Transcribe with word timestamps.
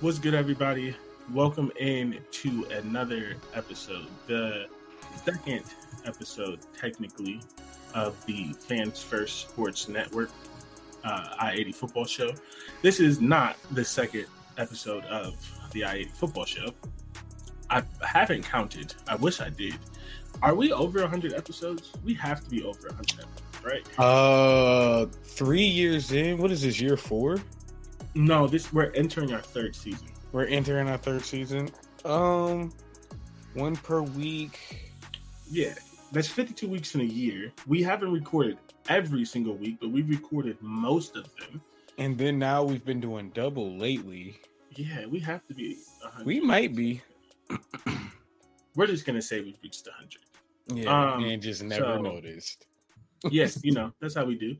What's 0.00 0.20
good, 0.20 0.32
everybody? 0.34 0.94
Welcome 1.34 1.72
in 1.76 2.20
to 2.30 2.64
another 2.70 3.34
episode, 3.52 4.06
the 4.28 4.68
second 5.24 5.64
episode, 6.04 6.60
technically, 6.78 7.40
of 7.96 8.14
the 8.24 8.52
Fans 8.52 9.02
First 9.02 9.48
Sports 9.48 9.88
Network 9.88 10.30
uh, 11.02 11.34
I 11.40 11.50
80 11.54 11.72
football 11.72 12.04
show. 12.04 12.30
This 12.80 13.00
is 13.00 13.20
not 13.20 13.56
the 13.72 13.84
second 13.84 14.26
episode 14.56 15.02
of 15.06 15.34
the 15.72 15.82
I 15.82 15.94
80 15.94 16.10
football 16.10 16.44
show. 16.44 16.72
I 17.68 17.82
haven't 18.00 18.44
counted. 18.44 18.94
I 19.08 19.16
wish 19.16 19.40
I 19.40 19.50
did. 19.50 19.74
Are 20.42 20.54
we 20.54 20.70
over 20.70 21.00
100 21.00 21.32
episodes? 21.32 21.90
We 22.04 22.14
have 22.14 22.44
to 22.44 22.48
be 22.48 22.62
over 22.62 22.86
100 22.86 23.18
episodes, 23.18 23.64
right? 23.64 23.98
Uh, 23.98 25.06
three 25.24 25.66
years 25.66 26.12
in. 26.12 26.38
What 26.38 26.52
is 26.52 26.62
this? 26.62 26.80
Year 26.80 26.96
four? 26.96 27.38
No, 28.18 28.48
this 28.48 28.72
we're 28.72 28.90
entering 28.94 29.32
our 29.32 29.40
third 29.40 29.76
season. 29.76 30.08
We're 30.32 30.46
entering 30.46 30.88
our 30.88 30.96
third 30.96 31.24
season. 31.24 31.70
Um, 32.04 32.72
one 33.54 33.76
per 33.76 34.02
week. 34.02 34.58
Yeah, 35.48 35.74
that's 36.10 36.26
52 36.26 36.68
weeks 36.68 36.96
in 36.96 37.02
a 37.02 37.04
year. 37.04 37.52
We 37.68 37.80
haven't 37.80 38.12
recorded 38.12 38.58
every 38.88 39.24
single 39.24 39.54
week, 39.54 39.78
but 39.80 39.90
we've 39.90 40.08
recorded 40.08 40.58
most 40.60 41.14
of 41.16 41.28
them. 41.36 41.62
And 41.98 42.18
then 42.18 42.40
now 42.40 42.64
we've 42.64 42.84
been 42.84 42.98
doing 43.00 43.30
double 43.30 43.76
lately. 43.78 44.40
Yeah, 44.74 45.06
we 45.06 45.20
have 45.20 45.46
to 45.46 45.54
be. 45.54 45.78
100. 46.02 46.26
We 46.26 46.40
might 46.40 46.74
be. 46.74 47.00
We're 48.74 48.88
just 48.88 49.06
gonna 49.06 49.22
say 49.22 49.40
we've 49.42 49.58
reached 49.62 49.86
100. 49.86 50.18
Yeah, 50.84 51.12
Um, 51.14 51.22
and 51.22 51.40
just 51.40 51.62
never 51.62 51.84
so- 51.84 52.02
noticed. 52.02 52.66
Yes, 53.30 53.60
you 53.62 53.72
know 53.72 53.92
that's 54.00 54.14
how 54.14 54.24
we 54.24 54.36
do. 54.36 54.56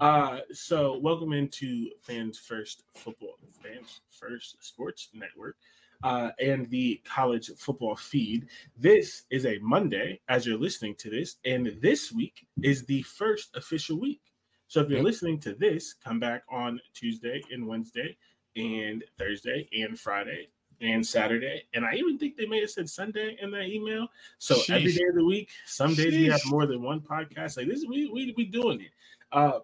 Uh, 0.00 0.38
so 0.52 0.98
welcome 0.98 1.32
into 1.32 1.90
Fans 2.00 2.38
First 2.38 2.84
Football, 2.94 3.36
Fans 3.62 4.00
First 4.10 4.56
Sports 4.60 5.08
Network, 5.14 5.56
uh, 6.02 6.30
and 6.40 6.68
the 6.70 7.00
college 7.04 7.50
football 7.56 7.96
feed. 7.96 8.48
This 8.76 9.24
is 9.30 9.46
a 9.46 9.58
Monday 9.58 10.20
as 10.28 10.46
you're 10.46 10.58
listening 10.58 10.94
to 10.96 11.10
this, 11.10 11.36
and 11.44 11.76
this 11.80 12.12
week 12.12 12.46
is 12.62 12.84
the 12.84 13.02
first 13.02 13.56
official 13.56 13.98
week. 13.98 14.20
So 14.68 14.80
if 14.80 14.88
you're 14.88 15.02
listening 15.02 15.38
to 15.40 15.54
this, 15.54 15.94
come 15.94 16.18
back 16.18 16.44
on 16.50 16.80
Tuesday 16.94 17.42
and 17.50 17.66
Wednesday 17.66 18.16
and 18.56 19.04
Thursday 19.18 19.68
and 19.72 19.98
Friday 19.98 20.48
and 20.82 21.06
Saturday. 21.06 21.62
And 21.74 21.84
I 21.84 21.94
even 21.94 22.18
think 22.18 22.36
they 22.36 22.46
may 22.46 22.60
have 22.60 22.70
said 22.70 22.88
Sunday 22.90 23.36
in 23.40 23.50
that 23.52 23.66
email. 23.66 24.08
So 24.38 24.56
every 24.68 24.92
Sheesh. 24.92 24.98
day 24.98 25.04
of 25.08 25.14
the 25.14 25.24
week, 25.24 25.50
some 25.66 25.94
days 25.94 26.12
we 26.12 26.26
have 26.26 26.42
more 26.46 26.66
than 26.66 26.82
one 26.82 27.00
podcast. 27.00 27.56
Like 27.56 27.68
this, 27.68 27.84
we 27.88 28.10
we 28.10 28.34
we 28.36 28.44
doing 28.44 28.80
it. 28.80 28.90
Uh, 29.30 29.60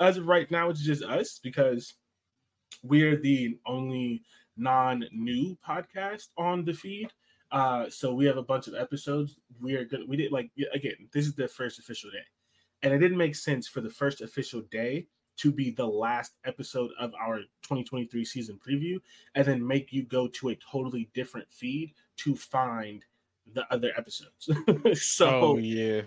as 0.00 0.16
of 0.16 0.26
right 0.26 0.50
now, 0.50 0.70
it's 0.70 0.82
just 0.82 1.04
us 1.04 1.38
because 1.42 1.94
we're 2.82 3.16
the 3.16 3.58
only 3.66 4.22
non-new 4.56 5.56
podcast 5.66 6.28
on 6.36 6.64
the 6.64 6.72
feed. 6.72 7.12
Uh, 7.52 7.88
so 7.90 8.14
we 8.14 8.24
have 8.24 8.38
a 8.38 8.42
bunch 8.42 8.66
of 8.66 8.74
episodes. 8.74 9.36
We 9.60 9.74
are 9.74 9.84
gonna 9.84 10.06
we 10.06 10.16
did 10.16 10.32
like 10.32 10.50
again, 10.72 11.08
this 11.12 11.26
is 11.26 11.34
the 11.34 11.48
first 11.48 11.78
official 11.78 12.10
day, 12.10 12.24
and 12.82 12.94
it 12.94 12.98
didn't 12.98 13.18
make 13.18 13.36
sense 13.36 13.68
for 13.68 13.82
the 13.82 13.90
first 13.90 14.22
official 14.22 14.62
day 14.70 15.06
to 15.42 15.52
be 15.52 15.70
the 15.70 15.86
last 15.86 16.36
episode 16.44 16.90
of 17.00 17.12
our 17.20 17.38
2023 17.62 18.24
season 18.24 18.58
preview, 18.66 19.00
and 19.34 19.44
then 19.44 19.66
make 19.66 19.92
you 19.92 20.04
go 20.04 20.28
to 20.28 20.50
a 20.50 20.56
totally 20.56 21.10
different 21.14 21.46
feed 21.50 21.94
to 22.18 22.34
find 22.36 23.04
the 23.54 23.64
other 23.72 23.90
episodes. 23.96 24.48
so 25.02 25.28
oh 25.28 25.56
yeah. 25.58 26.02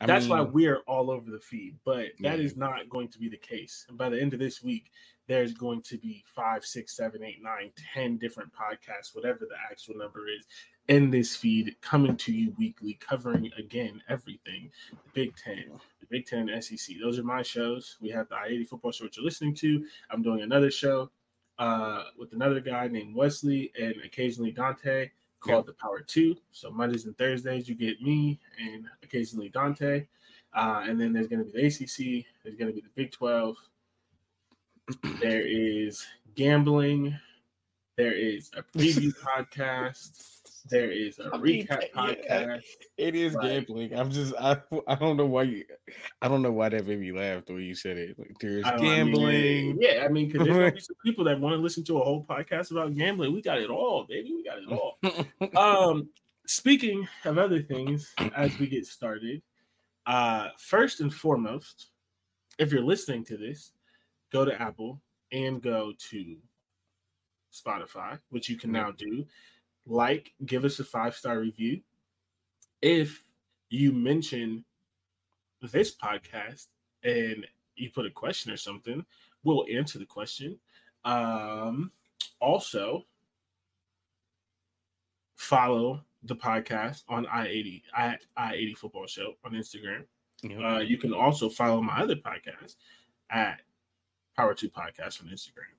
I 0.00 0.06
that's 0.06 0.28
why 0.28 0.42
we're 0.42 0.80
all 0.86 1.10
over 1.10 1.30
the 1.30 1.38
feed, 1.40 1.78
but 1.84 2.08
that 2.20 2.38
Yeah. 2.38 2.44
is 2.44 2.54
not 2.56 2.88
going 2.90 3.08
to 3.08 3.18
be 3.18 3.30
the 3.30 3.38
case. 3.38 3.86
And 3.88 3.96
by 3.96 4.10
the 4.10 4.20
end 4.20 4.34
of 4.34 4.38
this 4.40 4.62
week, 4.62 4.90
there's 5.26 5.54
going 5.54 5.80
to 5.82 5.96
be 5.96 6.22
five, 6.34 6.66
six, 6.66 6.94
seven, 6.96 7.22
eight, 7.24 7.38
nine, 7.42 7.72
ten 7.94 8.18
different 8.18 8.50
podcasts, 8.52 9.14
whatever 9.14 9.40
the 9.40 9.56
actual 9.70 9.96
number 9.96 10.28
is, 10.28 10.44
in 10.88 11.10
this 11.10 11.34
feed 11.34 11.76
coming 11.80 12.16
to 12.16 12.32
you 12.32 12.54
weekly, 12.58 12.94
covering 13.00 13.50
again 13.58 14.02
everything 14.08 14.70
the 14.90 15.10
Big 15.12 15.34
Ten, 15.36 15.64
the 16.00 16.06
Big 16.08 16.26
Ten 16.26 16.50
SEC. 16.60 16.96
Those 17.00 17.18
are 17.18 17.24
my 17.24 17.42
shows. 17.42 17.96
We 18.00 18.08
have 18.10 18.28
the 18.28 18.36
I 18.36 18.46
80 18.46 18.64
football 18.64 18.92
show, 18.92 19.04
which 19.04 19.16
you're 19.16 19.24
listening 19.24 19.54
to. 19.56 19.84
I'm 20.10 20.22
doing 20.22 20.42
another 20.42 20.70
show 20.70 21.10
uh, 21.58 22.04
with 22.18 22.32
another 22.32 22.60
guy 22.60 22.86
named 22.88 23.14
Wesley 23.14 23.72
and 23.80 23.94
occasionally 24.04 24.52
Dante 24.52 25.10
called 25.40 25.66
the 25.66 25.72
Power 25.74 26.00
Two. 26.00 26.36
So 26.52 26.70
Mondays 26.70 27.06
and 27.06 27.16
Thursdays, 27.18 27.68
you 27.68 27.74
get 27.74 28.00
me 28.00 28.40
and 28.58 28.86
occasionally 29.02 29.48
Dante. 29.48 30.06
Uh, 30.54 30.84
and 30.86 31.00
then 31.00 31.12
there's 31.12 31.26
going 31.26 31.44
to 31.44 31.50
be 31.50 31.60
the 31.60 31.66
ACC. 31.66 32.24
There's 32.42 32.56
going 32.56 32.68
to 32.68 32.74
be 32.74 32.80
the 32.80 32.90
Big 32.94 33.12
12. 33.12 33.56
There 35.20 35.42
is 35.44 36.06
gambling. 36.36 37.18
There 37.96 38.12
is 38.12 38.50
a 38.56 38.62
preview 38.76 39.12
podcast. 39.22 40.32
There 40.68 40.90
is 40.90 41.20
a 41.20 41.30
I 41.32 41.38
mean, 41.38 41.64
recap 41.66 41.82
yeah. 41.82 41.86
podcast. 41.94 42.62
it 42.98 43.14
is 43.14 43.34
Like- 43.34 43.44
gambling. 43.66 43.94
I'm 43.94 44.10
just 44.10 44.34
I 44.38 44.56
I 44.88 44.96
don't 44.96 45.16
know 45.16 45.26
why 45.26 45.44
you 45.44 45.64
I 46.20 46.28
don't 46.28 46.42
know 46.42 46.50
why 46.52 46.68
that 46.70 46.86
made 46.86 46.98
me 47.00 47.12
laugh 47.12 47.46
the 47.46 47.54
way 47.54 47.62
you 47.62 47.74
said 47.76 47.96
it. 47.96 48.18
Like, 48.18 48.36
there's 48.40 48.64
don't- 48.64 48.74
I 48.74 48.76
mean, 48.82 48.96
gambling. 49.12 49.78
yeah, 49.80 50.02
I 50.04 50.08
mean, 50.08 50.28
because 50.28 50.46
there's 50.46 50.86
some 50.88 50.96
people 51.04 51.24
that 51.26 51.40
want 51.40 51.54
to 51.54 51.58
listen 51.62 51.84
to 51.84 51.98
a 51.98 52.04
whole 52.04 52.24
podcast 52.28 52.72
about 52.72 52.94
gambling. 52.96 53.32
We 53.32 53.42
got 53.42 53.58
it 53.60 53.70
all, 53.70 54.04
baby. 54.08 54.34
We 54.34 54.42
got 54.44 54.58
it 54.58 54.68
all. 54.68 54.98
um 55.90 56.08
speaking 56.46 57.06
of 57.24 57.38
other 57.38 57.60
things 57.62 58.12
as 58.36 58.56
we 58.58 58.66
get 58.68 58.86
started 58.86 59.42
uh 60.06 60.48
first 60.58 61.00
and 61.00 61.12
foremost 61.12 61.88
if 62.58 62.70
you're 62.72 62.84
listening 62.84 63.24
to 63.24 63.36
this 63.36 63.72
go 64.32 64.44
to 64.44 64.60
apple 64.62 65.00
and 65.32 65.60
go 65.60 65.92
to 65.98 66.36
spotify 67.64 68.18
which 68.30 68.48
you 68.48 68.56
can 68.56 68.72
now 68.72 68.90
do. 68.92 69.26
Like 69.86 70.32
give 70.44 70.64
us 70.64 70.78
a 70.80 70.84
five 70.84 71.14
star 71.14 71.38
review. 71.38 71.80
If 72.82 73.22
you 73.70 73.92
mention 73.92 74.64
this 75.62 75.94
podcast 75.94 76.66
and 77.02 77.46
you 77.74 77.90
put 77.90 78.06
a 78.06 78.10
question 78.10 78.52
or 78.52 78.56
something 78.56 79.04
we'll 79.44 79.64
answer 79.72 79.98
the 79.98 80.06
question. 80.06 80.58
Um 81.04 81.92
also 82.40 83.04
follow 85.36 86.02
the 86.24 86.34
podcast 86.34 87.04
on 87.08 87.26
i80 87.26 87.82
at 87.96 88.20
i80 88.38 88.76
football 88.76 89.06
show 89.06 89.34
on 89.44 89.52
instagram. 89.52 90.04
Yep. 90.42 90.60
uh, 90.62 90.78
you 90.78 90.98
can 90.98 91.14
also 91.14 91.48
follow 91.48 91.80
my 91.80 92.00
other 92.00 92.16
podcast 92.16 92.76
at 93.30 93.60
power 94.36 94.54
2 94.54 94.68
podcast 94.68 95.22
on 95.22 95.28
instagram 95.28 95.72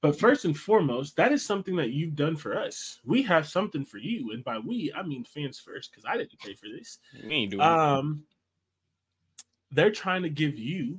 but 0.00 0.18
first 0.18 0.44
and 0.44 0.56
foremost 0.56 1.16
that 1.16 1.32
is 1.32 1.44
something 1.44 1.76
that 1.76 1.90
you've 1.90 2.14
done 2.14 2.36
for 2.36 2.56
us. 2.58 3.00
We 3.04 3.22
have 3.22 3.48
something 3.48 3.84
for 3.84 3.98
you 3.98 4.32
and 4.32 4.44
by 4.44 4.58
we 4.58 4.92
i 4.96 5.02
mean 5.02 5.24
fans 5.24 5.58
first 5.58 5.90
because 5.90 6.04
i 6.04 6.16
didn't 6.16 6.38
pay 6.38 6.54
for 6.54 6.66
this. 6.68 6.98
We 7.24 7.34
ain't 7.34 7.50
doing 7.50 7.62
um 7.62 8.22
they're 9.70 9.90
trying 9.90 10.22
to 10.22 10.30
give 10.30 10.58
you 10.58 10.98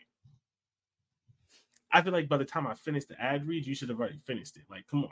I 1.92 2.02
feel 2.02 2.12
like 2.12 2.28
by 2.28 2.36
the 2.38 2.44
time 2.44 2.66
I 2.66 2.74
finish 2.74 3.04
the 3.04 3.20
ad 3.20 3.46
read, 3.46 3.66
you 3.66 3.74
should 3.74 3.88
have 3.88 4.00
already 4.00 4.18
finished 4.24 4.56
it. 4.56 4.62
Like, 4.70 4.86
come 4.88 5.04
on, 5.04 5.10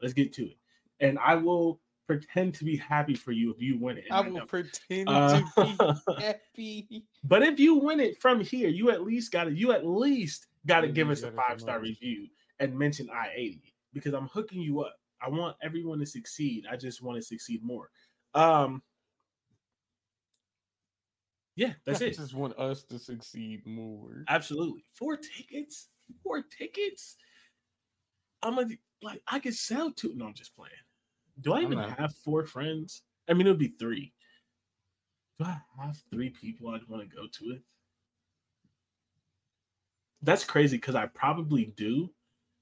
let's 0.00 0.14
get 0.14 0.32
to 0.34 0.46
it. 0.46 0.56
And 1.00 1.18
I 1.18 1.34
will 1.34 1.80
pretend 2.06 2.54
to 2.54 2.64
be 2.64 2.76
happy 2.76 3.14
for 3.14 3.32
you 3.32 3.50
if 3.50 3.60
you 3.60 3.78
win 3.78 3.98
it. 3.98 4.04
and 4.10 4.14
I 4.14 4.22
don't. 4.22 4.34
will 4.34 4.46
pretend 4.46 5.08
Uh, 5.08 5.40
to 5.40 5.64
be 5.64 5.76
happy. 6.22 7.04
But 7.24 7.42
if 7.42 7.58
you 7.58 7.76
win 7.76 8.00
it 8.00 8.20
from 8.20 8.40
here, 8.40 8.68
you 8.68 8.90
at 8.90 9.02
least 9.02 9.32
got 9.32 9.44
to 9.44 9.52
you 9.52 9.72
at 9.72 9.86
least 9.86 10.46
got 10.66 10.80
to 10.80 10.88
give 10.88 11.10
us 11.10 11.22
a 11.22 11.30
five 11.32 11.60
star 11.60 11.78
review 11.80 12.26
and 12.58 12.76
mention 12.78 13.08
I 13.10 13.30
eighty 13.34 13.74
because 13.92 14.14
I'm 14.14 14.28
hooking 14.28 14.60
you 14.60 14.80
up. 14.80 14.96
I 15.24 15.28
want 15.30 15.56
everyone 15.62 15.98
to 16.00 16.06
succeed. 16.06 16.66
I 16.70 16.76
just 16.76 17.02
want 17.02 17.16
to 17.16 17.22
succeed 17.22 17.62
more. 17.62 17.88
Um, 18.34 18.82
yeah, 21.56 21.72
that's 21.86 22.02
I 22.02 22.06
it. 22.06 22.16
just 22.16 22.34
want 22.34 22.58
us 22.58 22.82
to 22.84 22.98
succeed 22.98 23.66
more. 23.66 24.24
Absolutely, 24.28 24.84
four 24.92 25.16
tickets, 25.16 25.88
four 26.22 26.42
tickets. 26.42 27.16
I'm 28.42 28.56
gonna 28.56 28.74
like 29.02 29.22
I 29.28 29.38
could 29.38 29.54
sell 29.54 29.92
two. 29.92 30.12
No, 30.14 30.26
I'm 30.26 30.34
just 30.34 30.54
playing. 30.56 30.72
Do 31.40 31.54
I 31.54 31.62
even 31.62 31.78
not. 31.78 31.98
have 31.98 32.14
four 32.24 32.44
friends? 32.44 33.02
I 33.28 33.34
mean, 33.34 33.46
it 33.46 33.50
would 33.50 33.58
be 33.58 33.74
three. 33.78 34.12
Do 35.38 35.46
I 35.46 35.58
have 35.80 35.98
three 36.12 36.30
people 36.30 36.68
I'd 36.70 36.86
want 36.88 37.08
to 37.08 37.16
go 37.16 37.26
to 37.26 37.44
it? 37.54 37.62
That's 40.22 40.44
crazy 40.44 40.76
because 40.76 40.94
I 40.94 41.06
probably 41.06 41.72
do, 41.76 42.10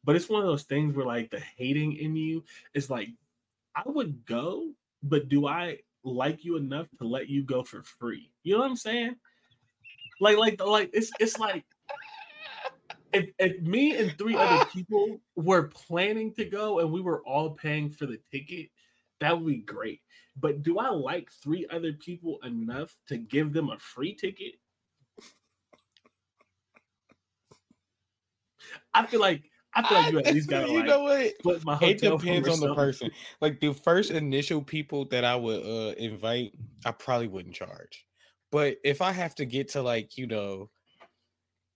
but 0.04 0.16
it's 0.16 0.28
one 0.28 0.40
of 0.40 0.48
those 0.48 0.64
things 0.64 0.94
where 0.94 1.06
like 1.06 1.30
the 1.30 1.40
hating 1.56 1.94
in 1.94 2.16
you 2.16 2.44
is 2.74 2.90
like, 2.90 3.08
I 3.74 3.82
would 3.86 4.24
go, 4.26 4.70
but 5.02 5.28
do 5.28 5.46
I 5.46 5.78
like 6.04 6.44
you 6.44 6.56
enough 6.56 6.88
to 6.98 7.06
let 7.06 7.28
you 7.28 7.42
go 7.44 7.62
for 7.62 7.82
free? 7.82 8.30
You 8.42 8.54
know 8.54 8.60
what 8.60 8.70
I'm 8.70 8.76
saying? 8.76 9.16
Like, 10.20 10.36
like, 10.36 10.60
like 10.64 10.90
it's 10.92 11.10
it's 11.20 11.38
like 11.38 11.64
if 13.12 13.30
if 13.38 13.60
me 13.62 13.96
and 13.96 14.16
three 14.18 14.36
other 14.36 14.64
people 14.72 15.20
were 15.36 15.64
planning 15.68 16.32
to 16.34 16.44
go 16.44 16.80
and 16.80 16.90
we 16.90 17.00
were 17.00 17.22
all 17.22 17.50
paying 17.50 17.90
for 17.90 18.06
the 18.06 18.18
ticket, 18.30 18.70
that 19.20 19.38
would 19.38 19.46
be 19.46 19.58
great. 19.58 20.00
But 20.40 20.62
do 20.62 20.78
I 20.78 20.88
like 20.88 21.30
three 21.30 21.66
other 21.70 21.92
people 21.92 22.38
enough 22.42 22.96
to 23.08 23.18
give 23.18 23.52
them 23.52 23.70
a 23.70 23.78
free 23.78 24.14
ticket? 24.14 24.54
I 28.94 29.06
feel 29.06 29.20
like 29.20 29.42
I 29.74 29.88
feel 29.88 29.98
like 29.98 30.12
you 30.12 30.18
at 30.18 30.34
least 30.34 30.48
gotta 30.48 30.68
you 30.68 30.78
like 30.78 30.86
know 30.86 31.02
what? 31.02 31.64
my 31.64 31.78
It 31.80 32.00
depends 32.00 32.48
on 32.48 32.60
the 32.60 32.74
person. 32.74 33.10
Like 33.40 33.60
the 33.60 33.72
first 33.72 34.10
initial 34.10 34.62
people 34.62 35.06
that 35.06 35.24
I 35.24 35.34
would 35.34 35.64
uh 35.64 35.94
invite, 35.96 36.52
I 36.84 36.92
probably 36.92 37.28
wouldn't 37.28 37.54
charge. 37.54 38.06
But 38.50 38.76
if 38.84 39.00
I 39.00 39.12
have 39.12 39.34
to 39.36 39.46
get 39.46 39.70
to 39.70 39.82
like, 39.82 40.18
you 40.18 40.26
know, 40.26 40.68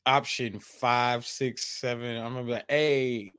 option 0.05 0.61
five, 0.61 1.25
six, 1.25 1.67
seven, 1.81 2.17
I'm 2.19 2.35
gonna 2.35 2.45
be 2.45 2.53
like, 2.53 2.67
hey, 2.69 3.33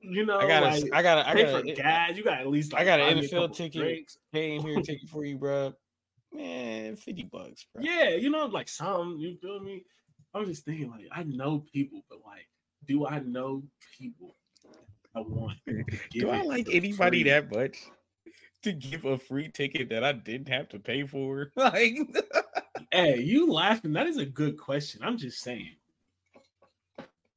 You 0.00 0.26
know, 0.26 0.38
I 0.38 0.46
gotta 0.46 0.66
like, 0.66 0.92
I 0.92 1.02
gotta 1.02 1.28
I 1.28 1.34
gotta 1.34 1.58
for 1.58 1.74
gas. 1.74 2.16
You 2.16 2.22
got 2.22 2.40
at 2.40 2.48
least. 2.48 2.74
I 2.74 2.84
got 2.84 3.00
an 3.00 3.18
NFL 3.18 3.54
ticket. 3.54 4.12
came 4.34 4.62
here 4.62 4.82
ticket 4.82 5.08
for 5.10 5.24
you, 5.24 5.38
bro. 5.38 5.72
Man, 6.32 6.96
50 6.96 7.24
bucks, 7.24 7.66
bro. 7.74 7.82
Yeah, 7.82 8.10
you 8.10 8.30
know, 8.30 8.46
like 8.46 8.68
some. 8.68 9.16
You 9.18 9.36
feel 9.36 9.60
me? 9.60 9.84
I'm 10.32 10.46
just 10.46 10.64
thinking, 10.64 10.90
like, 10.90 11.08
I 11.10 11.24
know 11.24 11.64
people, 11.72 12.04
but 12.08 12.20
like, 12.24 12.46
do 12.86 13.06
I 13.06 13.20
know 13.20 13.62
people? 13.98 14.34
I 15.14 15.20
want. 15.20 15.58
Do 16.10 16.30
I 16.30 16.42
like 16.42 16.68
anybody 16.70 17.22
free? 17.22 17.30
that 17.30 17.50
much 17.50 17.76
to 18.62 18.72
give 18.72 19.04
a 19.04 19.18
free 19.18 19.48
ticket 19.48 19.88
that 19.88 20.04
I 20.04 20.12
didn't 20.12 20.48
have 20.48 20.68
to 20.70 20.78
pay 20.78 21.04
for? 21.04 21.50
Like 21.56 21.96
Hey, 22.92 23.20
you 23.20 23.52
laughing? 23.52 23.92
That 23.92 24.06
is 24.06 24.18
a 24.18 24.26
good 24.26 24.58
question. 24.58 25.02
I'm 25.04 25.16
just 25.18 25.40
saying. 25.42 25.76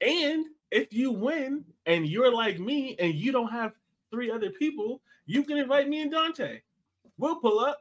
And 0.01 0.45
if 0.71 0.91
you 0.91 1.11
win 1.11 1.63
and 1.85 2.07
you're 2.07 2.33
like 2.33 2.59
me 2.59 2.95
and 2.99 3.13
you 3.13 3.31
don't 3.31 3.51
have 3.51 3.73
three 4.11 4.31
other 4.31 4.49
people, 4.51 5.01
you 5.25 5.43
can 5.43 5.57
invite 5.57 5.87
me 5.87 6.01
and 6.01 6.11
Dante. 6.11 6.61
We'll 7.17 7.35
pull 7.35 7.59
up. 7.59 7.79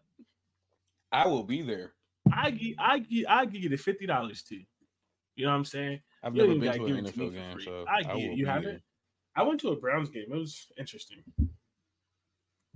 I 1.10 1.26
will 1.26 1.44
be 1.44 1.62
there. 1.62 1.92
I 2.32 2.50
give 2.50 2.76
I 2.78 2.98
give 2.98 3.26
I 3.28 3.44
give 3.46 3.62
you 3.62 3.68
the 3.68 3.76
fifty 3.76 4.06
dollars 4.06 4.42
too. 4.42 4.60
You 5.34 5.46
know 5.46 5.52
what 5.52 5.58
I'm 5.58 5.64
saying? 5.64 6.00
I've 6.22 6.36
You 6.36 6.42
never 6.46 6.58
been 6.58 6.72
to 6.72 6.84
an 6.84 6.86
give 6.86 6.96
it 7.06 7.12
to 7.12 7.18
me 7.18 7.26
NFL 7.26 7.30
for 7.30 7.32
game, 7.32 7.60
so 7.64 7.84
I 7.88 7.94
I 7.96 8.02
get 8.02 8.14
will 8.14 8.20
You 8.36 8.46
haven't? 8.46 8.82
I 9.34 9.42
went 9.42 9.60
to 9.60 9.68
a 9.70 9.76
Browns 9.76 10.10
game. 10.10 10.26
It 10.30 10.36
was 10.36 10.66
interesting. 10.78 11.22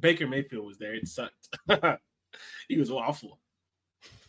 Baker 0.00 0.26
Mayfield 0.26 0.66
was 0.66 0.78
there. 0.78 0.94
It 0.94 1.08
sucked. 1.08 1.48
he 2.68 2.76
was 2.78 2.90
awful. 2.90 3.40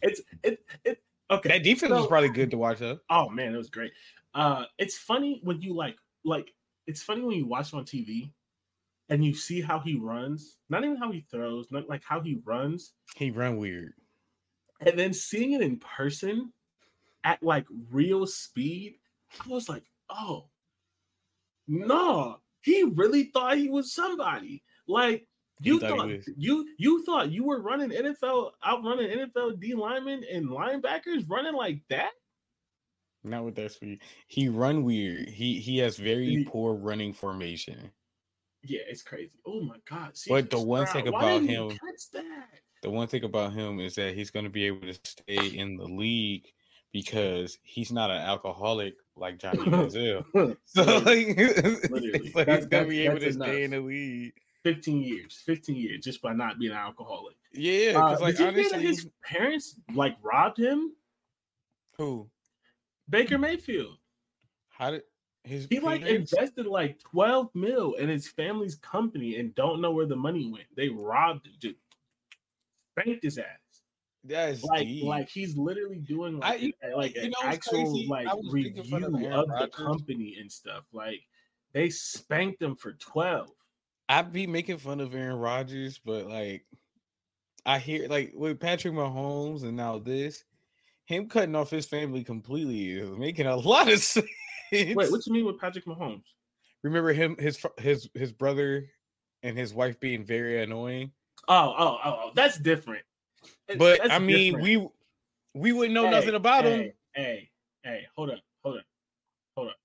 It's 0.01 0.21
it 0.43 0.63
it 0.83 1.01
okay. 1.29 1.49
That 1.49 1.63
defense 1.63 1.91
was 1.91 2.07
probably 2.07 2.29
good 2.29 2.51
to 2.51 2.57
watch 2.57 2.79
though. 2.79 2.99
Oh 3.09 3.29
man, 3.29 3.53
it 3.53 3.57
was 3.57 3.69
great. 3.69 3.91
Uh 4.33 4.65
it's 4.77 4.97
funny 4.97 5.39
when 5.43 5.61
you 5.61 5.73
like 5.75 5.97
like 6.23 6.53
it's 6.85 7.03
funny 7.03 7.21
when 7.21 7.35
you 7.37 7.45
watch 7.45 7.73
on 7.73 7.83
TV 7.85 8.31
and 9.09 9.23
you 9.23 9.33
see 9.33 9.61
how 9.61 9.79
he 9.79 9.95
runs, 9.95 10.57
not 10.69 10.83
even 10.83 10.97
how 10.97 11.11
he 11.11 11.25
throws, 11.31 11.67
not 11.71 11.89
like 11.89 12.03
how 12.03 12.19
he 12.21 12.39
runs, 12.45 12.93
He 13.15 13.31
run 13.31 13.57
weird. 13.57 13.93
and 14.81 14.97
then 14.97 15.13
seeing 15.13 15.53
it 15.53 15.61
in 15.61 15.77
person 15.79 16.51
at 17.23 17.41
like 17.43 17.65
real 17.89 18.25
speed, 18.27 18.99
I 19.45 19.49
was 19.49 19.69
like, 19.69 19.83
oh 20.09 20.49
no, 21.67 22.37
he 22.61 22.83
really 22.83 23.25
thought 23.25 23.57
he 23.57 23.69
was 23.69 23.93
somebody. 23.93 24.63
Like 24.87 25.27
you 25.61 25.79
thought 25.79 25.97
thought 25.97 26.09
you 26.37 26.65
you 26.77 27.03
thought 27.03 27.31
you 27.31 27.43
were 27.43 27.61
running 27.61 27.89
NFL 27.89 28.51
out 28.63 28.83
running 28.83 29.09
NFL 29.09 29.59
D 29.59 29.73
linemen 29.73 30.23
and 30.31 30.47
linebackers 30.47 31.29
running 31.29 31.55
like 31.55 31.81
that. 31.89 32.11
Not 33.23 33.43
with 33.43 33.55
that 33.55 33.71
speed. 33.71 34.01
He 34.27 34.47
run 34.47 34.83
weird. 34.83 35.27
He 35.27 35.59
he 35.59 35.79
has 35.79 35.97
very 35.97 36.29
He- 36.29 36.43
poor 36.45 36.75
running 36.75 37.13
formation. 37.13 37.91
Yeah, 38.63 38.81
it's 38.89 39.03
crazy. 39.03 39.37
Oh 39.45 39.61
my 39.61 39.77
god! 39.89 40.13
But 40.27 40.49
the 40.49 40.59
one 40.59 40.87
thing 40.87 41.07
about 41.07 41.41
him- 41.41 41.77
The 42.83 42.89
one 42.89 43.07
thing 43.07 43.23
about 43.23 43.53
him 43.53 43.79
is 43.79 43.95
that 43.95 44.13
he's 44.15 44.29
going 44.29 44.43
to 44.45 44.49
be 44.51 44.65
able 44.65 44.81
to 44.81 44.93
stay 45.03 45.47
in 45.47 45.77
the 45.77 45.85
league 45.85 46.47
because 46.91 47.57
he's 47.63 47.91
not 47.91 48.11
an 48.11 48.17
alcoholic 48.17 48.95
like 49.17 49.39
Johnny 49.39 49.57
Manziel. 49.65 50.25
So 50.65 50.83
like, 50.83 51.05
like 51.05 51.35
That- 52.45 52.55
he's 52.57 52.65
going 52.67 52.83
to 52.83 52.89
be 52.89 53.05
able 53.05 53.19
to 53.19 53.25
that's 53.25 53.35
stay 53.35 53.63
in 53.63 53.71
the 53.71 53.79
league. 53.79 54.33
15 54.63 55.01
years, 55.01 55.41
15 55.45 55.75
years 55.75 56.03
just 56.03 56.21
by 56.21 56.33
not 56.33 56.59
being 56.59 56.71
an 56.71 56.77
alcoholic. 56.77 57.35
Yeah, 57.53 57.93
Uh, 57.95 58.09
because 58.09 58.21
like 58.21 58.35
did 58.35 58.39
you 58.41 58.47
honestly, 58.47 58.81
his 58.85 59.09
parents 59.23 59.75
like 59.93 60.17
robbed 60.21 60.59
him? 60.59 60.91
who? 61.97 62.29
Baker 63.09 63.37
Mayfield. 63.37 63.97
How 64.69 64.91
did 64.91 65.03
his 65.43 65.67
He 65.69 65.79
like 65.79 66.01
parents- 66.03 66.33
invested 66.33 66.65
like 66.65 66.99
12 66.99 67.49
mil 67.55 67.93
in 67.93 68.09
his 68.09 68.27
family's 68.27 68.75
company 68.75 69.37
and 69.37 69.55
don't 69.55 69.79
know 69.81 69.91
where 69.91 70.05
the 70.05 70.15
money 70.17 70.49
went. 70.51 70.65
They 70.75 70.89
robbed 70.89 71.47
him, 71.47 71.53
just 71.59 71.75
spanked 72.91 73.23
his 73.23 73.37
ass. 73.37 73.45
That's 74.27 74.63
Like, 74.63 74.87
deep. 74.87 75.03
like 75.05 75.29
he's 75.29 75.55
literally 75.57 75.99
doing 75.99 76.39
I- 76.43 76.49
like, 76.51 76.61
you- 76.61 76.73
like 76.95 77.15
you 77.15 77.21
an 77.23 77.29
know 77.31 77.37
actual 77.49 77.71
crazy? 77.93 78.07
like 78.07 78.27
I 78.27 78.31
fun 78.31 78.39
of 78.39 79.13
review 79.13 79.31
of 79.31 79.47
the 79.47 79.67
company 79.71 80.37
and 80.39 80.51
stuff. 80.51 80.83
Like 80.91 81.21
they 81.73 81.89
spanked 81.89 82.61
him 82.61 82.75
for 82.75 82.93
12. 82.93 83.49
I'd 84.09 84.31
be 84.31 84.47
making 84.47 84.77
fun 84.77 84.99
of 85.01 85.13
Aaron 85.15 85.37
Rodgers, 85.37 85.99
but 86.03 86.27
like 86.27 86.65
I 87.65 87.79
hear 87.79 88.07
like 88.07 88.31
with 88.35 88.59
Patrick 88.59 88.93
Mahomes 88.93 89.63
and 89.63 89.75
now 89.75 89.99
this, 89.99 90.43
him 91.05 91.27
cutting 91.27 91.55
off 91.55 91.69
his 91.69 91.85
family 91.85 92.23
completely 92.23 92.91
is 92.91 93.09
making 93.17 93.45
a 93.47 93.55
lot 93.57 93.91
of 93.91 93.99
sense. 93.99 94.25
Wait, 94.71 94.95
what 94.95 95.25
you 95.25 95.33
mean 95.33 95.45
with 95.45 95.59
Patrick 95.59 95.85
Mahomes? 95.85 96.23
Remember 96.83 97.11
him, 97.13 97.35
his 97.39 97.63
his 97.79 98.09
his 98.13 98.31
brother 98.31 98.87
and 99.43 99.57
his 99.57 99.73
wife 99.73 99.99
being 99.99 100.23
very 100.23 100.61
annoying. 100.63 101.11
Oh, 101.49 101.75
oh, 101.77 101.97
oh, 102.03 102.19
oh 102.25 102.31
that's 102.35 102.57
different. 102.59 103.03
But 103.77 103.99
that's 103.99 104.13
I 104.13 104.19
mean, 104.19 104.53
different. 104.53 104.63
we 104.63 104.89
we 105.53 105.71
wouldn't 105.73 105.93
know 105.93 106.05
Hey, 106.05 106.11
nothing 106.11 106.35
about 106.35 106.65
him. 106.65 106.79
hey, 106.79 106.93
Hey, 107.13 107.49
hey, 107.83 108.01
hold 108.15 108.29
up, 108.29 108.39
hold 108.63 108.77
up, 108.77 108.85
hold 109.55 109.69
up, 109.69 109.75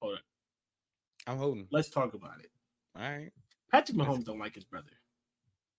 hold 0.00 0.14
up. 0.14 0.20
I'm 1.26 1.38
holding. 1.38 1.66
Let's 1.70 1.90
talk 1.90 2.14
about 2.14 2.40
it. 2.40 2.50
All 2.96 3.02
right. 3.02 3.30
Patrick 3.70 3.96
Mahomes 3.96 4.24
don't 4.24 4.38
like 4.38 4.54
his 4.54 4.64
brother. 4.64 4.90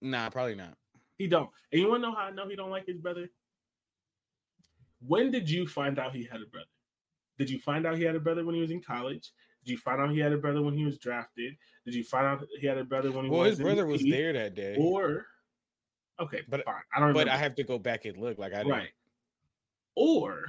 Nah, 0.01 0.29
probably 0.29 0.55
not. 0.55 0.77
He 1.17 1.27
don't. 1.27 1.49
And 1.71 1.81
you 1.81 1.87
want 1.87 2.03
to 2.03 2.09
know 2.09 2.15
how 2.15 2.23
I 2.23 2.31
know 2.31 2.47
he 2.49 2.55
don't 2.55 2.69
like 2.69 2.85
his 2.85 2.97
brother? 2.97 3.29
When 5.05 5.31
did 5.31 5.49
you 5.49 5.67
find 5.67 5.99
out 5.99 6.15
he 6.15 6.23
had 6.23 6.41
a 6.41 6.45
brother? 6.45 6.67
Did 7.37 7.49
you 7.49 7.59
find 7.59 7.85
out 7.85 7.97
he 7.97 8.03
had 8.03 8.15
a 8.15 8.19
brother 8.19 8.45
when 8.45 8.55
he 8.55 8.61
was 8.61 8.71
in 8.71 8.81
college? 8.81 9.31
Did 9.63 9.71
you 9.71 9.77
find 9.77 10.01
out 10.01 10.11
he 10.11 10.19
had 10.19 10.31
a 10.33 10.37
brother 10.37 10.61
when 10.61 10.75
he 10.75 10.85
was 10.85 10.97
drafted? 10.97 11.53
Did 11.85 11.95
you 11.95 12.03
find 12.03 12.25
out 12.25 12.45
he 12.59 12.67
had 12.67 12.77
a 12.77 12.83
brother 12.83 13.11
when 13.11 13.25
he 13.25 13.31
Well, 13.31 13.41
was 13.41 13.57
his 13.57 13.59
brother 13.59 13.85
was 13.85 14.03
there 14.03 14.33
that 14.33 14.55
day, 14.55 14.75
Or 14.77 15.25
okay, 16.21 16.41
But- 16.47 16.63
fine. 16.65 16.75
I 16.95 16.99
don't. 16.99 17.13
but 17.13 17.19
remember. 17.21 17.31
I 17.31 17.37
have 17.37 17.55
to 17.55 17.63
go 17.63 17.77
back 17.79 18.05
and 18.05 18.17
look. 18.17 18.37
Like 18.37 18.53
I 18.53 18.57
didn't. 18.57 18.71
right. 18.71 18.89
Or 19.95 20.45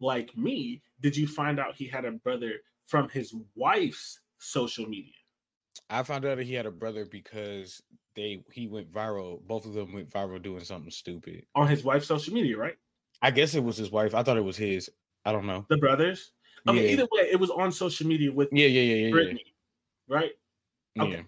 like 0.00 0.36
me, 0.36 0.82
did 1.00 1.16
you 1.16 1.26
find 1.26 1.58
out 1.58 1.74
he 1.74 1.86
had 1.86 2.04
a 2.04 2.12
brother 2.12 2.54
from 2.86 3.08
his 3.08 3.34
wife's 3.56 4.20
social 4.38 4.86
media? 4.86 5.12
I 5.90 6.02
found 6.02 6.24
out 6.24 6.36
that 6.36 6.46
he 6.46 6.54
had 6.54 6.66
a 6.66 6.70
brother 6.70 7.06
because 7.06 7.82
they 8.14 8.42
he 8.52 8.66
went 8.68 8.92
viral. 8.92 9.40
Both 9.46 9.64
of 9.66 9.74
them 9.74 9.92
went 9.92 10.10
viral 10.10 10.42
doing 10.42 10.62
something 10.64 10.90
stupid. 10.90 11.44
On 11.54 11.66
his 11.66 11.82
wife's 11.84 12.06
social 12.06 12.34
media, 12.34 12.56
right? 12.56 12.76
I 13.22 13.30
guess 13.30 13.54
it 13.54 13.64
was 13.64 13.76
his 13.76 13.90
wife. 13.90 14.14
I 14.14 14.22
thought 14.22 14.36
it 14.36 14.44
was 14.44 14.56
his. 14.56 14.90
I 15.24 15.32
don't 15.32 15.46
know. 15.46 15.66
The 15.68 15.76
brothers. 15.76 16.32
Okay, 16.68 16.86
yeah. 16.86 16.92
either 16.92 17.08
way, 17.12 17.28
it 17.30 17.38
was 17.40 17.50
on 17.50 17.72
social 17.72 18.06
media 18.06 18.32
with 18.32 18.48
yeah, 18.52 18.66
yeah, 18.66 18.82
yeah, 18.82 19.06
yeah, 19.06 19.10
Brittany, 19.10 19.54
right? 20.08 20.32
okay. 21.00 21.10
yeah. 21.10 21.22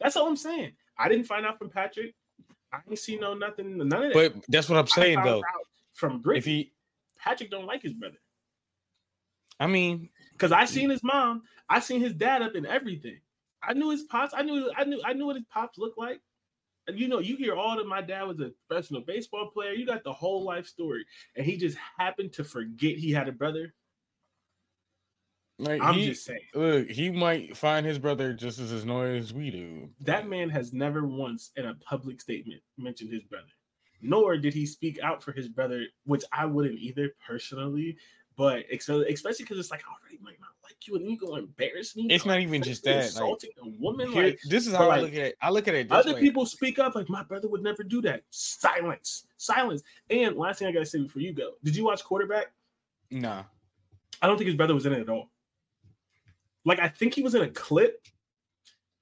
That's 0.00 0.16
all 0.16 0.26
I'm 0.26 0.36
saying. 0.36 0.72
I 0.98 1.08
didn't 1.08 1.26
find 1.26 1.44
out 1.46 1.58
from 1.58 1.70
Patrick. 1.70 2.14
I 2.74 2.80
didn't 2.88 2.98
see 2.98 3.16
no 3.16 3.34
nothing, 3.34 3.78
none 3.78 3.92
of 3.92 4.12
that. 4.12 4.12
But 4.12 4.44
that's 4.48 4.68
what 4.68 4.78
I'm 4.78 4.86
saying 4.86 5.22
though. 5.22 5.42
from 5.92 6.22
If 6.34 6.44
he, 6.44 6.72
Patrick 7.18 7.50
don't 7.50 7.66
like 7.66 7.82
his 7.82 7.94
brother 7.94 8.18
I 9.60 9.66
mean, 9.66 10.08
because 10.32 10.52
I 10.52 10.64
seen 10.64 10.90
his 10.90 11.02
mom, 11.02 11.42
I 11.68 11.80
seen 11.80 12.00
his 12.00 12.12
dad 12.12 12.42
up 12.42 12.54
in 12.54 12.66
everything. 12.66 13.18
I 13.62 13.72
knew 13.72 13.90
his 13.90 14.02
pops. 14.02 14.34
I 14.36 14.42
knew, 14.42 14.70
I 14.76 14.84
knew, 14.84 15.00
I 15.04 15.12
knew 15.12 15.26
what 15.26 15.36
his 15.36 15.44
pops 15.50 15.78
looked 15.78 15.98
like. 15.98 16.20
And 16.86 16.98
you 16.98 17.08
know, 17.08 17.20
you 17.20 17.36
hear 17.36 17.54
all 17.54 17.76
that 17.76 17.86
my 17.86 18.02
dad 18.02 18.24
was 18.24 18.40
a 18.40 18.50
professional 18.68 19.00
baseball 19.00 19.50
player. 19.50 19.72
You 19.72 19.86
got 19.86 20.04
the 20.04 20.12
whole 20.12 20.42
life 20.44 20.66
story, 20.66 21.06
and 21.36 21.46
he 21.46 21.56
just 21.56 21.78
happened 21.98 22.32
to 22.34 22.44
forget 22.44 22.96
he 22.96 23.10
had 23.10 23.28
a 23.28 23.32
brother. 23.32 23.72
Like 25.58 25.80
I'm 25.80 25.94
he, 25.94 26.06
just 26.06 26.24
saying 26.24 26.40
look, 26.54 26.90
he 26.90 27.10
might 27.10 27.56
find 27.56 27.86
his 27.86 27.98
brother 27.98 28.32
just 28.32 28.58
as 28.58 28.72
annoying 28.82 29.16
as 29.16 29.32
we 29.32 29.50
do. 29.50 29.88
that 30.00 30.28
man 30.28 30.48
has 30.50 30.72
never 30.72 31.06
once 31.06 31.52
in 31.56 31.66
a 31.66 31.74
public 31.74 32.20
statement 32.20 32.60
mentioned 32.76 33.12
his 33.12 33.22
brother, 33.22 33.46
nor 34.02 34.36
did 34.36 34.52
he 34.52 34.66
speak 34.66 34.98
out 35.00 35.22
for 35.22 35.32
his 35.32 35.48
brother, 35.48 35.84
which 36.04 36.24
I 36.32 36.44
wouldn't 36.44 36.78
either 36.78 37.10
personally. 37.24 37.96
But 38.36 38.64
especially 38.72 39.44
because 39.44 39.58
it's 39.60 39.70
like, 39.70 39.84
I 39.86 39.92
already 39.92 40.18
might 40.20 40.40
not 40.40 40.50
like 40.64 40.88
you, 40.88 40.96
and 40.96 41.08
you 41.08 41.16
gonna 41.16 41.42
embarrass 41.42 41.94
me. 41.94 42.08
It's 42.10 42.26
not 42.26 42.40
even 42.40 42.62
just 42.62 42.82
that. 42.82 43.14
Like, 43.14 43.44
a 43.62 43.68
woman, 43.78 44.10
here- 44.10 44.24
like 44.24 44.40
this 44.48 44.66
is 44.66 44.74
how 44.74 44.90
I 44.90 44.96
like, 44.96 45.02
look 45.02 45.12
at 45.12 45.18
it. 45.18 45.36
I 45.40 45.50
look 45.50 45.68
at 45.68 45.74
it. 45.74 45.92
Other 45.92 46.14
way. 46.14 46.20
people 46.20 46.44
speak 46.44 46.80
up, 46.80 46.96
like 46.96 47.08
my 47.08 47.22
brother 47.22 47.46
would 47.48 47.62
never 47.62 47.84
do 47.84 48.02
that. 48.02 48.22
Silence, 48.30 49.26
silence. 49.36 49.82
And 50.10 50.36
last 50.36 50.58
thing 50.58 50.66
I 50.66 50.72
gotta 50.72 50.84
say 50.84 50.98
before 50.98 51.22
you 51.22 51.32
go, 51.32 51.52
did 51.62 51.76
you 51.76 51.84
watch 51.84 52.02
quarterback? 52.02 52.46
Nah, 53.12 53.44
I 54.20 54.26
don't 54.26 54.36
think 54.36 54.48
his 54.48 54.56
brother 54.56 54.74
was 54.74 54.84
in 54.84 54.92
it 54.92 55.00
at 55.02 55.08
all. 55.08 55.30
Like 56.64 56.80
I 56.80 56.88
think 56.88 57.14
he 57.14 57.22
was 57.22 57.34
in 57.34 57.42
a 57.42 57.48
clip 57.48 58.00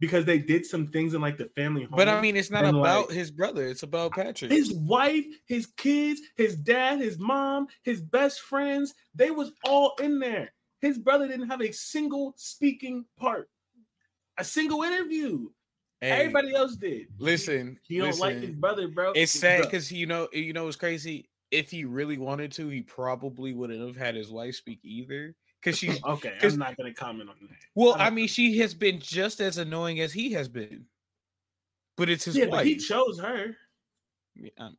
because 0.03 0.25
they 0.25 0.39
did 0.39 0.67
some 0.67 0.89
things 0.89 1.15
in 1.15 1.21
like 1.21 1.39
the 1.39 1.49
family 1.55 1.85
home. 1.85 1.95
but 1.97 2.09
I 2.09 2.21
mean, 2.21 2.37
it's 2.37 2.51
not 2.51 2.65
and, 2.65 2.77
about 2.77 3.09
like, 3.09 3.17
his 3.17 3.31
brother. 3.31 3.67
It's 3.69 3.85
about 3.85 4.11
Patrick. 4.11 4.51
his 4.51 4.73
wife, 4.73 5.25
his 5.47 5.67
kids, 5.77 6.21
his 6.37 6.57
dad, 6.57 6.99
his 6.99 7.21
mom, 7.21 7.69
his 7.85 8.01
best 8.01 8.41
friends, 8.41 8.95
they 9.15 9.31
was 9.31 9.53
all 9.65 9.95
in 10.03 10.19
there. 10.19 10.53
His 10.81 10.99
brother 10.99 11.29
didn't 11.29 11.49
have 11.49 11.63
a 11.63 11.71
single 11.71 12.35
speaking 12.37 13.05
part, 13.17 13.49
a 14.39 14.43
single 14.43 14.83
interview. 14.83 15.49
Hey, 16.01 16.11
Everybody 16.11 16.53
else 16.53 16.75
did. 16.75 17.07
listen, 17.19 17.79
He 17.85 17.99
don't 17.99 18.19
like 18.19 18.39
his 18.39 18.51
brother, 18.57 18.89
bro. 18.89 19.13
It's 19.15 19.31
sad 19.31 19.63
because 19.63 19.93
you 19.93 20.07
know, 20.07 20.27
you 20.33 20.53
know, 20.53 20.67
it's 20.67 20.77
crazy. 20.77 21.29
If 21.53 21.71
he 21.71 21.85
really 21.85 22.19
wanted 22.19 22.51
to, 22.53 22.69
he 22.71 22.83
probably 22.83 23.53
wouldn't 23.53 23.87
have 23.87 23.97
had 23.97 24.17
his 24.17 24.33
wife 24.33 24.57
speak 24.57 24.81
either. 24.83 25.37
Because 25.63 25.79
she's 25.79 26.03
okay. 26.05 26.37
I'm 26.43 26.59
not 26.59 26.77
gonna 26.77 26.93
comment 26.95 27.31
on 27.31 27.37
that. 27.43 27.57
well, 27.75 27.95
I 27.95 28.07
I 28.07 28.11
mean, 28.11 28.27
she 28.27 28.59
has 28.59 28.75
been 28.75 28.99
just 28.99 29.41
as 29.41 29.59
annoying 29.59 30.01
as 30.01 30.13
he 30.13 30.33
has 30.33 30.49
been, 30.49 30.87
but 31.97 32.09
it's 32.11 32.25
his 32.25 32.37
yeah, 32.37 32.47
wife. 32.47 32.67
he 32.67 32.77
chose 32.77 33.19
her. 33.21 33.57
Yeah, 34.35 34.51
um, 34.59 34.77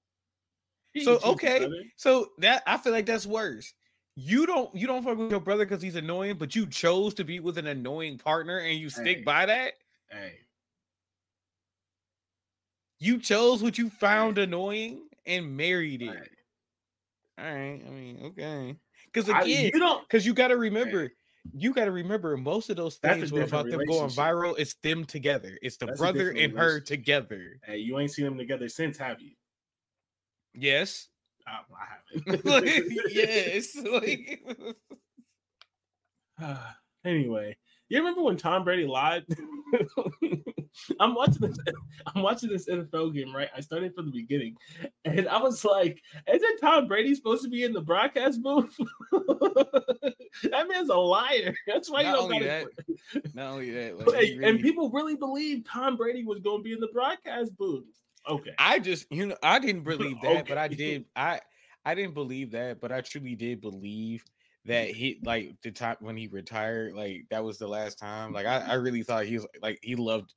He 0.93 1.03
So, 1.03 1.19
didn't 1.19 1.39
choose 1.39 1.41
his 1.57 1.67
okay. 1.67 1.91
So 1.95 2.31
that 2.39 2.63
I 2.67 2.77
feel 2.77 2.91
like 2.91 3.05
that's 3.05 3.25
worse. 3.25 3.73
You 4.15 4.45
don't 4.45 4.75
you 4.75 4.85
don't 4.87 5.03
fuck 5.03 5.17
with 5.17 5.31
your 5.31 5.39
brother 5.39 5.65
because 5.65 5.81
he's 5.81 5.95
annoying, 5.95 6.37
but 6.37 6.55
you 6.55 6.67
chose 6.67 7.13
to 7.15 7.23
be 7.23 7.39
with 7.39 7.57
an 7.57 7.67
annoying 7.67 8.17
partner 8.17 8.59
and 8.59 8.77
you 8.77 8.89
stick 8.89 9.19
Hey. 9.19 9.23
by 9.23 9.45
that. 9.45 9.73
Hey, 10.09 10.39
You 12.99 13.19
chose 13.19 13.61
what 13.63 13.77
you 13.77 13.89
found 13.89 14.37
annoying 14.37 15.07
and 15.25 15.57
married 15.57 16.01
it. 16.03 16.09
hey. 16.09 16.27
All 17.39 17.45
right. 17.45 17.81
I 17.85 17.89
mean, 17.89 18.19
okay. 18.25 18.77
Because 19.13 19.29
I- 19.29 19.41
again, 19.41 19.71
you 19.73 19.79
don't. 19.79 20.01
because 20.07 20.25
you 20.25 20.33
got 20.33 20.47
to 20.47 20.57
remember, 20.57 21.11
you 21.53 21.73
got 21.73 21.85
to 21.85 21.91
remember, 21.91 22.35
most 22.37 22.69
of 22.69 22.75
those 22.77 22.95
things 22.97 23.31
were 23.31 23.43
about 23.43 23.69
them 23.69 23.81
going 23.85 24.09
viral. 24.09 24.55
It's 24.57 24.73
them 24.75 25.05
together. 25.05 25.57
It's 25.61 25.77
the 25.77 25.85
That's 25.87 25.99
brother 25.99 26.31
and 26.31 26.57
her 26.57 26.79
together. 26.79 27.59
Hey, 27.65 27.77
you 27.77 27.99
ain't 27.99 28.11
seen 28.11 28.25
them 28.25 28.37
together 28.37 28.67
since, 28.69 28.97
have 28.97 29.21
you? 29.21 29.31
Yes. 30.55 31.09
Oh, 31.47 31.75
I 31.75 31.85
haven't. 32.25 32.45
Like, 32.45 32.83
yes. 33.09 33.75
Like, 33.83 34.41
anyway, 37.05 37.57
you 37.89 37.99
remember 37.99 38.23
when 38.23 38.37
Tom 38.37 38.63
Brady 38.63 38.85
lied? 38.87 39.25
I'm 40.99 41.15
watching 41.15 41.41
this. 41.41 41.57
I'm 42.07 42.21
watching 42.21 42.49
this 42.49 42.67
NFL 42.67 43.13
game, 43.13 43.35
right? 43.35 43.49
I 43.55 43.61
started 43.61 43.93
from 43.95 44.07
the 44.07 44.11
beginning, 44.11 44.57
and 45.05 45.27
I 45.27 45.41
was 45.41 45.63
like, 45.63 46.01
"Isn't 46.31 46.57
Tom 46.59 46.87
Brady 46.87 47.13
supposed 47.15 47.43
to 47.43 47.49
be 47.49 47.63
in 47.63 47.73
the 47.73 47.81
broadcast 47.81 48.41
booth?" 48.41 48.75
that 49.11 50.67
man's 50.67 50.89
a 50.89 50.95
liar. 50.95 51.53
That's 51.67 51.89
why 51.89 52.01
you 52.01 52.11
don't 52.11 52.23
only 52.23 52.39
gotta- 52.39 52.69
not 53.33 53.53
only 53.53 53.71
that, 53.71 53.97
like, 53.97 54.07
Like, 54.07 54.23
he 54.25 54.43
And 54.43 54.59
people 54.59 54.89
really 54.89 55.15
believe 55.15 55.65
Tom 55.65 55.95
Brady 55.95 56.23
was 56.23 56.39
going 56.39 56.59
to 56.59 56.63
be 56.63 56.73
in 56.73 56.79
the 56.79 56.89
broadcast 56.93 57.55
booth. 57.57 57.85
Okay. 58.27 58.51
I 58.57 58.79
just, 58.79 59.05
you 59.11 59.25
know, 59.27 59.37
I 59.43 59.59
didn't 59.59 59.83
believe 59.83 60.21
that, 60.21 60.47
but 60.47 60.57
I 60.57 60.67
did. 60.67 61.05
I 61.15 61.41
I 61.85 61.95
didn't 61.95 62.13
believe 62.13 62.51
that, 62.51 62.79
but 62.79 62.91
I 62.91 63.01
truly 63.01 63.35
did 63.35 63.59
believe 63.61 64.23
that 64.65 64.89
he 64.89 65.19
like 65.23 65.55
the 65.61 65.71
time 65.71 65.97
when 65.99 66.15
he 66.15 66.27
retired, 66.27 66.93
like 66.93 67.25
that 67.29 67.43
was 67.43 67.57
the 67.57 67.67
last 67.67 67.99
time. 67.99 68.31
Like 68.31 68.45
I, 68.45 68.59
I 68.59 68.73
really 68.75 69.03
thought 69.03 69.25
he 69.25 69.35
was 69.35 69.45
like 69.61 69.79
he 69.81 69.95
loved 69.95 70.33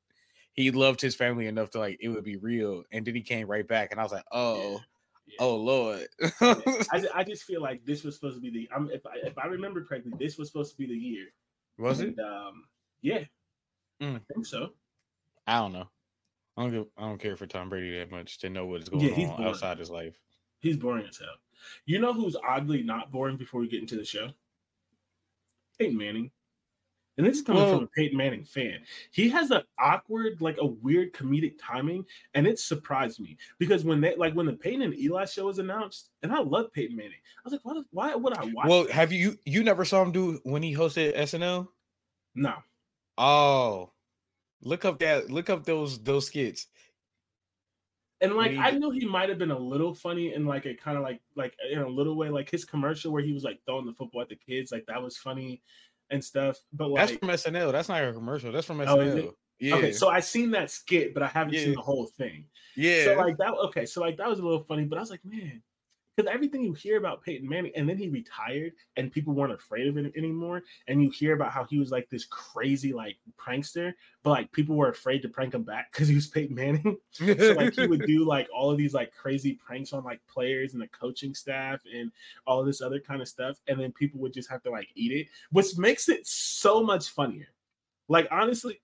he 0.57 0.71
loved 0.71 1.01
his 1.01 1.15
family 1.15 1.47
enough 1.47 1.71
to 1.71 1.79
like 1.79 1.99
it 2.01 2.09
would 2.09 2.25
be 2.25 2.37
real. 2.37 2.85
And 2.91 3.07
then 3.07 3.15
he 3.15 3.23
came 3.23 3.47
right 3.47 3.67
back, 3.67 3.91
and 3.93 4.01
I 4.01 4.03
was 4.03 4.13
like, 4.13 4.25
oh, 4.33 4.81
Yeah. 5.27 5.37
oh 5.41 5.57
Lord. 5.57 6.09
I, 6.41 7.07
I 7.15 7.25
just 7.25 7.45
feel 7.45 7.61
like 7.63 7.85
this 7.85 8.05
was 8.05 8.15
supposed 8.15 8.37
to 8.37 8.41
be 8.41 8.51
the. 8.51 8.69
I'm, 8.75 8.91
if 8.91 9.05
I 9.07 9.17
if 9.27 9.39
I 9.39 9.47
remember 9.47 9.85
correctly, 9.85 10.13
this 10.19 10.39
was 10.39 10.49
supposed 10.49 10.73
to 10.73 10.79
be 10.79 10.87
the 10.87 10.95
year. 10.95 11.27
was 11.79 12.01
it? 12.01 12.19
Um, 12.19 12.65
yeah, 13.03 13.25
Mm. 14.03 14.17
I 14.17 14.35
think 14.35 14.47
so. 14.47 14.71
I 15.47 15.59
don't 15.61 15.73
know. 15.73 15.89
I 16.57 16.63
don't 16.63 16.71
give, 16.73 16.87
I 16.97 17.03
don't 17.03 17.19
care 17.19 17.37
for 17.37 17.47
Tom 17.47 17.69
Brady 17.69 17.99
that 17.99 18.11
much 18.11 18.39
to 18.39 18.49
know 18.51 18.67
what's 18.67 18.89
going 18.89 19.05
Yeah, 19.13 19.29
on 19.31 19.37
boring. 19.37 19.49
outside 19.49 19.79
his 19.79 19.91
life. 19.91 20.19
He's 20.61 20.77
boring 20.77 21.07
as 21.07 21.19
hell. 21.19 21.37
You 21.85 21.99
know 21.99 22.13
who's 22.13 22.37
oddly 22.37 22.83
not 22.83 23.11
boring 23.13 23.37
before 23.37 23.61
we 23.61 23.69
get 23.69 23.81
into 23.83 23.97
the 23.97 24.05
show? 24.05 24.31
Peyton 25.79 25.97
Manning. 25.97 26.31
And 27.19 27.27
this 27.27 27.39
is 27.39 27.43
coming 27.43 27.63
Well- 27.63 27.75
from 27.77 27.85
a 27.85 27.89
Peyton 27.89 28.17
Manning 28.19 28.45
fan. 28.45 28.81
He 29.11 29.29
has 29.31 29.51
an 29.51 29.63
awkward, 29.79 30.41
like 30.43 30.59
a 30.59 30.67
weird 30.67 31.15
comedic 31.15 31.55
timing, 31.59 32.05
and 32.35 32.47
it 32.47 32.59
surprised 32.59 33.21
me 33.21 33.39
because 33.59 33.85
when 33.85 34.01
they 34.03 34.15
like 34.17 34.35
when 34.35 34.45
the 34.47 34.53
Peyton 34.53 34.83
and 34.83 34.95
Eli 34.99 35.25
show 35.25 35.47
was 35.47 35.59
announced, 35.59 36.11
and 36.23 36.31
I 36.33 36.41
love 36.41 36.73
Peyton 36.73 36.95
Manning, 36.97 37.13
I 37.39 37.41
was 37.49 37.53
like, 37.53 37.65
why, 37.65 37.83
why 37.91 38.15
would 38.15 38.37
I 38.37 38.45
watch? 38.53 38.69
Well, 38.69 38.85
that? 38.85 38.93
have 38.93 39.13
you 39.13 39.39
you 39.47 39.65
never 39.65 39.85
saw 39.87 40.03
him 40.03 40.13
do 40.13 40.41
when 40.45 40.63
he 40.63 40.75
hosted 40.75 41.17
SNL? 41.17 41.69
no, 42.35 42.55
Oh, 43.17 43.93
look 44.61 44.85
up 44.85 44.99
that 44.99 45.31
look 45.31 45.49
up 45.49 45.65
those 45.65 45.99
those 46.03 46.27
skits. 46.27 46.67
and 48.21 48.35
like 48.35 48.57
I 48.59 48.71
knew 48.73 48.91
he 48.91 49.05
might 49.07 49.29
have 49.29 49.39
been 49.39 49.51
a 49.51 49.59
little 49.59 49.95
funny 49.95 50.33
in 50.35 50.45
like 50.47 50.65
a 50.67 50.75
kind 50.75 50.97
of 50.99 51.03
like 51.03 51.21
like 51.35 51.55
in 51.71 51.79
a 51.79 51.89
little 51.89 52.15
way, 52.17 52.29
like 52.31 52.51
his 52.51 52.65
commercial 52.67 53.13
where 53.13 53.23
he 53.23 53.33
was 53.33 53.45
like 53.45 53.61
throwing 53.67 53.87
the 53.87 53.93
football 53.95 54.23
at 54.23 54.29
the 54.29 54.37
kids, 54.37 54.73
like 54.73 54.85
that 54.87 55.03
was 55.03 55.17
funny 55.17 55.63
and 56.11 56.23
stuff. 56.23 56.59
But 56.73 56.91
like, 56.91 57.09
That's 57.09 57.19
from 57.19 57.29
SNL. 57.29 57.73
That's 57.73 57.89
not 57.89 58.03
a 58.05 58.13
commercial. 58.13 58.53
That's 58.53 58.67
from 58.67 58.81
Oh, 58.81 58.85
SNL. 58.87 59.17
it? 59.19 59.31
Yeah. 59.59 59.75
okay, 59.77 59.93
so 59.93 60.09
I 60.09 60.21
seen 60.21 60.51
that 60.51 60.71
skit, 60.71 61.15
but 61.15 61.23
I 61.23 61.29
haven't 61.29 61.55
seen 61.55 61.75
the 61.75 61.81
whole 61.81 62.07
thing. 62.19 62.45
yeah. 62.77 63.05
So 63.05 63.15
like 63.15 63.39
that 63.39 63.55
okay, 63.55 63.87
so 63.87 64.01
like 64.03 64.19
that 64.19 64.29
was 64.29 64.39
a 64.39 64.43
little 64.43 64.65
funny, 64.65 64.85
but 64.85 64.99
I 64.99 65.01
was 65.01 65.11
like, 65.11 65.25
man, 65.25 65.63
because 66.17 66.33
everything 66.33 66.63
you 66.63 66.73
hear 66.73 66.97
about 66.97 67.23
Peyton 67.23 67.49
Manning, 67.49 67.73
and 67.77 67.89
then 67.89 67.99
he 67.99 68.09
retired, 68.09 68.73
and 68.97 69.13
people 69.13 69.35
weren't 69.35 69.53
afraid 69.53 69.87
of 69.87 69.99
it 69.99 70.13
anymore, 70.17 70.63
and 70.89 71.03
you 71.03 71.11
hear 71.11 71.35
about 71.35 71.53
how 71.53 71.65
he 71.65 71.79
was 71.79 71.91
like 71.91 72.09
this 72.09 72.25
crazy 72.25 72.93
like 72.93 73.17
prankster, 73.39 73.93
but 74.23 74.31
like 74.31 74.53
people 74.53 74.77
were 74.77 74.89
afraid 74.89 75.21
to 75.23 75.29
prank 75.29 75.55
him 75.55 75.63
back 75.63 75.93
because 75.93 76.09
he 76.09 76.15
was 76.15 76.27
Peyton 76.27 76.57
Manning. 76.57 76.97
so 77.13 77.25
like 77.57 77.75
he 77.75 77.87
would 77.87 78.07
do 78.07 78.25
like 78.25 78.49
all 78.55 78.71
of 78.71 78.79
these 78.79 78.95
like 78.95 79.13
crazy 79.13 79.59
pranks 79.65 79.93
on 79.93 80.05
like 80.05 80.21
players 80.27 80.73
and 80.73 80.83
the 80.83 80.89
coaching 80.89 81.35
staff 81.35 81.81
and 81.93 82.11
all 82.47 82.65
this 82.65 82.81
other 82.81 83.01
kind 83.01 83.21
of 83.21 83.29
stuff, 83.29 83.61
and 83.69 83.79
then 83.79 83.93
people 83.93 84.21
would 84.21 84.33
just 84.33 84.51
have 84.51 84.63
to 84.63 84.71
like 84.71 84.89
eat 84.95 85.13
it, 85.13 85.29
which 85.51 85.77
makes 85.77 86.09
it 86.09 86.27
so 86.27 86.83
much 86.83 87.11
funnier. 87.11 87.49
Like 88.09 88.29
honestly, 88.31 88.81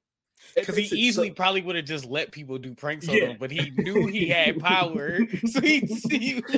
Because 0.54 0.76
he 0.76 0.82
it 0.84 0.88
so- 0.90 0.96
easily 0.96 1.30
probably 1.30 1.62
would 1.62 1.76
have 1.76 1.84
just 1.84 2.04
let 2.04 2.30
people 2.30 2.58
do 2.58 2.74
pranks 2.74 3.08
on 3.08 3.16
Yeah. 3.16 3.26
him, 3.28 3.36
but 3.40 3.50
he 3.50 3.70
knew 3.70 4.06
he 4.06 4.28
had 4.28 4.58
power. 4.60 5.18
so 5.46 5.60
he, 5.60 5.80
he, 6.10 6.42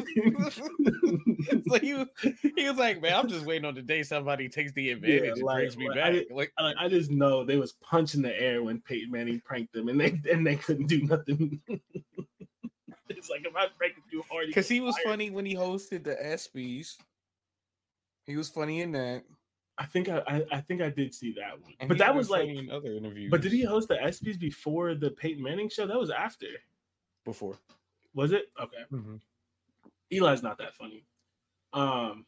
so 1.69 1.79
he, 1.79 2.05
he 2.57 2.69
was 2.69 2.77
like, 2.77 3.01
man, 3.01 3.15
I'm 3.15 3.29
just 3.29 3.45
waiting 3.47 3.65
on 3.65 3.75
the 3.75 3.83
day 3.83 4.03
somebody 4.03 4.49
takes 4.49 4.73
the 4.73 4.91
advantage 4.91 5.31
and 5.39 5.43
like- 5.43 5.57
brings 5.59 5.77
me 5.77 5.89
like, 5.89 5.97
back. 5.97 6.15
I- 6.15 6.35
like, 6.35 6.53
I, 6.59 6.73
I 6.81 6.89
just 6.89 7.11
know 7.11 7.45
they 7.45 7.57
was 7.57 7.73
punching 7.83 8.23
the 8.23 8.39
air 8.41 8.63
when 8.63 8.81
Peyton 8.81 9.11
Manning 9.11 9.41
pranked 9.45 9.73
them, 9.73 9.89
and 9.89 10.01
they 10.01 10.21
and 10.31 10.47
they 10.47 10.57
couldn't 10.57 10.87
do 10.87 11.03
nothing. 11.03 11.61
it's 13.09 13.31
like 13.31 13.45
if 13.47 13.55
I 13.57 13.67
prank 13.79 13.95
too 14.11 14.23
hard, 14.31 14.47
because 14.49 14.69
he 14.69 14.81
was 14.81 14.97
fired. 14.97 15.05
funny 15.13 15.31
when 15.31 15.47
he 15.47 15.55
hosted 15.55 16.05
the 16.05 16.17
ESPYS. 16.17 16.97
He 18.27 18.37
was 18.37 18.49
funny 18.49 18.81
in 18.81 18.93
that. 18.93 19.23
I 19.77 19.87
think 19.87 20.09
I, 20.09 20.23
I 20.27 20.45
I 20.53 20.61
think 20.61 20.81
I 20.83 20.91
did 20.91 21.13
see 21.15 21.33
that 21.33 21.61
one, 21.61 21.73
and 21.81 21.89
but 21.89 21.99
that 21.99 22.15
was 22.15 22.31
like. 22.31 22.43
funny 22.43 22.59
in 22.59 22.71
other 22.71 22.93
interviews. 22.93 23.31
But 23.31 23.41
did 23.43 23.53
he 23.53 23.63
host 23.63 23.89
the 23.89 23.97
ESPYS 23.97 24.39
before 24.39 24.95
the 24.95 25.11
Peyton 25.11 25.43
Manning 25.43 25.69
show? 25.69 25.87
That 25.87 25.99
was 25.99 26.11
after, 26.11 26.47
before? 27.25 27.59
was 28.15 28.31
it? 28.33 28.53
Okay, 28.61 28.77
Mhm. 28.93 29.21
Eli's 30.13 30.43
not 30.43 30.59
that 30.59 30.75
funny. 30.75 31.05
Um, 31.73 32.25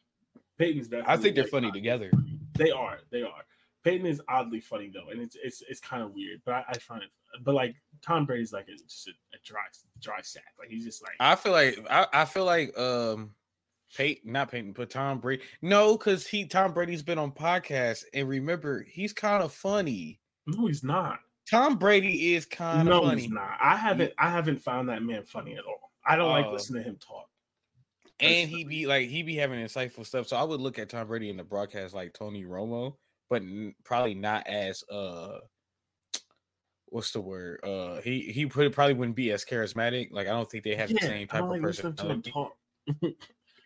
Peyton's 0.58 0.88
definitely. 0.88 1.12
I 1.12 1.16
think 1.18 1.34
they're 1.36 1.44
like, 1.44 1.50
funny 1.52 1.66
not- 1.68 1.74
together. 1.74 2.10
They 2.54 2.70
are. 2.70 2.98
They 3.10 3.22
are. 3.22 3.44
Peyton 3.84 4.06
is 4.06 4.20
oddly 4.28 4.58
funny 4.58 4.90
though, 4.92 5.10
and 5.10 5.20
it's 5.20 5.36
it's 5.40 5.62
it's 5.68 5.78
kind 5.78 6.02
of 6.02 6.12
weird. 6.12 6.40
But 6.44 6.54
I, 6.54 6.64
I 6.70 6.78
find 6.78 7.02
it. 7.04 7.10
But 7.44 7.54
like 7.54 7.76
Tom 8.02 8.24
Brady's 8.26 8.52
like 8.52 8.66
a, 8.66 8.72
just 8.72 9.06
a, 9.06 9.10
a 9.34 9.38
dry 9.44 9.60
dry 10.00 10.20
sack. 10.22 10.54
Like 10.58 10.68
he's 10.70 10.84
just 10.84 11.02
like 11.02 11.12
I 11.20 11.36
feel 11.36 11.52
like 11.52 11.78
I, 11.88 12.06
I 12.12 12.24
feel 12.24 12.44
like 12.44 12.76
um 12.76 13.30
Peyton, 13.96 14.32
not 14.32 14.50
Peyton, 14.50 14.72
but 14.72 14.90
Tom 14.90 15.18
Brady. 15.20 15.42
No, 15.62 15.96
because 15.96 16.26
he 16.26 16.46
Tom 16.46 16.72
Brady's 16.72 17.02
been 17.02 17.18
on 17.18 17.32
podcasts, 17.32 18.04
and 18.14 18.28
remember, 18.28 18.84
he's 18.88 19.12
kind 19.12 19.42
of 19.42 19.52
funny. 19.52 20.20
no, 20.46 20.66
he's 20.66 20.82
not. 20.84 21.18
Tom 21.50 21.76
Brady 21.76 22.34
is 22.34 22.44
kind 22.46 22.80
of 22.80 22.86
no, 22.86 23.02
funny. 23.02 23.22
he's 23.22 23.30
not. 23.30 23.56
I 23.60 23.76
haven't 23.76 24.12
I 24.18 24.30
haven't 24.30 24.60
found 24.62 24.88
that 24.88 25.02
man 25.02 25.22
funny 25.24 25.54
at 25.54 25.64
all. 25.64 25.92
I 26.04 26.16
don't 26.16 26.30
like 26.30 26.46
Oh. 26.46 26.52
listening 26.52 26.82
to 26.82 26.88
him 26.90 26.96
talk. 26.96 27.28
and 28.20 28.48
he 28.48 28.64
be 28.64 28.86
like 28.86 29.08
he 29.08 29.22
be 29.22 29.36
having 29.36 29.60
insightful 29.64 30.04
stuff. 30.04 30.26
So 30.26 30.36
I 30.36 30.42
would 30.42 30.60
look 30.60 30.78
at 30.78 30.88
Tom 30.88 31.06
Brady 31.06 31.30
in 31.30 31.36
the 31.36 31.44
broadcast 31.44 31.94
like 31.94 32.12
Tony 32.14 32.44
Romo, 32.44 32.96
but 33.30 33.42
n- 33.42 33.74
probably 33.84 34.14
not 34.14 34.46
as 34.48 34.82
uh 34.90 35.38
what's 36.86 37.12
the 37.12 37.20
word? 37.20 37.60
Uh 37.64 38.00
he 38.00 38.20
he 38.32 38.46
put 38.46 38.72
probably 38.72 38.94
wouldn't 38.94 39.16
be 39.16 39.30
as 39.30 39.44
charismatic. 39.44 40.08
Like 40.10 40.26
I 40.26 40.30
don't 40.30 40.50
think 40.50 40.64
they 40.64 40.74
have 40.74 40.88
the 40.88 40.96
Yeah, 41.00 41.06
same 41.08 41.28
I 41.30 41.38
type 41.40 41.42
of 41.44 41.50
like 41.50 41.62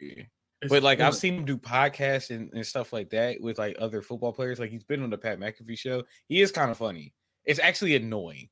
listening 0.00 0.14
to 0.14 0.16
him 0.16 0.16
personality. 0.16 0.16
talk. 0.16 0.18
Yeah. 0.18 0.24
It's- 0.62 0.68
But 0.70 0.82
like 0.82 1.00
I've 1.00 1.14
seen 1.14 1.34
him 1.36 1.44
do 1.46 1.56
podcasts 1.56 2.30
and, 2.34 2.52
and 2.52 2.66
stuff 2.66 2.92
like 2.92 3.10
that 3.10 3.40
with 3.40 3.58
like 3.58 3.76
other 3.78 4.02
football 4.02 4.32
players. 4.32 4.58
Like 4.60 4.70
he's 4.70 4.84
been 4.84 5.02
on 5.02 5.10
the 5.10 5.16
Pat 5.18 5.38
McAfee 5.40 5.78
show. 5.78 6.02
He 6.28 6.40
is 6.42 6.52
kind 6.52 6.70
of 6.70 6.76
funny. 6.76 7.14
It's 7.44 7.60
actually 7.60 7.96
annoying. 7.96 8.48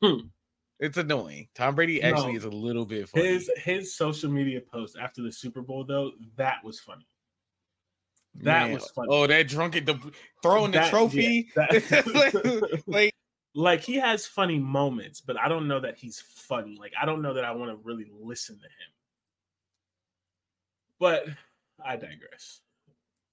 Hmm. 0.00 0.28
It's 0.78 0.96
annoying. 0.96 1.48
Tom 1.56 1.74
Brady 1.74 2.00
actually 2.02 2.32
No. 2.34 2.38
is 2.38 2.44
a 2.44 2.50
little 2.50 2.86
bit 2.86 3.08
funny. 3.08 3.26
his 3.26 3.50
his 3.56 3.96
social 3.96 4.30
media 4.30 4.60
post 4.60 4.96
after 5.00 5.22
the 5.22 5.32
Super 5.32 5.60
Bowl 5.60 5.84
though 5.84 6.12
that 6.36 6.62
was 6.62 6.78
funny. 6.78 7.04
That 8.36 8.66
Man, 8.66 8.74
was 8.74 8.88
funny. 8.90 9.08
Oh, 9.10 9.26
that 9.26 9.48
drunken 9.48 9.84
the 9.86 9.98
throwing 10.42 10.70
the 10.70 10.78
That- 10.78 10.84
yeah, 10.84 10.90
trophy. 10.90 11.48
that- 11.56 12.06
like, 12.14 12.86
like, 12.86 13.14
like 13.54 13.80
he 13.80 13.96
has 13.96 14.24
funny 14.26 14.60
moments, 14.60 15.20
but 15.20 15.36
I 15.36 15.48
don't 15.48 15.66
know 15.66 15.80
that 15.80 15.98
he's 15.98 16.20
funny. 16.20 16.76
Like 16.78 16.92
I 17.00 17.06
don't 17.06 17.22
know 17.22 17.34
that 17.34 17.44
I 17.44 17.50
want 17.50 17.72
to 17.72 17.76
really 17.82 18.06
listen 18.12 18.56
to 18.56 18.62
him. 18.66 18.92
But 20.98 21.26
I 21.84 21.96
digress. 21.96 22.60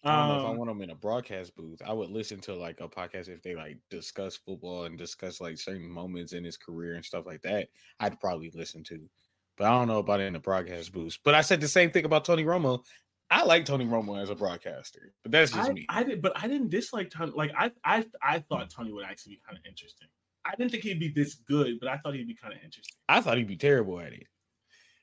I 0.03 0.15
don't 0.17 0.27
know 0.27 0.39
if 0.39 0.45
I 0.45 0.49
Um, 0.51 0.57
want 0.57 0.69
them 0.69 0.81
in 0.81 0.91
a 0.91 0.95
broadcast 0.95 1.55
booth. 1.55 1.81
I 1.83 1.91
would 1.91 2.11
listen 2.11 2.39
to 2.41 2.53
like 2.53 2.79
a 2.79 2.87
podcast 2.87 3.27
if 3.27 3.41
they 3.41 3.55
like 3.55 3.79
discuss 3.89 4.35
football 4.35 4.83
and 4.83 4.97
discuss 4.97 5.41
like 5.41 5.57
certain 5.57 5.89
moments 5.89 6.33
in 6.33 6.43
his 6.43 6.57
career 6.57 6.93
and 6.93 7.03
stuff 7.03 7.25
like 7.25 7.41
that. 7.41 7.69
I'd 7.99 8.19
probably 8.19 8.51
listen 8.53 8.83
to, 8.83 9.09
but 9.57 9.65
I 9.65 9.71
don't 9.71 9.87
know 9.87 9.97
about 9.97 10.19
it 10.19 10.25
in 10.25 10.33
the 10.33 10.39
broadcast 10.39 10.91
booth. 10.93 11.17
But 11.23 11.33
I 11.33 11.41
said 11.41 11.59
the 11.59 11.67
same 11.67 11.89
thing 11.89 12.05
about 12.05 12.23
Tony 12.23 12.43
Romo. 12.43 12.85
I 13.31 13.43
like 13.43 13.65
Tony 13.65 13.85
Romo 13.85 14.21
as 14.21 14.29
a 14.29 14.35
broadcaster, 14.35 15.11
but 15.23 15.31
that's 15.31 15.51
just 15.51 15.71
I, 15.71 15.73
me. 15.73 15.87
I 15.89 16.03
did, 16.03 16.21
but 16.21 16.33
I 16.35 16.47
didn't 16.47 16.69
dislike 16.69 17.09
Tony. 17.09 17.31
Like 17.35 17.51
I, 17.57 17.71
I, 17.83 18.05
I 18.21 18.39
thought 18.39 18.69
Tony 18.69 18.91
would 18.91 19.05
actually 19.05 19.33
be 19.33 19.41
kind 19.43 19.57
of 19.57 19.65
interesting. 19.65 20.07
I 20.45 20.53
didn't 20.55 20.69
think 20.69 20.83
he'd 20.83 20.99
be 20.99 21.07
this 21.09 21.33
good, 21.33 21.79
but 21.79 21.89
I 21.89 21.97
thought 21.97 22.13
he'd 22.13 22.27
be 22.27 22.35
kind 22.35 22.53
of 22.53 22.59
interesting. 22.63 22.95
I 23.09 23.21
thought 23.21 23.37
he'd 23.39 23.47
be 23.47 23.57
terrible 23.57 23.99
at 23.99 24.13
it. 24.13 24.27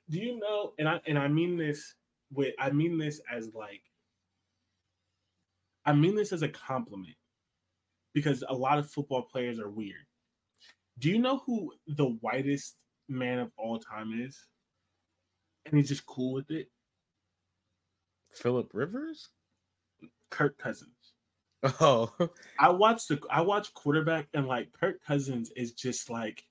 Do 0.09 0.21
you 0.21 0.39
know? 0.39 0.75
And 0.79 0.89
I 0.89 1.01
and 1.09 1.19
I 1.19 1.27
mean 1.27 1.57
this 1.57 1.97
with 2.33 2.55
I 2.59 2.71
mean 2.71 2.99
this 2.99 3.21
as 3.31 3.55
like 3.55 3.83
I 5.85 5.93
mean 5.93 6.15
this 6.15 6.33
as 6.33 6.43
a 6.43 6.49
compliment 6.49 7.17
because 8.15 8.45
a 8.49 8.55
lot 8.55 8.79
of 8.79 8.91
football 8.91 9.23
players 9.23 9.59
are 9.59 9.71
weird. 9.71 10.07
Do 10.99 11.09
you 11.11 11.19
know 11.19 11.39
who 11.47 11.73
the 11.87 12.17
whitest 12.21 12.77
man 13.09 13.39
of 13.39 13.51
all 13.57 13.79
time 13.79 14.13
is? 14.25 14.39
And 15.67 15.77
he's 15.77 15.89
just 15.89 16.07
cool 16.07 16.33
with 16.33 16.51
it. 16.51 16.69
Philip 18.33 18.71
Rivers. 18.73 19.29
Kirk 20.31 20.59
Cousins. 20.59 20.91
Oh, 21.81 22.13
I 22.59 22.71
watched 22.71 23.09
the 23.09 23.21
I 23.31 23.43
watched 23.43 23.75
quarterback 23.75 24.29
and 24.35 24.47
like 24.47 24.73
Kirk 24.73 25.01
Cousins 25.07 25.51
is 25.55 25.73
just 25.73 26.11
like 26.11 26.45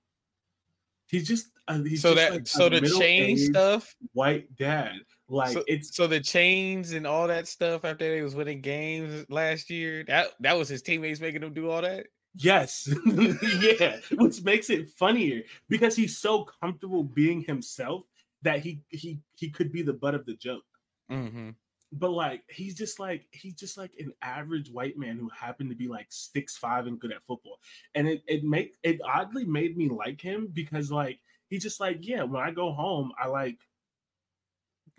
he's 1.08 1.28
just 1.28 1.48
uh, 1.68 1.82
he's 1.82 2.02
so 2.02 2.14
just 2.14 2.30
that 2.30 2.32
like 2.32 2.48
so 2.48 2.70
the 2.70 2.82
chain 2.82 3.38
stuff. 3.38 3.94
white 4.14 4.56
dad 4.56 4.94
like 5.32 5.54
so, 5.54 5.64
it's 5.66 5.96
so 5.96 6.08
the 6.08 6.20
chains 6.20 6.92
and 6.92 7.08
all 7.08 7.28
that 7.28 7.48
stuff 7.48 7.86
after 7.86 8.14
they 8.14 8.22
was 8.22 8.36
winning 8.36 8.60
games 8.60 9.26
last 9.30 9.70
year. 9.70 10.04
That 10.04 10.28
that 10.42 10.58
was 10.58 10.68
his 10.68 10.82
teammates 10.82 11.22
making 11.22 11.42
him 11.42 11.54
do 11.54 11.70
all 11.70 11.82
that. 11.82 12.08
Yes. 12.36 12.94
yeah. 13.06 13.98
Which 14.12 14.44
makes 14.44 14.70
it 14.70 14.90
funnier 14.90 15.44
because 15.70 15.96
he's 15.96 16.18
so 16.18 16.46
comfortable 16.62 17.04
being 17.04 17.42
himself 17.44 18.04
that 18.42 18.60
he 18.60 18.82
he 18.90 19.20
he 19.38 19.50
could 19.50 19.72
be 19.72 19.82
the 19.82 19.94
butt 19.94 20.16
of 20.16 20.26
the 20.26 20.36
joke. 20.36 20.64
Mm-hmm. 21.10 21.52
But 21.94 22.12
like 22.12 22.44
he's 22.50 22.76
just 22.76 23.00
like 23.00 23.26
he's 23.32 23.56
just 23.56 23.78
like 23.78 23.92
an 24.00 24.12
average 24.22 24.70
white 24.70 24.98
man 24.98 25.18
who 25.18 25.30
happened 25.30 25.70
to 25.70 25.76
be 25.78 25.88
like 25.88 26.08
six 26.10 26.58
five 26.58 26.88
and 26.88 27.00
good 27.00 27.14
at 27.14 27.24
football. 27.24 27.60
And 27.96 28.06
it 28.06 28.22
it 28.28 28.44
make 28.44 28.76
it 28.84 29.00
oddly 29.06 29.46
made 29.46 29.78
me 29.78 29.88
like 29.88 30.20
him 30.20 30.50
because 30.52 30.92
like 30.92 31.20
he's 31.50 31.64
just 31.64 31.80
like, 31.80 32.00
yeah, 32.02 32.24
when 32.24 32.42
I 32.44 32.52
go 32.52 32.74
home, 32.74 33.12
I 33.22 33.28
like 33.28 33.60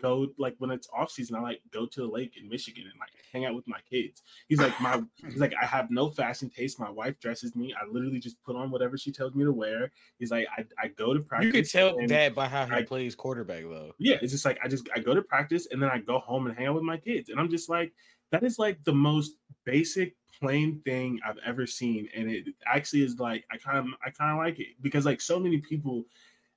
go 0.03 0.27
like 0.37 0.55
when 0.59 0.69
it's 0.69 0.87
off 0.95 1.09
season, 1.09 1.35
I 1.37 1.41
like 1.41 1.61
go 1.71 1.85
to 1.87 2.01
the 2.01 2.07
lake 2.07 2.33
in 2.39 2.47
Michigan 2.49 2.83
and 2.83 2.99
like 2.99 3.09
hang 3.31 3.45
out 3.45 3.55
with 3.55 3.67
my 3.67 3.79
kids. 3.89 4.21
He's 4.49 4.59
like 4.59 4.79
my 4.81 5.01
he's 5.25 5.37
like 5.39 5.53
I 5.59 5.65
have 5.65 5.89
no 5.89 6.09
fashion 6.09 6.49
taste. 6.49 6.79
My 6.79 6.89
wife 6.91 7.19
dresses 7.19 7.55
me. 7.55 7.73
I 7.73 7.85
literally 7.89 8.19
just 8.19 8.41
put 8.43 8.55
on 8.55 8.69
whatever 8.69 8.97
she 8.97 9.11
tells 9.11 9.33
me 9.33 9.45
to 9.45 9.51
wear. 9.51 9.91
He's 10.19 10.29
like 10.31 10.45
I, 10.57 10.65
I 10.77 10.87
go 10.89 11.13
to 11.13 11.21
practice. 11.21 11.47
You 11.47 11.51
could 11.53 11.69
tell 11.69 11.95
that 12.07 12.35
by 12.35 12.47
how 12.47 12.65
he 12.65 12.73
I- 12.73 12.83
plays 12.83 13.15
quarterback, 13.15 13.63
though. 13.63 13.93
yeah, 13.97 14.17
it's 14.21 14.33
just 14.33 14.45
like 14.45 14.59
I 14.63 14.67
just 14.67 14.87
I 14.95 14.99
go 14.99 15.15
to 15.15 15.21
practice 15.21 15.67
and 15.71 15.81
then 15.81 15.89
I 15.89 15.99
go 15.99 16.19
home 16.19 16.47
and 16.47 16.55
hang 16.55 16.67
out 16.67 16.75
with 16.75 16.83
my 16.83 16.97
kids. 16.97 17.29
And 17.29 17.39
I'm 17.39 17.49
just 17.49 17.69
like, 17.69 17.93
that 18.31 18.43
is 18.43 18.59
like 18.59 18.83
the 18.83 18.93
most 18.93 19.37
basic 19.65 20.15
plain 20.39 20.81
thing 20.83 21.19
I've 21.25 21.37
ever 21.45 21.65
seen. 21.65 22.09
And 22.15 22.29
it 22.29 22.45
actually 22.67 23.03
is 23.03 23.17
like 23.19 23.45
I 23.51 23.57
kind 23.57 23.77
of 23.77 23.85
I 24.05 24.09
kind 24.09 24.31
of 24.31 24.37
like 24.37 24.59
it 24.59 24.75
because 24.81 25.05
like 25.05 25.21
so 25.21 25.39
many 25.39 25.59
people 25.59 26.03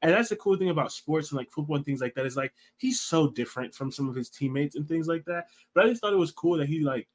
and 0.07 0.15
that's 0.15 0.29
the 0.29 0.37
cool 0.37 0.57
thing 0.57 0.71
about 0.71 0.93
sports 0.93 1.31
and 1.33 1.37
like 1.37 1.51
football 1.51 1.77
and 1.77 1.85
things 1.85 2.01
like 2.01 2.15
that 2.15 2.27
is 2.27 2.37
like 2.37 2.55
he's 2.77 3.01
so 3.01 3.31
different 3.31 3.75
from 3.75 3.91
some 3.91 4.09
of 4.09 4.15
his 4.15 4.31
teammates 4.31 4.77
and 4.77 4.87
things 4.89 5.09
like 5.09 5.25
that. 5.25 5.49
But 5.75 5.85
I 5.85 5.89
just 5.89 6.01
thought 6.01 6.13
it 6.13 6.17
was 6.17 6.31
cool 6.33 6.57
that 6.59 6.69
he 6.69 6.81
like 6.81 7.09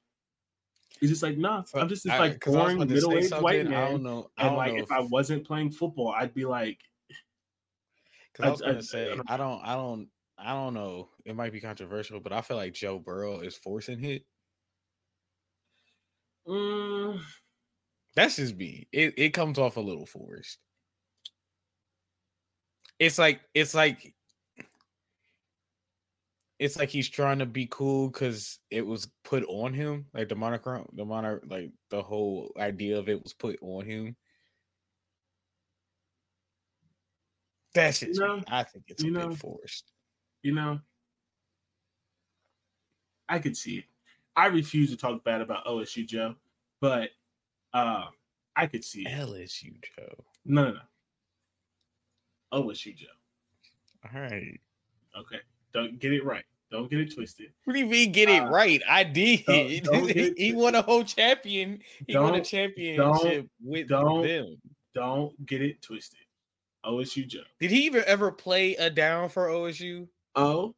He's 1.00 1.10
just 1.10 1.24
like, 1.24 1.38
nah, 1.38 1.64
So 1.64 1.80
I'm 1.80 1.90
just 1.90 2.04
this 2.04 2.14
I- 2.14 2.20
like 2.20 2.48
I 2.48 2.52
boring 2.52 2.76
about 2.76 2.90
to 2.90 3.02
say 3.02 3.08
middle 3.08 3.18
aged 3.18 3.42
white 3.42 3.62
I 3.66 3.70
man. 3.70 3.92
don't 3.92 4.04
know. 4.04 4.30
I 4.38 4.42
And 4.44 4.50
don't 4.52 4.58
like, 4.58 4.74
know 4.74 4.84
if 4.84 4.92
I 4.92 5.00
wasn't 5.00 5.48
playing 5.48 5.72
football, 5.72 6.10
I'd 6.10 6.34
be 6.34 6.46
like, 6.46 6.80
Because 8.34 8.46
I 8.46 8.52
was 8.52 8.62
gonna 8.62 8.78
I- 8.78 8.82
say 8.82 9.12
I 9.12 9.16
don't- 9.16 9.32
I 9.32 9.38
don't 9.38 9.62
I 9.64 9.74
don't 9.76 10.10
I 10.38 10.54
don't 10.54 10.74
know. 10.74 11.10
It 11.26 11.36
might 11.36 11.54
be 11.54 11.62
controversial, 11.62 12.20
but 12.20 12.34
I 12.34 12.42
feel 12.42 12.58
like 12.58 12.74
Joe 12.74 13.00
Burrow 13.00 13.40
is 13.40 13.56
forcing 13.56 14.00
hit. 14.00 14.26
mm, 16.48 17.20
That's 18.16 18.36
just 18.38 18.56
me. 18.56 18.88
It 18.92 19.14
it 19.18 19.30
comes 19.34 19.58
off 19.60 19.78
a 19.78 19.82
little 19.82 20.06
forced. 20.06 20.60
It's 23.02 23.18
like 23.18 23.42
it's 23.56 23.74
like 23.74 24.14
it's 26.60 26.78
like 26.78 26.90
he's 26.90 27.10
trying 27.10 27.40
to 27.40 27.48
be 27.48 27.66
cool 27.66 28.10
because 28.10 28.60
it 28.70 28.86
was 28.86 29.08
put 29.24 29.44
on 29.48 29.74
him. 29.74 30.06
Like 30.14 30.30
the 30.30 30.36
monochrome, 30.36 30.88
the 30.94 31.04
mono, 31.04 31.40
like 31.50 31.72
the 31.90 32.04
whole 32.04 32.52
idea 32.60 33.00
of 33.00 33.10
it 33.10 33.24
was 33.24 33.34
put 33.34 33.58
on 33.64 33.88
him. 33.88 34.16
That's 37.74 38.02
just 38.02 38.20
know- 38.20 38.44
I 38.48 38.62
think 38.66 38.86
it's 38.90 39.02
a 39.02 39.08
you 39.08 39.14
bit 39.14 39.30
know, 39.30 39.36
forced. 39.36 39.92
you 40.44 40.54
know, 40.54 40.80
I 43.28 43.40
could 43.40 43.58
see 43.58 43.80
it. 43.80 43.86
I 44.36 44.46
refuse 44.46 44.92
to 44.92 44.96
talk 44.98 45.24
bad 45.24 45.42
about 45.42 45.66
OSU 45.66 46.06
Joe, 46.06 46.36
but 46.82 47.10
uh, 47.74 48.06
I 48.56 48.68
could 48.68 48.84
see 48.84 49.08
it. 49.08 49.12
LSU 49.12 49.74
Joe. 49.98 50.24
No, 50.46 50.66
no, 50.66 50.72
no. 50.74 50.80
OSU 52.54 52.96
Joe. 52.96 53.08
All 54.14 54.22
right. 54.22 54.60
Okay, 55.18 55.38
don't 55.74 56.00
get 56.00 56.14
it 56.14 56.24
right. 56.24 56.44
Don't 56.72 56.90
get 56.90 57.02
it 57.02 57.14
twisted. 57.14 57.48
What 57.66 57.74
do 57.74 57.80
you 57.80 57.86
mean 57.86 58.12
get 58.14 58.30
it 58.30 58.44
Uh, 58.44 58.50
right? 58.50 58.82
I 58.90 59.04
did. 59.04 59.46
don't- 59.46 59.84
don't 59.84 60.12
he 60.38 60.54
won 60.54 60.76
a 60.76 60.82
whole 60.82 61.04
champion. 61.04 61.82
He 62.08 62.18
won 62.18 62.36
a 62.36 62.42
championship 62.44 63.48
with 63.64 63.88
don't- 63.90 64.24
them. 64.26 64.58
Don't 64.94 65.46
get 65.46 65.62
it 65.62 65.82
twisted. 65.82 66.20
OSU 66.86 67.28
Joe. 67.28 67.42
Did 67.60 67.72
he 67.72 67.86
even 67.86 68.04
ever 68.08 68.32
play 68.32 68.76
a 68.76 68.90
down 68.90 69.30
for 69.30 69.48
OSU? 69.48 70.08
O 70.36 70.74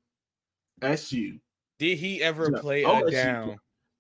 S 0.81 1.11
U 1.13 1.39
Did 1.79 1.97
he 1.97 2.21
ever 2.21 2.49
No, 2.51 2.59
play 2.59 2.83
a 2.83 2.87
OSU 2.87 3.11
down? 3.11 3.57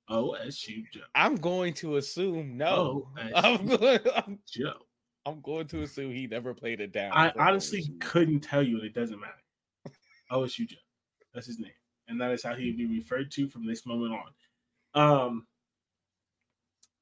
OSU 0.09 0.83
Joe. 0.91 1.01
I'm 1.15 1.35
going 1.35 1.73
to 1.75 1.95
assume 1.97 2.57
no. 2.57 3.07
OSU 3.17 3.31
I'm 3.35 3.65
going. 3.67 3.99
I'm, 4.15 4.39
Joe. 4.51 4.73
I'm 5.25 5.41
going 5.41 5.67
to 5.67 5.81
assume 5.83 6.11
he 6.11 6.27
never 6.27 6.53
played 6.53 6.81
it 6.81 6.91
down. 6.91 7.11
I 7.13 7.31
honestly 7.37 7.81
OSU. 7.81 7.99
couldn't 8.01 8.41
tell 8.41 8.61
you, 8.61 8.77
and 8.77 8.85
it 8.85 8.93
doesn't 8.93 9.19
matter. 9.19 9.33
OSU 10.31 10.67
Joe. 10.67 10.77
That's 11.33 11.47
his 11.47 11.59
name. 11.59 11.71
And 12.07 12.19
that 12.19 12.31
is 12.31 12.43
how 12.43 12.55
he 12.55 12.67
would 12.67 12.77
be 12.77 12.85
referred 12.85 13.31
to 13.31 13.47
from 13.47 13.65
this 13.65 13.85
moment 13.85 14.13
on. 14.13 15.01
Um 15.01 15.47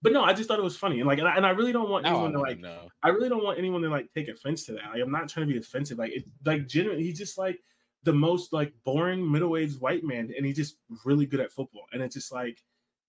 but 0.04 0.14
no, 0.14 0.24
I 0.24 0.34
just 0.34 0.48
thought 0.48 0.58
it 0.58 0.64
was 0.64 0.78
funny. 0.78 1.00
And 1.00 1.08
like 1.08 1.20
and 1.20 1.28
I, 1.28 1.36
and 1.36 1.46
I 1.46 1.52
really 1.52 1.72
don't 1.72 1.90
want 1.90 2.04
Now 2.04 2.12
anyone 2.12 2.34
to 2.34 2.40
like 2.40 2.60
know. 2.60 2.88
I 3.04 3.10
really 3.10 3.30
don't 3.30 3.44
want 3.44 3.60
anyone 3.60 3.82
to 3.82 3.90
like 3.90 4.08
take 4.16 4.30
offense 4.30 4.66
to 4.66 4.74
that. 4.74 4.92
Like 4.94 5.02
I'm 5.02 5.12
not 5.12 5.30
trying 5.30 5.48
to 5.48 5.54
be 5.54 5.60
offensive. 5.60 5.98
Like 5.98 6.12
it 6.12 6.24
like 6.46 6.68
genuinely 6.68 7.04
he's 7.04 7.18
just 7.18 7.38
like 7.38 7.60
the 8.04 8.14
most 8.14 8.52
like 8.54 8.74
boring 8.84 9.30
middle-aged 9.32 9.80
white 9.80 10.04
man 10.04 10.32
and 10.36 10.46
he's 10.46 10.56
just 10.56 10.78
really 11.06 11.26
good 11.26 11.40
at 11.40 11.52
football. 11.52 11.86
And 11.94 12.02
it's 12.02 12.16
just 12.16 12.32
like 12.32 12.58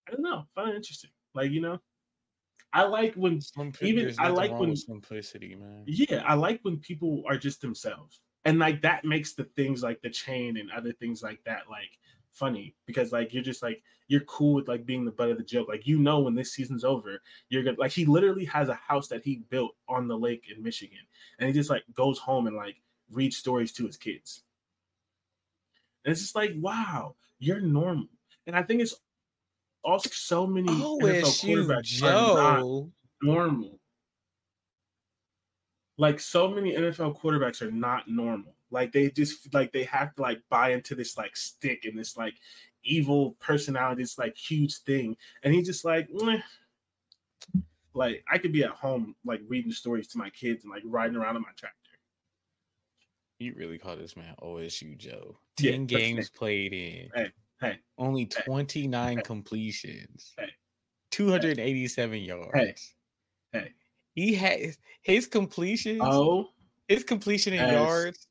I 0.09 0.13
don't 0.13 0.23
know, 0.23 0.47
find 0.55 0.71
it 0.71 0.77
interesting. 0.77 1.11
Like, 1.35 1.51
you 1.51 1.61
know, 1.61 1.79
I 2.75 2.85
like 2.85 3.15
when 3.15 3.41
even- 3.83 4.15
I 4.19 4.29
like 4.29 4.53
when- 4.53 4.75
simplicity, 4.77 5.55
man. 5.55 5.85
yeah, 5.87 6.23
I 6.27 6.35
like 6.35 6.61
when 6.63 6.79
people 6.79 7.23
are 7.29 7.37
just 7.37 7.61
themselves. 7.61 8.21
And 8.45 8.59
like 8.59 8.83
that 8.83 9.05
makes 9.05 9.35
the 9.35 9.45
things 9.45 9.83
like 9.83 10.01
the 10.03 10.11
chain 10.11 10.57
and 10.57 10.71
other 10.73 10.93
things 10.93 11.23
like 11.23 11.43
that 11.45 11.71
like 11.71 11.99
funny 12.33 12.75
because 12.87 13.13
like 13.13 13.33
you're 13.35 13.43
just 13.43 13.63
like 13.63 13.83
you're 14.09 14.23
cool 14.23 14.55
with 14.55 14.67
like 14.69 14.85
being 14.87 15.05
the 15.05 15.13
butt 15.13 15.31
of 15.31 15.37
the 15.39 15.45
joke. 15.45 15.69
Like 15.69 15.87
you 15.87 15.99
know 15.99 16.21
when 16.21 16.35
this 16.35 16.53
season's 16.53 16.83
over, 16.85 17.23
you're 17.51 17.63
gonna 17.63 17.77
like 17.79 17.93
he 17.93 18.05
literally 18.05 18.45
has 18.47 18.69
a 18.69 18.75
house 18.75 19.07
that 19.09 19.23
he 19.25 19.45
built 19.51 19.77
on 19.89 20.09
the 20.09 20.17
lake 20.19 20.47
in 20.55 20.63
Michigan. 20.63 20.99
And 21.39 21.47
he 21.47 21.53
just 21.53 21.71
like 21.71 21.85
goes 21.95 22.19
home 22.19 22.47
and 22.47 22.57
like 22.57 22.77
reads 23.11 23.37
stories 23.37 23.73
to 23.75 23.87
his 23.87 23.97
kids. 23.97 24.43
And 26.05 26.11
it's 26.13 26.21
just 26.21 26.35
like, 26.35 26.53
wow, 26.57 27.15
you're 27.39 27.61
normal. 27.61 28.09
And 28.47 28.57
I 28.57 28.63
think 28.63 28.81
it's 28.81 28.95
also 29.85 30.11
so 30.13 30.47
many 30.47 30.69
NFL 30.69 31.01
OSU 31.03 31.67
quarterbacks 31.67 32.03
are 32.03 32.35
not 32.35 32.89
normal. 33.23 33.79
Like 35.99 36.21
so 36.21 36.49
many 36.49 36.75
NFL 36.75 37.21
quarterbacks 37.21 37.63
are 37.63 37.71
not 37.71 38.09
normal. 38.09 38.55
Like 38.71 38.93
they 38.93 39.11
just 39.11 39.53
like 39.55 39.73
they 39.73 39.85
have 39.85 40.15
to 40.17 40.23
like 40.23 40.41
buy 40.49 40.73
into 40.73 40.95
this 40.95 41.17
like 41.19 41.37
stick 41.37 41.85
and 41.85 41.99
this 41.99 42.17
like 42.17 42.35
evil 42.83 43.37
personality, 43.41 44.03
this 44.03 44.19
like 44.19 44.37
huge 44.37 44.79
thing. 44.79 45.17
And 45.43 45.55
he's 45.55 45.67
just 45.67 45.85
like, 45.85 46.09
"Meh." 46.11 46.41
like 47.95 48.25
I 48.31 48.39
could 48.39 48.53
be 48.53 48.65
at 48.65 48.71
home 48.71 49.15
like 49.25 49.41
reading 49.49 49.73
stories 49.73 50.09
to 50.09 50.19
my 50.19 50.31
kids 50.31 50.65
and 50.65 50.73
like 50.73 50.83
riding 50.85 51.17
around 51.17 51.37
on 51.37 51.43
my 51.43 51.49
tractor. 51.57 51.77
You 53.39 53.55
really 53.57 53.79
call 53.79 53.97
this 53.97 54.17
man 54.17 54.35
OSU 54.43 54.97
Joe? 54.97 55.37
Ten 55.57 55.87
that's 55.87 56.01
games 56.01 56.31
played 56.31 56.73
in. 56.73 57.11
Hey, 57.15 57.33
hey, 57.63 57.79
Only 57.97 58.27
29 58.27 59.17
hey, 59.17 59.23
completions. 59.23 60.35
hey, 60.39 60.51
287 61.13 62.19
yards. 62.21 62.95
hey. 63.53 63.73
He 64.15 64.35
has 64.35 64.77
his 65.01 65.27
completions. 65.27 66.01
Oh, 66.03 66.49
his 66.89 67.03
completion 67.05 67.55
in 67.55 67.67
yards 67.73 68.27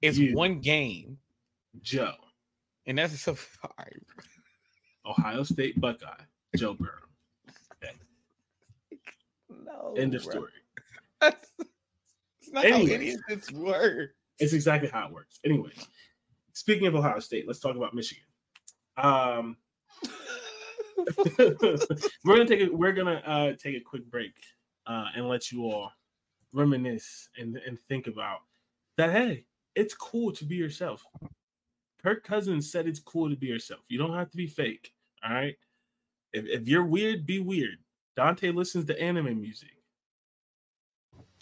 is 0.00 0.16
you. 0.18 0.34
one 0.36 0.60
game, 0.60 1.18
Joe, 1.82 2.14
and 2.86 2.96
that's 2.98 3.20
so. 3.20 3.36
All 3.64 3.70
right. 3.80 3.96
Ohio 5.04 5.42
State 5.42 5.80
Buckeye, 5.80 6.06
Joe 6.56 6.74
Burrow. 6.74 6.92
No. 9.64 9.94
End 9.96 10.14
of 10.14 10.22
bro. 10.24 10.30
story. 10.32 10.52
That's, 11.20 11.50
that's 11.58 12.52
not 12.52 12.64
Anyways. 12.64 12.88
how 12.88 12.94
any 12.94 13.10
of 13.10 13.20
this 13.28 13.50
works. 13.50 14.14
It's 14.38 14.52
exactly 14.52 14.88
how 14.88 15.08
it 15.08 15.12
works. 15.12 15.40
Anyway, 15.44 15.70
speaking 16.52 16.86
of 16.86 16.94
Ohio 16.94 17.18
State, 17.18 17.46
let's 17.48 17.58
talk 17.58 17.74
about 17.74 17.92
Michigan. 17.92 18.22
Um, 18.98 19.56
we're 21.38 22.36
gonna 22.36 22.46
take 22.46 22.60
a 22.60 22.68
we're 22.70 22.92
gonna 22.92 23.22
uh, 23.24 23.52
take 23.52 23.76
a 23.76 23.80
quick 23.80 24.10
break 24.10 24.32
uh, 24.86 25.06
and 25.14 25.28
let 25.28 25.52
you 25.52 25.64
all 25.64 25.92
reminisce 26.52 27.28
and, 27.38 27.56
and 27.66 27.78
think 27.88 28.06
about 28.06 28.38
that. 28.96 29.10
Hey, 29.10 29.44
it's 29.74 29.94
cool 29.94 30.32
to 30.32 30.44
be 30.44 30.56
yourself. 30.56 31.04
Kirk 32.02 32.24
Cousins 32.24 32.70
said 32.70 32.86
it's 32.86 33.00
cool 33.00 33.30
to 33.30 33.36
be 33.36 33.46
yourself. 33.46 33.80
You 33.88 33.98
don't 33.98 34.14
have 34.14 34.30
to 34.30 34.36
be 34.36 34.46
fake. 34.46 34.92
All 35.24 35.32
right. 35.32 35.56
If, 36.32 36.46
if 36.46 36.68
you're 36.68 36.84
weird, 36.84 37.26
be 37.26 37.40
weird. 37.40 37.78
Dante 38.16 38.50
listens 38.50 38.84
to 38.86 39.00
anime 39.00 39.40
music. 39.40 39.70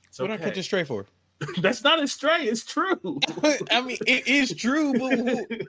It's 0.09 0.19
What 0.19 0.31
I 0.31 0.37
put 0.37 0.57
you 0.57 0.63
straight 0.63 0.87
for? 0.87 1.07
That's 1.61 1.85
not 1.85 2.03
a 2.03 2.09
stray. 2.09 2.45
It's 2.45 2.65
true. 2.65 3.21
I 3.71 3.81
mean, 3.83 3.99
it 4.07 4.27
is 4.27 4.55
true, 4.55 4.93
but 4.95 5.19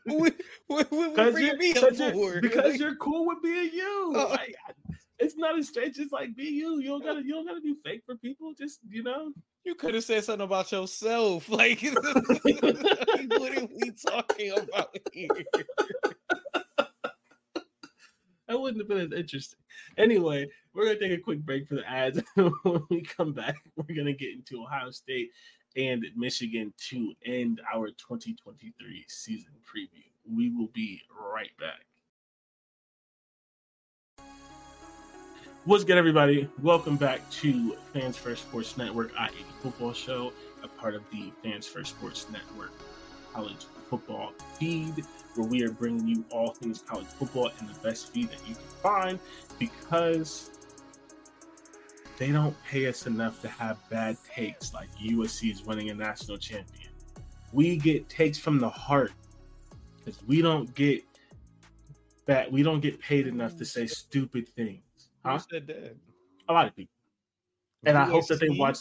what, 0.06 0.34
what, 0.68 0.92
what, 0.92 0.92
what 0.92 1.16
Because 1.16 1.40
you're, 1.42 1.58
me 1.58 1.74
up 1.74 1.94
you're- 1.94 2.12
for? 2.14 2.42
because 2.42 2.72
Like, 2.72 2.80
you're 2.80 2.96
cool 2.96 3.28
with 3.28 3.42
being 3.44 3.72
you. 3.74 4.14
Oh. 4.16 4.28
Like, 4.30 4.56
it's 5.20 5.36
not 5.36 5.58
a 5.60 5.64
stretch. 5.64 5.96
Just 5.96 6.14
like 6.14 6.36
be 6.36 6.44
you. 6.44 6.80
You 6.80 6.90
don't 6.90 7.04
gotta. 7.04 7.24
You 7.24 7.34
don't 7.34 7.48
gotta 7.48 7.60
be 7.60 7.76
fake 7.84 8.04
for 8.06 8.16
people. 8.16 8.54
Just 8.58 8.80
you 8.88 9.02
know. 9.02 9.34
you 9.66 9.74
could 9.74 9.96
have 9.96 10.04
said 10.04 10.24
something 10.24 10.46
about 10.46 10.72
yourself. 10.72 11.50
Like, 11.50 11.82
what 11.82 13.58
are 13.58 13.68
we 13.82 13.92
talking 14.08 14.52
about 14.52 14.96
here? 15.12 15.28
That 18.48 18.62
wouldn't 18.62 18.80
have 18.80 18.88
been 18.88 19.12
as 19.12 19.20
interesting. 19.20 19.60
Anyway, 19.98 20.48
we're 20.74 20.86
gonna 20.86 21.00
take 21.00 21.12
a 21.20 21.22
quick 21.22 21.40
break 21.40 21.68
for 21.68 21.76
the 21.76 21.90
ads. 21.90 22.22
when 22.64 22.82
we 22.90 23.02
come 23.02 23.34
back, 23.34 23.56
we're 23.76 23.96
gonna 23.96 24.14
get 24.14 24.34
into 24.34 24.62
Ohio 24.64 24.90
State 24.92 25.32
and 25.78 26.04
Michigan 26.16 26.74
to 26.90 27.14
end 27.26 27.62
our 27.74 27.90
2023 27.90 29.06
season 29.08 29.52
preview. 29.64 30.04
We 30.30 30.50
will 30.50 30.70
be 30.74 31.02
right 31.32 31.52
back. 31.60 31.86
What's 35.66 35.84
good, 35.84 35.98
everybody? 35.98 36.50
Welcome 36.64 36.98
back 36.98 37.30
to 37.32 37.76
Fans 37.94 38.18
First 38.18 38.44
Sports 38.44 38.76
Network, 38.78 39.12
I-80 39.20 39.32
Football 39.62 39.94
Show, 39.94 40.34
a 40.64 40.68
part 40.68 40.96
of 40.96 41.04
the 41.12 41.32
Fans 41.44 41.68
First 41.68 41.92
Sports 41.92 42.26
Network 42.32 42.72
college 43.34 43.66
football 43.90 44.34
feed, 44.58 45.04
where 45.36 45.48
we 45.48 45.64
are 45.64 45.72
bringing 45.72 46.08
you 46.08 46.26
all 46.32 46.54
things 46.54 46.82
college 46.82 47.06
football 47.06 47.52
in 47.60 47.68
the 47.68 47.74
best 47.84 48.12
feed 48.12 48.30
that 48.32 48.40
you 48.48 48.56
can 48.56 48.64
find 48.82 49.20
because 49.60 50.57
they 52.18 52.32
don't 52.32 52.56
pay 52.64 52.88
us 52.88 53.06
enough 53.06 53.42
to 53.42 53.48
have 53.48 53.78
bad 53.90 54.18
takes 54.34 54.74
like 54.74 54.90
USC 54.96 55.52
is 55.52 55.64
winning 55.64 55.92
a 55.92 55.94
national 55.94 56.38
champion. 56.38 56.90
We 57.54 57.78
get 57.78 58.10
takes 58.10 58.38
from 58.38 58.60
the 58.60 58.70
heart 58.70 59.14
because 59.98 60.22
we 60.28 60.42
don't 60.42 60.74
get 60.76 61.04
that 62.26 62.52
we 62.52 62.64
don't 62.64 62.82
get 62.82 63.00
paid 63.00 63.28
enough 63.28 63.56
to 63.58 63.66
say 63.66 63.86
stupid 63.88 64.50
things. 64.50 64.82
Who 65.24 65.38
said 65.40 65.68
that? 65.68 65.96
A 66.50 66.54
lot 66.54 66.68
of 66.68 66.76
people. 66.76 66.94
And 67.86 67.98
I 67.98 68.06
hope 68.06 68.28
that 68.28 68.40
they 68.40 68.50
USC? 68.50 68.58
watch 68.58 68.78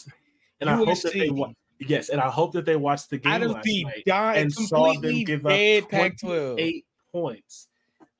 and 0.60 0.70
I 0.70 0.74
hope 0.74 0.86
that 0.86 1.12
they 1.12 1.28
USC. 1.28 1.36
watch 1.36 1.54
yes, 1.78 2.08
and 2.08 2.20
I 2.20 2.30
hope 2.30 2.52
that 2.52 2.64
they 2.64 2.76
watched 2.76 3.10
the 3.10 3.18
game 3.18 3.42
Out 3.42 3.50
last 3.50 3.66
night 3.66 4.36
and 4.38 4.52
saw 4.52 4.86
them 4.86 4.94
completely 4.94 5.24
give 5.24 5.44
up 5.44 5.50
dead 5.50 5.88
Pac-12. 5.90 6.52
28 6.54 6.86
points. 7.12 7.68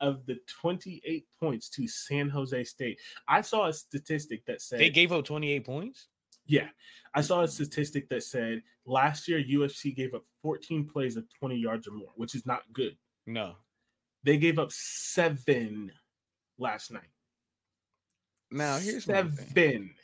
Of 0.01 0.27
the 0.27 0.39
28 0.61 1.25
points 1.41 1.69
to 1.71 1.89
San 1.89 2.29
Jose 2.29 2.65
State. 2.65 2.99
I 3.29 3.41
saw 3.41 3.69
a 3.69 3.73
statistic 3.73 4.45
that 4.47 4.61
said 4.61 4.79
They 4.79 4.91
gave 4.91 5.11
up 5.13 5.25
28 5.25 5.65
points. 5.65 6.09
yeah, 6.47 6.69
I 7.15 7.23
saw 7.23 7.43
a 7.43 7.49
statistic 7.49 8.09
that 8.11 8.23
said 8.23 8.63
last 8.85 9.27
year 9.27 9.43
USC 9.43 9.97
gave 9.97 10.15
up 10.15 10.25
14 10.43 10.87
plays 10.87 11.17
of 11.17 11.25
20 11.39 11.57
yards 11.57 11.89
or 11.89 11.93
more, 11.93 12.13
which 12.17 12.35
is 12.35 12.45
not 12.47 12.63
good. 12.73 12.97
No. 13.27 13.57
They 14.23 14.37
gave 14.37 14.59
up 14.59 14.71
seven 14.73 15.91
last 16.59 16.91
night. 16.93 17.11
Now 18.51 18.79
here's 18.79 19.07
my 19.09 19.23
thing. 19.23 19.35
seven. 19.55 19.95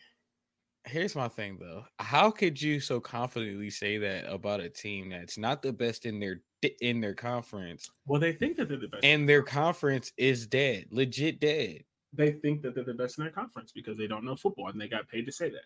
Here's 0.85 1.15
my 1.15 1.29
thing 1.29 1.59
though. 1.61 1.85
How 2.01 2.31
could 2.31 2.61
you 2.61 2.81
so 2.81 3.01
confidently 3.01 3.71
say 3.71 3.99
that 3.99 4.31
about 4.33 4.61
a 4.61 4.69
team 4.69 5.11
that's 5.11 5.39
not 5.39 5.63
the 5.63 5.73
best 5.73 6.07
in 6.07 6.19
their 6.19 6.43
in 6.81 7.01
their 7.01 7.15
conference 7.15 7.89
Well, 8.07 8.21
they 8.21 8.33
think 8.33 8.57
that 8.57 8.69
they're 8.69 8.79
the 8.79 8.89
best. 8.89 9.05
and 9.05 9.29
their 9.29 9.43
conference 9.43 10.13
is 10.17 10.47
dead, 10.47 10.87
legit 10.91 11.41
dead? 11.41 11.85
they 12.13 12.33
think 12.33 12.61
that 12.63 12.75
they're 12.75 12.85
the 12.85 12.93
best 12.95 13.17
in 13.19 13.25
their 13.25 13.33
conference 13.33 13.73
because 13.73 13.97
they 13.97 14.07
don't 14.07 14.25
know 14.25 14.37
football 14.37 14.69
and 14.69 14.79
they 14.81 14.87
got 14.89 15.09
paid 15.09 15.25
to 15.27 15.33
say 15.33 15.49
that. 15.49 15.65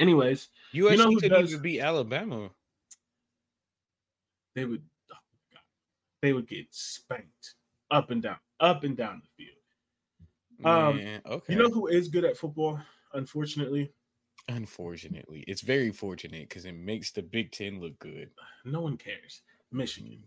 Anyways, 0.00 0.48
USC 0.74 0.96
know 0.98 1.04
who 1.10 1.20
couldn't 1.20 1.40
does- 1.40 1.50
even 1.50 1.62
beat 1.62 1.80
Alabama. 1.80 2.50
they 4.54 4.64
would 4.64 4.82
oh 5.12 5.16
they 6.22 6.32
would 6.32 6.48
get 6.48 6.66
spanked 6.70 7.54
up 7.90 8.10
and 8.10 8.22
down, 8.22 8.38
up 8.60 8.82
and 8.84 8.96
down 8.96 9.22
the 9.22 9.44
field. 9.44 9.57
Um, 10.64 11.00
okay. 11.26 11.52
You 11.52 11.58
know 11.62 11.70
who 11.70 11.86
is 11.86 12.08
good 12.08 12.24
at 12.24 12.36
football? 12.36 12.80
Unfortunately, 13.14 13.92
Unfortunately, 14.48 15.44
it's 15.46 15.60
very 15.60 15.90
fortunate 15.90 16.48
because 16.48 16.64
it 16.64 16.72
makes 16.74 17.10
the 17.10 17.20
Big 17.22 17.52
Ten 17.52 17.80
look 17.80 17.98
good. 17.98 18.30
no 18.64 18.80
one 18.80 18.96
cares. 18.96 19.42
Michigan. 19.72 20.22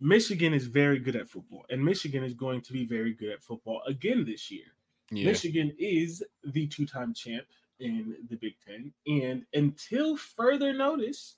Michigan 0.00 0.54
is 0.54 0.66
very 0.66 0.98
good 0.98 1.14
at 1.16 1.28
football, 1.28 1.64
and 1.70 1.84
Michigan 1.84 2.24
is 2.24 2.32
going 2.34 2.60
to 2.62 2.72
be 2.72 2.86
very 2.86 3.12
good 3.12 3.30
at 3.30 3.42
football 3.42 3.82
again 3.86 4.24
this 4.24 4.50
year. 4.50 4.64
Yeah. 5.10 5.26
Michigan 5.26 5.72
is 5.78 6.22
the 6.44 6.66
two-time 6.66 7.12
champ 7.14 7.44
in 7.80 8.16
the 8.30 8.36
Big 8.36 8.54
Ten, 8.66 8.92
and 9.06 9.44
until 9.52 10.16
further 10.16 10.72
notice, 10.72 11.36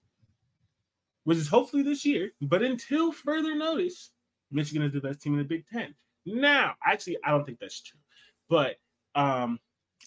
which 1.25 1.39
is 1.39 1.49
hopefully 1.49 1.83
this 1.83 2.05
year, 2.05 2.31
but 2.43 2.63
until 2.63 3.11
further 3.11 3.55
notice, 3.57 4.11
Michigan 4.53 4.83
is 4.83 4.93
the 4.93 5.01
best 5.01 5.21
team 5.21 5.33
in 5.35 5.39
the 5.41 5.45
Big 5.45 5.65
Ten. 5.73 5.93
Now, 6.25 6.75
actually, 6.87 7.19
I 7.25 7.31
don't 7.31 7.45
think 7.45 7.59
that's 7.59 7.81
true, 7.83 7.99
but 8.49 8.77
um, 9.15 9.59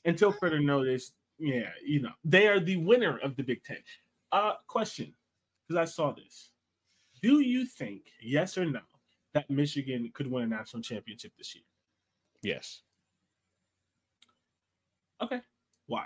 until 0.05 0.31
further 0.31 0.59
notice, 0.59 1.13
yeah, 1.37 1.69
you 1.83 2.01
know, 2.01 2.11
they 2.23 2.47
are 2.47 2.59
the 2.59 2.77
winner 2.77 3.17
of 3.19 3.35
the 3.35 3.43
Big 3.43 3.63
Ten. 3.63 3.77
Uh, 4.31 4.53
question, 4.67 5.13
because 5.67 5.81
I 5.81 5.91
saw 5.91 6.13
this: 6.13 6.51
Do 7.21 7.39
you 7.39 7.65
think, 7.65 8.03
yes 8.21 8.57
or 8.57 8.65
no, 8.65 8.81
that 9.33 9.49
Michigan 9.49 10.11
could 10.13 10.29
win 10.29 10.43
a 10.43 10.47
national 10.47 10.83
championship 10.83 11.33
this 11.37 11.55
year? 11.55 11.63
Yes. 12.41 12.81
Okay, 15.21 15.41
why? 15.87 16.05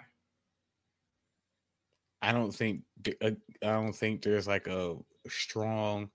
I 2.21 2.31
don't 2.31 2.51
think 2.51 2.81
uh, 3.21 3.31
I 3.61 3.67
don't 3.67 3.95
think 3.95 4.21
there's 4.21 4.47
like 4.47 4.67
a 4.67 4.95
strong 5.27 6.09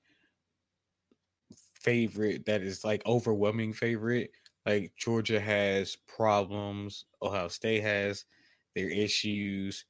favorite 1.75 2.45
that 2.47 2.63
is 2.63 2.85
like 2.85 3.07
overwhelming 3.07 3.73
favorite. 3.73 4.33
Like 4.71 4.95
Georgia 4.97 5.41
has 5.41 5.97
problems, 6.07 7.07
Ohio 7.23 7.49
State 7.49 7.83
has 7.83 8.25
their 8.77 8.89
issues. 8.89 9.85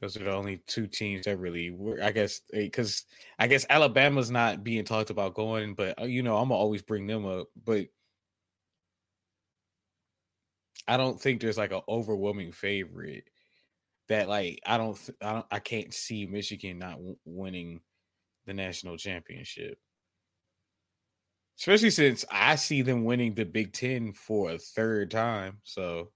Those 0.00 0.16
are 0.16 0.24
the 0.24 0.32
only 0.34 0.58
two 0.66 0.86
teams 0.86 1.24
that 1.24 1.38
really 1.38 1.70
were, 1.70 2.02
I 2.02 2.10
guess, 2.10 2.40
because 2.52 3.04
I 3.38 3.46
guess 3.46 3.64
Alabama's 3.70 4.30
not 4.30 4.64
being 4.64 4.84
talked 4.84 5.10
about 5.10 5.34
going, 5.34 5.74
but 5.74 6.00
uh, 6.00 6.04
you 6.04 6.22
know, 6.22 6.36
I'm 6.36 6.48
gonna 6.48 6.60
always 6.60 6.82
bring 6.82 7.06
them 7.06 7.24
up. 7.26 7.48
But 7.64 7.86
I 10.86 10.96
don't 10.96 11.20
think 11.20 11.40
there's 11.40 11.58
like 11.58 11.72
an 11.72 11.80
overwhelming 11.88 12.52
favorite 12.52 13.24
that 14.08 14.28
like 14.28 14.60
I 14.66 14.78
don't 14.78 14.98
I 15.22 15.34
don't 15.34 15.46
I 15.50 15.60
can't 15.60 15.94
see 15.94 16.26
Michigan 16.26 16.78
not 16.78 16.94
w- 16.96 17.18
winning 17.26 17.82
the 18.46 18.54
national 18.54 18.98
championship. 18.98 19.78
Especially 21.58 21.90
since 21.90 22.24
I 22.30 22.56
see 22.56 22.82
them 22.82 23.04
winning 23.04 23.34
the 23.34 23.44
Big 23.44 23.72
10 23.72 24.12
for 24.12 24.50
a 24.50 24.58
third 24.58 25.10
time. 25.10 25.58
So, 25.62 26.10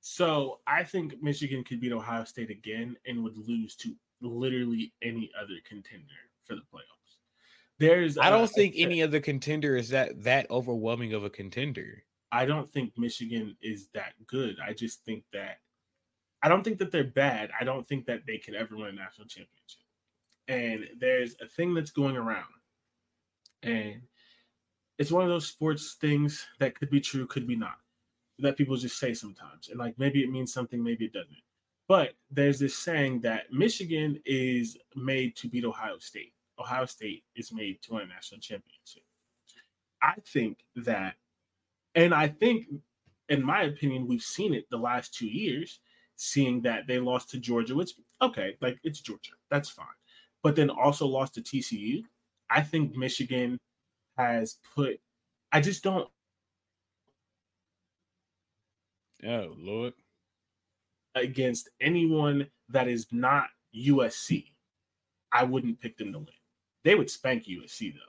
So 0.00 0.60
I 0.66 0.82
think 0.82 1.22
Michigan 1.22 1.62
could 1.62 1.80
beat 1.80 1.92
Ohio 1.92 2.24
State 2.24 2.50
again 2.50 2.96
and 3.06 3.22
would 3.22 3.36
lose 3.36 3.76
to 3.76 3.94
literally 4.20 4.92
any 5.02 5.30
other 5.40 5.54
contender 5.64 6.04
for 6.44 6.54
the 6.54 6.62
playoffs. 6.62 6.98
There's 7.78 8.18
I 8.18 8.26
uh, 8.26 8.30
don't 8.30 8.50
think 8.50 8.74
a- 8.74 8.80
any 8.80 9.02
other 9.02 9.20
contender 9.20 9.76
is 9.76 9.90
that 9.90 10.22
that 10.24 10.50
overwhelming 10.50 11.14
of 11.14 11.24
a 11.24 11.30
contender. 11.30 12.02
I 12.32 12.44
don't 12.44 12.70
think 12.70 12.92
Michigan 12.98 13.56
is 13.62 13.88
that 13.94 14.12
good. 14.26 14.56
I 14.62 14.72
just 14.72 15.04
think 15.04 15.24
that 15.32 15.58
I 16.42 16.48
don't 16.48 16.62
think 16.62 16.78
that 16.78 16.90
they're 16.92 17.04
bad. 17.04 17.50
I 17.58 17.64
don't 17.64 17.86
think 17.88 18.06
that 18.06 18.26
they 18.26 18.38
could 18.38 18.54
ever 18.54 18.76
win 18.76 18.88
a 18.88 18.92
national 18.92 19.26
championship. 19.26 19.82
And 20.46 20.88
there's 20.98 21.36
a 21.40 21.46
thing 21.46 21.74
that's 21.74 21.90
going 21.90 22.16
around. 22.16 22.44
And 23.62 24.02
it's 24.98 25.12
one 25.12 25.24
of 25.24 25.28
those 25.28 25.46
sports 25.46 25.96
things 26.00 26.46
that 26.58 26.78
could 26.78 26.90
be 26.90 27.00
true, 27.00 27.26
could 27.26 27.46
be 27.46 27.56
not. 27.56 27.78
That 28.40 28.56
people 28.56 28.76
just 28.76 28.98
say 28.98 29.14
sometimes. 29.14 29.68
And 29.68 29.78
like 29.78 29.98
maybe 29.98 30.22
it 30.22 30.30
means 30.30 30.52
something, 30.52 30.82
maybe 30.82 31.06
it 31.06 31.12
doesn't. 31.12 31.42
But 31.88 32.12
there's 32.30 32.58
this 32.58 32.76
saying 32.76 33.20
that 33.22 33.52
Michigan 33.52 34.20
is 34.26 34.76
made 34.94 35.34
to 35.36 35.48
beat 35.48 35.64
Ohio 35.64 35.98
State. 35.98 36.34
Ohio 36.58 36.84
State 36.84 37.24
is 37.34 37.52
made 37.52 37.80
to 37.82 37.94
win 37.94 38.02
a 38.02 38.06
national 38.06 38.40
championship. 38.40 39.02
I 40.02 40.14
think 40.24 40.58
that 40.76 41.14
and 41.94 42.14
I 42.14 42.28
think, 42.28 42.66
in 43.28 43.42
my 43.42 43.62
opinion, 43.62 44.06
we've 44.06 44.22
seen 44.22 44.54
it 44.54 44.66
the 44.70 44.76
last 44.76 45.14
two 45.14 45.26
years, 45.26 45.80
seeing 46.14 46.62
that 46.62 46.86
they 46.86 47.00
lost 47.00 47.30
to 47.30 47.38
Georgia, 47.38 47.74
which, 47.74 47.92
okay, 48.22 48.56
like 48.60 48.78
it's 48.84 49.00
Georgia, 49.00 49.32
that's 49.50 49.68
fine. 49.68 49.86
But 50.42 50.54
then 50.54 50.70
also 50.70 51.06
lost 51.06 51.34
to 51.34 51.42
TCU. 51.42 52.04
I 52.50 52.62
think 52.62 52.96
Michigan 52.96 53.58
has 54.16 54.56
put, 54.74 54.98
I 55.52 55.60
just 55.60 55.82
don't, 55.82 56.08
Oh, 59.26 59.52
Lord. 59.58 59.94
against 61.14 61.68
anyone 61.80 62.46
that 62.68 62.86
is 62.88 63.06
not 63.10 63.46
USC, 63.74 64.52
I 65.32 65.44
wouldn't 65.44 65.80
pick 65.80 65.96
them 65.98 66.12
to 66.12 66.18
win. 66.18 66.28
They 66.84 66.94
would 66.94 67.10
spank 67.10 67.44
USC, 67.46 67.94
though. 67.94 68.00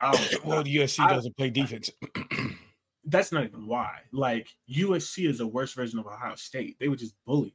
Oh, 0.00 0.28
well, 0.44 0.64
USC 0.64 1.00
I- 1.00 1.12
doesn't 1.12 1.36
play 1.36 1.50
defense. 1.50 1.90
that's 3.04 3.32
not 3.32 3.44
even 3.44 3.66
why. 3.66 4.00
Like 4.12 4.48
USC 4.70 5.28
is 5.28 5.40
a 5.40 5.46
worse 5.46 5.72
version 5.72 5.98
of 5.98 6.06
Ohio 6.06 6.34
State. 6.34 6.76
They 6.78 6.88
would 6.88 6.98
just 6.98 7.14
bully. 7.24 7.54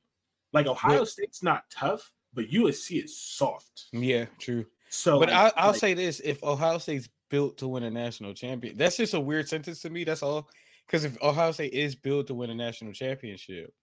Like 0.54 0.68
Ohio 0.68 1.04
State's 1.04 1.44
not 1.44 1.66
tough, 1.70 2.12
but 2.34 2.50
USC 2.50 3.04
is 3.04 3.18
soft. 3.20 3.86
yeah, 3.92 4.26
true. 4.40 4.66
So, 4.94 5.20
but 5.20 5.32
I, 5.32 5.52
I'll 5.58 5.72
like, 5.72 5.80
say 5.80 5.96
this: 5.96 6.22
if 6.24 6.44
Ohio 6.44 6.78
State's 6.78 7.10
built 7.32 7.58
to 7.58 7.68
win 7.68 7.82
a 7.82 7.90
national 7.90 8.36
champion, 8.36 8.78
that's 8.78 8.96
just 8.96 9.16
a 9.16 9.20
weird 9.20 9.50
sentence 9.50 9.82
to 9.82 9.90
me. 9.90 10.04
That's 10.04 10.22
all. 10.22 10.48
Because 10.86 11.04
if 11.04 11.20
Ohio 11.24 11.52
State 11.52 11.74
is 11.74 11.96
built 11.96 12.28
to 12.28 12.36
win 12.36 12.52
a 12.52 12.56
national 12.56 12.94
championship, 12.94 13.74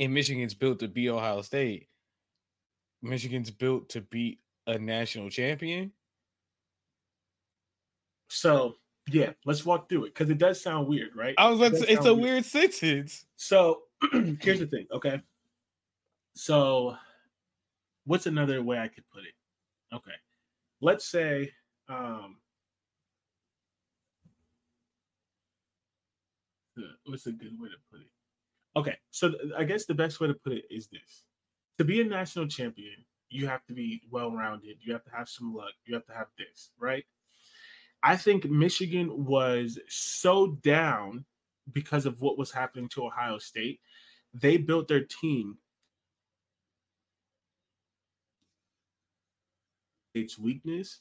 and 0.00 0.12
Michigan's 0.12 0.54
built 0.54 0.80
to 0.80 0.88
beat 0.88 1.10
Ohio 1.10 1.42
State, 1.42 1.86
Michigan's 3.00 3.52
built 3.52 3.88
to 3.90 4.00
beat 4.00 4.40
a 4.66 4.76
national 4.76 5.30
champion. 5.30 5.92
so. 8.28 8.74
Yeah, 9.10 9.30
let's 9.46 9.64
walk 9.64 9.88
through 9.88 10.04
it 10.04 10.14
because 10.14 10.28
it 10.28 10.36
does 10.36 10.62
sound 10.62 10.86
weird, 10.86 11.16
right? 11.16 11.34
I 11.38 11.48
was 11.48 11.60
about 11.60 11.72
It 11.72 11.86
to 11.86 11.92
it's 11.92 12.00
a 12.00 12.08
sound 12.08 12.20
weird 12.20 12.44
sentence. 12.44 13.24
So 13.36 13.84
here's 14.12 14.58
the 14.58 14.66
thing, 14.66 14.86
okay? 14.92 15.22
So 16.34 16.98
what's 18.08 18.26
another 18.26 18.62
way 18.62 18.78
I 18.78 18.88
could 18.88 19.04
put 19.12 19.22
it? 19.24 19.94
Okay. 19.94 20.16
Let's 20.80 21.04
say 21.04 21.52
um 21.88 22.36
what's 27.04 27.26
a 27.26 27.32
good 27.32 27.58
way 27.60 27.68
to 27.68 27.74
put 27.90 28.00
it? 28.00 28.08
Okay, 28.76 28.96
so 29.10 29.32
I 29.56 29.64
guess 29.64 29.84
the 29.84 29.94
best 29.94 30.20
way 30.20 30.28
to 30.28 30.34
put 30.34 30.52
it 30.52 30.64
is 30.70 30.86
this. 30.88 31.24
To 31.78 31.84
be 31.84 32.00
a 32.00 32.04
national 32.04 32.46
champion, 32.46 33.04
you 33.30 33.46
have 33.46 33.64
to 33.66 33.72
be 33.72 34.02
well-rounded, 34.10 34.76
you 34.80 34.92
have 34.92 35.04
to 35.04 35.10
have 35.10 35.28
some 35.28 35.54
luck, 35.54 35.72
you 35.84 35.94
have 35.94 36.06
to 36.06 36.12
have 36.12 36.28
this, 36.38 36.70
right? 36.78 37.04
I 38.02 38.16
think 38.16 38.44
Michigan 38.44 39.24
was 39.24 39.78
so 39.88 40.58
down 40.62 41.24
because 41.72 42.06
of 42.06 42.20
what 42.20 42.38
was 42.38 42.52
happening 42.52 42.88
to 42.90 43.06
Ohio 43.06 43.38
State, 43.38 43.80
they 44.32 44.56
built 44.56 44.86
their 44.86 45.04
team. 45.04 45.58
Its 50.14 50.38
weakness, 50.38 51.00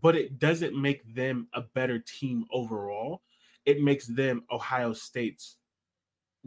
but 0.00 0.16
it 0.16 0.38
doesn't 0.38 0.74
make 0.80 1.14
them 1.14 1.46
a 1.54 1.62
better 1.62 1.98
team 1.98 2.44
overall. 2.52 3.22
It 3.66 3.80
makes 3.82 4.06
them 4.06 4.44
Ohio 4.50 4.92
State's 4.92 5.56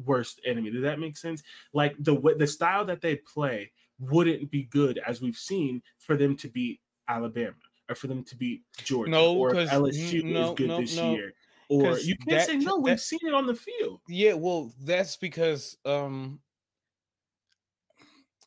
worst 0.05 0.39
enemy. 0.45 0.69
Does 0.71 0.83
that 0.83 0.99
make 0.99 1.17
sense? 1.17 1.43
Like 1.73 1.95
the 1.99 2.13
way 2.13 2.33
the 2.35 2.47
style 2.47 2.85
that 2.85 3.01
they 3.01 3.15
play 3.15 3.71
wouldn't 3.99 4.51
be 4.51 4.63
good 4.63 4.99
as 5.07 5.21
we've 5.21 5.37
seen 5.37 5.81
for 5.97 6.15
them 6.17 6.35
to 6.37 6.47
beat 6.47 6.79
Alabama 7.07 7.55
or 7.89 7.95
for 7.95 8.07
them 8.07 8.23
to 8.25 8.35
beat 8.35 8.61
Georgia 8.83 9.09
No, 9.09 9.35
or 9.35 9.51
LSU 9.53 10.23
no, 10.23 10.51
is 10.51 10.55
good 10.57 10.67
no, 10.67 10.81
this 10.81 10.95
no. 10.95 11.11
year. 11.13 11.33
Or 11.69 11.97
you 11.99 12.15
can't 12.15 12.29
that- 12.29 12.47
say 12.47 12.57
no. 12.57 12.77
We've 12.77 12.99
seen 12.99 13.19
it 13.23 13.33
on 13.33 13.45
the 13.45 13.55
field. 13.55 14.01
Yeah, 14.07 14.33
well, 14.33 14.73
that's 14.81 15.15
because 15.17 15.77
um 15.85 16.39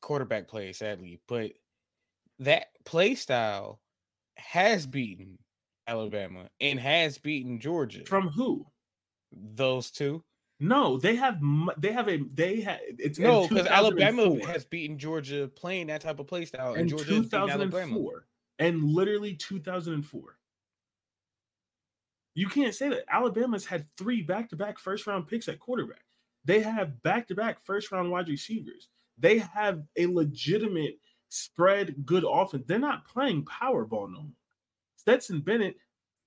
quarterback 0.00 0.48
play, 0.48 0.72
sadly, 0.72 1.20
but 1.26 1.52
that 2.40 2.66
play 2.84 3.14
style 3.14 3.80
has 4.36 4.86
beaten 4.86 5.38
Alabama 5.86 6.48
and 6.60 6.78
has 6.78 7.18
beaten 7.18 7.60
Georgia. 7.60 8.04
From 8.04 8.28
who? 8.28 8.66
those 9.32 9.90
two. 9.90 10.22
No, 10.58 10.98
they 10.98 11.16
have 11.16 11.40
they 11.78 11.92
have 11.92 12.08
a 12.08 12.18
they 12.34 12.60
have 12.60 12.80
it's 12.82 13.18
No, 13.18 13.48
because 13.48 13.66
Alabama 13.66 14.44
has 14.46 14.64
beaten 14.64 14.98
Georgia 14.98 15.48
playing 15.54 15.86
that 15.86 16.02
type 16.02 16.18
of 16.18 16.26
play 16.26 16.44
style, 16.44 16.74
in 16.74 16.80
and 16.80 16.88
Georgia 16.88 17.14
has 17.14 17.26
beaten 17.26 17.48
Alabama. 17.48 17.70
2004 17.70 18.26
and 18.58 18.84
literally 18.84 19.34
2004. 19.34 20.36
You 22.34 22.46
can't 22.48 22.74
say 22.74 22.90
that 22.90 23.04
Alabama's 23.10 23.64
had 23.64 23.86
three 23.98 24.22
back-to-back 24.22 24.78
first-round 24.78 25.26
picks 25.26 25.48
at 25.48 25.58
quarterback. 25.58 26.04
They 26.44 26.60
have 26.60 27.02
back-to-back 27.02 27.60
first-round 27.64 28.10
wide 28.10 28.28
receivers. 28.28 28.88
They 29.18 29.38
have 29.38 29.82
a 29.96 30.06
legitimate 30.06 30.98
spread 31.30 32.04
good 32.04 32.24
offense. 32.28 32.64
They're 32.66 32.78
not 32.78 33.08
playing 33.08 33.46
power 33.46 33.86
ball 33.86 34.08
no 34.08 34.22
more. 34.22 34.32
Stetson 34.96 35.40
Bennett, 35.40 35.76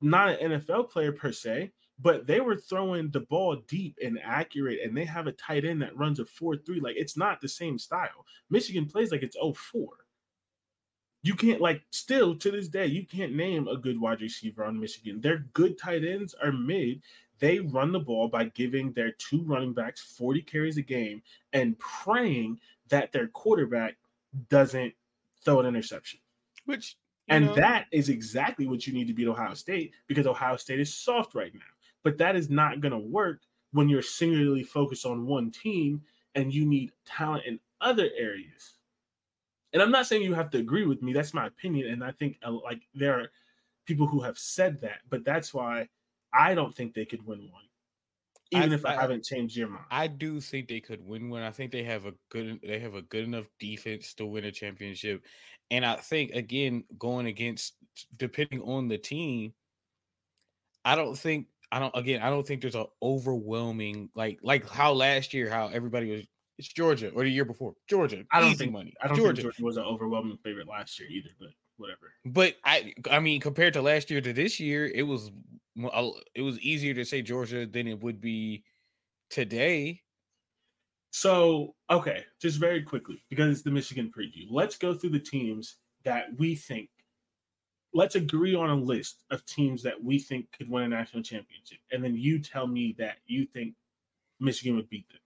not 0.02 0.42
an 0.42 0.54
NFL 0.54 0.90
player 0.90 1.12
per 1.12 1.32
se, 1.32 1.72
but 2.00 2.26
they 2.26 2.42
were 2.42 2.58
throwing 2.58 3.12
the 3.12 3.20
ball 3.20 3.58
deep 3.68 4.00
and 4.04 4.20
accurate, 4.24 4.80
and 4.84 4.98
they 4.98 5.06
have 5.06 5.28
a 5.28 5.32
tight 5.34 5.64
end 5.64 5.84
that 5.84 5.96
runs 5.96 6.20
a 6.20 6.24
4-3. 6.24 6.82
Like 6.82 6.96
it's 6.98 7.16
not 7.16 7.40
the 7.40 7.48
same 7.48 7.78
style. 7.78 8.26
Michigan 8.50 8.88
plays 8.88 9.12
like 9.12 9.22
it's 9.22 9.38
04 9.38 9.90
you 11.24 11.36
can't 11.36 11.62
like 11.62 11.82
still 11.92 12.36
to 12.36 12.52
this 12.52 12.68
day 12.68 12.86
you 12.86 13.08
can't 13.08 13.34
name 13.34 13.68
a 13.68 13.78
good 13.78 14.00
wide 14.00 14.22
receiver 14.22 14.66
on 14.66 14.80
Michigan. 14.80 15.20
Their 15.22 15.46
good 15.54 15.78
tight 15.78 16.04
ends 16.04 16.36
are 16.44 16.52
mid. 16.52 17.02
They 17.40 17.60
run 17.60 17.92
the 17.92 18.00
ball 18.00 18.28
by 18.28 18.46
giving 18.46 18.92
their 18.92 19.14
two 19.14 19.42
running 19.44 19.74
backs 19.74 20.02
40 20.02 20.42
carries 20.44 20.78
a 20.78 20.82
game 20.82 21.22
and 21.54 21.80
praying 21.80 22.60
that 22.90 23.12
their 23.12 23.28
quarterback 23.28 23.96
doesn't 24.50 24.94
throw 25.44 25.60
an 25.60 25.66
interception. 25.66 26.20
Which 26.66 26.98
And 27.28 27.46
know, 27.48 27.56
that 27.56 27.88
is 27.92 28.10
exactly 28.10 28.68
what 28.68 28.88
you 28.88 28.94
need 28.94 29.08
to 29.08 29.14
beat 29.14 29.28
Ohio 29.28 29.54
State 29.54 29.94
because 30.08 30.28
Ohio 30.28 30.58
State 30.58 30.80
is 30.80 30.94
soft 30.94 31.36
right 31.36 31.54
now. 31.54 31.62
But 32.04 32.18
that 32.18 32.36
is 32.36 32.50
not 32.50 32.82
going 32.82 32.92
to 32.92 32.98
work 32.98 33.42
when 33.72 33.90
you're 33.90 34.02
singularly 34.02 34.64
focused 34.64 35.06
on 35.06 35.26
one 35.26 35.52
team 35.52 36.02
and 36.36 36.54
you 36.54 36.66
need 36.66 36.92
talent 37.06 37.46
in 37.46 37.60
other 37.82 38.10
areas. 38.18 38.76
And 39.74 39.82
I'm 39.82 39.92
not 39.92 40.06
saying 40.06 40.22
you 40.22 40.34
have 40.36 40.52
to 40.52 40.60
agree 40.60 40.86
with 40.86 41.02
me. 41.02 41.14
That's 41.14 41.34
my 41.34 41.48
opinion. 41.48 41.92
And 41.92 42.04
I 42.04 42.12
think 42.12 42.38
uh, 42.46 42.52
like 42.52 42.82
there 42.94 43.20
are 43.20 43.32
people 43.86 44.06
who 44.06 44.22
have 44.22 44.38
said 44.38 44.80
that, 44.82 45.00
but 45.10 45.26
that's 45.26 45.54
why 45.54 45.90
I 46.34 46.54
don't 46.54 46.74
think 46.74 46.94
they 46.94 47.06
could 47.06 47.26
win 47.26 47.50
one, 47.52 47.64
even 48.54 48.72
I- 48.72 48.76
if 48.76 48.86
I, 48.86 48.96
I- 48.96 49.02
haven't 49.02 49.24
changed 49.26 49.56
your 49.58 49.68
mind. 49.70 49.86
I 49.92 50.08
do 50.08 50.40
think 50.40 50.68
they 50.68 50.80
could 50.80 51.06
win 51.06 51.30
one. 51.30 51.42
I 51.44 51.52
think 51.52 51.72
they 51.72 51.84
have 51.84 52.06
a 52.06 52.14
good 52.30 52.60
they 52.66 52.80
have 52.80 52.96
a 52.96 53.02
good 53.02 53.24
enough 53.26 53.46
defense 53.60 54.14
to 54.16 54.26
win 54.26 54.46
a 54.46 54.52
championship. 54.52 55.24
And 55.72 55.86
I 55.86 55.96
think 55.96 56.32
again, 56.32 56.84
going 56.98 57.26
against 57.28 57.76
depending 58.18 58.62
on 58.62 58.88
the 58.88 58.98
team, 58.98 59.54
I 60.86 60.96
don't 60.96 61.18
think 61.18 61.48
I 61.72 61.80
don't 61.80 61.96
again, 61.96 62.22
I 62.22 62.30
don't 62.30 62.46
think 62.46 62.62
there's 62.62 62.76
an 62.76 62.86
overwhelming 63.02 64.10
like 64.16 64.40
like 64.44 64.68
how 64.70 64.94
last 64.94 65.34
year 65.34 65.50
how 65.50 65.68
everybody 65.68 66.12
was 66.12 66.22
it's 66.60 66.68
Georgia 66.68 67.10
or 67.16 67.24
the 67.24 67.30
year 67.32 67.46
before. 67.46 67.74
Georgia. 67.90 68.24
I 68.32 68.40
don't 68.40 68.56
think 68.56 68.72
money. 68.72 68.94
I 69.02 69.08
don't 69.08 69.18
Georgia. 69.18 69.42
think 69.42 69.56
Georgia 69.56 69.64
was 69.64 69.78
an 69.78 69.84
overwhelming 69.84 70.38
favorite 70.44 70.68
last 70.68 71.00
year 71.00 71.10
either, 71.10 71.30
but 71.40 71.50
whatever. 71.78 72.14
But 72.26 72.56
I 72.64 72.94
I 73.10 73.20
mean 73.20 73.42
compared 73.42 73.74
to 73.74 73.82
last 73.82 74.10
year 74.12 74.22
to 74.22 74.34
this 74.34 74.60
year, 74.60 74.86
it 74.86 75.04
was 75.04 75.32
it 76.36 76.42
was 76.42 76.60
easier 76.60 76.94
to 76.94 77.06
say 77.06 77.22
Georgia 77.22 77.66
than 77.66 77.88
it 77.88 78.00
would 78.02 78.22
be 78.22 78.64
today. 79.30 80.02
So, 81.16 81.76
okay, 81.92 82.26
just 82.42 82.60
very 82.60 82.82
quickly, 82.82 83.24
because 83.30 83.52
it's 83.52 83.62
the 83.62 83.70
Michigan 83.70 84.12
preview, 84.16 84.48
let's 84.50 84.78
go 84.78 84.96
through 84.96 85.12
the 85.12 85.20
teams 85.20 85.76
that 86.04 86.26
we 86.38 86.56
think. 86.56 86.90
Let's 87.94 88.16
agree 88.16 88.56
on 88.56 88.72
a 88.72 88.76
list 88.76 89.24
of 89.30 89.46
teams 89.46 89.84
that 89.84 90.04
we 90.04 90.18
think 90.18 90.52
could 90.58 90.68
win 90.68 90.86
a 90.86 90.88
national 90.88 91.22
championship. 91.22 91.78
And 91.92 92.04
then 92.04 92.16
you 92.16 92.40
tell 92.40 92.66
me 92.66 92.96
that 92.98 93.18
you 93.28 93.46
think 93.46 93.76
Michigan 94.40 94.76
would 94.76 94.90
beat 94.90 95.08
them. 95.10 95.20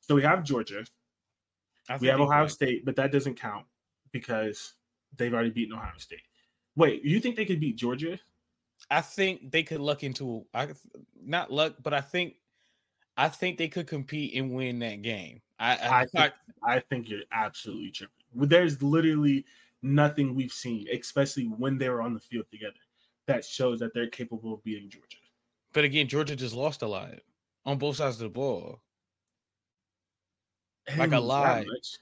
So 0.00 0.14
we 0.14 0.22
have 0.22 0.42
Georgia, 0.42 0.86
I 1.88 1.98
we 1.98 2.06
have 2.08 2.20
Ohio. 2.20 2.46
State, 2.46 2.86
but 2.86 2.96
that 2.96 3.12
doesn't 3.12 3.34
count 3.34 3.66
because 4.12 4.72
they've 5.16 5.32
already 5.32 5.50
beaten 5.50 5.74
Ohio 5.74 5.92
State. 5.98 6.22
Wait, 6.76 7.04
you 7.04 7.20
think 7.20 7.36
they 7.36 7.44
could 7.44 7.60
beat 7.60 7.76
Georgia? 7.76 8.18
I 8.90 9.00
think 9.00 9.50
they 9.50 9.62
could 9.62 9.80
luck 9.80 10.02
into 10.02 10.46
I 10.54 10.68
not 11.22 11.52
luck, 11.52 11.76
but 11.82 11.92
I 11.92 12.00
think 12.00 12.36
I 13.16 13.28
think 13.28 13.58
they 13.58 13.68
could 13.68 13.86
compete 13.86 14.34
and 14.34 14.54
win 14.54 14.78
that 14.78 15.02
game. 15.02 15.42
I 15.58 15.76
I, 15.76 16.00
I 16.00 16.06
think, 16.06 16.32
I 16.64 16.80
think 16.80 17.08
you're 17.08 17.20
absolutely 17.32 17.90
tripping. 17.90 18.14
There's 18.34 18.82
literally 18.82 19.44
nothing 19.82 20.34
we've 20.34 20.52
seen, 20.52 20.86
especially 20.92 21.44
when 21.44 21.76
they 21.76 21.88
were 21.88 22.02
on 22.02 22.14
the 22.14 22.20
field 22.20 22.46
together, 22.50 22.80
that 23.26 23.44
shows 23.44 23.78
that 23.80 23.92
they're 23.92 24.08
capable 24.08 24.54
of 24.54 24.64
beating 24.64 24.88
Georgia. 24.88 25.16
but 25.72 25.84
again, 25.84 26.08
Georgia 26.08 26.36
just 26.36 26.54
lost 26.54 26.82
a 26.82 26.86
lot 26.86 27.14
on 27.64 27.78
both 27.78 27.96
sides 27.96 28.16
of 28.16 28.22
the 28.22 28.28
ball. 28.28 28.80
Like 30.88 30.98
a 30.98 31.02
even 31.02 31.10
that 31.10 31.20
lie. 31.20 31.64
much. 31.64 31.98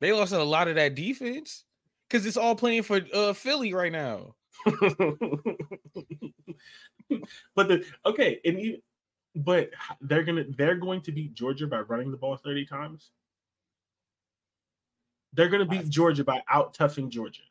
They 0.00 0.12
lost 0.12 0.32
a 0.32 0.42
lot 0.42 0.68
of 0.68 0.76
that 0.76 0.94
defense 0.94 1.64
because 2.08 2.26
it's 2.26 2.36
all 2.36 2.54
playing 2.54 2.82
for 2.82 3.00
uh 3.12 3.32
Philly 3.32 3.74
right 3.74 3.92
now. 3.92 4.34
but 7.54 7.68
the 7.68 7.84
okay, 8.06 8.40
and 8.44 8.60
you, 8.60 8.78
but 9.34 9.70
they're 10.00 10.24
gonna 10.24 10.44
they're 10.56 10.76
going 10.76 11.02
to 11.02 11.12
beat 11.12 11.34
Georgia 11.34 11.66
by 11.66 11.80
running 11.80 12.10
the 12.10 12.16
ball 12.16 12.36
30 12.36 12.66
times. 12.66 13.10
They're 15.32 15.48
gonna 15.48 15.66
beat 15.66 15.88
Georgia 15.88 16.24
by 16.24 16.42
out 16.50 16.74
toughing 16.74 17.10
Georgia. 17.10 17.42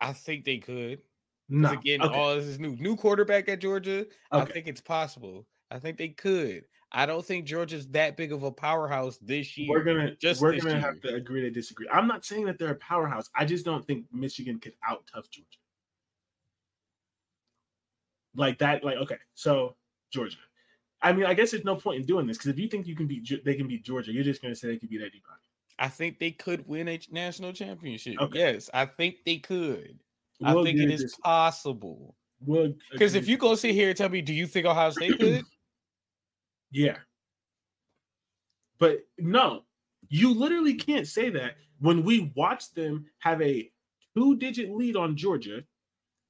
I 0.00 0.12
think 0.12 0.44
they 0.44 0.58
could. 0.58 1.00
No, 1.48 1.70
again, 1.70 2.02
okay, 2.02 2.14
all 2.14 2.34
this 2.34 2.44
is 2.44 2.58
new. 2.58 2.76
New 2.76 2.96
quarterback 2.96 3.48
at 3.48 3.60
Georgia. 3.60 4.06
I 4.32 4.44
think 4.44 4.66
it's 4.66 4.80
possible. 4.80 5.46
I 5.70 5.78
think 5.78 5.96
they 5.96 6.08
could. 6.08 6.64
I 6.96 7.04
don't 7.04 7.22
think 7.22 7.44
Georgia's 7.44 7.86
that 7.88 8.16
big 8.16 8.32
of 8.32 8.42
a 8.42 8.50
powerhouse 8.50 9.18
this 9.18 9.58
year. 9.58 9.68
we're 9.68 9.84
gonna 9.84 10.16
just 10.16 10.40
we're 10.40 10.58
gonna 10.58 10.80
have 10.80 10.98
to 11.02 11.14
agree 11.14 11.42
to 11.42 11.50
disagree. 11.50 11.86
I'm 11.92 12.08
not 12.08 12.24
saying 12.24 12.46
that 12.46 12.58
they're 12.58 12.70
a 12.70 12.76
powerhouse. 12.76 13.28
I 13.34 13.44
just 13.44 13.66
don't 13.66 13.86
think 13.86 14.06
Michigan 14.10 14.58
could 14.58 14.72
out 14.88 15.04
tough 15.12 15.30
Georgia. 15.30 15.58
Like 18.34 18.56
that, 18.60 18.82
like 18.82 18.96
okay, 18.96 19.18
so 19.34 19.76
Georgia. 20.10 20.38
I 21.02 21.12
mean, 21.12 21.26
I 21.26 21.34
guess 21.34 21.50
there's 21.50 21.66
no 21.66 21.76
point 21.76 22.00
in 22.00 22.06
doing 22.06 22.26
this 22.26 22.38
because 22.38 22.48
if 22.48 22.58
you 22.58 22.66
think 22.66 22.86
you 22.86 22.96
can 22.96 23.06
beat 23.06 23.30
they 23.44 23.54
can 23.54 23.68
beat 23.68 23.84
Georgia, 23.84 24.10
you're 24.10 24.24
just 24.24 24.40
gonna 24.40 24.54
say 24.54 24.68
they 24.68 24.78
can 24.78 24.88
beat 24.88 25.02
anybody. 25.02 25.20
I 25.78 25.88
think 25.88 26.18
they 26.18 26.30
could 26.30 26.66
win 26.66 26.88
a 26.88 26.98
national 27.10 27.52
championship. 27.52 28.18
Okay. 28.18 28.38
Yes, 28.38 28.70
I 28.72 28.86
think 28.86 29.16
they 29.26 29.36
could. 29.36 29.98
We'll 30.40 30.60
I 30.60 30.64
think 30.64 30.80
it 30.80 30.90
is 30.90 31.00
it 31.02 31.04
to 31.04 31.04
is 31.04 31.16
possible. 31.22 32.14
we'll 32.40 32.72
Because 32.90 33.14
if 33.14 33.28
you 33.28 33.36
go 33.36 33.54
sit 33.54 33.72
here 33.72 33.88
and 33.88 33.96
tell 33.98 34.08
me, 34.08 34.22
do 34.22 34.32
you 34.32 34.46
think 34.46 34.64
Ohio 34.64 34.88
State 34.92 35.18
could? 35.20 35.44
Yeah, 36.70 36.98
but 38.78 39.00
no, 39.18 39.64
you 40.08 40.32
literally 40.34 40.74
can't 40.74 41.06
say 41.06 41.30
that 41.30 41.56
when 41.80 42.02
we 42.04 42.32
watched 42.34 42.74
them 42.74 43.06
have 43.18 43.40
a 43.42 43.70
two-digit 44.16 44.70
lead 44.70 44.96
on 44.96 45.16
Georgia, 45.16 45.62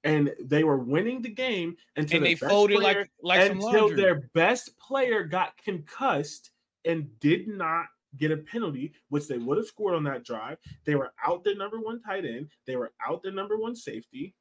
and 0.04 0.32
they 0.44 0.64
were 0.64 0.78
winning 0.78 1.20
the 1.22 1.28
game 1.28 1.76
until 1.96 2.18
and 2.18 2.26
they 2.26 2.34
folded 2.34 2.78
player- 2.78 3.08
like 3.22 3.40
like 3.40 3.50
until 3.50 3.88
their 3.94 4.30
best 4.34 4.78
player 4.78 5.24
got 5.24 5.56
concussed 5.58 6.50
and 6.84 7.08
did 7.20 7.48
not 7.48 7.86
get 8.16 8.30
a 8.30 8.36
penalty, 8.36 8.94
which 9.08 9.26
they 9.26 9.38
would 9.38 9.58
have 9.58 9.66
scored 9.66 9.94
on 9.94 10.04
that 10.04 10.24
drive. 10.24 10.58
They 10.84 10.94
were 10.94 11.12
out 11.26 11.44
their 11.44 11.56
number 11.56 11.80
one 11.80 12.00
tight 12.00 12.24
end. 12.24 12.48
They 12.66 12.76
were 12.76 12.92
out 13.06 13.22
their 13.22 13.32
number 13.32 13.58
one 13.58 13.74
safety. 13.74 14.34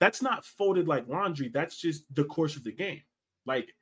That's 0.00 0.22
not 0.22 0.44
folded 0.44 0.86
like 0.86 1.08
laundry. 1.08 1.48
That's 1.48 1.76
just 1.76 2.04
the 2.14 2.24
course 2.24 2.56
of 2.56 2.64
the 2.64 2.72
game. 2.72 3.02
Like 3.46 3.72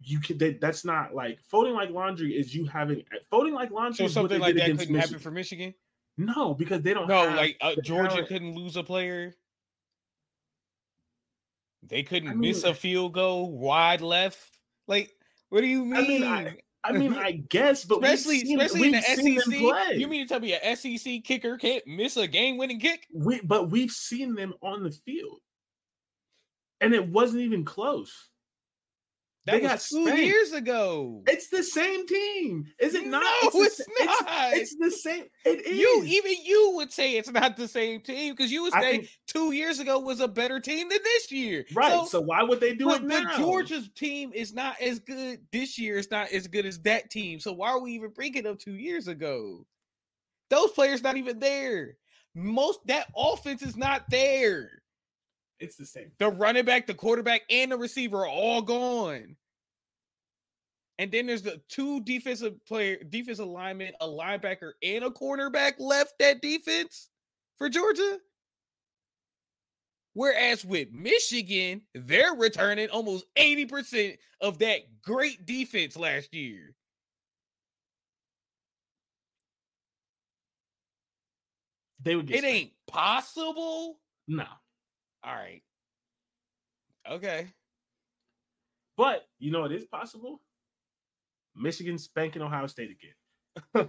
you 0.00 0.20
can. 0.20 0.38
That, 0.38 0.60
that's 0.60 0.84
not 0.84 1.14
like 1.14 1.38
folding 1.42 1.74
like 1.74 1.90
laundry. 1.90 2.32
Is 2.38 2.54
you 2.54 2.66
having 2.66 3.02
folding 3.30 3.54
like 3.54 3.70
laundry? 3.70 4.06
so 4.06 4.12
something 4.12 4.40
like 4.40 4.56
that 4.56 4.78
couldn't 4.78 4.94
happen 4.94 5.18
for 5.18 5.30
Michigan. 5.30 5.74
No, 6.16 6.54
because 6.54 6.82
they 6.82 6.94
don't. 6.94 7.08
No, 7.08 7.24
like 7.24 7.56
uh, 7.60 7.74
Georgia 7.82 8.08
talent. 8.10 8.28
couldn't 8.28 8.54
lose 8.54 8.76
a 8.76 8.82
player. 8.82 9.34
They 11.86 12.02
couldn't 12.02 12.28
I 12.30 12.34
miss 12.34 12.64
a 12.64 12.74
field 12.74 13.14
goal 13.14 13.56
wide 13.56 14.00
left. 14.00 14.58
Like, 14.86 15.10
what 15.48 15.60
do 15.60 15.66
you 15.66 15.82
I 15.94 16.00
mean? 16.02 16.08
mean, 16.20 16.24
I- 16.24 16.56
I 16.84 16.92
mean, 16.92 17.14
I 17.14 17.32
guess, 17.32 17.84
but 17.84 18.00
we've 18.00 18.10
especially 18.12 18.38
seen- 18.40 18.60
especially 18.60 18.86
in 18.86 18.92
the 18.92 19.02
SEC. 19.40 19.96
You 19.98 20.06
mean 20.06 20.24
to 20.24 20.28
tell 20.28 20.38
me 20.40 20.54
a 20.54 20.76
SEC 20.76 21.22
kicker 21.24 21.58
can't 21.58 21.84
miss 21.88 22.16
a 22.16 22.26
game-winning 22.26 22.78
kick? 22.78 23.04
we 23.12 23.40
but 23.42 23.68
we've 23.70 23.90
seen 23.90 24.34
them 24.36 24.54
on 24.62 24.84
the 24.84 24.90
field 24.92 25.40
and 26.80 26.94
it 26.94 27.06
wasn't 27.06 27.42
even 27.42 27.64
close 27.64 28.28
That 29.48 29.62
They 29.62 29.66
got 29.66 29.80
two 29.80 30.04
spanked. 30.04 30.20
years 30.22 30.52
ago. 30.52 31.22
It's 31.26 31.48
the 31.48 31.62
same 31.62 32.06
team, 32.06 32.66
is 32.78 32.94
it 32.94 33.06
not? 33.06 33.22
No, 33.22 33.50
the 33.50 33.64
it's 33.64 33.78
sa- 33.78 34.04
not. 34.04 34.52
It's, 34.52 34.76
the 34.78 34.90
same. 34.90 35.24
It 35.46 35.66
is. 35.66 35.78
You 35.78 36.02
even 36.04 36.44
you 36.44 36.72
would 36.74 36.92
say 36.92 37.16
it's 37.16 37.30
not 37.30 37.56
the 37.56 37.66
same 37.66 38.02
team 38.02 38.34
because 38.34 38.52
you 38.52 38.62
would 38.64 38.74
say 38.74 38.98
think- 38.98 39.08
two 39.26 39.52
years 39.52 39.78
ago 39.78 40.00
was 40.00 40.20
a 40.20 40.28
better 40.28 40.60
team 40.60 40.90
than 40.90 40.98
this 41.02 41.32
year. 41.32 41.64
right. 41.74 42.06
So, 42.08 42.20
why 42.20 42.42
would 42.42 42.60
they 42.60 42.74
do 42.74 42.84
but, 42.84 43.02
it 43.02 43.08
but 43.08 43.22
now? 43.22 43.38
Georgia's 43.38 43.88
team 43.94 44.32
is 44.34 44.52
not 44.52 44.78
as 44.82 44.98
good 44.98 45.40
this 45.50 45.78
year. 45.78 45.96
It's 45.96 46.10
not 46.10 46.30
as 46.30 46.46
good 46.46 46.66
as 46.66 46.78
that 46.80 47.08
team. 47.08 47.40
So 47.40 47.54
why 47.54 47.70
are 47.70 47.80
we 47.80 47.92
even 47.92 48.10
bringing 48.10 48.46
up 48.46 48.58
two 48.58 48.74
years 48.74 49.08
ago? 49.08 49.64
Those 50.50 50.72
players 50.72 51.02
not 51.02 51.16
even 51.16 51.38
there. 51.38 51.96
Most 52.34 52.80
that 52.86 53.06
offense 53.16 53.62
is 53.62 53.78
not 53.78 54.04
there. 54.10 54.77
It's 55.60 55.76
the 55.76 55.86
same. 55.86 56.12
The 56.18 56.30
running 56.30 56.64
back, 56.64 56.86
the 56.86 56.94
quarterback, 56.94 57.42
and 57.50 57.72
the 57.72 57.76
receiver 57.76 58.18
are 58.18 58.28
all 58.28 58.62
gone. 58.62 59.36
And 60.98 61.12
then 61.12 61.26
there's 61.26 61.42
the 61.42 61.60
two 61.68 62.00
defensive 62.00 62.64
player, 62.66 62.96
defensive 63.08 63.46
linemen, 63.46 63.92
a 64.00 64.06
linebacker, 64.06 64.72
and 64.82 65.04
a 65.04 65.10
cornerback 65.10 65.74
left 65.78 66.14
that 66.18 66.42
defense 66.42 67.08
for 67.56 67.68
Georgia. 67.68 68.18
Whereas 70.14 70.64
with 70.64 70.90
Michigan, 70.90 71.82
they're 71.94 72.34
returning 72.34 72.88
almost 72.90 73.24
80% 73.36 74.18
of 74.40 74.58
that 74.58 74.80
great 75.02 75.46
defense 75.46 75.96
last 75.96 76.34
year. 76.34 76.74
They 82.02 82.16
would 82.16 82.26
get. 82.26 82.36
It 82.36 82.40
spanked. 82.40 82.56
ain't 82.56 82.72
possible. 82.88 84.00
no. 84.26 84.46
All 85.24 85.34
right. 85.34 85.62
Okay. 87.10 87.48
But 88.96 89.26
you 89.38 89.50
know 89.50 89.64
it 89.64 89.72
is 89.72 89.84
possible. 89.84 90.40
Michigan 91.56 91.98
spanking 91.98 92.42
Ohio 92.42 92.66
State 92.66 92.90
again. 92.90 93.88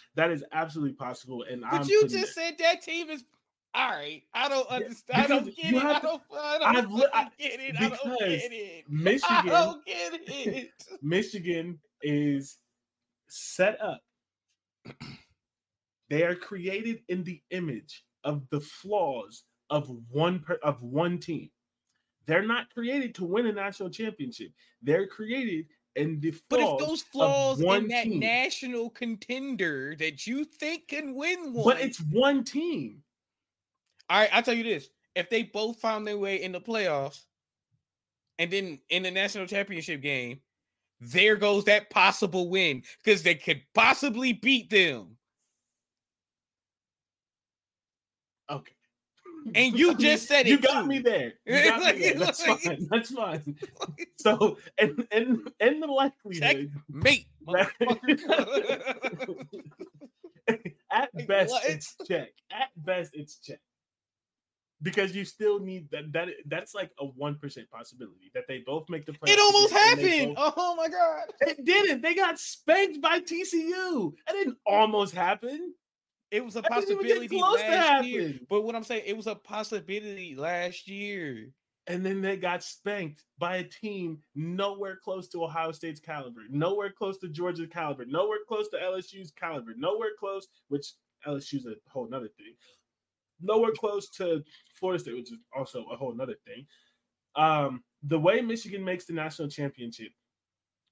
that 0.16 0.30
is 0.30 0.44
absolutely 0.52 0.94
possible. 0.94 1.44
And 1.50 1.62
But 1.62 1.82
I'm 1.82 1.88
you 1.88 2.08
just 2.08 2.34
said 2.34 2.56
that 2.58 2.82
team 2.82 3.10
is 3.10 3.24
all 3.74 3.90
right. 3.90 4.22
I 4.32 4.48
don't 4.48 4.68
understand. 4.68 5.22
I 5.24 5.26
don't 5.26 5.44
get 5.56 5.74
it. 5.74 5.82
I 5.82 5.98
don't, 5.98 6.22
I 6.32 6.80
don't 6.80 7.10
I- 7.12 7.28
get 7.38 7.60
it. 7.60 7.76
I 7.78 7.88
don't 7.88 8.18
get 8.20 8.52
it. 8.52 8.84
I 8.86 8.88
Michigan, 8.88 9.46
don't 9.46 9.84
get 9.84 10.20
it. 10.26 10.70
Michigan 11.02 11.78
is 12.02 12.58
set 13.28 13.80
up. 13.80 14.00
They 16.10 16.22
are 16.22 16.34
created 16.34 17.00
in 17.08 17.24
the 17.24 17.40
image 17.50 18.04
of 18.24 18.42
the 18.50 18.60
flaws 18.60 19.42
of 19.70 19.90
one 20.10 20.40
per, 20.40 20.58
of 20.62 20.82
one 20.82 21.18
team. 21.18 21.50
They're 22.26 22.46
not 22.46 22.72
created 22.72 23.14
to 23.16 23.24
win 23.24 23.46
a 23.46 23.52
national 23.52 23.90
championship. 23.90 24.52
They're 24.82 25.06
created 25.06 25.66
and 25.96 26.20
the 26.20 26.34
But 26.48 26.60
if 26.60 26.78
those 26.78 27.02
flaws 27.02 27.60
in 27.60 27.88
that 27.88 28.04
team. 28.04 28.20
national 28.20 28.90
contender 28.90 29.94
that 29.98 30.26
you 30.26 30.44
think 30.44 30.88
can 30.88 31.14
win 31.14 31.52
one, 31.52 31.64
but 31.64 31.80
it's 31.80 32.00
one 32.10 32.44
team. 32.44 33.02
all 34.10 34.20
right. 34.20 34.30
I'll 34.32 34.42
tell 34.42 34.54
you 34.54 34.64
this: 34.64 34.88
if 35.14 35.30
they 35.30 35.44
both 35.44 35.78
found 35.80 36.06
their 36.06 36.18
way 36.18 36.42
in 36.42 36.52
the 36.52 36.60
playoffs, 36.60 37.24
and 38.38 38.50
then 38.50 38.80
in 38.88 39.02
the 39.04 39.10
national 39.10 39.46
championship 39.46 40.02
game, 40.02 40.40
there 41.00 41.36
goes 41.36 41.64
that 41.64 41.90
possible 41.90 42.48
win 42.48 42.82
because 43.02 43.22
they 43.22 43.34
could 43.34 43.62
possibly 43.74 44.32
beat 44.32 44.70
them. 44.70 45.16
Okay. 48.50 48.72
And 49.54 49.78
you 49.78 49.94
just 49.96 50.26
said 50.28 50.46
You 50.46 50.54
it 50.54 50.62
got 50.62 50.82
too. 50.82 50.88
me 50.88 50.98
there. 51.00 51.34
You 51.46 51.64
got 51.64 51.82
Like, 51.82 51.96
me 51.96 52.02
there. 52.02 52.14
That's 52.18 52.46
like- 52.48 52.60
fine. 52.60 52.88
That's 52.90 53.10
fine. 53.10 53.56
So, 54.18 54.56
in 54.78 55.06
in 55.12 55.44
in 55.60 55.80
the 55.80 55.86
likelihood, 55.86 56.70
Mate, 56.88 57.26
at 60.90 61.10
best 61.26 61.50
what? 61.50 61.64
it's 61.64 61.94
check. 62.06 62.30
At 62.52 62.68
best 62.76 63.10
it's 63.14 63.38
check. 63.38 63.60
Because 64.82 65.14
you 65.16 65.24
still 65.24 65.60
need 65.60 65.88
that. 65.92 66.12
That 66.12 66.28
that's 66.46 66.74
like 66.74 66.90
a 66.98 67.06
one 67.06 67.36
percent 67.38 67.70
possibility 67.70 68.30
that 68.34 68.44
they 68.48 68.58
both 68.66 68.88
make 68.90 69.06
the 69.06 69.12
playoffs. 69.12 69.32
it 69.32 69.38
almost 69.38 69.72
and 69.74 70.00
happened. 70.00 70.34
both- 70.36 70.54
Oh 70.56 70.74
my 70.76 70.88
god. 70.88 71.24
It 71.40 71.64
didn't. 71.64 72.02
They 72.02 72.14
got 72.14 72.38
spanked 72.38 73.00
by 73.00 73.20
TCU. 73.20 74.12
It 74.28 74.32
didn't 74.32 74.58
almost 74.66 75.14
happen. 75.14 75.74
It 76.30 76.44
was 76.44 76.56
a 76.56 76.62
That 76.62 76.72
didn't 76.72 77.04
even 77.06 77.28
get 77.28 77.40
possibility 77.40 77.70
last 77.70 78.04
year. 78.06 78.34
But 78.48 78.62
what 78.62 78.74
I'm 78.74 78.84
saying, 78.84 79.04
it 79.06 79.16
was 79.16 79.26
a 79.26 79.34
possibility 79.34 80.34
last 80.34 80.88
year. 80.88 81.48
And 81.86 82.04
then 82.04 82.22
they 82.22 82.36
got 82.36 82.62
spanked 82.62 83.24
by 83.38 83.56
a 83.56 83.64
team 83.64 84.18
nowhere 84.34 84.96
close 84.96 85.28
to 85.28 85.44
Ohio 85.44 85.70
State's 85.70 86.00
caliber, 86.00 86.40
nowhere 86.48 86.90
close 86.90 87.18
to 87.18 87.28
Georgia's 87.28 87.68
caliber, 87.68 88.06
nowhere 88.06 88.38
close 88.48 88.68
to 88.68 88.78
LSU's 88.78 89.30
caliber, 89.32 89.74
nowhere 89.76 90.12
close, 90.18 90.48
which 90.68 90.92
LSU's 91.26 91.66
a 91.66 91.74
whole 91.90 92.08
nother 92.08 92.28
thing, 92.38 92.54
nowhere 93.40 93.72
close 93.72 94.08
to 94.10 94.42
Florida 94.78 94.98
State, 95.02 95.14
which 95.14 95.30
is 95.30 95.38
also 95.54 95.84
a 95.92 95.96
whole 95.96 96.14
nother 96.14 96.36
thing. 96.46 96.66
Um, 97.36 97.82
the 98.02 98.18
way 98.18 98.40
Michigan 98.40 98.82
makes 98.82 99.04
the 99.04 99.12
national 99.12 99.48
championship, 99.48 100.12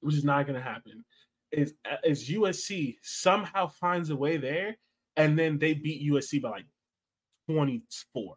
which 0.00 0.14
is 0.14 0.24
not 0.24 0.46
going 0.46 0.58
to 0.58 0.64
happen, 0.64 1.04
is 1.52 1.74
is 2.04 2.28
USC 2.28 2.96
somehow 3.02 3.66
finds 3.66 4.10
a 4.10 4.16
way 4.16 4.36
there, 4.36 4.76
and 5.16 5.38
then 5.38 5.58
they 5.58 5.74
beat 5.74 6.08
USC 6.10 6.40
by 6.40 6.50
like 6.50 6.66
24. 7.48 8.36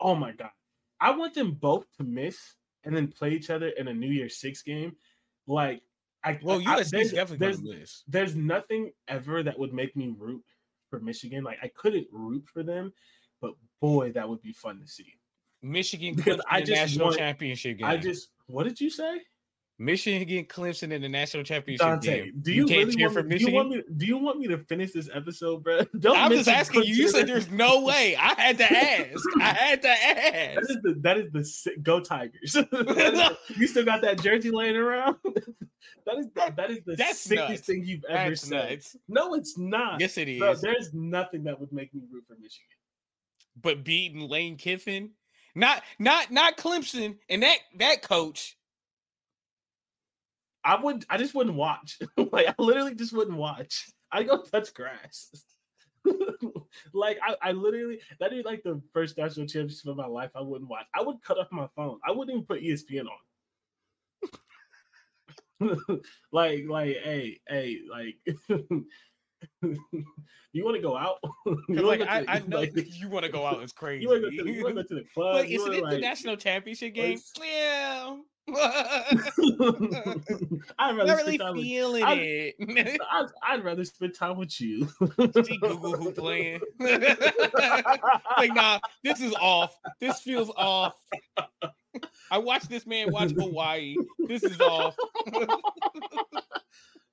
Oh 0.00 0.14
my 0.14 0.32
god. 0.32 0.50
I 1.00 1.10
want 1.16 1.34
them 1.34 1.52
both 1.52 1.84
to 1.98 2.04
miss 2.04 2.38
and 2.84 2.94
then 2.94 3.08
play 3.08 3.30
each 3.32 3.50
other 3.50 3.68
in 3.68 3.88
a 3.88 3.94
New 3.94 4.10
Year's 4.10 4.36
Six 4.40 4.62
game. 4.62 4.92
Like, 5.46 5.82
I 6.24 6.38
Well, 6.42 6.60
I- 6.66 6.74
I- 6.74 6.80
USC 6.80 6.90
there's- 6.90 7.12
definitely 7.12 7.38
there's, 7.46 7.62
miss. 7.62 8.04
there's 8.08 8.36
nothing 8.36 8.92
ever 9.06 9.42
that 9.42 9.58
would 9.58 9.72
make 9.72 9.96
me 9.96 10.14
root 10.16 10.44
for 10.90 11.00
Michigan. 11.00 11.44
Like, 11.44 11.58
I 11.62 11.68
couldn't 11.68 12.08
root 12.12 12.44
for 12.52 12.62
them, 12.62 12.92
but 13.40 13.52
boy, 13.80 14.12
that 14.12 14.28
would 14.28 14.42
be 14.42 14.52
fun 14.52 14.80
to 14.80 14.86
see. 14.86 15.14
Michigan 15.62 16.14
because 16.14 16.40
I 16.48 16.60
just 16.60 16.70
national 16.70 17.06
want- 17.08 17.18
championship 17.18 17.78
game. 17.78 17.86
I 17.86 17.96
just, 17.96 18.30
what 18.46 18.64
did 18.64 18.80
you 18.80 18.90
say, 18.90 19.20
Michigan 19.80 20.44
Clemson 20.46 20.90
in 20.92 21.02
the 21.02 21.08
national 21.08 21.44
championship 21.44 21.86
Dante? 21.86 22.24
game. 22.24 22.32
Do 22.42 22.52
you, 22.52 22.66
can't 22.66 22.78
really 22.86 22.96
cheer 22.96 23.06
want 23.06 23.14
for 23.14 23.22
me, 23.22 23.38
do 23.38 23.44
you 23.44 23.52
want 23.52 23.68
Michigan? 23.70 23.84
me? 23.92 23.96
Do 23.98 24.06
you 24.06 24.18
want 24.18 24.38
me 24.40 24.46
to 24.48 24.58
finish 24.64 24.92
this 24.92 25.08
episode, 25.14 25.62
bro? 25.62 25.82
Don't 26.00 26.16
I'm 26.18 26.30
just 26.32 26.48
asking 26.48 26.82
you. 26.84 26.94
You 26.94 27.08
said 27.08 27.28
there's 27.28 27.48
no 27.50 27.82
way. 27.84 28.16
I 28.16 28.34
had 28.40 28.58
to 28.58 28.64
ask. 28.64 29.24
I 29.40 29.44
had 29.52 29.82
to 29.82 29.88
ask. 29.88 30.60
is 30.70 30.76
the 30.82 30.96
that 31.02 31.18
is 31.18 31.30
the 31.32 31.76
go 31.82 32.00
Tigers. 32.00 32.52
That 32.54 33.36
you 33.56 33.66
still 33.68 33.84
got 33.84 34.00
that 34.02 34.20
jersey 34.20 34.50
laying 34.50 34.76
around. 34.76 35.16
that 35.24 36.18
is 36.18 36.26
the, 36.34 36.52
that 36.56 36.70
is 36.72 36.80
the 36.84 36.96
That's 36.96 37.20
sickest 37.20 37.48
nuts. 37.48 37.60
thing 37.62 37.84
you've 37.84 38.04
ever 38.08 38.30
That's 38.30 38.40
said. 38.48 38.70
nuts. 38.70 38.96
No, 39.08 39.34
it's 39.34 39.56
not. 39.56 40.00
Yes, 40.00 40.18
it 40.18 40.28
is. 40.28 40.40
Bro, 40.40 40.56
there's 40.56 40.92
nothing 40.92 41.44
that 41.44 41.58
would 41.60 41.72
make 41.72 41.94
me 41.94 42.02
root 42.12 42.24
for 42.26 42.34
Michigan. 42.34 42.66
but 43.62 43.84
beating 43.84 44.20
Lane 44.28 44.56
Kiffin, 44.56 45.10
not 45.54 45.84
not 46.00 46.32
not 46.32 46.56
Clemson, 46.56 47.16
and 47.30 47.44
that 47.44 47.58
that 47.78 48.02
coach. 48.02 48.56
I 50.68 50.80
would. 50.80 51.04
I 51.08 51.16
just 51.16 51.34
wouldn't 51.34 51.56
watch. 51.56 51.98
like 52.32 52.46
I 52.48 52.54
literally 52.58 52.94
just 52.94 53.12
wouldn't 53.14 53.36
watch. 53.38 53.88
I 54.12 54.22
go 54.22 54.42
touch 54.42 54.74
grass. 54.74 55.30
like 56.92 57.18
I, 57.26 57.34
I 57.42 57.52
literally 57.52 58.00
that 58.20 58.32
is 58.32 58.44
like 58.44 58.62
the 58.62 58.80
first 58.92 59.16
national 59.16 59.46
championship 59.46 59.86
of 59.86 59.96
my 59.96 60.06
life. 60.06 60.30
I 60.34 60.42
wouldn't 60.42 60.68
watch. 60.70 60.86
I 60.94 61.02
would 61.02 61.22
cut 61.22 61.38
off 61.38 61.48
my 61.50 61.68
phone. 61.74 61.98
I 62.06 62.10
wouldn't 62.12 62.34
even 62.36 62.46
put 62.46 62.62
ESPN 62.62 63.06
on. 63.06 63.18
like 66.32 66.64
like 66.68 66.96
hey 67.02 67.40
hey 67.48 67.78
like 67.90 68.16
you 70.52 70.64
want 70.64 70.76
to 70.76 70.82
go 70.82 70.96
out? 70.96 71.18
You 71.46 71.56
'Cause, 71.56 71.66
wanna 71.68 71.82
like 71.86 71.98
go 72.00 72.04
I, 72.06 72.20
the- 72.22 72.30
I 72.30 72.38
know 72.46 72.58
like, 72.58 72.72
you 73.00 73.08
want 73.08 73.24
to 73.24 73.30
go 73.32 73.44
out. 73.46 73.62
It's 73.62 73.72
crazy. 73.72 74.02
you 74.02 74.08
want 74.08 74.24
to 74.24 74.30
go 74.30 74.36
to 74.36 74.44
the, 74.44 74.52
you 74.52 74.62
wanna 74.62 74.74
go 74.76 74.82
to 74.82 74.94
the 74.94 75.04
club? 75.14 75.34
Like, 75.36 75.48
isn't 75.50 75.68
wanna, 75.68 75.80
the 75.80 75.86
like- 75.94 76.00
national 76.00 76.36
championship 76.36 76.94
game? 76.94 77.12
it's- 77.18 77.32
Yeah. 77.42 78.16
I'd 80.78 80.96
rather 80.96 81.16
really 81.16 81.36
spend 81.36 81.40
time 81.40 81.54
with 81.56 81.64
feeling 81.64 82.04
I- 82.04 82.14
it. 82.14 83.00
I'd, 83.10 83.26
I'd 83.42 83.64
rather 83.64 83.84
spend 83.84 84.14
time 84.14 84.38
with 84.38 84.58
you. 84.60 84.88
See 85.44 85.58
Google 85.58 85.96
who 85.96 86.12
playing. 86.12 86.60
like, 86.78 88.54
nah, 88.54 88.78
this 89.04 89.20
is 89.20 89.34
off. 89.34 89.78
This 90.00 90.20
feels 90.20 90.50
off. 90.56 90.94
I 92.30 92.38
watched 92.38 92.68
this 92.68 92.86
man 92.86 93.12
watch 93.12 93.32
Hawaii. 93.32 93.96
This 94.26 94.42
is 94.42 94.60
off. 94.60 94.96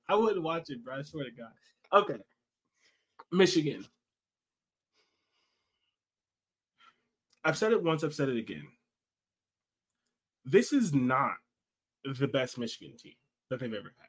I 0.08 0.14
wouldn't 0.14 0.42
watch 0.42 0.70
it, 0.70 0.84
bro. 0.84 0.98
I 0.98 1.02
swear 1.02 1.24
to 1.24 1.30
God. 1.32 1.50
Okay. 1.92 2.16
Michigan. 3.32 3.84
I've 7.44 7.58
said 7.58 7.72
it 7.72 7.82
once, 7.82 8.02
I've 8.02 8.14
said 8.14 8.28
it 8.28 8.36
again. 8.38 8.66
This 10.46 10.72
is 10.72 10.94
not 10.94 11.34
the 12.04 12.28
best 12.28 12.56
Michigan 12.56 12.96
team 12.96 13.14
that 13.50 13.60
they've 13.60 13.72
ever 13.72 13.92
had. 13.98 14.08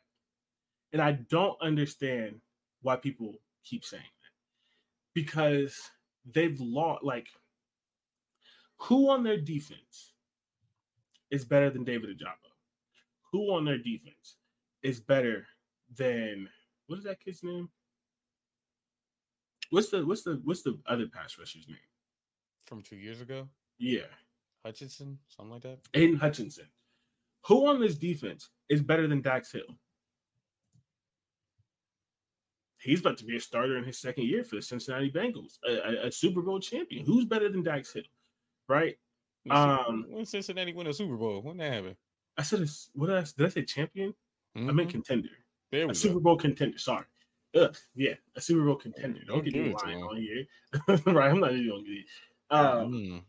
And 0.93 1.01
I 1.01 1.13
don't 1.29 1.59
understand 1.61 2.39
why 2.81 2.95
people 2.95 3.33
keep 3.63 3.83
saying 3.83 4.03
that. 4.03 5.19
Because 5.19 5.75
they've 6.31 6.59
lost, 6.61 7.03
like, 7.03 7.27
who 8.77 9.09
on 9.09 9.23
their 9.23 9.41
defense 9.41 10.13
is 11.31 11.43
better 11.43 11.69
than 11.69 11.83
David 11.83 12.17
Ojabo? 12.17 12.47
who 13.31 13.53
on 13.53 13.65
their 13.65 13.77
defense 13.77 14.37
is 14.83 14.99
better 14.99 15.45
than 15.95 16.47
what 16.87 16.99
is 16.99 17.05
that 17.05 17.19
kid's 17.19 17.43
name? 17.43 17.69
What's 19.69 19.89
the 19.89 20.05
what's 20.05 20.23
the 20.23 20.39
what's 20.43 20.61
the 20.61 20.79
other 20.87 21.07
pass 21.07 21.37
rusher's 21.37 21.67
name? 21.67 21.77
From 22.65 22.81
two 22.81 22.95
years 22.95 23.21
ago, 23.21 23.47
Yeah, 23.77 24.07
Hutchinson, 24.65 25.17
something 25.27 25.53
like 25.53 25.61
that. 25.63 25.79
Aidan 25.93 26.17
Hutchinson. 26.17 26.65
Who 27.47 27.67
on 27.67 27.79
this 27.79 27.95
defense 27.97 28.49
is 28.69 28.81
better 28.81 29.07
than 29.07 29.21
Dax 29.21 29.51
Hill? 29.51 29.63
He's 32.79 32.99
about 32.99 33.17
to 33.17 33.25
be 33.25 33.35
a 33.35 33.39
starter 33.39 33.77
in 33.77 33.83
his 33.83 33.99
second 33.99 34.25
year 34.25 34.43
for 34.43 34.55
the 34.57 34.61
Cincinnati 34.61 35.11
Bengals, 35.11 35.57
a, 35.67 35.71
a- 36.03 36.07
a 36.07 36.11
Super 36.11 36.41
Bowl 36.41 36.59
champion. 36.59 37.05
Who's 37.05 37.25
better 37.25 37.49
than 37.49 37.63
Dax 37.63 37.91
Hill? 37.93 38.03
Right? 38.69 38.97
When 39.43 39.57
Um, 39.57 40.05
when 40.09 40.25
Cincinnati 40.25 40.73
win 40.73 40.87
a 40.87 40.93
Super 40.93 41.17
Bowl, 41.17 41.41
when 41.41 41.57
that 41.57 41.73
happened? 41.73 41.95
I 42.37 42.43
said, 42.43 42.59
it's- 42.59 42.89
what 42.93 43.07
did 43.07 43.15
I, 43.17 43.21
did 43.21 43.45
I 43.45 43.49
say? 43.49 43.63
Champion? 43.65 44.13
I 44.55 44.59
meant 44.59 44.89
Mhm. 44.89 44.91
contender. 44.91 45.29
there 45.71 45.81
we 45.81 45.83
A 45.85 45.87
go. 45.87 45.93
Super 45.93 46.19
Bowl 46.19 46.37
contender. 46.37 46.77
Sorry. 46.77 47.05
Ugh, 47.55 47.75
yeah, 47.95 48.13
a 48.35 48.41
Super 48.41 48.63
Bowl 48.65 48.75
contender. 48.75 49.19
Don't 49.25 49.37
Don't 49.37 49.45
get 49.45 49.53
me 49.53 49.69
it 49.71 49.77
to 49.77 49.85
lying 49.85 49.99
him. 49.99 50.07
on 50.07 50.17
here. 50.17 50.45
right? 51.15 51.31
I'm 51.31 51.39
not 51.39 51.53
even 51.53 51.69
gonna 51.69 51.83
get 51.83 51.91
it. 51.97 52.05
Um, 52.49 52.91
Mm. 52.91 53.25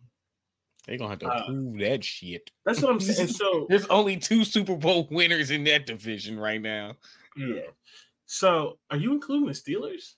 They 0.88 0.96
gonna 0.96 1.10
have 1.10 1.18
to 1.20 1.26
uh, 1.28 1.46
prove 1.46 1.78
that 1.80 2.02
shit. 2.02 2.50
that's 2.64 2.80
what 2.80 2.90
I'm 2.90 2.98
saying. 2.98 3.28
So 3.34 3.66
There's 3.68 3.86
only 3.86 4.16
two 4.16 4.42
Super 4.42 4.74
Bowl 4.74 5.06
winners 5.10 5.50
in 5.50 5.62
that 5.64 5.86
division 5.86 6.40
right 6.40 6.60
now. 6.60 6.96
Yeah. 7.36 7.60
So, 8.26 8.78
are 8.90 8.96
you 8.96 9.12
including 9.12 9.46
the 9.46 9.52
Steelers? 9.52 10.14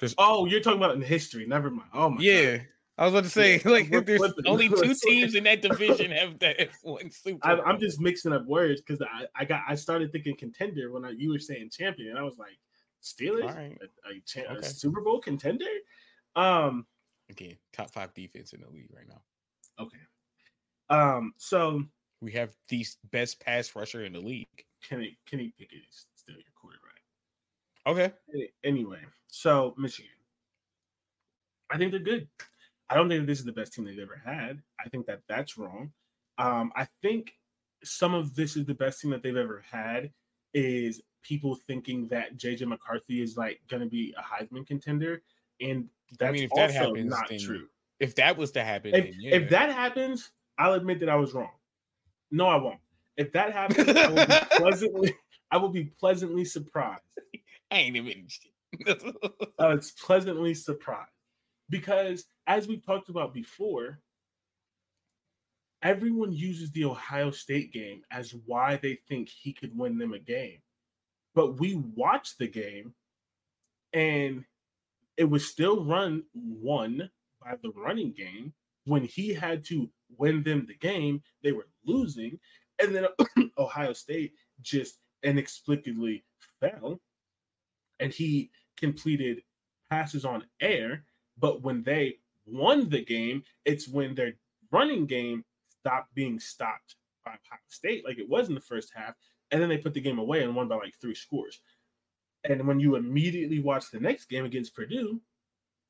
There's- 0.00 0.14
Oh, 0.18 0.46
you're 0.46 0.60
talking 0.60 0.78
about 0.78 0.94
in 0.96 1.00
history. 1.02 1.46
Never 1.46 1.70
mind. 1.70 1.88
Oh 1.94 2.10
my. 2.10 2.16
yeah, 2.20 2.56
God. 2.58 2.66
I 2.98 3.04
was 3.04 3.14
about 3.14 3.24
to 3.24 3.30
say, 3.30 3.60
Yeah, 3.64 3.70
like, 3.70 3.90
we're 3.90 4.00
there's 4.02 4.22
only 4.46 4.68
two 4.82 4.94
teams 4.94 5.34
in 5.36 5.44
that 5.44 5.62
division 5.62 6.10
have 6.10 6.38
that 6.40 6.68
one 6.82 7.10
Super. 7.10 7.38
I, 7.46 7.54
Bowl. 7.54 7.64
I'm 7.66 7.78
just 7.80 8.00
mixing 8.00 8.32
up 8.32 8.44
words 8.46 8.80
because 8.80 9.00
I, 9.00 9.26
I 9.36 9.44
got 9.44 9.62
I 9.68 9.74
started 9.76 10.10
thinking 10.12 10.36
contender 10.36 10.90
when 10.90 11.04
I, 11.04 11.10
you 11.10 11.30
were 11.30 11.38
saying 11.38 11.70
champion, 11.70 12.10
and 12.10 12.18
I 12.18 12.22
was 12.22 12.36
like 12.38 12.58
Steelers, 13.02 13.54
right. 13.54 13.78
a, 13.80 14.10
a 14.10 14.20
cha- 14.26 14.52
a 14.54 14.62
Super 14.62 15.00
Bowl 15.00 15.20
contender. 15.20 15.66
Um. 16.36 16.84
again 17.30 17.56
top 17.72 17.90
five 17.90 18.12
defense 18.14 18.52
in 18.52 18.60
the 18.60 18.68
league 18.68 18.90
right 18.94 19.08
now. 19.08 19.22
Okay. 19.80 19.98
Um. 20.90 21.32
So 21.36 21.82
We 22.20 22.32
have 22.32 22.54
the 22.68 22.86
best 23.10 23.40
pass 23.40 23.74
rusher 23.74 24.04
in 24.04 24.12
the 24.12 24.20
league. 24.20 24.48
Kenny 24.88 25.16
Kenny 25.26 25.52
Pickett 25.58 25.78
is 25.88 26.06
still 26.14 26.34
your 26.34 26.44
quarterback. 26.54 26.94
Okay, 27.86 28.12
Anyway, 28.64 29.00
so 29.26 29.74
Michigan, 29.76 30.10
I 31.70 31.76
think 31.76 31.90
they're 31.90 32.00
good. 32.00 32.28
I 32.88 32.94
don't 32.94 33.08
think 33.08 33.22
that 33.22 33.26
this 33.26 33.38
is 33.38 33.44
the 33.44 33.52
best 33.52 33.72
team 33.72 33.84
they've 33.84 33.98
ever 33.98 34.20
had. 34.24 34.62
I 34.84 34.88
think 34.88 35.06
that 35.06 35.20
that's 35.28 35.58
wrong. 35.58 35.92
Um, 36.38 36.72
I 36.76 36.86
think 37.02 37.34
some 37.82 38.14
of 38.14 38.34
this 38.34 38.56
is 38.56 38.64
the 38.64 38.74
best 38.74 39.00
team 39.00 39.10
that 39.10 39.22
they've 39.22 39.36
ever 39.36 39.62
had 39.70 40.10
is 40.54 41.02
people 41.22 41.56
thinking 41.66 42.08
that 42.08 42.36
JJ 42.36 42.66
McCarthy 42.68 43.20
is 43.22 43.36
like 43.36 43.60
going 43.68 43.82
to 43.82 43.88
be 43.88 44.14
a 44.16 44.22
Heisman 44.22 44.66
contender, 44.66 45.22
and 45.60 45.88
that's 46.18 46.32
mean, 46.32 46.44
if 46.44 46.50
that 46.50 46.70
also 46.70 46.94
happens, 46.94 47.10
not 47.10 47.30
true. 47.38 47.66
If 48.04 48.14
that 48.16 48.36
was 48.36 48.52
to 48.52 48.62
happen, 48.62 48.94
If, 48.94 49.04
then 49.04 49.14
yeah. 49.18 49.34
if 49.36 49.50
that 49.50 49.72
happens, 49.72 50.30
I'll 50.58 50.74
admit 50.74 51.00
that 51.00 51.08
I 51.08 51.16
was 51.16 51.32
wrong. 51.32 51.50
No, 52.30 52.46
I 52.46 52.56
won't. 52.56 52.80
If 53.16 53.32
that 53.32 53.52
happens, 53.52 53.88
I 53.88 54.08
will 54.08 54.26
be 54.26 54.46
pleasantly, 54.56 55.16
I 55.50 55.56
will 55.56 55.68
be 55.70 55.84
pleasantly 55.84 56.44
surprised. 56.44 57.00
I 57.70 57.76
ain't 57.76 57.96
even. 57.96 58.28
I 59.58 59.68
was 59.74 59.92
pleasantly 59.92 60.52
surprised 60.52 61.08
because, 61.70 62.26
as 62.46 62.68
we 62.68 62.76
talked 62.76 63.08
about 63.08 63.32
before, 63.32 64.00
everyone 65.82 66.32
uses 66.32 66.72
the 66.72 66.84
Ohio 66.84 67.30
State 67.30 67.72
game 67.72 68.02
as 68.10 68.34
why 68.44 68.76
they 68.76 68.98
think 69.08 69.30
he 69.30 69.54
could 69.54 69.76
win 69.78 69.96
them 69.96 70.12
a 70.12 70.18
game. 70.18 70.58
But 71.34 71.58
we 71.58 71.76
watched 71.94 72.38
the 72.38 72.48
game 72.48 72.92
and 73.94 74.44
it 75.16 75.24
was 75.24 75.48
still 75.48 75.84
run 75.84 76.24
won 76.34 77.08
by 77.44 77.56
the 77.62 77.70
running 77.76 78.12
game. 78.12 78.52
When 78.86 79.04
he 79.04 79.32
had 79.32 79.64
to 79.66 79.88
win 80.18 80.42
them 80.42 80.66
the 80.66 80.74
game, 80.74 81.22
they 81.42 81.52
were 81.52 81.68
losing. 81.86 82.38
And 82.80 82.94
then 82.94 83.06
Ohio 83.58 83.92
State 83.92 84.32
just 84.60 84.98
inexplicably 85.22 86.24
fell 86.60 87.00
and 88.00 88.12
he 88.12 88.50
completed 88.76 89.42
passes 89.90 90.24
on 90.24 90.44
air. 90.60 91.04
But 91.38 91.62
when 91.62 91.82
they 91.82 92.18
won 92.46 92.88
the 92.88 93.04
game, 93.04 93.42
it's 93.64 93.88
when 93.88 94.14
their 94.14 94.34
running 94.70 95.06
game 95.06 95.44
stopped 95.68 96.14
being 96.14 96.38
stopped 96.38 96.96
by 97.24 97.32
Ohio 97.32 97.60
State, 97.68 98.04
like 98.04 98.18
it 98.18 98.28
was 98.28 98.48
in 98.48 98.54
the 98.54 98.60
first 98.60 98.92
half, 98.94 99.14
and 99.50 99.60
then 99.60 99.68
they 99.68 99.78
put 99.78 99.94
the 99.94 100.00
game 100.00 100.18
away 100.18 100.42
and 100.42 100.54
won 100.54 100.68
by 100.68 100.76
like 100.76 100.94
three 101.00 101.14
scores. 101.14 101.60
And 102.44 102.66
when 102.66 102.78
you 102.78 102.96
immediately 102.96 103.60
watch 103.60 103.90
the 103.90 104.00
next 104.00 104.26
game 104.26 104.44
against 104.44 104.74
Purdue, 104.74 105.20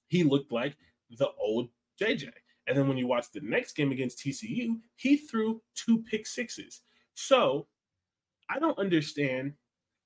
he 0.07 0.23
looked 0.23 0.53
like 0.53 0.77
the 1.17 1.31
old 1.41 1.69
JJ. 2.01 2.31
And 2.67 2.77
then 2.77 2.89
when 2.89 2.97
you 2.97 3.07
watch 3.07 3.31
the 3.31 3.41
next 3.41 3.73
game 3.77 3.93
against 3.93 4.19
TCU, 4.19 4.79
he 4.97 5.17
threw 5.17 5.61
two 5.75 6.03
pick 6.03 6.27
sixes. 6.27 6.81
So 7.15 7.67
I 8.49 8.59
don't 8.59 8.79
understand 8.79 9.53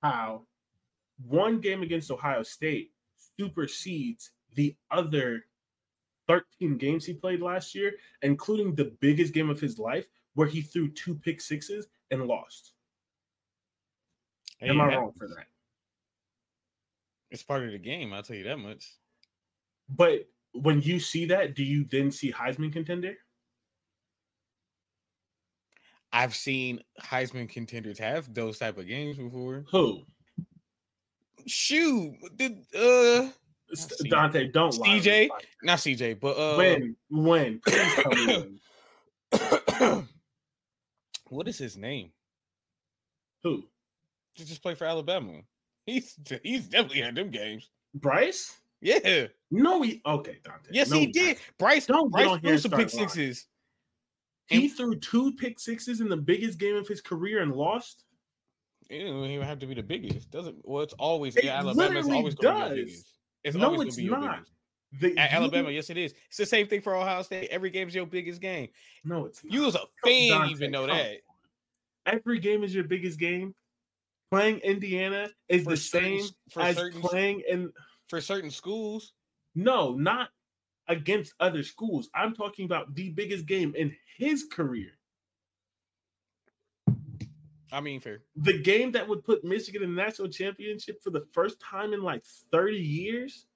how 0.02 0.42
one 1.26 1.60
game 1.60 1.82
against 1.82 2.10
Ohio 2.10 2.42
State 2.42 2.92
supersedes 3.38 4.30
the 4.54 4.74
other 4.90 5.44
13 6.26 6.76
games 6.76 7.04
he 7.04 7.14
played 7.14 7.40
last 7.40 7.74
year, 7.74 7.94
including 8.22 8.74
the 8.74 8.92
biggest 9.00 9.32
game 9.32 9.50
of 9.50 9.60
his 9.60 9.78
life, 9.78 10.06
where 10.34 10.46
he 10.46 10.60
threw 10.60 10.88
two 10.88 11.14
pick 11.14 11.40
sixes 11.40 11.88
and 12.10 12.26
lost. 12.26 12.72
Hey, 14.58 14.68
Am 14.68 14.80
I 14.80 14.96
wrong 14.96 15.12
for 15.16 15.28
that? 15.28 15.46
It's 17.30 17.42
part 17.42 17.64
of 17.64 17.72
the 17.72 17.78
game. 17.78 18.12
I'll 18.12 18.22
tell 18.22 18.36
you 18.36 18.44
that 18.44 18.58
much. 18.58 18.94
But 19.88 20.28
when 20.52 20.80
you 20.80 21.00
see 21.00 21.26
that, 21.26 21.54
do 21.54 21.62
you 21.62 21.86
then 21.90 22.10
see 22.10 22.32
Heisman 22.32 22.72
contender? 22.72 23.14
I've 26.12 26.34
seen 26.34 26.80
Heisman 27.00 27.48
contenders 27.48 27.98
have 27.98 28.32
those 28.32 28.58
type 28.58 28.78
of 28.78 28.86
games 28.86 29.18
before. 29.18 29.64
Who? 29.70 30.04
Shoot, 31.46 32.14
did 32.36 32.64
uh 32.74 33.28
Dante, 34.08 34.48
don't 34.48 34.76
lie. 34.78 34.88
CJ? 34.88 35.28
not 35.62 35.78
CJ, 35.78 36.20
but 36.20 36.38
uh 36.38 36.56
When? 36.56 36.96
When? 37.10 37.60
Please 37.66 37.94
tell 37.94 38.12
me 38.12 38.58
when. 39.30 40.08
what 41.28 41.48
is 41.48 41.58
his 41.58 41.76
name? 41.76 42.10
Who? 43.42 43.64
To 44.36 44.46
just 44.46 44.62
play 44.62 44.74
for 44.74 44.86
Alabama. 44.86 45.40
He's 45.84 46.18
he's 46.42 46.68
definitely 46.68 47.02
had 47.02 47.14
them 47.14 47.30
games. 47.30 47.70
Bryce? 47.94 48.56
Yeah. 48.80 49.26
No, 49.50 49.82
he. 49.82 50.00
Okay, 50.06 50.38
Dante. 50.44 50.68
Yes, 50.70 50.90
no, 50.90 50.98
he 50.98 51.06
did. 51.06 51.20
hasn't. 51.36 51.38
Bryce 51.58 51.86
Don't 51.86 52.10
Bryce 52.12 52.26
on 52.28 52.40
threw 52.40 52.58
some 52.58 52.70
pick 52.72 52.92
lying. 52.94 53.08
sixes. 53.08 53.46
He 54.46 54.66
And- 54.66 54.76
threw 54.76 54.94
two 54.96 55.32
pick 55.34 55.58
sixes 55.58 56.00
in 56.00 56.08
the 56.08 56.16
biggest 56.16 56.58
game 56.58 56.76
of 56.76 56.86
his 56.86 57.00
career 57.00 57.42
and 57.42 57.54
lost. 57.54 58.04
Know, 58.90 59.24
he 59.24 59.36
would 59.36 59.46
have 59.46 59.58
to 59.58 59.66
be 59.66 59.74
the 59.74 59.82
biggest. 59.82 60.30
Doesn't 60.30 60.56
well, 60.64 60.82
it's 60.82 60.94
always 60.94 61.36
It 61.36 61.44
yeah, 61.44 61.58
Alabama's 61.58 62.06
always 62.08 62.34
gonna 62.34 62.70
be 62.70 62.76
does. 62.76 62.86
biggest. 62.86 63.14
It's 63.44 63.56
No, 63.56 63.66
always 63.66 63.88
it's 63.88 63.96
gonna 64.08 64.20
be 64.20 64.26
not. 64.26 64.44
The, 65.00 65.18
At 65.18 65.30
you- 65.32 65.36
Alabama, 65.36 65.70
yes, 65.70 65.90
it 65.90 65.98
is. 65.98 66.14
It's 66.28 66.38
the 66.38 66.46
same 66.46 66.66
thing 66.66 66.80
for 66.80 66.94
Ohio 66.96 67.20
State. 67.22 67.50
Every 67.50 67.68
game's 67.68 67.94
your 67.94 68.06
biggest 68.06 68.40
game. 68.40 68.68
No, 69.04 69.26
it's 69.26 69.44
not. 69.44 69.52
You 69.52 69.66
as 69.66 69.74
a 69.74 69.80
fan 70.02 70.28
Dante, 70.30 70.50
even 70.52 70.70
know 70.70 70.86
that. 70.86 71.18
Every 72.06 72.38
game 72.38 72.64
is 72.64 72.74
your 72.74 72.84
biggest 72.84 73.18
game. 73.18 73.54
Playing 74.30 74.58
Indiana 74.60 75.28
is 75.50 75.64
For 75.64 75.70
the 75.70 75.76
certain 75.76 76.20
same 76.22 76.30
as 76.62 76.76
certain 76.76 77.00
playing 77.02 77.42
in. 77.48 77.70
For 78.08 78.20
certain 78.20 78.50
schools, 78.50 79.12
No, 79.54 79.94
not 79.94 80.30
against 80.88 81.34
other 81.40 81.62
schools. 81.62 82.08
I'm 82.14 82.34
talking 82.34 82.64
about 82.64 82.94
the 82.94 83.10
biggest 83.10 83.46
game 83.46 83.74
in 83.76 83.94
his 84.16 84.46
career. 84.50 84.92
I 87.70 87.80
mean, 87.80 88.00
fair. 88.00 88.22
The 88.36 88.58
game 88.62 88.92
that 88.92 89.06
would 89.06 89.24
put 89.24 89.44
Michigan 89.44 89.82
in 89.82 89.94
the 89.94 90.02
national 90.02 90.28
championship 90.28 91.02
for 91.02 91.10
the 91.10 91.26
first 91.32 91.60
time 91.60 91.92
in 91.92 92.02
like 92.02 92.24
30 92.50 92.76
years, 92.78 93.46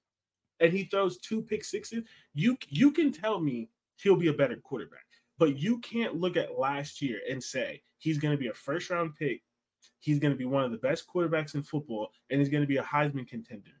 and 0.59 0.71
he 0.71 0.83
throws 0.83 1.17
two 1.17 1.41
pick 1.41 1.63
sixes. 1.63 2.03
You 2.33 2.57
you 2.69 2.91
can 2.91 3.11
tell 3.11 3.39
me 3.39 3.69
he'll 4.01 4.15
be 4.15 4.27
a 4.27 4.33
better 4.33 4.57
quarterback, 4.57 5.05
but 5.39 5.57
you 5.57 5.79
can't 5.79 6.15
look 6.15 6.37
at 6.37 6.59
last 6.59 7.01
year 7.01 7.19
and 7.29 7.43
say 7.43 7.81
he's 7.97 8.19
going 8.19 8.33
to 8.33 8.37
be 8.37 8.49
a 8.49 8.53
first 8.53 8.91
round 8.91 9.15
pick. 9.15 9.41
He's 9.99 10.19
going 10.19 10.33
to 10.33 10.37
be 10.37 10.45
one 10.45 10.63
of 10.63 10.71
the 10.71 10.77
best 10.77 11.07
quarterbacks 11.07 11.55
in 11.55 11.63
football, 11.63 12.11
and 12.29 12.39
he's 12.39 12.49
going 12.49 12.61
to 12.61 12.67
be 12.67 12.77
a 12.77 12.83
Heisman 12.83 13.27
contender. 13.27 13.71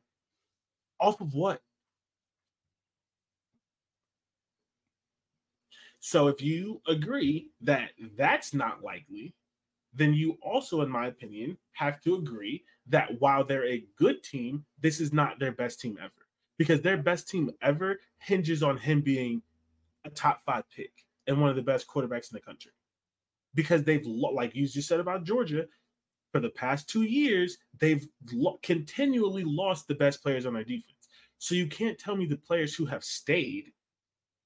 Off 0.99 1.21
of 1.21 1.33
what? 1.35 1.61
So 5.99 6.27
if 6.27 6.41
you 6.41 6.81
agree 6.87 7.49
that 7.61 7.91
that's 8.17 8.53
not 8.53 8.83
likely, 8.83 9.33
then 9.93 10.13
you 10.13 10.37
also, 10.41 10.81
in 10.81 10.89
my 10.89 11.07
opinion, 11.07 11.57
have 11.73 12.01
to 12.03 12.15
agree 12.15 12.65
that 12.87 13.19
while 13.21 13.43
they're 13.45 13.67
a 13.67 13.85
good 13.97 14.23
team, 14.23 14.65
this 14.81 15.01
is 15.01 15.13
not 15.13 15.39
their 15.39 15.51
best 15.51 15.81
team 15.81 15.97
ever. 16.01 16.11
Because 16.57 16.81
their 16.81 16.97
best 16.97 17.29
team 17.29 17.51
ever 17.61 17.99
hinges 18.19 18.63
on 18.63 18.77
him 18.77 19.01
being 19.01 19.41
a 20.05 20.09
top 20.11 20.43
five 20.45 20.65
pick 20.75 20.91
and 21.27 21.39
one 21.41 21.49
of 21.49 21.55
the 21.57 21.61
best 21.61 21.87
quarterbacks 21.87 22.31
in 22.31 22.35
the 22.35 22.41
country. 22.41 22.71
because 23.55 23.83
they've 23.83 24.05
like 24.05 24.55
you 24.55 24.67
just 24.67 24.87
said 24.87 24.99
about 24.99 25.25
Georgia 25.25 25.67
for 26.33 26.39
the 26.39 26.49
past 26.49 26.89
two 26.89 27.03
years, 27.03 27.59
they've 27.79 28.05
lo- 28.33 28.59
continually 28.63 29.43
lost 29.45 29.87
the 29.87 29.95
best 29.95 30.21
players 30.21 30.47
on 30.47 30.55
their 30.55 30.63
defense. 30.63 31.07
So 31.37 31.53
you 31.53 31.67
can't 31.67 31.99
tell 31.99 32.15
me 32.15 32.25
the 32.25 32.35
players 32.35 32.73
who 32.73 32.85
have 32.85 33.03
stayed 33.03 33.71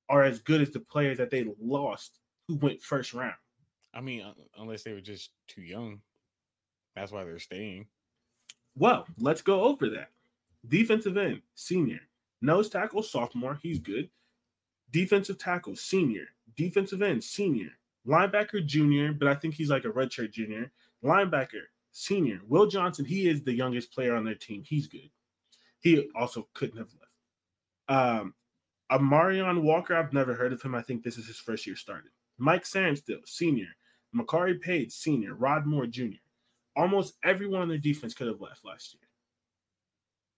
are 0.09 0.23
as 0.23 0.39
good 0.39 0.61
as 0.61 0.69
the 0.71 0.81
players 0.81 1.17
that 1.17 1.31
they 1.31 1.45
lost 1.59 2.19
who 2.47 2.55
went 2.57 2.81
first 2.81 3.13
round. 3.13 3.35
I 3.93 4.01
mean, 4.01 4.23
unless 4.57 4.83
they 4.83 4.93
were 4.93 5.01
just 5.01 5.31
too 5.47 5.61
young. 5.61 6.01
That's 6.95 7.11
why 7.11 7.23
they're 7.23 7.39
staying. 7.39 7.87
Well, 8.75 9.07
let's 9.19 9.41
go 9.41 9.61
over 9.61 9.89
that. 9.89 10.09
Defensive 10.67 11.15
end, 11.15 11.41
senior. 11.55 12.01
Nose 12.41 12.69
tackle, 12.69 13.01
sophomore. 13.01 13.59
He's 13.63 13.79
good. 13.79 14.09
Defensive 14.91 15.37
tackle, 15.37 15.75
senior. 15.75 16.25
Defensive 16.57 17.01
end, 17.01 17.23
senior. 17.23 17.69
Linebacker, 18.05 18.65
junior, 18.65 19.13
but 19.13 19.27
I 19.27 19.35
think 19.35 19.53
he's 19.53 19.69
like 19.69 19.85
a 19.85 19.89
redshirt 19.89 20.31
junior. 20.31 20.71
Linebacker, 21.03 21.63
senior. 21.97 22.39
Will 22.47 22.67
Johnson, 22.67 23.05
he 23.05 23.27
is 23.27 23.41
the 23.41 23.53
youngest 23.53 23.91
player 23.91 24.15
on 24.15 24.23
their 24.23 24.35
team. 24.35 24.63
He's 24.63 24.87
good. 24.87 25.09
He 25.79 26.07
also 26.15 26.47
couldn't 26.53 26.77
have 26.77 26.93
left. 26.93 27.09
Um, 27.89 28.33
Amorion 28.91 29.63
Walker, 29.63 29.95
I've 29.95 30.13
never 30.13 30.33
heard 30.33 30.53
of 30.53 30.61
him. 30.61 30.75
I 30.75 30.81
think 30.81 31.03
this 31.03 31.17
is 31.17 31.27
his 31.27 31.39
first 31.39 31.65
year 31.65 31.75
started. 31.75 32.11
Mike 32.37 32.63
Sainristil, 32.63 33.27
senior. 33.27 33.67
Makari 34.15 34.61
Paige, 34.61 34.91
senior. 34.91 35.33
Rod 35.33 35.65
Moore, 35.65 35.87
junior. 35.87 36.19
Almost 36.75 37.15
everyone 37.23 37.61
on 37.61 37.67
their 37.67 37.79
defense 37.79 38.13
could 38.13 38.27
have 38.27 38.41
left 38.41 38.63
last 38.63 38.93
year. 38.93 39.01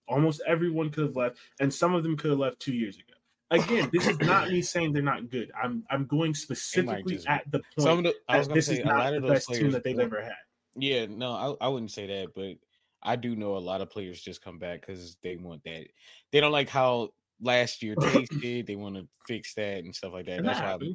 Almost 0.07 0.41
everyone 0.47 0.89
could 0.89 1.03
have 1.07 1.16
left, 1.16 1.38
and 1.60 1.72
some 1.72 1.93
of 1.93 2.03
them 2.03 2.18
could 2.18 2.32
have 2.32 2.39
left 2.39 2.60
two 2.60 2.74
years 2.74 2.95
ago. 2.95 3.14
Again, 3.51 3.89
this 3.91 4.07
is 4.07 4.18
not 4.20 4.49
me 4.49 4.62
saying 4.62 4.93
they're 4.93 5.03
not 5.03 5.30
good. 5.30 5.51
I'm 5.62 5.84
I'm 5.89 6.05
going 6.05 6.34
specifically 6.34 7.20
at 7.28 7.43
the 7.51 7.60
point. 7.60 7.66
Some 7.80 7.97
of 7.99 8.03
the, 8.05 8.16
I 8.28 8.38
was 8.39 8.47
this 8.47 8.68
say, 8.68 8.80
is 8.80 8.86
not 8.86 9.12
the 9.12 9.22
best 9.22 9.49
team 9.49 9.72
that 9.72 9.84
they've 9.84 9.99
ever 9.99 10.22
had. 10.22 10.34
Yeah, 10.82 11.05
no, 11.09 11.57
I, 11.61 11.65
I 11.65 11.67
wouldn't 11.67 11.91
say 11.91 12.07
that, 12.07 12.34
but 12.36 12.55
I 13.01 13.15
do 13.15 13.36
know 13.36 13.55
a 13.55 13.59
lot 13.59 13.82
of 13.82 13.89
players 13.89 14.21
just 14.21 14.43
come 14.43 14.59
back 14.59 14.86
because 14.86 15.17
they 15.23 15.36
want 15.38 15.63
that. 15.63 15.88
They 16.32 16.39
don't 16.39 16.51
like 16.51 16.69
how 16.69 17.09
last 17.41 17.82
year 17.82 17.95
tasted. 17.95 18.67
They 18.67 18.75
want 18.75 18.95
to 18.95 19.07
fix 19.27 19.53
that 19.55 19.84
and 19.84 19.95
stuff 19.95 20.13
like 20.13 20.25
that. 20.25 20.39
And 20.39 20.47
That's 20.47 20.59
that 20.59 20.80
why 20.80 20.93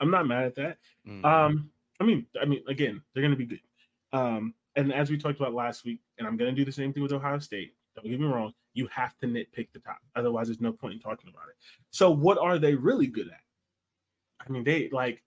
I'm 0.00 0.10
not 0.10 0.26
mad 0.26 0.44
at 0.44 0.54
that. 0.56 0.78
Mm-hmm. 1.06 1.24
Um, 1.24 1.70
I 2.00 2.04
mean, 2.04 2.26
I 2.40 2.44
mean, 2.44 2.62
again, 2.68 3.02
they're 3.12 3.22
gonna 3.22 3.36
be 3.36 3.46
good. 3.46 3.60
Um, 4.12 4.54
and 4.76 4.92
as 4.92 5.10
we 5.10 5.16
talked 5.16 5.40
about 5.40 5.54
last 5.54 5.84
week, 5.84 6.00
and 6.18 6.26
I'm 6.26 6.36
gonna 6.36 6.52
do 6.52 6.64
the 6.64 6.72
same 6.72 6.92
thing 6.92 7.02
with 7.02 7.12
Ohio 7.12 7.38
State. 7.38 7.74
Don't 7.94 8.10
get 8.10 8.20
me 8.20 8.26
wrong, 8.26 8.52
you 8.74 8.86
have 8.88 9.16
to 9.18 9.26
nitpick 9.26 9.68
the 9.72 9.78
top. 9.78 9.98
Otherwise, 10.16 10.48
there's 10.48 10.60
no 10.60 10.72
point 10.72 10.94
in 10.94 11.00
talking 11.00 11.30
about 11.30 11.48
it. 11.48 11.56
So, 11.90 12.10
what 12.10 12.36
are 12.36 12.58
they 12.58 12.74
really 12.74 13.06
good 13.06 13.28
at? 13.28 13.40
I 14.46 14.52
mean, 14.52 14.64
they 14.64 14.90
like 14.92 15.22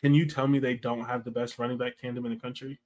can 0.00 0.14
you 0.14 0.26
tell 0.26 0.46
me 0.46 0.58
they 0.58 0.74
don't 0.74 1.04
have 1.04 1.24
the 1.24 1.30
best 1.30 1.58
running 1.58 1.78
back 1.78 1.98
tandem 1.98 2.26
in 2.26 2.32
the 2.32 2.38
country? 2.38 2.78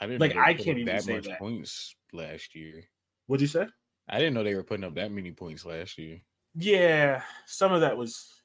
I 0.00 0.06
didn't 0.06 0.20
like 0.20 0.36
I 0.36 0.54
can't 0.54 0.78
even 0.78 0.86
that 0.86 1.04
say 1.04 1.16
much 1.16 1.24
that. 1.24 1.38
points 1.38 1.94
last 2.12 2.54
year. 2.54 2.84
What'd 3.26 3.40
you 3.40 3.46
say? 3.46 3.66
I 4.08 4.18
didn't 4.18 4.34
know 4.34 4.44
they 4.44 4.54
were 4.54 4.62
putting 4.62 4.84
up 4.84 4.94
that 4.94 5.10
many 5.10 5.32
points 5.32 5.64
last 5.64 5.98
year. 5.98 6.20
Yeah, 6.54 7.22
some 7.46 7.72
of 7.72 7.80
that 7.80 7.96
was 7.96 8.42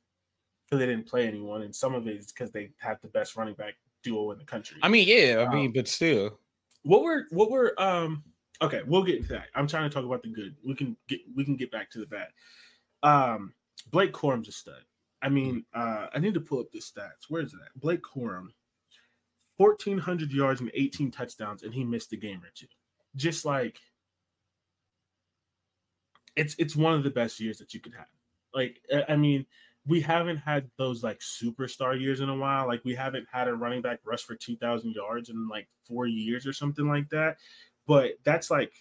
because 0.65 0.79
they 0.79 0.85
didn't 0.85 1.07
play 1.07 1.27
anyone, 1.27 1.61
and 1.61 1.75
some 1.75 1.93
of 1.93 2.07
it 2.07 2.17
is 2.17 2.27
because 2.31 2.51
they 2.51 2.71
had 2.77 2.97
the 3.01 3.07
best 3.09 3.35
running 3.35 3.53
back 3.53 3.75
duo 4.03 4.31
in 4.31 4.37
the 4.37 4.45
country. 4.45 4.77
I 4.81 4.87
mean, 4.87 5.07
yeah, 5.07 5.45
I 5.47 5.53
mean, 5.53 5.67
um, 5.67 5.73
but 5.73 5.87
still, 5.87 6.39
what 6.83 7.03
were 7.03 7.27
what 7.29 7.51
were 7.51 7.79
um 7.81 8.23
okay, 8.61 8.81
we'll 8.85 9.03
get 9.03 9.17
into 9.17 9.29
that. 9.29 9.47
I'm 9.55 9.67
trying 9.67 9.89
to 9.89 9.93
talk 9.93 10.05
about 10.05 10.23
the 10.23 10.29
good. 10.29 10.55
We 10.65 10.75
can 10.75 10.95
get 11.07 11.19
we 11.35 11.43
can 11.43 11.55
get 11.55 11.71
back 11.71 11.89
to 11.91 11.99
the 11.99 12.05
bad. 12.05 12.27
Um, 13.03 13.53
Blake 13.91 14.13
Corum's 14.13 14.47
a 14.47 14.51
stud. 14.51 14.83
I 15.21 15.29
mean, 15.29 15.65
uh, 15.73 16.07
I 16.13 16.19
need 16.19 16.33
to 16.33 16.41
pull 16.41 16.59
up 16.59 16.71
the 16.71 16.79
stats. 16.79 17.29
Where 17.29 17.41
is 17.41 17.51
that? 17.51 17.69
Blake 17.75 18.01
Corum, 18.01 18.49
1,400 19.57 20.31
yards 20.31 20.61
and 20.61 20.71
18 20.73 21.11
touchdowns, 21.11 21.63
and 21.63 21.73
he 21.73 21.83
missed 21.83 22.13
a 22.13 22.17
game 22.17 22.41
or 22.43 22.49
two. 22.55 22.67
Just 23.15 23.45
like 23.45 23.77
it's 26.35 26.55
it's 26.57 26.75
one 26.75 26.93
of 26.93 27.03
the 27.03 27.09
best 27.09 27.39
years 27.39 27.57
that 27.59 27.73
you 27.73 27.79
could 27.79 27.93
have. 27.93 28.07
Like, 28.53 28.81
I 29.07 29.15
mean, 29.15 29.45
we 29.85 30.01
haven't 30.01 30.37
had 30.37 30.69
those 30.77 31.03
like 31.03 31.19
superstar 31.19 31.99
years 31.99 32.21
in 32.21 32.29
a 32.29 32.35
while. 32.35 32.67
Like, 32.67 32.83
we 32.83 32.95
haven't 32.95 33.27
had 33.31 33.47
a 33.47 33.53
running 33.53 33.81
back 33.81 33.99
rush 34.05 34.23
for 34.23 34.35
2,000 34.35 34.91
yards 34.91 35.29
in 35.29 35.47
like 35.47 35.67
four 35.87 36.07
years 36.07 36.45
or 36.45 36.53
something 36.53 36.87
like 36.87 37.09
that. 37.09 37.37
But 37.87 38.11
that's 38.23 38.51
like 38.51 38.73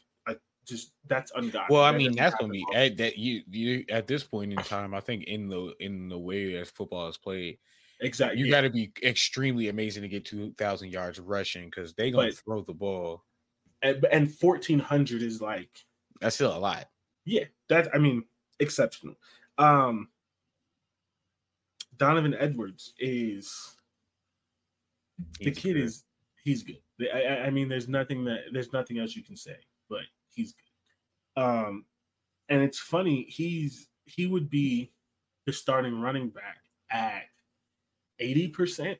just 0.70 0.92
that's 1.06 1.30
ungodly. 1.34 1.66
Well, 1.68 1.84
I 1.84 1.92
mean, 1.92 2.16
that's 2.16 2.34
gonna 2.36 2.52
be 2.52 2.64
at 2.74 2.96
that 2.96 3.18
you 3.18 3.42
you 3.50 3.84
at 3.90 4.06
this 4.06 4.24
point 4.24 4.52
in 4.52 4.58
time. 4.58 4.94
I 4.94 5.00
think 5.00 5.24
in 5.24 5.48
the 5.48 5.74
in 5.80 6.08
the 6.08 6.18
way 6.18 6.56
as 6.56 6.70
football 6.70 7.08
is 7.08 7.18
played, 7.18 7.58
exactly, 8.00 8.38
you 8.38 8.46
yeah. 8.46 8.50
got 8.52 8.60
to 8.62 8.70
be 8.70 8.92
extremely 9.02 9.68
amazing 9.68 10.02
to 10.02 10.08
get 10.08 10.24
two 10.24 10.54
thousand 10.56 10.92
yards 10.92 11.20
rushing 11.20 11.66
because 11.66 11.92
they 11.94 12.10
gonna 12.10 12.28
but, 12.28 12.36
throw 12.36 12.62
the 12.62 12.72
ball. 12.72 13.24
And, 13.82 14.04
and 14.10 14.32
fourteen 14.32 14.78
hundred 14.78 15.22
is 15.22 15.42
like 15.42 15.70
that's 16.20 16.36
still 16.36 16.56
a 16.56 16.58
lot. 16.58 16.88
Yeah, 17.24 17.44
that's 17.68 17.88
I 17.92 17.98
mean 17.98 18.24
exceptional. 18.58 19.16
Um 19.58 20.08
Donovan 21.96 22.34
Edwards 22.38 22.94
is 22.98 23.76
he's 25.38 25.44
the 25.44 25.50
kid 25.50 25.74
good. 25.74 25.82
is 25.82 26.04
he's 26.44 26.62
good. 26.62 26.78
I, 27.14 27.46
I 27.46 27.50
mean, 27.50 27.68
there's 27.68 27.88
nothing 27.88 28.24
that 28.24 28.40
there's 28.52 28.72
nothing 28.72 28.98
else 28.98 29.16
you 29.16 29.22
can 29.22 29.36
say, 29.36 29.56
but 29.88 30.00
he's 30.34 30.52
good. 30.52 31.42
Um, 31.42 31.84
and 32.48 32.62
it's 32.62 32.78
funny, 32.78 33.26
he's 33.28 33.88
he 34.04 34.26
would 34.26 34.50
be 34.50 34.92
the 35.46 35.52
starting 35.52 36.00
running 36.00 36.30
back 36.30 36.58
at 36.90 37.22
80%, 38.20 38.96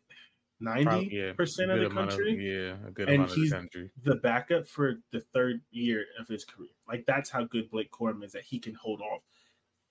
90% 0.63 1.75
of 1.75 1.81
the 1.81 1.91
country. 1.93 2.33
Of, 2.33 2.41
yeah, 2.41 2.89
a 2.89 2.91
good 2.91 3.09
and 3.09 3.17
amount 3.17 3.33
he's 3.33 3.53
of 3.53 3.59
the 3.59 3.63
country. 3.63 3.91
The 4.05 4.17
backup 4.17 4.67
for 4.67 4.95
the 5.13 5.21
third 5.35 5.61
year 5.71 6.05
of 6.19 6.29
his 6.29 6.45
career. 6.45 6.71
Like 6.89 7.05
that's 7.07 7.31
how 7.31 7.45
good 7.45 7.71
Blake 7.71 7.91
Corum 7.91 8.25
is 8.25 8.33
that 8.33 8.45
he 8.45 8.59
can 8.59 8.75
hold 8.75 9.01
off 9.01 9.23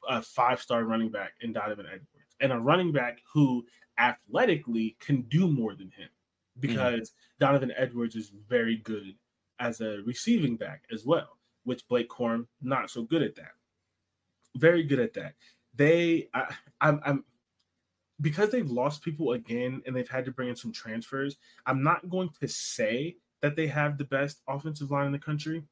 a 0.08 0.22
five-star 0.22 0.86
running 0.86 1.12
back 1.12 1.34
in 1.42 1.52
Donovan 1.52 1.86
Edwards. 1.86 2.36
And 2.40 2.54
a 2.54 2.60
running 2.60 2.92
back 2.94 3.20
who 3.34 3.66
athletically 3.98 4.96
can 5.00 5.24
do 5.24 5.48
more 5.48 5.76
than 5.76 5.92
him 5.92 6.08
mm-hmm. 6.08 6.62
because 6.62 7.10
mm-hmm. 7.10 7.46
Donovan 7.46 7.74
Edwards 7.76 8.16
is 8.16 8.32
very 8.48 8.78
good 8.78 9.16
as 9.60 9.82
a 9.82 10.00
receiving 10.06 10.56
back 10.56 10.84
as 10.92 11.06
well, 11.06 11.38
which 11.64 11.88
Blake 11.88 12.10
Corum 12.10 12.48
not 12.62 12.90
so 12.90 13.04
good 13.04 13.22
at 13.22 13.36
that. 13.36 13.52
Very 14.56 14.84
good 14.84 15.00
at 15.00 15.14
that. 15.14 15.36
They, 15.76 16.30
I, 16.34 16.54
I'm, 16.82 17.00
I'm 17.06 17.24
because 18.22 18.52
they've 18.52 18.70
lost 18.70 19.02
people 19.02 19.34
again 19.34 19.82
and 19.86 19.96
they've 19.96 20.10
had 20.10 20.26
to 20.26 20.32
bring 20.32 20.50
in 20.50 20.56
some 20.56 20.72
transfers. 20.72 21.38
I'm 21.66 21.84
not 21.84 22.10
going 22.10 22.30
to 22.42 22.48
say 22.48 23.18
that 23.42 23.56
they 23.56 23.68
have 23.68 23.98
the 23.98 24.04
best 24.04 24.42
offensive 24.48 24.92
line 24.92 25.06
in 25.06 25.12
the 25.12 25.20
country, 25.20 25.64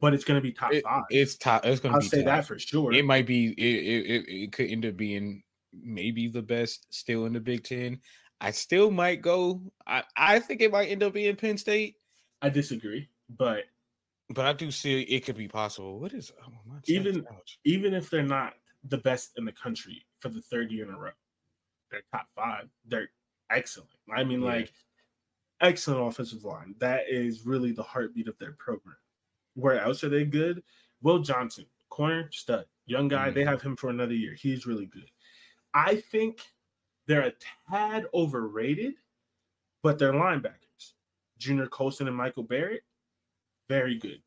but 0.00 0.12
it's 0.12 0.24
going 0.24 0.36
to 0.36 0.42
be 0.42 0.52
top 0.52 0.72
it, 0.72 0.82
five. 0.84 1.04
It's 1.10 1.36
top. 1.36 1.64
It's 1.64 1.80
going 1.80 1.94
to 1.94 2.00
be. 2.00 2.04
I'll 2.04 2.10
say 2.10 2.24
top. 2.24 2.26
that 2.26 2.46
for 2.46 2.58
sure. 2.58 2.92
It 2.92 3.04
might 3.04 3.26
be. 3.26 3.48
It, 3.52 4.04
it, 4.10 4.28
it 4.28 4.52
could 4.52 4.68
end 4.68 4.84
up 4.84 4.96
being 4.96 5.42
maybe 5.72 6.28
the 6.28 6.42
best 6.42 6.86
still 6.92 7.26
in 7.26 7.32
the 7.32 7.40
Big 7.40 7.64
Ten. 7.64 8.00
I 8.40 8.50
still 8.50 8.90
might 8.90 9.22
go. 9.22 9.60
I, 9.86 10.02
I 10.16 10.38
think 10.38 10.60
it 10.60 10.72
might 10.72 10.88
end 10.88 11.02
up 11.02 11.14
being 11.14 11.36
Penn 11.36 11.58
State. 11.58 11.96
I 12.42 12.48
disagree, 12.48 13.08
but 13.36 13.64
but 14.30 14.46
I 14.46 14.52
do 14.52 14.70
see 14.70 15.02
it 15.02 15.24
could 15.24 15.36
be 15.36 15.48
possible. 15.48 15.98
What 15.98 16.12
is 16.12 16.32
oh, 16.42 16.76
even 16.86 17.24
even 17.64 17.94
if 17.94 18.10
they're 18.10 18.22
not 18.22 18.54
the 18.84 18.98
best 18.98 19.32
in 19.36 19.44
the 19.44 19.52
country 19.52 20.04
for 20.20 20.28
the 20.28 20.40
third 20.42 20.70
year 20.70 20.86
in 20.88 20.94
a 20.94 20.98
row, 20.98 21.10
they're 21.90 22.02
top 22.12 22.26
five. 22.34 22.68
They're 22.86 23.10
excellent. 23.50 23.90
I 24.14 24.24
mean, 24.24 24.42
yeah. 24.42 24.48
like 24.48 24.72
excellent 25.60 26.06
offensive 26.06 26.44
line. 26.44 26.74
That 26.78 27.02
is 27.08 27.44
really 27.44 27.72
the 27.72 27.82
heartbeat 27.82 28.28
of 28.28 28.38
their 28.38 28.52
program. 28.52 28.96
Where 29.54 29.80
else 29.80 30.04
are 30.04 30.08
they 30.08 30.24
good? 30.24 30.62
Will 31.02 31.18
Johnson, 31.18 31.66
corner 31.88 32.30
stud, 32.32 32.66
young 32.86 33.08
guy. 33.08 33.26
Mm-hmm. 33.26 33.34
They 33.34 33.44
have 33.44 33.62
him 33.62 33.76
for 33.76 33.90
another 33.90 34.14
year. 34.14 34.34
He's 34.34 34.66
really 34.66 34.86
good. 34.86 35.10
I 35.74 35.96
think 35.96 36.40
they're 37.06 37.26
a 37.26 37.32
tad 37.70 38.06
overrated, 38.14 38.94
but 39.82 39.98
they're 39.98 40.12
linebackers. 40.12 40.69
Junior 41.40 41.66
Colson 41.66 42.06
and 42.06 42.16
Michael 42.16 42.44
Barrett, 42.44 42.84
very 43.68 43.98
good, 43.98 44.22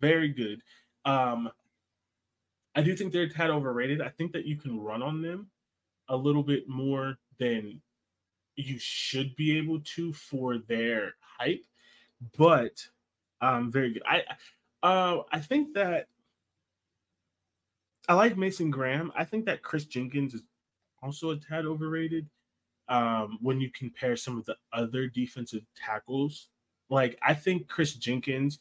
very 0.00 0.28
good. 0.28 0.60
Um, 1.04 1.48
I 2.74 2.82
do 2.82 2.94
think 2.94 3.12
they're 3.12 3.28
tad 3.28 3.50
overrated. 3.50 4.02
I 4.02 4.10
think 4.10 4.32
that 4.32 4.44
you 4.44 4.56
can 4.56 4.78
run 4.78 5.02
on 5.02 5.22
them 5.22 5.48
a 6.08 6.16
little 6.16 6.42
bit 6.42 6.68
more 6.68 7.16
than 7.38 7.80
you 8.56 8.76
should 8.78 9.34
be 9.36 9.56
able 9.56 9.80
to 9.80 10.12
for 10.12 10.58
their 10.58 11.14
hype, 11.20 11.64
but 12.36 12.84
um, 13.40 13.70
very 13.70 13.92
good. 13.92 14.02
I 14.04 14.24
uh, 14.82 15.22
I 15.32 15.38
think 15.38 15.74
that 15.74 16.08
I 18.08 18.14
like 18.14 18.36
Mason 18.36 18.70
Graham. 18.70 19.12
I 19.14 19.24
think 19.24 19.44
that 19.46 19.62
Chris 19.62 19.84
Jenkins 19.84 20.34
is 20.34 20.42
also 21.02 21.30
a 21.30 21.36
tad 21.36 21.66
overrated 21.66 22.28
um, 22.88 23.38
when 23.40 23.60
you 23.60 23.70
compare 23.70 24.16
some 24.16 24.38
of 24.38 24.44
the 24.44 24.56
other 24.72 25.06
defensive 25.06 25.62
tackles. 25.76 26.48
Like, 26.88 27.18
I 27.22 27.34
think 27.34 27.68
Chris 27.68 27.94
Jenkins 27.94 28.58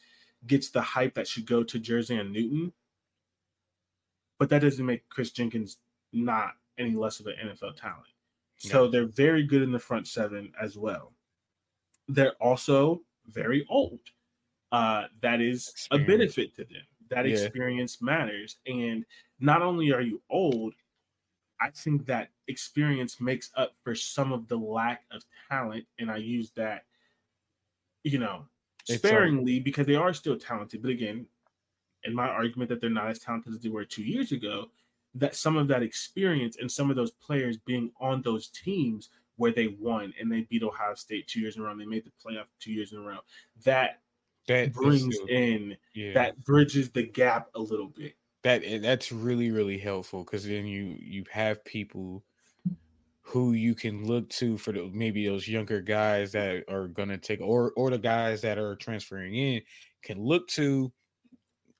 gets 0.47 0.69
the 0.69 0.81
hype 0.81 1.15
that 1.15 1.27
should 1.27 1.45
go 1.45 1.63
to 1.63 1.79
Jer'Zhan 1.79 2.31
Newton, 2.31 2.73
but 4.37 4.49
that 4.49 4.61
doesn't 4.61 4.85
make 4.85 5.07
Chris 5.09 5.31
Jenkins 5.31 5.77
not 6.13 6.51
any 6.77 6.93
less 6.95 7.19
of 7.19 7.27
an 7.27 7.35
NFL 7.43 7.75
talent. 7.75 8.05
So 8.57 8.87
they're 8.87 9.07
very 9.07 9.43
good 9.43 9.61
in 9.61 9.71
the 9.71 9.79
front 9.79 10.07
seven 10.07 10.51
as 10.59 10.77
well. 10.77 11.13
They're 12.07 12.35
also 12.41 13.01
very 13.27 13.65
old. 13.69 13.99
Uh, 14.71 15.05
that 15.21 15.41
is 15.41 15.87
a 15.91 15.97
benefit 15.99 16.55
to 16.55 16.63
them. 16.65 16.81
That 17.09 17.25
Yeah. 17.27 17.33
experience 17.35 18.01
matters. 18.01 18.57
And 18.65 19.05
not 19.39 19.61
only 19.61 19.91
are 19.91 20.01
you 20.01 20.21
old, 20.29 20.73
I 21.61 21.69
think 21.71 22.05
that 22.05 22.29
experience 22.47 23.19
makes 23.19 23.51
up 23.55 23.73
for 23.83 23.95
some 23.95 24.31
of 24.31 24.47
the 24.47 24.57
lack 24.57 25.03
of 25.11 25.23
talent. 25.49 25.85
And 25.99 26.11
I 26.11 26.17
use 26.17 26.51
that, 26.55 26.83
you 28.03 28.19
know, 28.19 28.45
sparingly 28.85 29.59
because 29.59 29.87
they 29.87 29.95
are 29.95 30.13
still 30.13 30.37
talented. 30.37 30.81
But 30.81 30.91
again, 30.91 31.25
in 32.03 32.13
my 32.13 32.27
argument 32.27 32.69
that 32.69 32.81
they're 32.81 32.89
not 32.89 33.09
as 33.09 33.19
talented 33.19 33.53
as 33.53 33.61
they 33.61 33.69
were 33.69 33.85
two 33.85 34.03
years 34.03 34.31
ago, 34.31 34.67
that 35.15 35.35
some 35.35 35.57
of 35.57 35.67
that 35.67 35.83
experience 35.83 36.57
and 36.59 36.71
some 36.71 36.89
of 36.89 36.95
those 36.95 37.11
players 37.11 37.57
being 37.57 37.91
on 37.99 38.21
those 38.21 38.49
teams 38.49 39.09
where 39.37 39.51
they 39.51 39.75
won 39.79 40.13
and 40.19 40.31
they 40.31 40.41
beat 40.41 40.63
Ohio 40.63 40.95
State 40.95 41.27
two 41.27 41.39
years 41.39 41.55
in 41.55 41.61
a 41.61 41.65
row 41.65 41.71
and 41.71 41.79
they 41.81 41.85
made 41.85 42.05
the 42.05 42.11
playoff 42.23 42.45
two 42.59 42.71
years 42.71 42.91
in 42.91 42.99
a 42.99 43.01
row, 43.01 43.19
that 43.63 44.01
that 44.47 44.73
brings 44.73 45.17
in 45.29 45.75
yeah 45.93 46.13
that 46.13 46.43
bridges 46.43 46.89
the 46.91 47.03
gap 47.03 47.49
a 47.55 47.59
little 47.59 47.87
bit. 47.87 48.15
That 48.43 48.61
eh, 48.63 48.79
that's 48.79 49.11
really 49.11 49.51
really 49.51 49.77
helpful 49.77 50.23
because 50.23 50.45
then 50.45 50.65
you 50.65 50.95
you 50.99 51.23
have 51.31 51.63
people 51.65 52.23
who 53.21 53.51
you 53.51 53.75
can 53.75 54.05
look 54.05 54.29
to 54.29 54.57
for 54.57 54.71
the, 54.71 54.89
maybe 54.93 55.27
those 55.27 55.47
younger 55.47 55.81
guys 55.81 56.31
that 56.31 56.63
are 56.69 56.87
gonna 56.87 57.17
take 57.17 57.41
or 57.41 57.71
or 57.75 57.89
the 57.89 57.97
guys 57.97 58.41
that 58.41 58.57
are 58.57 58.75
transferring 58.75 59.35
in 59.35 59.61
can 60.01 60.19
look 60.19 60.47
to 60.47 60.91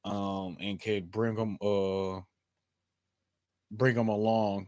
um 0.04 0.58
and 0.60 0.80
can 0.80 1.06
bring 1.06 1.36
them 1.36 1.58
uh 1.62 2.20
bring 3.72 3.96
them 3.96 4.10
along 4.10 4.68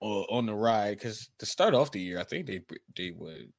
uh, 0.00 0.22
on 0.22 0.46
the 0.46 0.54
ride 0.54 0.98
because 0.98 1.30
to 1.38 1.46
start 1.46 1.74
off 1.74 1.92
the 1.92 2.00
year 2.00 2.18
i 2.18 2.24
think 2.24 2.46
they 2.46 2.60
they 2.96 3.12
would 3.12 3.52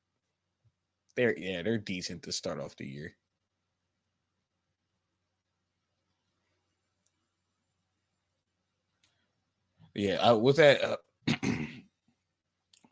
they're 1.16 1.38
yeah 1.38 1.62
they're 1.62 1.78
decent 1.78 2.24
to 2.24 2.32
start 2.32 2.60
off 2.60 2.76
the 2.76 2.86
year 2.86 3.16
yeah 9.96 10.16
uh, 10.16 10.36
with 10.36 10.58
that 10.58 10.82
uh, 10.84 10.98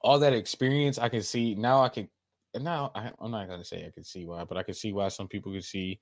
all 0.02 0.20
that 0.20 0.34
experience 0.34 0.98
i 0.98 1.10
can 1.10 1.22
see 1.22 1.56
now 1.56 1.82
i 1.82 1.90
can 1.90 2.08
now 2.60 2.92
I, 2.96 3.12
i'm 3.20 3.32
not 3.32 3.48
gonna 3.48 3.66
say 3.66 3.86
i 3.86 3.92
can 3.92 4.04
see 4.04 4.26
why 4.26 4.44
but 4.44 4.58
i 4.58 4.64
can 4.64 4.74
see 4.74 4.94
why 4.94 5.08
some 5.08 5.28
people 5.28 5.52
could 5.52 5.64
see 5.64 6.00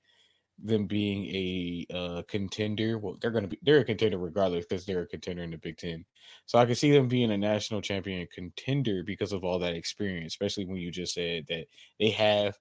them 0.62 0.86
being 0.86 1.26
a 1.26 1.86
uh, 1.94 2.22
contender. 2.28 2.98
Well 2.98 3.16
they're 3.20 3.30
gonna 3.30 3.48
be 3.48 3.58
they're 3.62 3.80
a 3.80 3.84
contender 3.84 4.18
regardless 4.18 4.66
because 4.66 4.84
they're 4.84 5.02
a 5.02 5.06
contender 5.06 5.42
in 5.42 5.50
the 5.50 5.58
big 5.58 5.76
ten. 5.76 6.04
So 6.46 6.58
i 6.58 6.66
can 6.66 6.74
see 6.74 6.90
them 6.92 7.08
being 7.08 7.30
a 7.30 7.38
national 7.38 7.80
champion 7.80 8.26
contender 8.32 9.02
because 9.04 9.32
of 9.32 9.44
all 9.44 9.58
that 9.60 9.74
experience 9.74 10.32
especially 10.32 10.66
when 10.66 10.76
you 10.76 10.90
just 10.90 11.14
said 11.14 11.46
that 11.48 11.66
they 11.98 12.10
have 12.10 12.58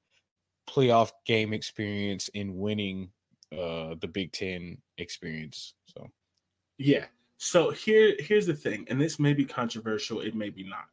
playoff 0.69 1.11
game 1.25 1.53
experience 1.53 2.29
in 2.33 2.55
winning 2.55 3.09
uh 3.51 3.95
the 4.01 4.09
big 4.11 4.31
ten 4.31 4.77
experience 4.97 5.73
so. 5.85 6.07
Yeah. 6.77 7.05
So 7.41 7.71
here, 7.71 8.15
here's 8.19 8.45
the 8.45 8.53
thing, 8.53 8.85
and 8.89 8.99
this 8.99 9.17
may 9.17 9.33
be 9.33 9.45
controversial, 9.45 10.19
it 10.19 10.35
may 10.35 10.49
be 10.49 10.67
not. 10.67 10.89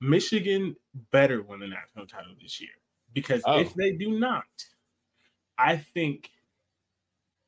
Michigan 0.00 0.74
better 1.12 1.42
win 1.42 1.60
the 1.60 1.68
national 1.68 2.08
title 2.08 2.34
this 2.42 2.60
year 2.60 2.70
because 3.12 3.40
Oh. 3.46 3.60
if 3.60 3.72
they 3.74 3.92
do 3.92 4.18
not, 4.18 4.48
I 5.56 5.76
think 5.76 6.32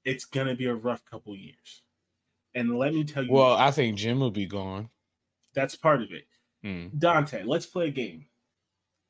it's 0.05 0.25
gonna 0.25 0.55
be 0.55 0.67
a 0.67 0.75
rough 0.75 1.05
couple 1.05 1.35
years. 1.37 1.83
And 2.55 2.79
let 2.79 2.95
me 2.95 3.03
tell 3.03 3.25
you, 3.25 3.33
well 3.33 3.55
i 3.57 3.71
think 3.71 3.97
jim 3.97 4.21
will 4.21 4.31
be 4.31 4.45
gone 4.47 4.91
that's 5.55 5.75
part 5.75 6.03
of 6.03 6.13
it. 6.13 6.27
Hmm. 6.63 6.89
Dante, 6.97 7.43
let's 7.43 7.67
play 7.67 7.89
a 7.89 7.91
game. 7.91 8.27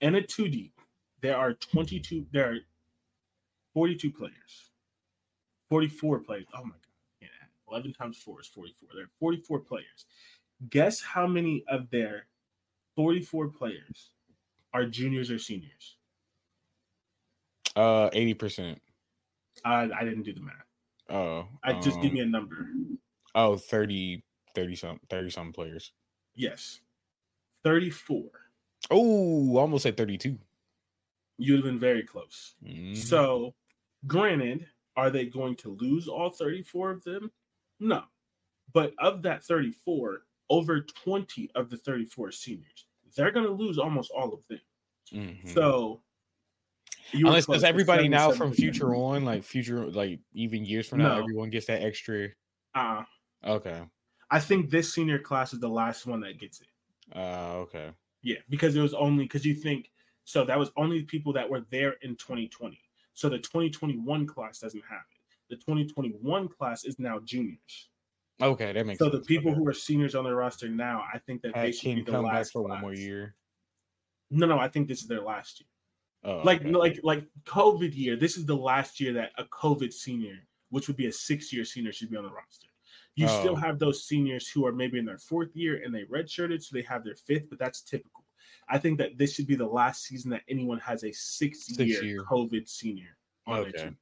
In 0.01 0.15
a 0.15 0.23
two 0.23 0.49
deep, 0.49 0.81
there 1.21 1.37
are 1.37 1.53
22, 1.55 2.27
there 2.33 2.51
are 2.51 2.59
42 3.75 4.11
players, 4.11 4.71
44 5.69 6.21
players. 6.21 6.47
Oh 6.55 6.65
my 6.65 6.71
God. 6.71 6.92
Yeah, 7.73 7.77
11 7.79 7.93
times 7.95 8.19
four 8.19 8.41
is 8.41 8.47
44. 8.49 8.89
There 8.95 9.05
are 9.05 9.11
44 9.19 9.61
players. 9.61 10.07
Guess 10.71 11.01
how 11.01 11.27
many 11.27 11.65
of 11.69 11.91
their 11.91 12.27
44 12.97 13.49
players 13.49 14.11
are 14.73 14.85
juniors 14.87 15.31
or 15.31 15.39
seniors? 15.39 15.97
uh 17.75 18.11
80% 18.11 18.77
I, 19.65 19.89
I 19.99 20.05
didn't 20.05 20.25
do 20.25 20.35
the 20.35 20.43
math. 20.43 20.67
oh 21.09 21.49
I 21.65 21.73
just 21.81 22.03
give 22.03 22.11
um, 22.11 22.15
me 22.15 22.21
a 22.21 22.27
number. 22.27 22.67
oh 23.35 23.57
30 23.57 24.23
30 24.55 24.77
some 24.77 25.01
30 25.09 25.31
some 25.31 25.53
players 25.55 25.93
Yes. 26.35 26.81
34. 27.65 28.25
oh 28.91 29.57
almost 29.57 29.87
at 29.87 29.97
32 29.97 30.39
You'd 31.39 31.57
have 31.57 31.65
been 31.65 31.79
very 31.81 32.03
close. 32.03 32.55
Mhm. 32.63 32.95
So, 32.97 33.55
granted, 34.07 34.67
are 34.97 35.09
they 35.11 35.25
going 35.27 35.57
to 35.57 35.71
lose 35.81 36.09
all 36.09 36.29
34 36.31 36.91
of 36.91 37.05
them? 37.05 37.33
No. 37.83 38.05
But 38.73 38.95
of 38.99 39.23
that 39.23 39.43
34, 39.45 40.23
over 40.49 40.81
20 40.81 41.51
of 41.55 41.69
the 41.69 41.77
34 41.77 42.31
seniors. 42.33 42.87
They're 43.17 43.31
going 43.31 43.45
to 43.47 43.53
lose 43.53 43.79
almost 43.79 44.11
all 44.11 44.33
of 44.33 44.41
them. 44.49 44.61
Mhm. 45.13 45.49
So, 45.49 46.01
unless 47.13 47.45
does 47.47 47.65
everybody 47.65 48.09
now 48.09 48.31
from 48.33 48.53
future 48.53 48.95
on 48.95 49.25
like 49.27 49.43
future 49.43 49.85
like 49.91 50.21
even 50.33 50.65
years 50.65 50.89
from 50.89 51.01
now 51.01 51.17
No. 51.17 51.21
everyone 51.23 51.51
gets 51.51 51.67
that 51.67 51.83
extra 51.83 52.31
Uh, 52.75 53.05
okay 53.45 53.83
I 54.31 54.41
think 54.41 54.71
this 54.71 54.95
senior 54.95 55.19
class 55.19 55.53
is 55.53 55.61
the 55.61 55.69
last 55.69 56.07
one 56.07 56.21
that 56.21 56.39
gets 56.39 56.63
it. 56.63 56.69
uh 57.15 57.57
okay 57.65 57.91
Yeah, 58.23 58.39
because 58.49 58.75
it 58.77 58.81
was 58.81 58.95
only 58.95 59.25
because 59.25 59.45
you 59.45 59.55
think 59.55 59.91
so 60.25 60.45
that 60.47 60.59
was 60.59 60.71
only 60.79 61.03
people 61.03 61.35
that 61.35 61.51
were 61.51 61.61
there 61.69 61.97
in 62.01 62.17
2020. 62.17 62.81
So 63.13 63.29
the 63.29 63.39
2021 63.41 64.27
class 64.27 64.61
doesn't 64.61 64.85
have. 64.89 65.05
The 65.53 65.59
2021 65.59 66.49
class 66.49 66.85
is 66.85 66.99
now 66.99 67.19
juniors. 67.21 67.91
okay 68.41 68.73
that 68.73 68.87
makes 68.87 68.99
So 68.99 69.11
the 69.11 69.21
people 69.21 69.51
Okay. 69.51 69.59
who 69.59 69.69
are 69.69 69.75
seniors 69.75 70.15
on 70.15 70.25
their 70.25 70.35
roster 70.37 70.67
now, 70.67 71.05
I 71.13 71.19
think 71.19 71.43
that 71.43 71.53
they 71.55 71.73
should 71.73 71.95
be 71.97 72.01
the 72.03 72.13
come 72.13 72.25
back 72.25 72.33
last 72.33 72.53
for 72.53 72.63
one 72.63 72.81
more 72.81 72.95
year 72.95 73.35
No, 74.31 74.47
no, 74.47 74.59
I 74.59 74.69
think 74.69 74.89
this 74.89 75.03
is 75.03 75.09
their 75.09 75.21
last 75.21 75.61
year. 75.61 75.69
oh 76.25 76.41
Like, 76.43 76.63
okay. 76.63 76.71
like, 76.71 76.97
like 77.03 77.25
COVID 77.45 77.95
year. 77.95 78.17
This 78.17 78.39
is 78.39 78.47
the 78.47 78.57
last 78.57 78.99
year 78.99 79.13
that 79.13 79.33
a 79.37 79.45
COVID 79.45 79.93
senior, 79.93 80.39
which 80.71 80.89
would 80.89 80.97
be 80.97 81.09
a 81.09 81.13
six-year 81.13 81.67
senior, 81.67 81.93
should 81.93 82.09
be 82.09 82.17
on 82.17 82.25
the 82.25 82.33
roster. 82.33 82.69
You 83.15 83.29
still 83.29 83.53
Oh. 83.59 83.65
have 83.67 83.79
those 83.79 83.99
seniors 84.11 84.49
who 84.49 84.65
are 84.65 84.73
maybe 84.73 84.99
in 84.99 85.05
their 85.05 85.19
fourth 85.19 85.55
year 85.55 85.83
and 85.85 85.95
they 85.95 86.05
redshirted, 86.05 86.63
so 86.63 86.71
they 86.73 86.81
have 86.93 87.05
their 87.05 87.15
fifth, 87.29 87.51
but 87.51 87.59
that's 87.59 87.83
typical. 87.83 88.25
I 88.75 88.79
think 88.79 88.97
that 89.01 89.19
this 89.19 89.35
should 89.35 89.47
be 89.47 89.55
the 89.65 89.67
last 89.81 90.05
season 90.05 90.31
that 90.31 90.45
anyone 90.49 90.81
has 90.81 91.05
a 91.05 91.13
six-year 91.13 91.89
Six-year. 91.99 92.25
COVID 92.25 92.67
senior 92.67 93.19
on 93.47 93.59
Okay. 93.59 93.71
their 93.73 93.83
team. 93.85 93.99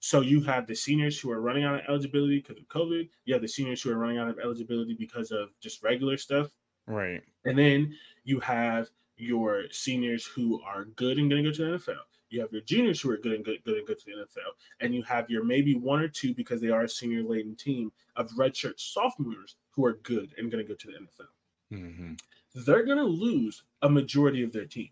So 0.00 0.22
you 0.22 0.40
have 0.42 0.66
the 0.66 0.74
seniors 0.74 1.18
who 1.20 1.30
are 1.30 1.40
running 1.42 1.64
out 1.64 1.74
of 1.74 1.80
eligibility 1.88 2.38
because 2.40 2.56
of 2.56 2.66
COVID. 2.68 3.08
You 3.26 3.34
have 3.34 3.42
the 3.42 3.48
seniors 3.48 3.82
who 3.82 3.90
are 3.90 3.98
running 3.98 4.18
out 4.18 4.28
of 4.28 4.38
eligibility 4.38 4.94
because 4.94 5.30
of 5.30 5.50
just 5.60 5.82
regular 5.82 6.16
stuff. 6.16 6.48
right 6.86 7.22
And 7.44 7.56
then 7.58 7.94
you 8.24 8.40
have 8.40 8.88
your 9.16 9.64
seniors 9.70 10.24
who 10.24 10.60
are 10.62 10.86
good 10.96 11.18
and 11.18 11.30
going 11.30 11.44
to 11.44 11.50
go 11.50 11.54
to 11.54 11.64
the 11.64 11.78
NFL. 11.78 12.00
You 12.30 12.40
have 12.40 12.52
your 12.52 12.62
juniors 12.62 13.00
who 13.00 13.10
are 13.10 13.18
good 13.18 13.32
and 13.32 13.44
good, 13.44 13.62
good 13.64 13.76
and 13.76 13.86
good 13.86 13.98
to 13.98 14.04
the 14.06 14.12
NFL. 14.12 14.52
And 14.80 14.94
you 14.94 15.02
have 15.02 15.28
your 15.28 15.44
maybe 15.44 15.74
one 15.74 16.00
or 16.00 16.08
two 16.08 16.32
because 16.34 16.60
they 16.60 16.70
are 16.70 16.82
a 16.84 16.88
senior 16.88 17.22
laden 17.22 17.54
team 17.56 17.92
of 18.16 18.30
redshirt 18.30 18.78
sophomores 18.80 19.56
who 19.72 19.84
are 19.84 19.94
good 20.02 20.32
and 20.38 20.50
going 20.50 20.64
to 20.64 20.68
go 20.68 20.74
to 20.74 20.86
the 20.86 20.94
NFL. 20.94 21.78
hmm 21.78 22.12
They're 22.54 22.84
going 22.84 22.98
to 22.98 23.04
lose 23.04 23.64
a 23.82 23.88
majority 23.90 24.42
of 24.42 24.52
their 24.52 24.64
team. 24.64 24.90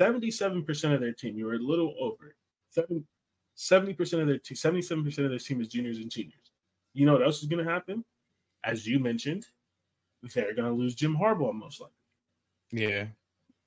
77% 0.00 0.94
of 0.94 1.00
their 1.00 1.12
team, 1.12 1.36
you're 1.36 1.54
a 1.54 1.58
little 1.58 1.94
over. 1.98 2.36
Seven- 2.70 3.06
70% 3.56 4.20
of 4.20 4.26
their 4.28 4.38
team, 4.38 4.56
77% 4.56 5.06
of 5.24 5.30
their 5.30 5.38
team 5.38 5.60
is 5.60 5.68
juniors 5.68 5.98
and 5.98 6.12
seniors. 6.12 6.34
You 6.94 7.06
know 7.06 7.12
what 7.14 7.22
else 7.22 7.42
is 7.42 7.48
going 7.48 7.64
to 7.64 7.70
happen? 7.70 8.04
As 8.64 8.86
you 8.86 8.98
mentioned, 8.98 9.46
they're 10.34 10.54
going 10.54 10.68
to 10.68 10.74
lose 10.74 10.94
Jim 10.94 11.16
Harbaugh 11.16 11.54
most 11.54 11.80
likely. 11.80 11.94
yeah 12.72 13.06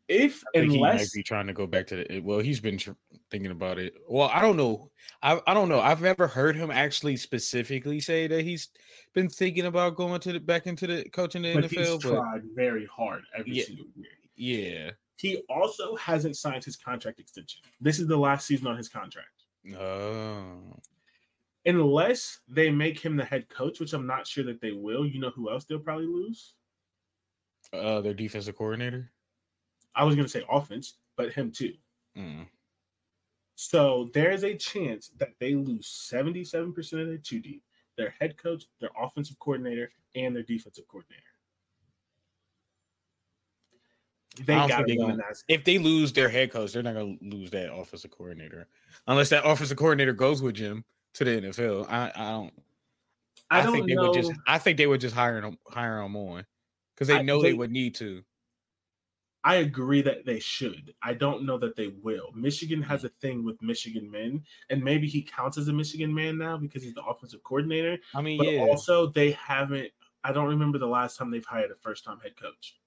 If 0.07 0.43
I 0.55 0.59
think 0.59 0.71
he 0.73 0.81
might 0.81 0.91
unless 0.91 1.13
be 1.13 1.23
trying 1.23 1.47
to 1.47 1.53
go 1.53 1.65
back 1.67 1.87
to 1.87 1.95
the 2.03 2.19
well 2.19 2.39
he's 2.39 2.59
been 2.59 2.77
tr- 2.77 2.91
thinking 3.31 3.51
about 3.51 3.77
it 3.77 3.93
well 4.09 4.29
i 4.33 4.41
don't 4.41 4.57
know 4.57 4.89
I, 5.21 5.39
I 5.47 5.53
don't 5.53 5.69
know 5.69 5.79
i've 5.79 6.01
never 6.01 6.27
heard 6.27 6.55
him 6.55 6.71
actually 6.71 7.15
specifically 7.15 7.99
say 8.01 8.27
that 8.27 8.43
he's 8.43 8.69
been 9.13 9.29
thinking 9.29 9.67
about 9.67 9.95
going 9.95 10.19
to 10.21 10.33
the 10.33 10.39
back 10.39 10.65
into 10.67 10.87
the 10.87 11.03
coaching 11.09 11.43
the 11.43 11.53
but 11.53 11.63
nfl 11.65 11.69
he's 11.69 12.03
but 12.03 12.11
tried 12.15 12.41
very 12.55 12.85
hard 12.87 13.21
every 13.37 13.53
Yeah. 13.53 13.63
single 13.65 13.85
year. 13.95 14.07
yeah 14.35 14.91
He 15.17 15.43
also 15.49 15.95
hasn't 15.95 16.35
signed 16.35 16.63
his 16.65 16.75
contract 16.75 17.19
extension. 17.19 17.61
This 17.79 17.99
is 17.99 18.07
the 18.07 18.17
last 18.17 18.47
season 18.47 18.67
on 18.67 18.75
his 18.77 18.89
contract. 18.89 19.38
Oh 19.77 20.57
Unless 21.65 22.39
they 22.47 22.71
make 22.71 22.99
him 22.99 23.17
the 23.17 23.25
head 23.25 23.49
coach, 23.49 23.79
which 23.79 23.93
I'm 23.93 24.07
not 24.07 24.25
sure 24.25 24.45
that 24.45 24.61
they 24.61 24.71
will. 24.71 25.05
You 25.05 25.19
know 25.19 25.29
who 25.31 25.51
else 25.51 25.65
they'll 25.65 25.79
probably 25.79 26.07
lose? 26.07 26.53
uh 27.73 28.01
their 28.01 28.13
defensive 28.13 28.57
coordinator 28.57 29.11
I 29.95 30.03
was 30.03 30.15
going 30.15 30.25
to 30.25 30.31
say 30.31 30.45
offense, 30.49 30.95
but 31.17 31.33
him 31.33 31.51
too. 31.51 31.73
Mm. 32.17 32.47
So 33.55 34.09
there's 34.13 34.43
a 34.43 34.55
chance 34.55 35.11
that 35.17 35.33
they 35.39 35.55
lose 35.55 36.09
77% 36.11 36.77
of 36.77 37.07
their 37.07 37.17
2D, 37.17 37.61
their 37.97 38.15
head 38.19 38.37
coach, 38.37 38.63
their 38.79 38.91
offensive 38.97 39.37
coordinator, 39.39 39.91
and 40.15 40.33
their 40.33 40.43
defensive 40.43 40.87
coordinator. 40.87 41.21
They 44.37 44.55
got 44.55 44.87
to 44.87 44.95
win 44.97 45.17
that. 45.17 45.43
If 45.47 45.63
they 45.63 45.77
lose 45.77 46.13
their 46.13 46.29
head 46.29 46.51
coach, 46.51 46.71
they're 46.73 46.83
not 46.83 46.93
gonna 46.93 47.17
lose 47.21 47.51
that 47.51 47.73
offensive 47.73 48.11
coordinator, 48.11 48.67
unless 49.07 49.29
that 49.29 49.45
offensive 49.45 49.77
coordinator 49.77 50.13
goes 50.13 50.41
with 50.41 50.55
Jim 50.55 50.85
to 51.15 51.23
the 51.25 51.41
NFL. 51.41 51.89
I, 51.89 52.11
I 52.15 52.31
don't. 52.31 52.53
I, 53.51 53.59
I, 53.59 53.63
don't 53.63 53.73
think 53.73 53.87
they 53.87 53.95
know. 53.95 54.03
would 54.09 54.13
just. 54.13 54.31
I 54.47 54.57
think 54.59 54.77
they 54.77 54.87
would 54.87 55.01
just 55.01 55.15
hire 55.15 55.41
him, 55.41 55.57
hire 55.67 55.99
him 56.01 56.15
on, 56.15 56.45
because 56.95 57.07
they 57.07 57.15
I- 57.17 57.21
know 57.23 57.41
they, 57.41 57.49
they- 57.51 57.57
would 57.57 57.71
need 57.71 57.95
to. 57.95 58.23
I 59.41 59.55
agree 59.55 60.01
that 60.01 60.25
they 60.25 60.39
should. 60.39 60.93
I 61.01 61.13
don't 61.13 61.45
know 61.45 61.57
that 61.59 61.77
they 61.77 61.87
will. 62.03 62.29
Michigan 62.35 62.81
has 62.81 63.01
Mm. 63.01 63.05
a 63.05 63.09
thing 63.21 63.45
with 63.45 63.61
Michigan 63.61 64.11
men, 64.11 64.43
and 64.69 64.83
maybe 64.83 65.07
he 65.07 65.21
counts 65.21 65.57
as 65.57 65.69
a 65.69 65.73
Michigan 65.73 66.13
man 66.13 66.37
now 66.37 66.57
because 66.57 66.83
he's 66.83 66.93
the 66.93 67.03
offensive 67.05 67.41
coordinator. 67.43 67.97
I 68.13 68.21
mean, 68.21 68.37
But 68.37 68.47
yeah, 68.51 68.59
also, 68.61 69.07
they 69.07 69.31
haven't. 69.31 69.91
I 70.25 70.33
don't 70.33 70.49
remember 70.49 70.77
the 70.77 70.87
last 70.87 71.17
time 71.17 71.31
they've 71.31 71.43
hired 71.45 71.71
a 71.71 71.75
first-time 71.75 72.19
head 72.21 72.33
coach. 72.35 72.77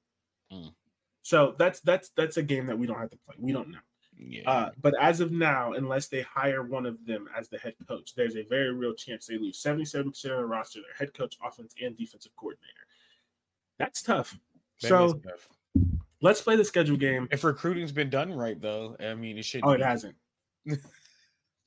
Mm. 0.53 0.75
So 1.23 1.55
that's 1.59 1.81
that's 1.81 2.11
that's 2.11 2.37
a 2.37 2.43
game 2.43 2.67
that 2.67 2.79
we 2.79 2.87
don't 2.87 2.99
have 2.99 3.11
to 3.11 3.19
play. 3.19 3.37
We 3.39 3.53
don't 3.53 3.71
know. 3.71 3.79
yeah. 4.19 4.51
Uh, 4.51 4.71
but 4.81 4.95
as 5.01 5.21
of 5.21 5.33
now, 5.33 5.73
unless 5.73 6.09
they 6.09 6.23
hire 6.23 6.63
one 6.63 6.85
of 6.85 7.05
them 7.07 7.29
as 7.37 7.49
the 7.49 7.59
head 7.59 7.75
coach, 7.89 8.15
there's 8.15 8.37
a 8.37 8.43
very 8.43 8.73
real 8.73 8.95
chance 8.95 9.27
they 9.27 9.39
lose 9.39 9.63
77% 9.63 10.07
of 10.07 10.23
the 10.23 10.45
roster, 10.45 10.81
their 10.81 10.97
head 10.99 11.15
coach, 11.15 11.37
offense, 11.45 11.75
and 11.83 11.97
defensive 11.97 12.33
coordinator. 12.37 12.87
That's 13.79 14.03
tough. 14.03 14.37
That 14.83 14.89
so 14.89 15.13
tough. 15.15 15.49
let's 16.21 16.41
play 16.43 16.57
the 16.57 16.65
schedule 16.65 16.97
game. 16.97 17.29
if 17.31 17.45
recruiting's 17.45 17.93
been 17.93 18.11
done 18.11 18.33
right, 18.33 18.61
though, 18.61 18.97
I 19.01 19.15
mean, 19.15 19.39
it 19.39 19.45
should. 19.45 19.63
Oh, 19.65 19.71
it 19.71 19.81
hasn't. 19.81 20.17
no, 20.67 20.77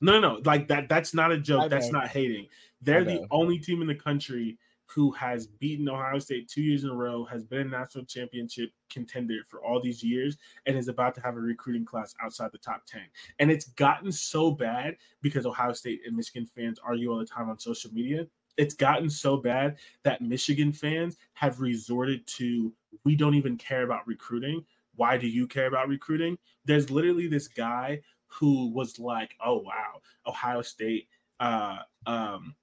no, 0.02 0.20
no. 0.20 0.42
Like 0.44 0.68
that. 0.68 0.90
That's 0.90 1.14
not 1.14 1.32
a 1.32 1.38
joke. 1.38 1.70
That's 1.70 1.92
not 1.92 2.10
hating. 2.10 2.48
They're 2.82 3.06
the 3.06 3.26
only 3.32 3.58
team 3.58 3.82
in 3.82 3.88
the 3.88 3.96
country 3.96 4.58
who 4.88 5.12
has 5.12 5.48
beaten 5.48 5.90
Ohio 5.90 6.20
State 6.20 6.48
two 6.48 6.62
years 6.62 6.84
in 6.84 6.90
a 6.90 6.96
row, 6.96 7.26
has 7.26 7.44
been 7.44 7.62
a 7.62 7.66
national 7.66 8.06
championship 8.06 8.72
contender 8.90 9.36
for 9.48 9.64
all 9.64 9.82
these 9.82 10.04
years, 10.04 10.38
and 10.66 10.78
is 10.78 10.88
about 10.88 11.16
to 11.16 11.22
have 11.22 11.36
a 11.36 11.40
recruiting 11.40 11.86
class 11.86 12.14
outside 12.22 12.52
the 12.52 12.58
top 12.58 12.86
10. 12.86 13.02
And 13.40 13.52
it's 13.52 13.66
gotten 13.66 14.12
so 14.12 14.52
bad 14.52 14.98
because 15.22 15.46
Ohio 15.46 15.74
State 15.74 16.02
and 16.06 16.16
Michigan 16.16 16.46
fans 16.46 16.80
argue 16.84 17.12
all 17.12 17.20
the 17.20 17.26
time 17.26 17.50
on 17.50 17.60
social 17.60 17.92
media. 17.94 18.28
It's 18.58 18.74
gotten 18.74 19.10
so 19.10 19.38
bad 19.38 19.78
that 20.04 20.22
Michigan 20.22 20.72
fans 20.72 21.18
have 21.34 21.60
resorted 21.60 22.26
to 22.28 22.72
we 23.04 23.16
don't 23.16 23.36
even 23.36 23.58
care 23.58 23.84
about 23.84 24.08
recruiting. 24.08 24.64
Why 24.96 25.18
do 25.18 25.28
you 25.28 25.46
care 25.46 25.68
about 25.68 25.90
recruiting? 25.90 26.38
There's 26.64 26.90
literally 26.90 27.28
this 27.28 27.50
guy 27.50 28.02
who 28.28 28.72
was 28.72 28.98
like, 28.98 29.36
"Oh 29.44 29.58
wow, 29.58 30.02
Ohio 30.26 30.62
State 30.62 31.10
uh 31.42 31.80
um 32.06 32.56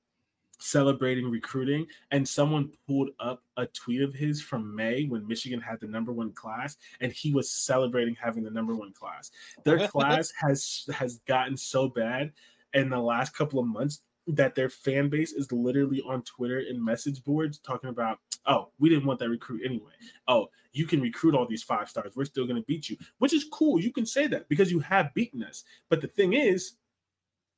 celebrating 0.62 1.28
recruiting 1.30 1.86
and 2.10 2.26
someone 2.26 2.70
pulled 2.86 3.10
up 3.18 3.42
a 3.56 3.66
tweet 3.66 4.00
of 4.00 4.14
his 4.14 4.40
from 4.40 4.74
May 4.74 5.06
when 5.06 5.26
Michigan 5.26 5.60
had 5.60 5.80
the 5.80 5.86
number 5.86 6.12
1 6.12 6.32
class 6.32 6.76
and 7.00 7.12
he 7.12 7.32
was 7.32 7.50
celebrating 7.50 8.16
having 8.20 8.44
the 8.44 8.50
number 8.50 8.74
1 8.74 8.92
class. 8.92 9.30
Their 9.64 9.88
class 9.88 10.32
has 10.40 10.88
has 10.94 11.18
gotten 11.26 11.56
so 11.56 11.88
bad 11.88 12.32
in 12.74 12.88
the 12.88 12.98
last 12.98 13.34
couple 13.34 13.58
of 13.58 13.66
months 13.66 14.02
that 14.28 14.54
their 14.54 14.68
fan 14.68 15.08
base 15.08 15.32
is 15.32 15.50
literally 15.50 16.00
on 16.06 16.22
Twitter 16.22 16.60
and 16.60 16.82
message 16.82 17.24
boards 17.24 17.58
talking 17.58 17.90
about, 17.90 18.18
"Oh, 18.46 18.70
we 18.78 18.88
didn't 18.88 19.04
want 19.04 19.18
that 19.18 19.28
recruit 19.28 19.62
anyway. 19.64 19.90
Oh, 20.28 20.46
you 20.72 20.86
can 20.86 21.00
recruit 21.00 21.34
all 21.34 21.46
these 21.46 21.64
five 21.64 21.88
stars. 21.88 22.12
We're 22.14 22.24
still 22.24 22.46
going 22.46 22.60
to 22.60 22.66
beat 22.66 22.88
you." 22.88 22.96
Which 23.18 23.34
is 23.34 23.46
cool. 23.50 23.80
You 23.80 23.92
can 23.92 24.06
say 24.06 24.28
that 24.28 24.48
because 24.48 24.70
you 24.70 24.78
have 24.78 25.12
beaten 25.14 25.42
us. 25.42 25.64
But 25.88 26.00
the 26.00 26.06
thing 26.06 26.34
is, 26.34 26.74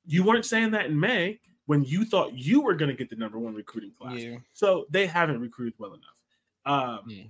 you 0.07 0.25
weren't 0.25 0.47
saying 0.47 0.71
that 0.71 0.87
in 0.87 0.99
May 0.99 1.39
when 1.67 1.85
you 1.85 2.05
thought 2.05 2.35
you 2.35 2.61
were 2.61 2.75
going 2.75 2.91
to 2.91 2.97
get 2.97 3.09
the 3.11 3.17
number 3.17 3.39
one 3.39 3.55
recruiting 3.55 3.93
class. 3.99 4.19
Yeah. 4.21 4.37
So 4.53 4.87
they 4.91 5.07
haven't 5.07 5.41
recruited 5.41 5.75
well 5.79 5.95
enough, 5.95 6.21
um, 6.67 7.09
Yeah. 7.09 7.25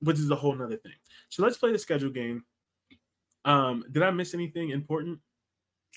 which 0.00 0.18
is 0.18 0.30
a 0.30 0.36
whole 0.36 0.54
nother 0.54 0.76
thing. 0.76 0.92
So 1.28 1.42
let's 1.42 1.56
play 1.58 1.72
the 1.72 1.78
schedule 1.78 2.10
game. 2.10 2.44
Um, 3.44 3.84
did 3.92 4.02
I 4.02 4.10
miss 4.10 4.32
anything 4.32 4.70
important? 4.70 5.18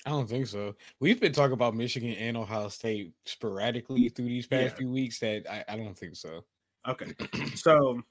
I 0.06 0.10
don't 0.10 0.28
think 0.28 0.46
so. 0.46 0.76
We've 1.00 1.18
been 1.20 1.32
talking 1.32 1.54
about 1.54 1.74
Michigan 1.74 2.10
and 2.12 2.36
Ohio 2.36 2.68
State 2.68 3.14
sporadically 3.24 4.08
through 4.10 4.26
these 4.26 4.46
past 4.46 4.62
Yeah. 4.72 4.76
few 4.76 4.90
weeks. 4.90 5.18
That 5.18 5.50
I, 5.50 5.64
I 5.72 5.76
don't 5.76 5.96
think 5.96 6.14
so. 6.14 6.44
Okay. 6.86 7.12
So, 7.56 8.02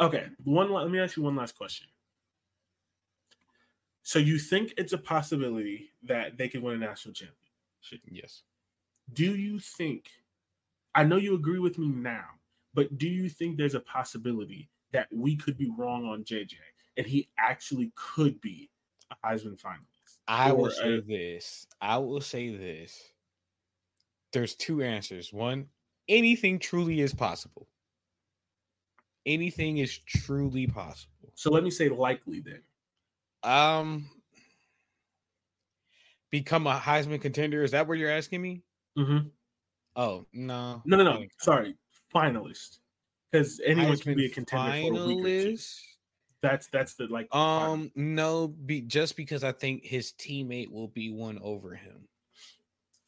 okay. 0.00 0.26
One. 0.44 0.72
Let 0.72 0.90
me 0.90 0.98
ask 0.98 1.16
you 1.16 1.22
one 1.22 1.36
last 1.36 1.56
question. 1.56 1.86
So 4.08 4.18
you 4.18 4.38
think 4.38 4.72
it's 4.78 4.94
a 4.94 4.98
possibility 4.98 5.90
that 6.04 6.38
they 6.38 6.48
could 6.48 6.62
win 6.62 6.76
a 6.76 6.78
national 6.78 7.12
championship? 7.12 8.00
Yes. 8.10 8.40
Do 9.12 9.36
you 9.36 9.58
think? 9.58 10.06
I 10.94 11.04
know 11.04 11.16
you 11.16 11.34
agree 11.34 11.58
with 11.58 11.76
me 11.76 11.88
now, 11.88 12.24
but 12.72 12.96
do 12.96 13.06
you 13.06 13.28
think 13.28 13.58
there's 13.58 13.74
a 13.74 13.80
possibility 13.80 14.70
that 14.92 15.08
we 15.12 15.36
could 15.36 15.58
be 15.58 15.70
wrong 15.76 16.06
on 16.06 16.24
JJ 16.24 16.54
and 16.96 17.06
he 17.06 17.28
actually 17.38 17.92
could 17.96 18.40
be 18.40 18.70
a 19.10 19.28
Heisman 19.28 19.60
finalist? 19.60 20.16
I 20.26 20.52
will 20.52 20.70
say 20.70 20.96
uh, 20.96 21.00
this. 21.06 21.66
I 21.82 21.98
will 21.98 22.22
say 22.22 22.56
this. 22.56 23.12
There's 24.32 24.54
two 24.54 24.80
answers. 24.82 25.34
One, 25.34 25.66
anything 26.08 26.58
truly 26.58 27.02
is 27.02 27.12
possible. 27.12 27.68
Anything 29.26 29.76
is 29.76 29.98
truly 29.98 30.66
possible. 30.66 31.30
So 31.34 31.50
let 31.50 31.62
me 31.62 31.70
say 31.70 31.90
likely 31.90 32.40
then. 32.40 32.62
Um, 33.42 34.08
become 36.30 36.66
a 36.66 36.78
Heisman 36.78 37.20
contender. 37.20 37.62
Is 37.62 37.70
that 37.72 37.86
what 37.86 37.98
you're 37.98 38.10
asking 38.10 38.42
me? 38.42 38.62
Mhm. 38.96 39.30
Oh 39.96 40.26
no, 40.32 40.82
No, 40.84 40.96
no, 40.96 41.04
no. 41.04 41.24
Sorry, 41.40 41.76
finalist. 42.14 42.78
Because 43.30 43.60
anyone 43.60 43.96
can 43.98 44.16
be 44.16 44.26
a 44.26 44.30
contender 44.30 44.72
for 44.80 44.92
a 45.00 45.06
week 45.06 45.18
or 45.18 45.22
two. 45.22 45.52
finalist? 45.54 45.80
That's 46.40 46.68
that's 46.68 46.94
the 46.94 47.06
like. 47.08 47.34
Um, 47.34 47.90
no, 47.94 48.48
be 48.48 48.80
just 48.80 49.16
because 49.16 49.42
I 49.42 49.52
think 49.52 49.84
his 49.84 50.12
teammate 50.12 50.70
will 50.70 50.88
be 50.88 51.10
one 51.10 51.38
over 51.42 51.74
him. 51.74 52.08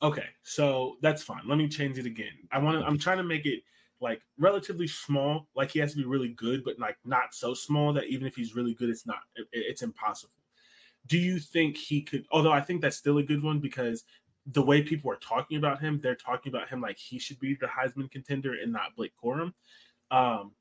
Okay, 0.03 0.27
so 0.43 0.97
that's 1.03 1.23
fine. 1.23 1.43
Let 1.47 1.59
me 1.59 1.69
change 1.69 1.99
it 1.99 2.07
again. 2.07 2.49
I 2.51 2.59
want 2.59 2.81
to. 2.81 2.85
I'm 2.87 2.99
trying 2.99 3.19
to 3.19 3.23
make 3.23 3.47
it 3.47 3.63
like 4.01 4.23
relatively 4.39 4.87
small. 4.87 5.49
Like 5.55 5.71
he 5.71 5.79
has 5.81 5.93
to 5.93 5.99
be 5.99 6.05
really 6.05 6.31
good, 6.31 6.65
but 6.65 6.79
like 6.79 6.97
not 7.05 7.35
so 7.35 7.55
small 7.55 7.93
that 7.95 8.05
even 8.07 8.27
if 8.27 8.35
he's 8.35 8.55
really 8.55 8.75
good, 8.75 8.91
it's 8.91 9.07
not. 9.07 9.19
it- 9.37 9.49
it's 9.53 9.83
impossible. 9.83 10.35
Do 11.07 11.19
you 11.19 11.39
think 11.39 11.77
he 11.77 12.03
could? 12.03 12.27
Although 12.31 12.53
I 12.53 12.61
think 12.61 12.81
that's 12.83 12.97
still 12.97 13.19
a 13.19 13.23
good 13.23 13.43
one 13.43 13.59
because 13.61 14.05
the 14.47 14.63
way 14.63 14.83
people 14.83 15.11
are 15.11 15.17
talking 15.17 15.59
about 15.59 15.81
him, 15.81 16.01
they're 16.01 16.15
talking 16.15 16.53
about 16.53 16.69
him 16.69 16.81
like 16.81 16.99
he 16.99 17.19
should 17.19 17.39
be 17.39 17.55
the 17.55 17.67
Heisman 17.67 18.11
contender 18.11 18.55
and 18.63 18.73
not 18.73 18.95
Blake 18.97 19.13
Corum. 19.23 19.53
Um, 20.11 20.55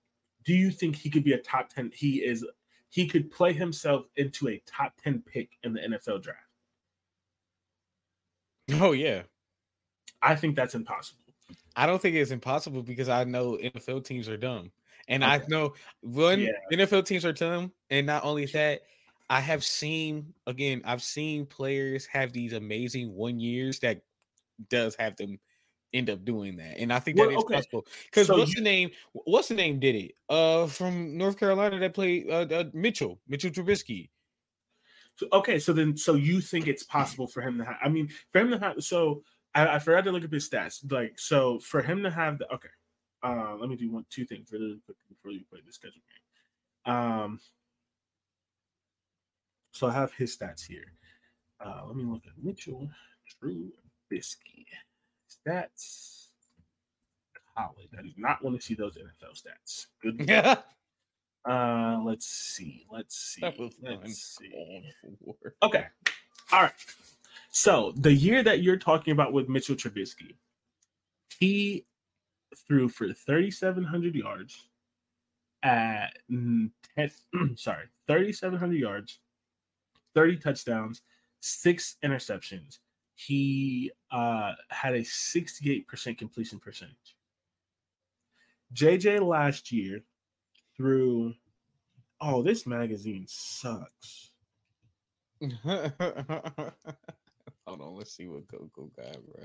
do 0.45 0.53
you 0.53 0.71
think 0.71 0.95
he 0.95 1.09
could 1.09 1.23
be 1.23 1.33
a 1.33 1.37
top 1.41 1.69
ten? 1.69 1.91
He 1.93 2.23
is. 2.23 2.45
He 2.89 3.07
could 3.07 3.29
play 3.31 3.53
himself 3.53 4.05
into 4.15 4.47
a 4.49 4.61
top 4.65 4.93
ten 5.01 5.21
pick 5.21 5.51
in 5.63 5.73
the 5.73 5.81
NFL 5.81 6.23
draft. 6.23 6.39
Oh 8.71 8.91
yeah, 8.91 9.23
I 10.21 10.35
think 10.35 10.55
that's 10.55 10.75
impossible. 10.75 11.28
I 11.75 11.85
don't 11.85 12.01
think 12.01 12.15
it's 12.15 12.31
impossible 12.31 12.83
because 12.83 13.09
I 13.09 13.23
know 13.23 13.57
NFL 13.57 14.03
teams 14.05 14.27
are 14.29 14.37
dumb, 14.37 14.71
and 15.07 15.23
I 15.23 15.41
know 15.47 15.73
one 16.01 16.41
Yeah. 16.41 16.51
NFL 16.71 17.03
teams 17.05 17.25
are 17.25 17.33
dumb, 17.33 17.71
and 17.89 18.05
not 18.05 18.23
only 18.25 18.45
that, 18.47 18.81
I 19.29 19.39
have 19.39 19.63
seen 19.63 20.33
again, 20.47 20.81
I've 20.85 21.03
seen 21.03 21.45
players 21.45 22.05
have 22.07 22.33
these 22.33 22.53
amazing 22.53 23.13
one 23.13 23.39
years 23.39 23.79
that 23.79 24.01
does 24.69 24.95
have 24.95 25.15
them 25.17 25.39
end 25.93 26.09
up 26.09 26.23
doing 26.25 26.55
that, 26.57 26.77
and 26.79 26.91
I 26.93 26.99
think 26.99 27.17
that 27.17 27.27
Well, 27.27 27.37
is 27.37 27.43
okay. 27.43 27.55
possible. 27.55 27.85
Because 28.05 28.27
So 28.27 28.37
what's 28.37 28.51
you- 28.51 28.57
the 28.57 28.61
name? 28.61 28.91
What's 29.13 29.47
the 29.47 29.55
name? 29.55 29.79
Did 29.79 29.95
it? 29.95 30.11
Uh, 30.27 30.67
from 30.67 31.17
North 31.17 31.37
Carolina 31.37 31.79
that 31.79 31.93
played 31.93 32.29
uh, 32.29 32.45
uh 32.51 32.65
Mitchell 32.73 33.19
Mitchell 33.27 33.51
Trubisky. 33.51 34.09
So, 35.15 35.27
okay, 35.33 35.59
so 35.59 35.73
then, 35.73 35.97
so 35.97 36.13
you 36.15 36.39
think 36.39 36.67
it's 36.67 36.83
possible 36.83 37.27
for 37.27 37.41
him 37.41 37.57
to 37.57 37.65
have? 37.65 37.75
I 37.83 37.89
mean, 37.89 38.09
for 38.31 38.39
him 38.39 38.51
to 38.51 38.59
have. 38.59 38.81
So 38.83 39.23
I, 39.55 39.75
I 39.75 39.79
forgot 39.79 40.03
to 40.05 40.11
look 40.11 40.23
up 40.23 40.31
his 40.31 40.49
stats. 40.49 40.79
Like, 40.91 41.19
so 41.19 41.59
for 41.59 41.81
him 41.81 42.03
to 42.03 42.09
have 42.11 42.37
the 42.39 42.51
okay, 42.53 42.69
uh, 43.23 43.55
let 43.59 43.69
me 43.69 43.75
do 43.75 43.91
one, 43.91 44.05
two 44.09 44.25
things 44.25 44.51
really 44.51 44.79
quick 44.85 44.97
before 45.09 45.31
you 45.31 45.41
play 45.49 45.59
the 45.65 45.73
schedule 45.73 46.01
game. 46.85 46.93
Um, 46.93 47.39
so 49.71 49.87
I 49.87 49.93
have 49.93 50.13
his 50.13 50.35
stats 50.37 50.65
here. 50.65 50.93
Uh, 51.63 51.81
let 51.87 51.95
me 51.95 52.03
look 52.03 52.21
at 52.25 52.43
Mitchell 52.43 52.87
Trubisky 53.43 54.65
stats. 55.29 56.27
College. 57.57 57.89
I 57.97 58.01
do 58.03 58.11
not 58.17 58.41
want 58.43 58.55
to 58.55 58.61
see 58.65 58.73
those 58.75 58.95
NFL 58.95 59.41
stats. 59.41 59.87
Good. 60.01 60.21
Yeah, 60.27 60.55
Uh, 61.45 61.99
let's 62.05 62.25
see. 62.27 62.85
Let's 62.91 63.17
see. 63.17 63.41
Let's 63.81 64.37
see. 64.39 64.51
Okay. 65.63 65.85
All 66.51 66.61
right. 66.63 66.73
So 67.49 67.93
the 67.95 68.13
year 68.13 68.43
that 68.43 68.61
you're 68.61 68.77
talking 68.77 69.11
about 69.11 69.33
with 69.33 69.49
Mitchell 69.49 69.75
Trubisky, 69.75 70.35
he 71.39 71.85
threw 72.67 72.89
for 72.89 73.11
3,700 73.11 74.15
yards 74.15 74.67
at 75.63 76.17
mm, 76.31 76.69
10, 76.95 77.11
sorry, 77.55 77.85
3,700 78.07 78.79
yards, 78.79 79.19
30 80.15 80.37
touchdowns, 80.37 81.01
six 81.39 81.97
interceptions. 82.03 82.79
He 83.15 83.91
uh, 84.11 84.53
had 84.69 84.95
a 84.95 85.01
68% 85.01 86.17
completion 86.17 86.59
percentage. 86.59 87.15
JJ 88.73 89.27
last 89.27 89.71
year 89.71 90.01
threw 90.77 91.33
Oh, 92.21 92.41
this 92.43 92.67
magazine 92.67 93.25
sucks. 93.27 94.31
Hold 97.69 97.81
on, 97.81 97.95
let's 97.95 98.15
see 98.15 98.27
what 98.27 98.47
Coco 98.47 98.89
got, 98.97 99.23
bro. 99.27 99.43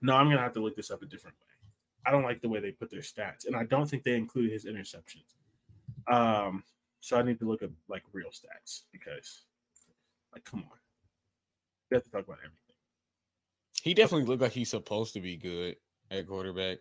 No, 0.00 0.16
I'm 0.16 0.30
gonna 0.30 0.40
have 0.40 0.54
to 0.54 0.62
look 0.62 0.74
this 0.74 0.90
up 0.90 1.02
a 1.02 1.06
different 1.06 1.36
way. 1.36 1.68
I 2.06 2.10
don't 2.10 2.22
like 2.22 2.40
the 2.40 2.48
way 2.48 2.58
they 2.58 2.70
put 2.70 2.90
their 2.90 3.00
stats, 3.00 3.46
and 3.46 3.54
I 3.54 3.64
don't 3.64 3.84
think 3.86 4.02
they 4.02 4.16
included 4.16 4.50
his 4.50 4.64
interceptions. 4.64 5.34
Um, 6.10 6.64
so 7.00 7.18
I 7.18 7.22
need 7.22 7.38
to 7.40 7.44
look 7.44 7.62
up 7.62 7.70
like 7.88 8.02
real 8.14 8.30
stats 8.30 8.84
because, 8.92 9.42
like, 10.32 10.44
come 10.44 10.60
on, 10.60 10.78
we 11.90 11.96
have 11.96 12.04
to 12.04 12.10
talk 12.10 12.24
about 12.24 12.38
everything. 12.38 12.56
He 13.82 13.92
definitely 13.92 14.26
looked 14.26 14.40
like 14.40 14.52
he's 14.52 14.70
supposed 14.70 15.12
to 15.14 15.20
be 15.20 15.36
good 15.36 15.76
at 16.10 16.26
quarterback. 16.26 16.78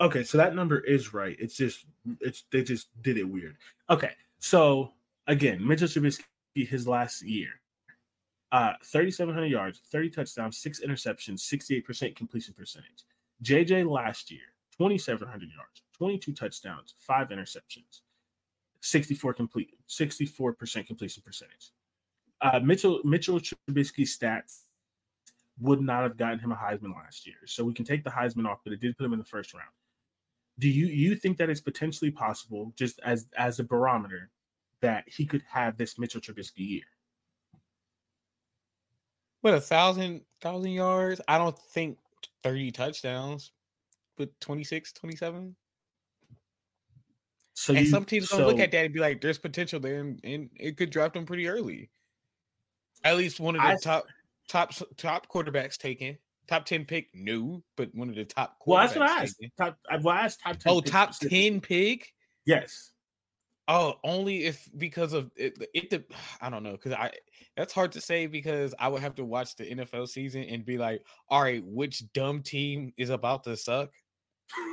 Okay, 0.00 0.24
so 0.24 0.36
that 0.36 0.54
number 0.54 0.80
is 0.80 1.14
right. 1.14 1.36
It's 1.38 1.56
just 1.56 1.86
it's 2.20 2.44
they 2.52 2.62
just 2.62 2.88
did 3.02 3.16
it 3.16 3.24
weird. 3.24 3.56
Okay, 3.88 4.10
so 4.40 4.92
again, 5.26 5.66
Mitchell 5.66 5.88
Trubisky, 5.88 6.22
his 6.54 6.86
last 6.86 7.22
year, 7.22 7.48
uh, 8.52 8.74
3,700 8.84 9.46
yards, 9.46 9.80
30 9.90 10.10
touchdowns, 10.10 10.58
six 10.58 10.80
interceptions, 10.80 11.40
68% 11.40 12.14
completion 12.14 12.54
percentage. 12.54 13.04
JJ 13.42 13.90
last 13.90 14.30
year, 14.30 14.54
2,700 14.78 15.50
yards, 15.50 15.82
22 15.96 16.32
touchdowns, 16.32 16.94
five 16.98 17.28
interceptions, 17.28 18.02
64 18.80 19.34
complete, 19.34 19.70
64% 19.88 20.86
completion 20.86 21.22
percentage. 21.24 21.72
Uh, 22.40 22.60
Mitchell 22.60 23.00
Mitchell 23.04 23.40
Trubisky's 23.40 24.16
stats 24.16 24.62
would 25.60 25.80
not 25.80 26.02
have 26.02 26.16
gotten 26.16 26.38
him 26.38 26.52
a 26.52 26.56
Heisman 26.56 26.94
last 26.94 27.26
year. 27.26 27.36
So 27.46 27.64
we 27.64 27.72
can 27.74 27.84
take 27.84 28.04
the 28.04 28.10
Heisman 28.10 28.46
off, 28.46 28.58
but 28.64 28.72
it 28.72 28.80
did 28.80 28.96
put 28.96 29.04
him 29.04 29.12
in 29.12 29.18
the 29.18 29.24
first 29.24 29.54
round. 29.54 29.70
Do 30.58 30.68
you 30.68 30.86
you 30.86 31.16
think 31.16 31.38
that 31.38 31.48
it's 31.50 31.60
potentially 31.60 32.10
possible, 32.10 32.72
just 32.76 33.00
as 33.04 33.26
as 33.36 33.60
a 33.60 33.64
barometer, 33.64 34.30
that 34.84 35.04
he 35.06 35.24
could 35.24 35.42
have 35.50 35.78
this 35.78 35.98
Mitchell 35.98 36.20
Trubisky 36.20 36.58
year? 36.58 36.82
What 39.40 39.54
a 39.54 39.60
thousand 39.60 40.20
thousand 40.40 40.72
yards? 40.72 41.20
I 41.26 41.38
don't 41.38 41.58
think 41.58 41.98
30 42.42 42.70
touchdowns, 42.70 43.52
but 44.18 44.28
26, 44.40 44.92
27. 44.92 45.56
So 47.54 47.74
and 47.74 47.84
you- 47.86 47.90
some 47.90 48.04
teams 48.04 48.28
gonna 48.28 48.46
look 48.46 48.58
at 48.60 48.70
that 48.72 48.84
and 48.84 48.92
be 48.94 49.00
like, 49.00 49.20
"There's 49.20 49.38
potential 49.38 49.80
there," 49.80 50.00
and, 50.00 50.20
and 50.22 50.50
it 50.56 50.76
could 50.76 50.90
draft 50.90 51.16
him 51.16 51.24
pretty 51.24 51.48
early. 51.48 51.90
At 53.04 53.16
least 53.16 53.40
one 53.40 53.54
of 53.56 53.62
the 53.62 53.68
I- 53.68 53.76
top 53.76 54.06
top 54.48 54.72
top 54.96 55.28
quarterbacks 55.28 55.78
taken. 55.78 56.18
Top 56.46 56.66
ten 56.66 56.84
pick, 56.84 57.08
no, 57.14 57.62
but 57.76 57.94
one 57.94 58.10
of 58.10 58.16
the 58.16 58.24
top. 58.26 58.58
Well, 58.66 58.80
that's 58.80 58.94
what 58.94 59.08
I 59.08 59.22
asked. 59.22 59.38
taken. 59.40 59.52
Top, 59.56 59.78
well, 60.02 60.14
I 60.14 60.20
asked 60.24 60.40
top 60.40 60.58
ten. 60.58 60.72
Oh, 60.72 60.80
top 60.82 61.18
ten 61.18 61.60
pick. 61.60 62.12
Yes. 62.44 62.90
Oh, 63.66 63.94
only 64.04 64.44
if 64.44 64.68
because 64.76 65.12
of 65.14 65.30
it. 65.36 65.56
it 65.72 65.90
the, 65.90 66.04
I 66.40 66.50
don't 66.50 66.62
know 66.62 66.72
because 66.72 66.92
I 66.92 67.12
that's 67.56 67.72
hard 67.72 67.92
to 67.92 68.00
say 68.00 68.26
because 68.26 68.74
I 68.78 68.88
would 68.88 69.02
have 69.02 69.14
to 69.16 69.24
watch 69.24 69.56
the 69.56 69.64
NFL 69.64 70.08
season 70.08 70.44
and 70.44 70.64
be 70.64 70.78
like, 70.78 71.02
all 71.28 71.42
right, 71.42 71.62
which 71.64 72.12
dumb 72.12 72.42
team 72.42 72.92
is 72.96 73.10
about 73.10 73.44
to 73.44 73.56
suck? 73.56 73.90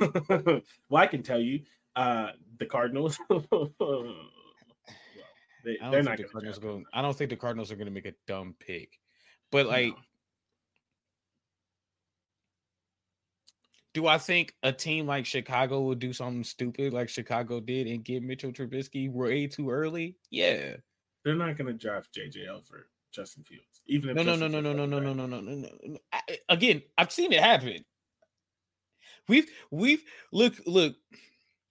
well, 0.30 0.62
I 0.92 1.06
can 1.06 1.22
tell 1.22 1.40
you, 1.40 1.60
uh, 1.96 2.30
the 2.58 2.66
Cardinals. 2.66 3.18
well, 3.28 3.42
they, 5.64 5.76
don't 5.76 6.04
think 6.04 6.16
the 6.18 6.24
Cardinals 6.24 6.58
going. 6.58 6.84
I 6.92 7.02
don't 7.02 7.16
think 7.16 7.30
the 7.30 7.36
Cardinals 7.36 7.70
are 7.72 7.76
going 7.76 7.86
to 7.86 7.92
make 7.92 8.06
a 8.06 8.14
dumb 8.26 8.54
pick, 8.58 8.98
but 9.50 9.66
like, 9.66 9.94
do 13.94 14.06
I 14.06 14.18
think 14.18 14.54
a 14.62 14.72
team 14.72 15.06
like 15.06 15.26
Chicago 15.26 15.82
will 15.82 15.94
do 15.94 16.12
something 16.12 16.44
stupid 16.44 16.92
like 16.92 17.08
Chicago 17.08 17.60
did 17.60 17.86
and 17.86 18.04
get 18.04 18.22
Mitchell 18.22 18.52
Trubisky 18.52 19.10
way 19.10 19.46
too 19.46 19.70
early? 19.70 20.16
Yeah. 20.30 20.76
They're 21.24 21.34
not 21.34 21.56
going 21.56 21.66
to 21.66 21.74
draft 21.74 22.08
JJ 22.14 22.48
over 22.48 22.88
Justin 23.12 23.44
Fields, 23.44 23.82
even 23.86 24.10
if 24.10 24.16
No, 24.16 24.22
no, 24.22 24.34
no, 24.34 24.48
no, 24.48 24.60
no, 24.60 24.72
no, 24.72 24.86
no, 24.86 24.98
no, 25.00 25.12
no, 25.12 25.26
no, 25.26 25.40
no, 25.40 25.68
no. 25.84 25.98
Again, 26.48 26.82
I've 26.96 27.12
seen 27.12 27.32
it 27.32 27.42
happen. 27.42 27.84
We've 29.28 29.48
we've 29.70 30.02
look 30.32 30.54
look, 30.66 30.96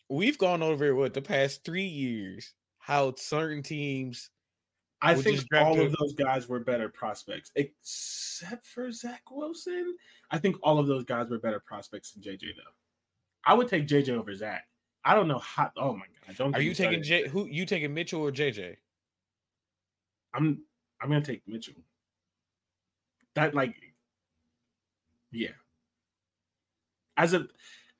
we've 0.09 0.38
gone 0.38 0.63
over 0.63 0.95
what 0.95 1.13
the 1.13 1.22
past 1.22 1.65
three 1.65 1.86
years. 1.86 2.53
How 2.78 3.13
certain 3.17 3.61
teams 3.61 4.30
I 5.02 5.14
We'll 5.14 5.24
think 5.24 5.43
all 5.56 5.80
a- 5.80 5.86
of 5.86 5.95
those 5.97 6.14
guys 6.14 6.47
were 6.47 6.60
better 6.60 6.88
prospects, 6.88 7.52
except 7.56 8.66
for 8.68 8.91
Zach 8.91 9.24
Wilson. 9.32 9.95
I 10.30 10.38
think 10.38 10.58
all 10.62 10.78
of 10.78 10.88
those 10.88 11.04
guys 11.04 11.30
were 11.30 11.39
better 11.39 11.60
prospects 11.60 12.12
than 12.12 12.22
JJ, 12.22 12.56
though. 12.56 12.74
I 13.43 13.56
would 13.56 13.68
take 13.68 13.88
JJ 13.88 14.10
over 14.18 14.34
Zach. 14.36 14.68
I 15.04 15.16
don't 15.16 15.28
know 15.28 15.39
how. 15.39 15.72
Oh 15.78 15.93
my 15.93 16.06
god! 16.28 16.38
Don't 16.38 16.56
are 16.56 16.62
you 16.62 16.76
taking. 16.76 17.02
J 17.02 17.28
who 17.28 17.47
you 17.47 17.66
taking 17.66 17.91
Mitchell 17.93 18.22
or 18.22 18.32
JJ? 18.32 18.76
I'm 20.34 20.62
I'm 21.02 21.10
gonna 21.10 21.22
take 21.22 21.41
Mitchell. 21.47 21.74
That 23.34 23.56
like, 23.56 23.76
yeah. 25.32 25.49
As 27.18 27.34
a, 27.34 27.47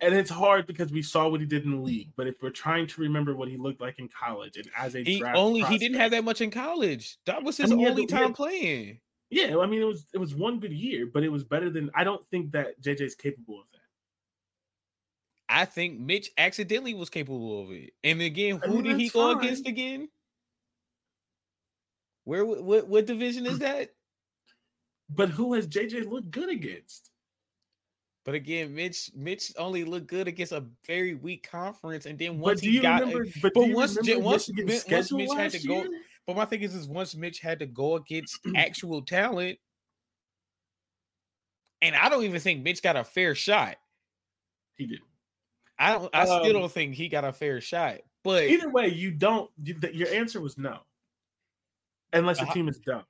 and 0.02 0.14
it's 0.16 0.30
hard 0.30 0.66
because 0.68 0.92
we 0.92 1.02
saw 1.02 1.28
what 1.30 1.40
he 1.40 1.46
did 1.46 1.64
in 1.64 1.72
the 1.72 1.78
league. 1.78 2.10
But 2.16 2.28
if 2.28 2.42
we're 2.42 2.50
trying 2.50 2.88
to 2.88 3.02
remember 3.02 3.36
what 3.36 3.48
he 3.48 3.56
looked 3.58 3.80
like 3.82 4.00
in 4.00 4.10
college 4.10 4.58
and 4.58 4.68
as 4.78 4.96
a 4.96 5.04
He 5.04 5.20
draft 5.20 5.38
only 5.38 5.62
he 5.62 5.78
didn't 5.78 5.98
have 6.00 6.12
that 6.12 6.24
much 6.24 6.42
in 6.42 6.52
college. 6.52 7.18
That 7.26 7.44
was 7.44 7.58
his 7.58 7.70
mean, 7.70 7.80
he 7.80 7.84
had 7.86 7.92
only 7.92 8.06
the- 8.06 8.12
he 8.14 8.18
had- 8.18 8.24
time 8.26 8.34
playing. 8.34 9.00
Yeah, 9.30 9.58
I 9.60 9.66
mean 9.66 9.82
it 9.82 9.86
was 9.86 10.08
it 10.14 10.18
was 10.18 10.36
one 10.36 10.60
good 10.60 10.74
year, 10.74 11.06
but 11.06 11.24
it 11.24 11.30
was 11.30 11.44
better 11.46 11.70
than. 11.70 11.90
I 11.96 12.04
don't 12.04 12.28
think 12.30 12.52
that 12.52 12.82
JJ 12.82 13.02
is 13.02 13.16
capable 13.16 13.62
of 13.62 13.66
that. 13.72 13.78
I 15.48 15.66
think 15.66 16.00
Mitch 16.00 16.32
accidentally 16.38 16.94
was 16.94 17.10
capable 17.10 17.62
of 17.64 17.72
it. 17.72 17.92
And 18.04 18.22
again, 18.22 18.60
I 18.64 18.68
who 18.68 18.76
mean, 18.76 18.84
did 18.84 19.00
he 19.00 19.10
go 19.10 19.34
fine. 19.34 19.44
against 19.44 19.68
again? 19.68 20.10
Where 22.24 22.46
what 22.46 22.88
what 22.88 23.06
division 23.06 23.46
is 23.46 23.60
that? 23.60 23.92
But 25.10 25.30
who 25.30 25.54
has 25.54 25.68
JJ 25.68 26.10
looked 26.10 26.32
good 26.32 26.50
against? 26.50 27.11
But 28.24 28.36
again, 28.36 28.74
Mitch 28.76 29.10
Mitch 29.16 29.52
only 29.58 29.84
looked 29.84 30.08
good 30.08 30.28
against 30.28 30.52
a 30.52 30.64
very 30.86 31.16
weak 31.16 31.48
conference, 31.50 32.06
and 32.06 32.20
then 32.20 32.38
once 32.40 32.62
he 32.62 32.80
got, 32.80 33.02
remember? 33.02 33.26
But, 33.42 33.54
once 33.56 33.98
once 33.98 34.48
once 34.88 35.12
Mitch 35.12 35.32
had 35.36 35.52
to 35.54 35.68
go- 35.68 35.88
but 36.28 36.36
my 36.36 36.46
thing 36.46 36.62
is, 36.62 36.76
is 36.76 36.88
once 36.88 37.16
Mitch 37.16 37.40
had 37.40 37.58
to 37.60 37.66
go 37.66 37.96
against 37.96 38.40
actual 38.56 39.02
talent, 39.02 39.58
and 41.82 41.96
I 41.96 42.10
don't 42.10 42.24
even 42.24 42.40
think 42.40 42.62
Mitch 42.64 42.84
got 42.84 42.96
a 42.96 43.04
fair 43.04 43.34
shot. 43.34 43.78
He 44.78 44.86
did. 44.86 45.00
I 45.80 45.94
don't. 45.94 46.16
I 46.16 46.22
Um, 46.28 46.44
still 46.44 46.54
don't 46.54 46.72
think 46.72 46.94
he 46.94 47.10
got 47.10 47.26
a 47.26 47.34
fair 47.34 47.60
shot. 47.60 48.02
But 48.24 48.44
Either 48.44 48.70
way, 48.70 48.88
you 48.90 49.10
don't. 49.10 49.50
You, 49.64 49.80
your 49.94 50.10
answer 50.10 50.40
was 50.42 50.60
no, 50.60 50.82
unless 52.14 52.38
the 52.38 52.44
Uh-huh. 52.44 52.54
team 52.54 52.68
is 52.70 52.78
dumb. 52.78 53.04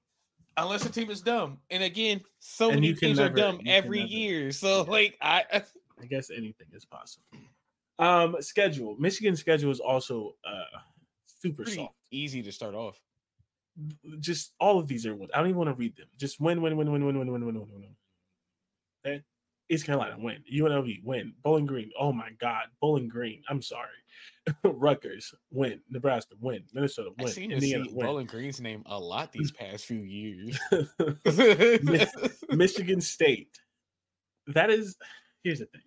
Unless 0.58 0.84
the 0.84 0.90
team 0.90 1.10
is 1.10 1.22
dumb, 1.22 1.58
and 1.70 1.84
again, 1.84 2.22
so 2.40 2.68
And 2.70 2.76
many 2.78 2.88
you 2.88 2.96
teams 2.96 3.20
never- 3.20 3.34
are 3.34 3.36
dumb 3.36 3.62
every 3.66 4.00
never- 4.00 4.10
year. 4.12 4.52
So 4.52 4.84
yeah. 4.86 4.92
like, 4.92 5.18
I 5.22 5.64
I 6.02 6.06
guess 6.06 6.30
anything 6.30 6.68
is 6.74 6.86
possible. 6.86 7.26
Um, 8.00 8.36
schedule. 8.42 8.96
Michigan's 8.98 9.40
schedule 9.40 9.70
is 9.72 9.80
also 9.80 10.36
uh 10.44 10.80
super 11.26 11.64
pretty 11.64 11.78
soft. 11.78 11.96
easy 12.12 12.42
to 12.44 12.52
start 12.52 12.74
off. 12.76 13.00
Just 14.20 14.54
all 14.60 14.80
of 14.80 14.88
these 14.88 15.06
are 15.06 15.16
wins. 15.16 15.32
I 15.34 15.40
don't 15.40 15.48
even 15.50 15.58
want 15.58 15.70
to 15.70 15.76
read 15.76 15.96
them. 15.96 16.08
Just 16.18 16.40
win, 16.42 16.62
win, 16.62 16.76
win, 16.78 16.92
win, 16.92 17.06
win, 17.06 17.18
win, 17.18 17.32
win, 17.32 17.46
win, 17.46 17.46
win, 17.46 17.56
win, 17.70 17.82
win. 17.82 17.96
Okay. 19.06 19.24
East 19.70 19.86
Carolina 19.86 20.18
win. 20.20 20.44
UNLV 20.54 21.04
win. 21.04 21.34
Bowling 21.44 21.66
Green. 21.66 21.92
Oh 21.98 22.12
my 22.12 22.32
God. 22.40 22.66
Bowling 22.82 23.08
Green. 23.08 23.42
I'm 23.50 23.62
sorry. 23.62 23.88
Rutgers 24.64 25.34
win. 25.52 25.80
Nebraska 25.90 26.36
win. 26.40 26.64
Minnesota 26.74 27.12
I've 27.20 27.26
win. 27.26 27.34
seen 27.34 27.52
Indiana 27.52 27.86
see 27.86 27.92
win. 27.94 28.06
Bowling 28.06 28.26
Green's 28.28 28.60
name 28.62 28.84
a 28.88 29.00
lot 29.00 29.32
these 29.32 29.52
past 29.60 29.86
few 29.86 30.00
years. 30.00 30.58
Michigan 32.50 33.02
State. 33.02 33.60
That 34.48 34.70
is. 34.70 34.98
Here's 35.44 35.60
the 35.60 35.66
thing. 35.66 35.82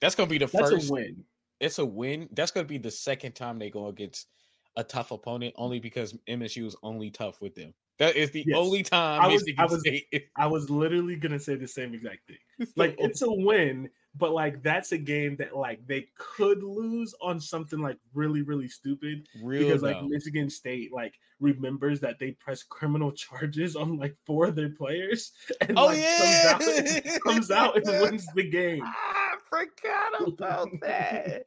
That's 0.00 0.14
gonna 0.14 0.28
be 0.30 0.38
the 0.38 0.46
That's 0.46 0.70
first. 0.70 0.90
a 0.90 0.92
win. 0.92 1.24
It's 1.60 1.78
a 1.78 1.84
win. 1.84 2.28
That's 2.32 2.50
gonna 2.50 2.66
be 2.66 2.78
the 2.78 2.90
second 2.90 3.32
time 3.34 3.58
they 3.58 3.70
go 3.70 3.88
against 3.88 4.28
a 4.76 4.84
tough 4.84 5.10
opponent, 5.10 5.54
only 5.56 5.80
because 5.80 6.14
MSU 6.28 6.64
is 6.66 6.76
only 6.82 7.10
tough 7.10 7.40
with 7.40 7.54
them. 7.54 7.74
That 7.98 8.14
is 8.14 8.30
the 8.30 8.44
Yes. 8.46 8.56
only 8.56 8.84
time 8.84 9.20
I 9.20 9.26
was- 9.26 9.42
Michigan 9.42 9.64
I 9.64 9.66
was- 9.72 9.80
State. 9.80 10.06
I 10.36 10.46
was 10.46 10.70
literally 10.70 11.16
gonna 11.16 11.40
say 11.40 11.56
the 11.56 11.66
same 11.66 11.94
exact 11.94 12.28
thing. 12.28 12.68
Like 12.76 12.94
it's 12.98 13.22
a 13.22 13.30
win, 13.30 13.90
but 14.18 14.32
like 14.32 14.62
that's 14.62 14.92
a 14.92 14.98
game 14.98 15.36
that 15.36 15.56
like 15.56 15.86
they 15.86 16.06
could 16.18 16.62
lose 16.62 17.14
on 17.22 17.40
something 17.40 17.80
like 17.80 17.98
really 18.14 18.42
really 18.42 18.68
stupid 18.68 19.26
real 19.42 19.66
because 19.66 19.82
like. 19.82 20.02
Michigan 20.04 20.50
State 20.50 20.92
like 20.92 21.14
remembers 21.40 22.00
that 22.00 22.18
they 22.18 22.32
press 22.32 22.62
criminal 22.62 23.12
charges 23.12 23.76
on 23.76 23.96
like 23.96 24.16
four 24.26 24.46
of 24.46 24.54
their 24.56 24.70
players 24.70 25.32
and 25.60 25.78
Oh 25.78 25.86
like, 25.86 25.98
yeah, 25.98 26.58
comes 26.58 26.68
out, 26.68 27.20
comes 27.24 27.50
out 27.50 27.76
and 27.76 27.86
wins 28.02 28.26
the 28.34 28.48
game. 28.48 28.82
I 28.84 29.36
forgot 29.48 30.28
about 30.28 30.68
that. 30.82 31.44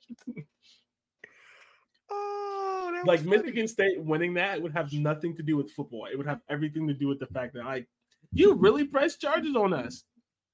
Oh, 2.10 2.92
that 2.94 3.06
Like 3.06 3.20
funny. 3.20 3.38
Michigan 3.38 3.68
State 3.68 4.02
winning 4.02 4.34
that 4.36 4.62
would 4.62 4.74
have 4.74 4.92
nothing 4.94 5.36
to 5.38 5.44
do 5.44 5.58
with 5.58 5.72
football. 5.72 6.08
It 6.12 6.18
would 6.18 6.28
have 6.28 6.42
everything 6.50 6.88
to 6.88 6.94
do 6.94 7.08
with 7.08 7.20
the 7.20 7.28
fact 7.28 7.54
that 7.54 7.66
like 7.66 7.88
you 8.34 8.54
really 8.54 8.86
press 8.86 9.18
charges 9.18 9.56
on 9.56 9.74
us. 9.74 10.04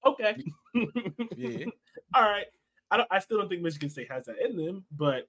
Okay. 0.06 0.36
Yeah. 1.36 1.66
All 2.14 2.24
right. 2.24 2.46
I 2.92 2.98
don't. 2.98 3.08
I 3.12 3.20
still 3.20 3.38
don't 3.40 3.50
think 3.50 3.62
Michigan 3.62 3.90
State 3.90 4.12
has 4.12 4.26
that 4.26 4.36
in 4.44 4.56
them, 4.56 4.86
but 4.92 5.28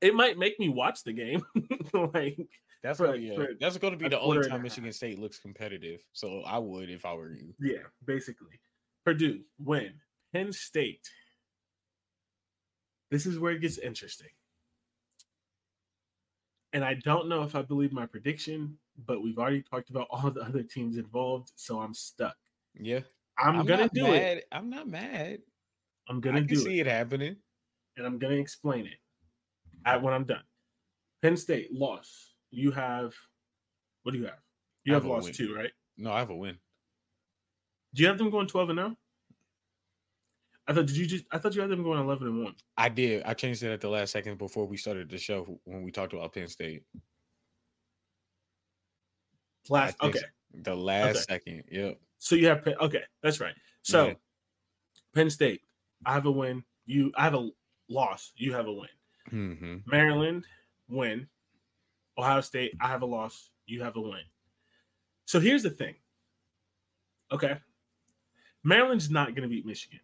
it 0.00 0.14
might 0.14 0.38
make 0.38 0.58
me 0.58 0.68
watch 0.68 1.04
the 1.04 1.12
game. 1.12 1.44
like 2.14 2.38
That's 2.82 2.98
for- 2.98 3.06
gonna, 3.16 3.46
that's 3.60 3.76
going 3.78 3.92
to 3.92 3.98
be 3.98 4.08
the 4.08 4.18
only 4.20 4.48
time. 4.48 4.62
Michigan 4.62 4.92
State 4.92 5.18
looks 5.18 5.38
competitive. 5.38 6.00
So 6.12 6.42
I 6.46 6.58
would 6.58 6.90
if 6.90 7.04
I 7.04 7.14
were 7.14 7.30
you. 7.32 7.54
yeah, 7.60 7.82
basically. 8.04 8.58
Purdue 9.04 9.40
win. 9.58 9.92
Penn 10.32 10.52
State. 10.52 11.08
This 13.10 13.26
is 13.26 13.38
where 13.38 13.52
it 13.52 13.60
gets 13.60 13.78
interesting. 13.78 14.28
And 16.72 16.84
I 16.84 16.94
don't 16.94 17.28
know 17.28 17.42
if 17.42 17.54
I 17.54 17.62
believe 17.62 17.92
my 17.92 18.06
prediction, 18.06 18.76
but 19.06 19.22
we've 19.22 19.38
already 19.38 19.62
talked 19.62 19.90
about 19.90 20.08
all 20.10 20.30
the 20.30 20.40
other 20.42 20.62
teams 20.62 20.96
involved, 20.96 21.52
so 21.54 21.80
I'm 21.80 21.94
stuck. 21.94 22.36
Yeah, 22.76 23.00
I'm, 23.38 23.66
gonna 23.66 23.88
do 23.92 24.04
mad. 24.04 24.38
it. 24.38 24.44
I'm 24.52 24.70
not 24.70 24.88
mad. 24.88 25.38
I'm 26.08 26.20
gonna 26.20 26.38
can 26.38 26.46
do 26.46 26.56
see 26.56 26.78
it, 26.80 26.86
it 26.86 26.90
happening. 26.90 27.36
and 27.96 28.06
I'm 28.06 28.18
gonna 28.18 28.34
explain 28.36 28.86
it 28.86 28.98
at 29.86 30.02
when 30.02 30.14
I'm 30.14 30.24
done. 30.24 30.42
Penn 31.22 31.36
State 31.36 31.72
loss. 31.72 32.34
You 32.50 32.70
have 32.70 33.12
what 34.02 34.12
do 34.12 34.18
you 34.18 34.24
have? 34.26 34.38
You 34.84 34.94
have 34.94 35.02
have 35.02 35.10
lost 35.10 35.24
win. 35.24 35.32
two, 35.34 35.54
right? 35.54 35.70
No, 35.96 36.12
I 36.12 36.18
have 36.18 36.30
a 36.30 36.36
win. 36.36 36.58
Do 37.94 38.02
you 38.02 38.08
have 38.08 38.18
them 38.18 38.30
going 38.30 38.46
12 38.46 38.70
and 38.70 38.78
0? 38.78 38.96
I 40.66 40.72
thought 40.72 40.86
did 40.86 40.96
you 40.96 41.06
just 41.06 41.24
I 41.30 41.38
thought 41.38 41.54
you 41.54 41.60
had 41.60 41.70
them 41.70 41.82
going 41.82 42.00
11 42.00 42.26
and 42.26 42.44
1. 42.44 42.54
I 42.76 42.88
did. 42.88 43.22
I 43.24 43.34
changed 43.34 43.62
it 43.62 43.72
at 43.72 43.80
the 43.80 43.88
last 43.88 44.12
second 44.12 44.38
before 44.38 44.66
we 44.66 44.76
started 44.76 45.08
the 45.08 45.18
show 45.18 45.58
when 45.64 45.82
we 45.82 45.90
talked 45.90 46.12
about 46.12 46.32
Penn 46.32 46.48
State. 46.48 46.82
Last 49.68 49.96
okay. 50.02 50.20
The 50.52 50.74
last 50.74 51.16
Okay. 51.16 51.24
second. 51.28 51.64
Yep. 51.70 51.98
So 52.24 52.36
you 52.36 52.46
have 52.46 52.64
Penn, 52.64 52.74
okay, 52.80 53.02
that's 53.22 53.38
right. 53.38 53.54
So 53.82 54.06
Yeah. 54.06 54.14
Penn 55.14 55.28
State, 55.28 55.60
I 56.06 56.14
have 56.14 56.24
a 56.24 56.30
win. 56.30 56.64
You 56.86 57.12
I 57.16 57.22
have 57.22 57.34
a 57.34 57.50
loss. 57.90 58.32
You 58.34 58.54
have 58.54 58.66
a 58.66 58.72
win. 58.72 58.88
hmm 59.28 59.76
Maryland, 59.86 60.46
win. 60.88 61.28
Ohio 62.16 62.40
State, 62.40 62.72
I 62.80 62.88
have 62.88 63.02
a 63.02 63.06
loss. 63.06 63.50
You 63.66 63.82
have 63.82 63.96
a 63.96 64.00
win. 64.00 64.22
So 65.26 65.38
here's 65.38 65.62
the 65.62 65.68
thing. 65.70 65.96
Okay. 67.30 67.58
Maryland's 68.62 69.10
not 69.10 69.34
going 69.34 69.42
to 69.42 69.48
beat 69.54 69.66
Michigan. 69.66 70.00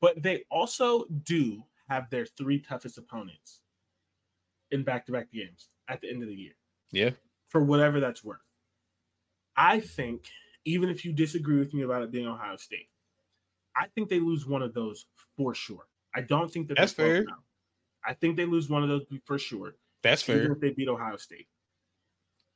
But 0.00 0.20
they 0.20 0.44
also 0.50 1.04
do 1.22 1.62
have 1.88 2.10
their 2.10 2.26
three 2.26 2.58
toughest 2.58 2.98
opponents 2.98 3.60
in 4.72 4.82
back 4.82 5.06
to 5.06 5.12
back 5.12 5.30
games 5.30 5.68
at 5.86 6.00
the 6.00 6.10
end 6.10 6.22
of 6.24 6.28
the 6.28 6.34
year 6.34 6.54
Yeah. 6.90 7.10
for 7.46 7.62
whatever 7.62 8.00
that's 8.00 8.24
worth. 8.24 8.40
I 9.60 9.80
think, 9.80 10.24
even 10.64 10.88
if 10.88 11.04
you 11.04 11.12
disagree 11.12 11.58
with 11.58 11.74
me 11.74 11.82
about 11.82 12.02
it 12.02 12.10
being 12.10 12.26
Ohio 12.26 12.56
State, 12.56 12.88
I 13.76 13.86
think 13.94 14.08
they 14.08 14.18
lose 14.18 14.46
one 14.46 14.62
of 14.62 14.72
those 14.72 15.04
for 15.36 15.54
sure. 15.54 15.86
I 16.14 16.22
don't 16.22 16.50
think 16.50 16.68
that 16.68 16.78
That's 16.78 16.92
fair. 16.92 17.24
now. 17.24 17.36
I 18.04 18.14
think 18.14 18.38
they 18.38 18.46
lose 18.46 18.70
one 18.70 18.82
of 18.82 18.88
those 18.88 19.04
for 19.26 19.38
sure, 19.38 19.76
That's 20.02 20.22
fair. 20.22 20.50
if 20.50 20.60
they 20.60 20.70
beat 20.70 20.88
Ohio 20.88 21.18
State. 21.18 21.46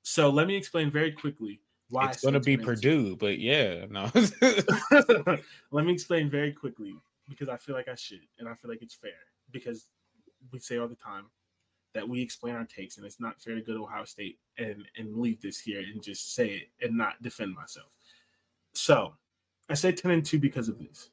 So 0.02 0.30
let 0.30 0.46
me 0.46 0.56
explain 0.56 0.90
very 0.90 1.12
quickly 1.12 1.60
why 1.90 2.08
It's 2.08 2.22
going 2.22 2.34
to 2.34 2.40
be 2.40 2.56
said 2.56 2.64
10 2.64 2.66
Purdue, 2.66 3.16
but 3.16 3.38
yeah, 3.38 3.84
no. 3.90 4.10
let 5.70 5.84
me 5.84 5.92
explain 5.92 6.30
very 6.30 6.52
quickly 6.52 6.94
because 7.28 7.50
I 7.50 7.58
feel 7.58 7.74
like 7.74 7.88
I 7.88 7.94
should, 7.94 8.20
and 8.38 8.48
I 8.48 8.54
feel 8.54 8.70
like 8.70 8.80
it's 8.80 8.94
fair 8.94 9.12
because 9.50 9.88
we 10.50 10.58
say 10.58 10.78
all 10.78 10.88
the 10.88 10.94
time 10.94 11.26
that 11.94 12.08
we 12.08 12.20
explain 12.20 12.54
our 12.54 12.64
takes, 12.66 12.96
and 12.96 13.06
it's 13.06 13.20
not 13.20 13.40
fair 13.40 13.54
to 13.54 13.62
go 13.62 13.72
to 13.74 13.84
Ohio 13.84 14.04
State 14.04 14.38
and 14.58 14.84
and 14.98 15.16
leave 15.16 15.40
this 15.40 15.58
here 15.60 15.80
and 15.80 16.02
just 16.02 16.34
say 16.34 16.50
it 16.50 16.68
and 16.86 16.96
not 16.96 17.22
defend 17.22 17.54
myself. 17.54 17.88
So 18.74 19.14
I 19.68 19.74
say 19.74 19.92
ten 19.92 20.10
and 20.10 20.24
two 20.24 20.38
because 20.38 20.68
of 20.68 20.78
this. 20.78 21.10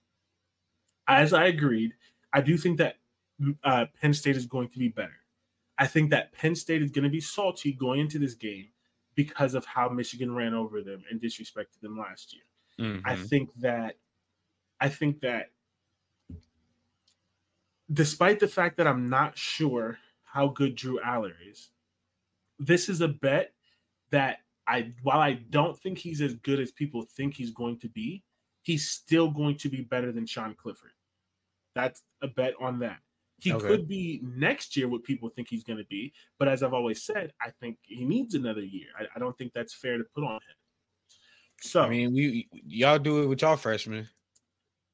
As 1.07 1.33
I 1.33 1.45
agreed, 1.45 1.93
I 2.33 2.41
do 2.41 2.57
think 2.57 2.77
that 2.79 2.97
uh, 3.63 3.85
Penn 3.99 4.13
State 4.13 4.35
is 4.37 4.45
going 4.45 4.69
to 4.69 4.79
be 4.79 4.87
better. 4.89 5.17
I 5.77 5.87
think 5.87 6.09
that 6.11 6.31
Penn 6.33 6.55
State 6.55 6.81
is 6.81 6.91
going 6.91 7.03
to 7.03 7.09
be 7.09 7.21
salty 7.21 7.73
going 7.73 7.99
into 7.99 8.19
this 8.19 8.35
game 8.35 8.67
because 9.15 9.55
of 9.55 9.65
how 9.65 9.89
Michigan 9.89 10.33
ran 10.33 10.53
over 10.53 10.81
them 10.81 11.03
and 11.09 11.19
disrespected 11.21 11.79
them 11.81 11.97
last 11.97 12.33
year. 12.33 12.43
I 13.05 13.15
Mhm. 13.15 13.29
think 13.29 13.53
that 13.55 13.97
I 14.79 14.89
think 14.89 15.19
that 15.21 15.51
despite 17.91 18.39
the 18.39 18.47
fact 18.47 18.77
that 18.77 18.87
I'm 18.87 19.09
not 19.09 19.37
sure 19.37 19.99
how 20.31 20.47
good 20.47 20.75
Drew 20.75 20.99
Allar 20.99 21.33
is, 21.49 21.71
this 22.59 22.89
is 22.89 23.01
a 23.01 23.07
bet 23.07 23.53
that 24.11 24.39
I 24.67 24.93
while 25.03 25.19
I 25.19 25.33
don't 25.33 25.77
think 25.77 25.97
he's 25.97 26.21
as 26.21 26.35
good 26.35 26.59
as 26.59 26.71
people 26.71 27.03
think 27.17 27.33
he's 27.33 27.51
going 27.51 27.79
to 27.79 27.89
be, 27.89 28.23
he's 28.61 28.89
still 28.89 29.29
going 29.29 29.57
to 29.57 29.69
be 29.69 29.81
better 29.81 30.11
than 30.11 30.25
Sean 30.25 30.55
Clifford. 30.55 30.91
That's 31.75 32.03
a 32.21 32.27
bet 32.27 32.53
on 32.59 32.79
that. 32.79 32.99
He 33.39 33.51
Okay. 33.51 33.65
could 33.65 33.87
be 33.87 34.21
next 34.23 34.77
year 34.77 34.87
what 34.87 35.03
people 35.03 35.29
think 35.29 35.49
he's 35.49 35.63
going 35.63 35.79
to 35.79 35.85
be, 35.85 36.13
but 36.37 36.47
as 36.47 36.61
I've 36.61 36.73
always 36.73 37.03
said, 37.03 37.33
I 37.41 37.49
think 37.59 37.77
he 37.81 38.05
needs 38.05 38.35
another 38.35 38.61
year. 38.61 38.87
I, 38.97 39.05
I 39.15 39.19
don't 39.19 39.35
think 39.37 39.51
that's 39.53 39.73
fair 39.73 39.97
to 39.97 40.03
put 40.15 40.23
on 40.23 40.35
him. 40.35 40.55
So 41.59 41.81
I 41.81 41.89
mean, 41.89 42.13
we 42.13 42.47
y'all 42.67 42.99
do 42.99 43.23
it 43.23 43.25
with 43.27 43.41
y'all 43.41 43.57
freshmen. 43.57 44.07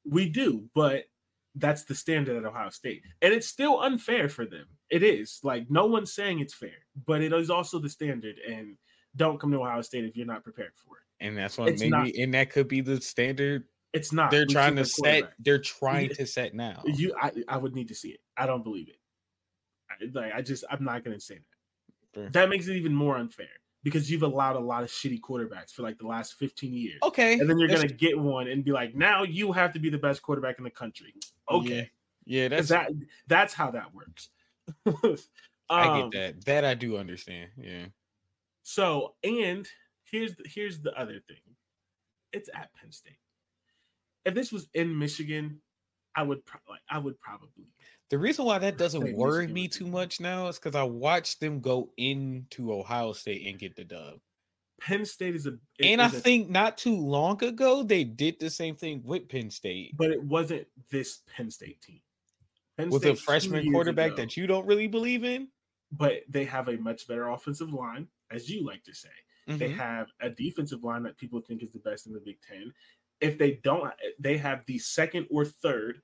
We 0.04 0.28
do, 0.30 0.68
but 0.74 1.04
that's 1.58 1.84
the 1.84 1.94
standard 1.94 2.36
at 2.36 2.44
Ohio 2.44 2.70
State. 2.70 3.02
And 3.22 3.32
it's 3.34 3.48
still 3.48 3.80
unfair 3.80 4.28
for 4.28 4.46
them. 4.46 4.66
It 4.90 5.02
is. 5.02 5.40
Like 5.42 5.70
no 5.70 5.86
one's 5.86 6.12
saying 6.12 6.40
it's 6.40 6.54
fair, 6.54 6.86
but 7.06 7.22
it 7.22 7.32
is 7.32 7.50
also 7.50 7.78
the 7.78 7.88
standard. 7.88 8.36
And 8.48 8.76
don't 9.16 9.38
come 9.40 9.50
to 9.52 9.58
Ohio 9.60 9.82
State 9.82 10.04
if 10.04 10.16
you're 10.16 10.26
not 10.26 10.44
prepared 10.44 10.72
for 10.76 10.96
it. 10.98 11.24
And 11.26 11.36
that's 11.36 11.58
what 11.58 11.68
It's 11.68 11.80
maybe 11.80 11.90
not- 11.90 12.08
and 12.16 12.34
that 12.34 12.50
could 12.50 12.68
be 12.68 12.80
the 12.80 13.00
standard 13.00 13.64
It's 13.92 14.12
not. 14.12 14.30
they're 14.30 14.42
We've 14.42 14.50
trying 14.50 14.76
to 14.76 14.84
set 14.84 15.32
they're 15.40 15.58
trying 15.58 16.10
to 16.14 16.26
set 16.26 16.54
now. 16.54 16.82
You 16.86 17.14
I, 17.20 17.32
I 17.48 17.56
would 17.56 17.74
need 17.74 17.88
to 17.88 17.94
see 17.94 18.10
it. 18.10 18.20
I 18.36 18.46
don't 18.46 18.62
believe 18.62 18.88
it. 18.88 18.98
I, 19.90 19.94
like 20.18 20.32
I 20.34 20.42
just 20.42 20.64
I'm 20.70 20.84
not 20.84 21.04
gonna 21.04 21.18
say 21.20 21.38
that. 22.14 22.32
That 22.32 22.48
makes 22.48 22.68
it 22.68 22.76
even 22.76 22.94
more 22.94 23.16
unfair 23.16 23.48
because 23.82 24.10
you've 24.10 24.22
allowed 24.22 24.56
a 24.56 24.60
lot 24.60 24.82
of 24.82 24.90
shitty 24.90 25.20
quarterbacks 25.20 25.72
for 25.72 25.82
like 25.82 25.98
the 25.98 26.06
last 26.06 26.34
15 26.34 26.72
years. 26.72 26.98
Okay. 27.02 27.38
And 27.38 27.48
then 27.48 27.58
you're 27.58 27.68
gonna 27.68 27.86
get 27.88 28.18
one 28.18 28.48
and 28.48 28.64
be 28.64 28.72
like, 28.72 28.94
now 28.94 29.22
you 29.22 29.52
have 29.52 29.72
to 29.74 29.78
be 29.78 29.90
the 29.90 29.98
best 29.98 30.22
quarterback 30.22 30.58
in 30.58 30.64
the 30.64 30.70
country. 30.70 31.14
Okay. 31.50 31.90
yeah, 32.24 32.48
that's 32.48 32.68
that 32.68 32.90
that's 33.26 33.54
how 33.54 33.70
that 33.70 33.94
works. 33.94 34.30
I 35.70 35.86
Um, 36.00 36.10
get 36.10 36.18
that. 36.18 36.44
That 36.44 36.64
I 36.64 36.74
do 36.74 36.96
understand. 36.96 37.50
Yeah. 37.56 37.86
So, 38.62 39.14
and 39.22 39.66
here's 40.04 40.36
the, 40.36 40.44
here's 40.46 40.80
the 40.80 40.92
other 40.98 41.20
thing. 41.26 41.40
It's 42.32 42.50
at 42.54 42.74
Penn 42.74 42.92
State. 42.92 43.18
If 44.24 44.34
this 44.34 44.52
was 44.52 44.68
in 44.74 44.98
Michigan, 44.98 45.60
I 46.18 46.22
would 46.22 46.44
pro- 46.44 46.60
like 46.68 46.80
I 46.90 46.98
would 46.98 47.18
probably. 47.20 47.64
The 48.10 48.18
reason 48.18 48.44
why 48.44 48.58
that 48.58 48.76
doesn't 48.76 49.16
worry 49.16 49.46
me 49.46 49.68
too 49.68 49.86
much 49.86 50.18
now 50.20 50.48
is 50.48 50.58
because 50.58 50.74
I 50.74 50.82
watched 50.82 51.38
them 51.40 51.60
go 51.60 51.90
into 51.96 52.72
Ohio 52.72 53.12
State 53.12 53.46
and 53.46 53.58
get 53.58 53.76
the 53.76 53.84
dub. 53.84 54.14
Penn 54.80 55.04
State 55.04 55.34
is 55.36 55.46
a 55.46 55.58
And 55.80 56.00
I 56.02 56.06
is 56.06 56.14
a- 56.14 56.20
think 56.20 56.50
not 56.50 56.76
too 56.78 56.96
long 56.96 57.42
ago 57.44 57.82
they 57.84 58.02
did 58.04 58.40
the 58.40 58.50
same 58.50 58.74
thing 58.74 59.02
with 59.04 59.28
Penn 59.28 59.50
State 59.50 59.96
but 59.96 60.10
it 60.10 60.22
wasn't 60.22 60.66
this 60.90 61.20
Penn 61.36 61.50
State 61.50 61.80
team. 61.82 62.00
Penn 62.76 62.90
with 62.90 63.02
a 63.04 63.06
State 63.08 63.16
two 63.18 63.22
freshman 63.22 63.70
quarterback 63.72 64.08
ago, 64.12 64.16
that 64.16 64.36
you 64.36 64.46
don't 64.48 64.66
really 64.66 64.88
believe 64.88 65.22
in. 65.24 65.48
but 65.92 66.22
they 66.28 66.44
have 66.44 66.68
a 66.68 66.76
much 66.78 67.06
better 67.08 67.28
offensive 67.28 67.72
line, 67.72 68.08
as 68.30 68.50
you 68.50 68.64
like 68.64 68.82
to 68.84 68.94
say. 68.94 69.08
They 69.46 69.70
Mhm. 69.70 69.76
have 69.76 70.08
a 70.20 70.28
defensive 70.28 70.84
line 70.84 71.02
that 71.04 71.16
people 71.16 71.40
think 71.40 71.62
is 71.62 71.70
the 71.70 71.78
best 71.78 72.06
in 72.06 72.12
the 72.12 72.20
Big 72.20 72.38
Ten. 72.42 72.70
If 73.20 73.38
they 73.38 73.60
don't, 73.64 73.92
they 74.18 74.36
have 74.36 74.64
the 74.66 74.78
second 74.78 75.26
or 75.30 75.44
third 75.44 76.00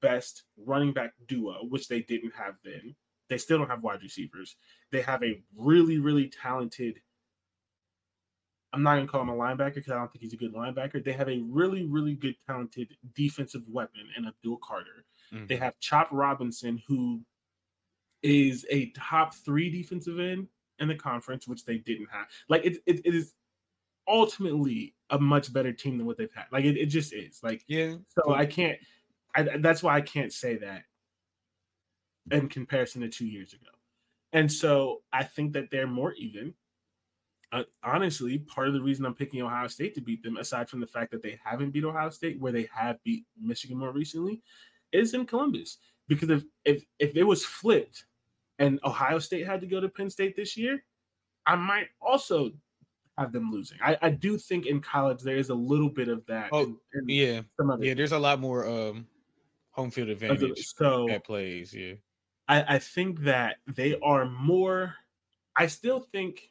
best 0.00 0.44
running 0.56 0.92
back 0.92 1.12
duo, 1.26 1.64
which 1.68 1.88
they 1.88 2.02
didn't 2.02 2.34
have 2.34 2.54
then. 2.64 2.94
They 3.28 3.38
still 3.38 3.58
don't 3.58 3.68
have 3.68 3.82
wide 3.82 4.02
receivers. 4.02 4.56
They 4.90 5.02
have 5.02 5.22
a 5.22 5.42
really, 5.56 5.98
really 5.98 6.28
talented. 6.28 7.00
I'm 8.72 8.82
not 8.82 8.96
gonna 8.96 9.08
call 9.08 9.22
him 9.22 9.30
a 9.30 9.34
linebacker 9.34 9.74
because 9.76 9.92
I 9.92 9.96
don't 9.96 10.12
think 10.12 10.22
he's 10.22 10.34
a 10.34 10.36
good 10.36 10.52
linebacker. 10.54 11.02
They 11.02 11.12
have 11.12 11.28
a 11.28 11.40
really, 11.48 11.84
really 11.86 12.14
good, 12.14 12.36
talented 12.46 12.96
defensive 13.14 13.62
weapon 13.68 14.02
in 14.16 14.26
Abdul 14.26 14.58
Carter. 14.58 15.04
They 15.30 15.56
Mhm. 15.56 15.58
have 15.58 15.78
Chop 15.80 16.08
Robinson, 16.10 16.78
who 16.86 17.24
is 18.22 18.66
a 18.70 18.90
top 18.90 19.34
three 19.34 19.70
defensive 19.70 20.18
end 20.18 20.48
in 20.78 20.88
the 20.88 20.94
conference, 20.94 21.46
which 21.48 21.64
they 21.64 21.78
didn't 21.78 22.08
have. 22.10 22.28
Like 22.48 22.64
it, 22.64 22.78
it, 22.86 23.00
it 23.06 23.14
is 23.14 23.34
ultimately 24.08 24.94
a 25.10 25.18
much 25.18 25.52
better 25.52 25.72
team 25.72 25.98
than 25.98 26.06
what 26.06 26.16
they've 26.16 26.32
had. 26.34 26.46
Like 26.52 26.64
it, 26.64 26.76
it 26.76 26.86
just 26.86 27.12
is. 27.12 27.40
Like 27.42 27.64
Yeah. 27.66 27.94
so, 28.08 28.34
I 28.34 28.46
can't. 28.46 28.78
I, 29.34 29.58
that's 29.58 29.82
why 29.82 29.96
I 29.96 30.00
can't 30.00 30.32
say 30.32 30.56
that 30.56 30.82
in 32.30 32.48
comparison 32.48 33.02
to 33.02 33.08
two 33.08 33.26
years 33.26 33.52
ago. 33.52 33.70
And 34.32 34.50
so 34.50 35.02
I 35.12 35.24
think 35.24 35.52
that 35.54 35.70
they're 35.70 35.86
more 35.86 36.12
even. 36.14 36.54
Uh, 37.50 37.62
honestly, 37.82 38.38
part 38.38 38.68
of 38.68 38.74
the 38.74 38.80
reason 38.80 39.06
I'm 39.06 39.14
picking 39.14 39.40
Ohio 39.40 39.68
State 39.68 39.94
to 39.94 40.02
beat 40.02 40.22
them, 40.22 40.36
aside 40.36 40.68
from 40.68 40.80
the 40.80 40.86
fact 40.86 41.10
that 41.12 41.22
they 41.22 41.38
haven't 41.42 41.70
beat 41.70 41.84
Ohio 41.84 42.10
State, 42.10 42.38
where 42.38 42.52
they 42.52 42.68
have 42.74 43.02
beat 43.04 43.24
Michigan 43.40 43.78
more 43.78 43.92
recently, 43.92 44.42
is 44.92 45.14
in 45.14 45.24
Columbus. 45.24 45.78
Because 46.08 46.28
if 46.28 46.42
if 46.64 46.84
if 46.98 47.16
it 47.16 47.22
was 47.22 47.44
flipped 47.44 48.04
and 48.58 48.78
Ohio 48.84 49.18
State 49.18 49.46
had 49.46 49.60
to 49.62 49.66
go 49.66 49.80
to 49.80 49.88
Penn 49.88 50.10
State 50.10 50.36
this 50.36 50.56
year, 50.56 50.84
I 51.46 51.56
might 51.56 51.88
also 52.02 52.50
have 53.18 53.32
them 53.32 53.50
losing. 53.50 53.78
I, 53.82 53.96
I 54.00 54.10
do 54.10 54.38
think 54.38 54.66
in 54.66 54.80
college 54.80 55.20
there 55.22 55.36
is 55.36 55.50
a 55.50 55.54
little 55.54 55.88
bit 55.90 56.08
of 56.08 56.24
that. 56.26 56.50
Oh, 56.52 56.62
in- 56.62 56.78
in 56.94 57.08
Yeah. 57.08 57.40
Yeah. 57.80 57.94
There's 57.94 58.12
a 58.12 58.18
lot 58.18 58.40
more 58.40 58.66
um 58.66 59.06
home 59.70 59.90
field 59.90 60.08
advantage 60.08 60.66
So 60.76 61.06
that 61.08 61.24
plays. 61.24 61.74
Yeah, 61.74 61.94
I, 62.48 62.76
I 62.76 62.78
think 62.78 63.20
that 63.20 63.56
they 63.66 63.98
are 64.02 64.24
more. 64.26 64.94
I 65.56 65.66
still 65.66 66.00
think. 66.00 66.50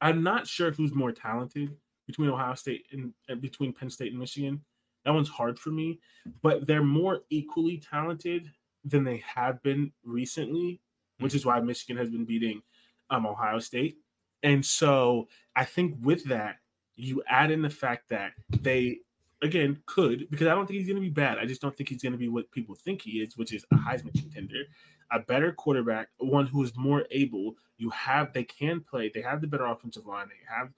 I'm 0.00 0.22
not 0.22 0.46
sure 0.46 0.70
who's 0.70 0.94
more 0.94 1.10
talented 1.10 1.76
between 2.06 2.30
Ohio 2.30 2.54
State 2.54 2.86
and, 2.92 3.12
and 3.28 3.40
between 3.40 3.72
Penn 3.72 3.90
State 3.90 4.12
and 4.12 4.20
Michigan. 4.20 4.60
That 5.04 5.12
one's 5.12 5.28
hard 5.28 5.58
for 5.58 5.70
me, 5.70 5.98
but 6.42 6.66
they're 6.66 6.84
more 6.84 7.22
equally 7.30 7.78
talented 7.78 8.50
than 8.84 9.02
they 9.04 9.22
have 9.26 9.60
been 9.62 9.90
recently, 10.04 10.80
which 11.18 11.34
is 11.34 11.44
why 11.46 11.60
Michigan 11.60 11.96
has 11.96 12.10
been 12.10 12.24
beating 12.24 12.62
um, 13.10 13.26
Ohio 13.26 13.58
State. 13.58 13.98
And 14.42 14.64
so 14.64 15.28
I 15.56 15.64
think 15.64 15.96
with 16.00 16.24
that, 16.24 16.56
you 16.96 17.22
add 17.28 17.50
in 17.50 17.62
the 17.62 17.70
fact 17.70 18.08
that 18.10 18.32
they 18.60 19.00
again 19.42 19.80
could 19.86 20.28
because 20.30 20.48
I 20.48 20.54
don't 20.54 20.66
think 20.66 20.78
he's 20.78 20.86
going 20.88 20.96
to 20.96 21.02
be 21.02 21.10
bad. 21.10 21.38
I 21.38 21.46
just 21.46 21.60
don't 21.60 21.76
think 21.76 21.88
he's 21.88 22.02
going 22.02 22.12
to 22.12 22.18
be 22.18 22.28
what 22.28 22.50
people 22.50 22.74
think 22.74 23.02
he 23.02 23.20
is, 23.20 23.36
which 23.36 23.52
is 23.52 23.64
a 23.70 23.76
Heisman 23.76 24.12
contender, 24.20 24.64
a 25.12 25.20
better 25.20 25.52
quarterback, 25.52 26.08
one 26.18 26.46
who 26.46 26.62
is 26.64 26.76
more 26.76 27.06
able. 27.10 27.54
You 27.76 27.90
have 27.90 28.32
they 28.32 28.44
can 28.44 28.80
play. 28.80 29.10
They 29.14 29.22
have 29.22 29.40
the 29.40 29.46
better 29.46 29.66
offensive 29.66 30.06
line. 30.06 30.28
They 30.28 30.54
have 30.54 30.72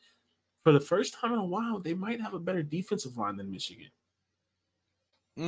for 0.62 0.72
the 0.72 0.80
first 0.80 1.14
time 1.14 1.32
in 1.32 1.38
a 1.38 1.44
while 1.44 1.80
they 1.80 1.94
might 1.94 2.20
have 2.20 2.34
a 2.34 2.38
better 2.38 2.62
defensive 2.62 3.16
line 3.16 3.36
than 3.36 3.50
Michigan. 3.50 3.88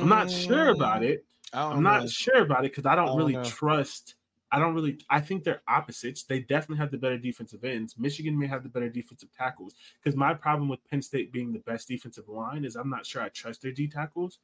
I'm 0.01 0.09
not 0.09 0.29
sure 0.29 0.69
about 0.69 1.03
Mm, 1.03 1.09
it. 1.11 1.25
I 1.53 1.69
I'm 1.71 1.83
not 1.83 2.09
sure 2.09 2.41
about 2.41 2.65
it 2.65 2.71
because 2.71 2.85
I 2.85 2.95
don't 2.95 3.15
don't 3.15 3.17
really 3.17 3.33
know. 3.33 3.43
trust. 3.43 4.15
I 4.53 4.59
don't 4.59 4.75
really. 4.75 4.99
I 5.09 5.19
think 5.19 5.43
they're 5.43 5.63
opposites. 5.67 6.23
They 6.23 6.39
definitely 6.39 6.77
have 6.77 6.91
the 6.91 6.97
better 6.99 7.17
defensive 7.17 7.63
ends. 7.63 7.95
Michigan 7.97 8.37
may 8.37 8.45
have 8.45 8.61
the 8.61 8.69
better 8.69 8.87
defensive 8.87 9.29
tackles. 9.35 9.73
Because 10.01 10.15
my 10.15 10.35
problem 10.35 10.69
with 10.69 10.87
Penn 10.91 11.01
State 11.01 11.33
being 11.33 11.51
the 11.51 11.59
best 11.59 11.87
defensive 11.87 12.29
line 12.29 12.63
is 12.63 12.75
I'm 12.75 12.89
not 12.89 13.03
sure 13.03 13.23
I 13.23 13.29
trust 13.29 13.63
their 13.63 13.71
D 13.71 13.87
tackles, 13.87 14.37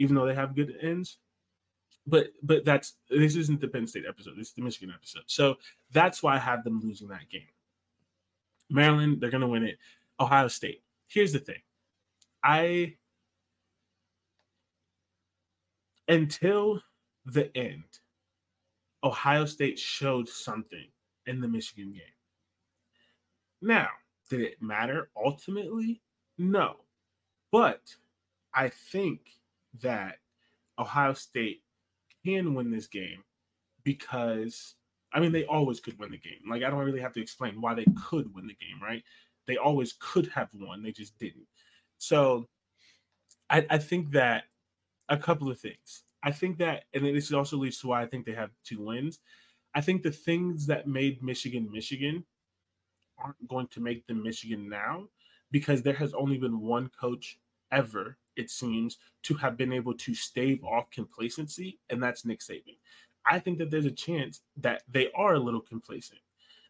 even 0.00 0.16
though 0.16 0.26
they 0.26 0.34
have 0.34 0.56
good 0.56 0.74
ends. 0.82 1.18
But 2.08 2.30
but 2.42 2.64
that's 2.64 2.94
this 3.08 3.36
isn't 3.36 3.60
the 3.60 3.68
Penn 3.68 3.86
State 3.86 4.02
episode. 4.08 4.36
This 4.36 4.48
is 4.48 4.54
the 4.54 4.62
Michigan 4.62 4.92
episode. 4.92 5.22
So 5.26 5.54
that's 5.92 6.24
why 6.24 6.34
I 6.34 6.40
have 6.40 6.64
them 6.64 6.80
losing 6.82 7.06
that 7.08 7.30
game. 7.30 7.42
Maryland, 8.68 9.20
they're 9.20 9.30
gonna 9.30 9.46
win 9.46 9.62
it. 9.62 9.78
Ohio 10.18 10.48
State. 10.48 10.82
Here's 11.06 11.32
the 11.32 11.38
thing. 11.38 11.62
I 12.42 12.96
until 16.08 16.82
the 17.26 17.56
end, 17.56 17.84
Ohio 19.04 19.44
State 19.44 19.78
showed 19.78 20.28
something 20.28 20.86
in 21.26 21.40
the 21.40 21.48
Michigan 21.48 21.92
game. 21.92 22.02
Now, 23.60 23.88
did 24.30 24.40
it 24.40 24.62
matter 24.62 25.10
ultimately? 25.16 26.00
No. 26.38 26.76
But 27.50 27.94
I 28.54 28.68
think 28.68 29.20
that 29.82 30.18
Ohio 30.78 31.14
State 31.14 31.62
can 32.24 32.54
win 32.54 32.70
this 32.70 32.86
game 32.86 33.22
because, 33.84 34.74
I 35.12 35.20
mean, 35.20 35.32
they 35.32 35.44
always 35.44 35.80
could 35.80 35.98
win 35.98 36.10
the 36.10 36.18
game. 36.18 36.48
Like, 36.48 36.62
I 36.62 36.70
don't 36.70 36.84
really 36.84 37.00
have 37.00 37.12
to 37.14 37.22
explain 37.22 37.60
why 37.60 37.74
they 37.74 37.86
could 38.06 38.32
win 38.34 38.46
the 38.46 38.54
game, 38.54 38.80
right? 38.82 39.02
They 39.46 39.56
always 39.56 39.94
could 39.98 40.28
have 40.28 40.48
won, 40.54 40.82
they 40.82 40.92
just 40.92 41.18
didn't. 41.18 41.46
So 41.98 42.48
I, 43.50 43.66
I 43.70 43.78
think 43.78 44.12
that 44.12 44.44
a 45.08 45.16
couple 45.16 45.50
of 45.50 45.60
things. 45.60 46.04
I 46.22 46.30
think 46.30 46.58
that, 46.58 46.84
and 46.94 47.04
this 47.04 47.32
also 47.32 47.56
leads 47.56 47.78
to 47.80 47.88
why 47.88 48.02
I 48.02 48.06
think 48.06 48.26
they 48.26 48.32
have 48.32 48.50
two 48.64 48.80
wins. 48.80 49.18
I 49.74 49.80
think 49.80 50.02
the 50.02 50.10
things 50.10 50.66
that 50.66 50.86
made 50.86 51.22
Michigan 51.22 51.68
Michigan 51.72 52.24
aren't 53.18 53.48
going 53.48 53.68
to 53.68 53.80
make 53.80 54.06
them 54.06 54.22
Michigan 54.22 54.68
now 54.68 55.08
because 55.50 55.82
there 55.82 55.94
has 55.94 56.14
only 56.14 56.38
been 56.38 56.60
one 56.60 56.90
coach 56.98 57.38
ever, 57.70 58.18
it 58.36 58.50
seems, 58.50 58.98
to 59.22 59.34
have 59.34 59.56
been 59.56 59.72
able 59.72 59.94
to 59.94 60.14
stave 60.14 60.62
off 60.64 60.90
complacency, 60.90 61.78
and 61.90 62.02
that's 62.02 62.24
Nick 62.24 62.40
Saban. 62.40 62.76
I 63.24 63.38
think 63.38 63.58
that 63.58 63.70
there's 63.70 63.86
a 63.86 63.90
chance 63.90 64.40
that 64.56 64.82
they 64.90 65.10
are 65.14 65.34
a 65.34 65.40
little 65.40 65.60
complacent. 65.60 66.20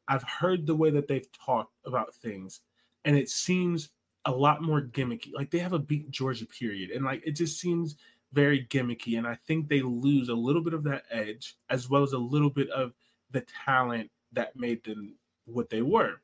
I've 0.08 0.24
heard 0.24 0.66
the 0.66 0.74
way 0.74 0.90
that 0.90 1.08
they've 1.08 1.30
talked 1.32 1.74
about 1.86 2.14
things, 2.14 2.60
and 3.04 3.16
it 3.16 3.28
seems 3.28 3.90
a 4.24 4.30
lot 4.30 4.62
more 4.62 4.82
gimmicky. 4.82 5.32
Like 5.32 5.50
they 5.50 5.58
have 5.58 5.72
a 5.72 5.78
beat 5.78 6.10
Georgia 6.10 6.46
period, 6.46 6.90
and 6.90 7.04
like 7.04 7.22
it 7.26 7.32
just 7.32 7.60
seems 7.60 7.96
very 8.32 8.66
gimmicky. 8.66 9.18
And 9.18 9.26
I 9.26 9.36
think 9.46 9.68
they 9.68 9.80
lose 9.82 10.28
a 10.28 10.34
little 10.34 10.62
bit 10.62 10.74
of 10.74 10.84
that 10.84 11.04
edge, 11.10 11.56
as 11.70 11.88
well 11.88 12.02
as 12.02 12.12
a 12.12 12.18
little 12.18 12.50
bit 12.50 12.70
of 12.70 12.92
the 13.30 13.44
talent 13.64 14.10
that 14.32 14.56
made 14.56 14.82
them 14.84 15.16
what 15.44 15.70
they 15.70 15.82
were. 15.82 16.20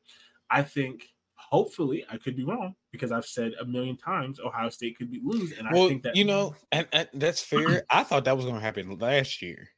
I 0.51 0.63
think, 0.63 1.09
hopefully, 1.35 2.05
I 2.11 2.17
could 2.17 2.37
be 2.37 2.45
wrong 2.45 2.75
because 2.91 3.13
I've 3.13 3.27
said 3.27 3.53
a 3.61 3.65
million 3.65 3.97
times 3.97 4.41
Ohio 4.41 4.71
State 4.71 4.97
could 4.97 5.11
be 5.11 5.21
lose, 5.23 5.53
and 5.59 5.69
well, 5.71 5.85
I 5.85 5.89
think 5.89 6.03
that 6.05 6.17
you 6.17 6.25
know, 6.25 6.55
and, 6.73 6.87
and 6.93 7.09
that's 7.15 7.43
fair. 7.43 7.85
I 7.91 8.03
thought 8.05 8.25
that 8.25 8.37
was 8.37 8.47
going 8.47 8.57
to 8.57 8.63
happen 8.63 8.99
last 8.99 9.43
year. 9.43 9.69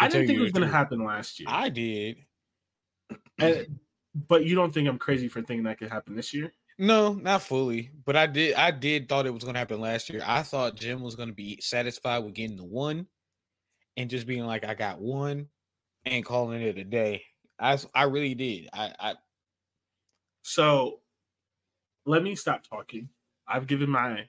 I 0.00 0.08
tell 0.08 0.20
didn't 0.20 0.28
think 0.28 0.38
it 0.38 0.42
was 0.42 0.52
going 0.52 0.62
to 0.62 0.68
truth. 0.68 0.76
happen 0.76 1.04
last 1.04 1.40
year. 1.40 1.48
I 1.50 1.68
did. 1.68 2.18
And- 3.38 3.78
but 4.26 4.44
you 4.44 4.54
don't 4.54 4.72
think 4.72 4.88
I'm 4.88 4.98
crazy 4.98 5.28
for 5.28 5.42
thinking 5.42 5.64
that 5.64 5.78
could 5.78 5.90
happen 5.90 6.16
this 6.16 6.34
year? 6.34 6.52
No, 6.78 7.12
not 7.14 7.42
fully, 7.42 7.90
but 8.04 8.14
I 8.16 8.26
did. 8.26 8.54
I 8.54 8.70
did 8.70 9.08
thought 9.08 9.26
it 9.26 9.30
was 9.30 9.42
going 9.42 9.54
to 9.54 9.58
happen 9.58 9.80
last 9.80 10.08
year. 10.08 10.22
I 10.24 10.42
thought 10.44 10.76
Jim 10.76 11.00
was 11.02 11.16
going 11.16 11.28
to 11.28 11.34
be 11.34 11.60
satisfied 11.60 12.18
with 12.20 12.34
getting 12.34 12.56
the 12.56 12.64
one, 12.64 13.08
and 13.96 14.10
just 14.10 14.26
being 14.26 14.46
like, 14.46 14.64
"I 14.64 14.74
got 14.74 15.00
one," 15.00 15.50
and 16.04 16.24
calling 16.24 16.62
it 16.62 16.78
a 16.78 16.84
day. 16.84 17.26
I 17.58 17.78
I 17.94 18.04
really 18.04 18.34
did. 18.34 18.68
I 18.72 18.94
I 19.00 19.16
So 20.42 21.02
let 22.04 22.22
me 22.22 22.34
stop 22.34 22.62
talking. 22.62 23.10
I've 23.46 23.66
given 23.66 23.90
my 23.90 24.28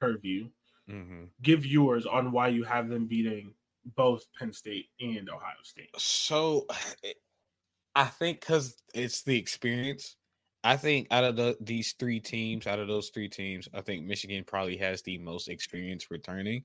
purview. 0.00 0.50
mhm. 0.86 1.30
Give 1.42 1.66
yours 1.66 2.06
on 2.06 2.32
why 2.32 2.48
you 2.48 2.64
have 2.64 2.88
them 2.88 3.06
beating 3.08 3.54
both 3.84 4.32
Penn 4.34 4.52
State 4.52 4.90
and 5.00 5.30
Ohio 5.30 5.62
State. 5.62 5.96
so 5.96 6.66
I 7.94 8.06
think 8.06 8.40
because 8.40 8.76
it's 8.94 9.22
the 9.22 9.36
experience. 9.38 10.16
I 10.62 10.76
think 10.76 11.06
out 11.10 11.24
of 11.24 11.36
the 11.36 11.56
these 11.60 11.94
three 11.98 12.20
teams, 12.20 12.66
out 12.66 12.78
of 12.78 12.88
those 12.88 13.08
three 13.10 13.28
teams, 13.28 13.68
I 13.72 13.80
think 13.80 14.04
Michigan 14.04 14.44
probably 14.46 14.76
has 14.76 15.02
the 15.02 15.18
most 15.18 15.48
experience 15.48 16.10
returning, 16.10 16.64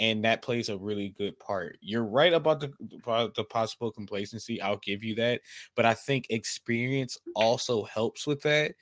and 0.00 0.24
that 0.24 0.42
plays 0.42 0.68
a 0.68 0.76
really 0.76 1.10
good 1.10 1.38
part. 1.38 1.78
You're 1.80 2.04
right 2.04 2.32
about 2.32 2.60
the 2.60 2.72
about 2.94 3.34
the 3.34 3.44
possible 3.44 3.92
complacency. 3.92 4.60
I'll 4.60 4.78
give 4.78 5.04
you 5.04 5.14
that, 5.16 5.40
but 5.76 5.86
I 5.86 5.94
think 5.94 6.26
experience 6.30 7.16
also 7.36 7.84
helps 7.84 8.26
with 8.26 8.42
that. 8.42 8.74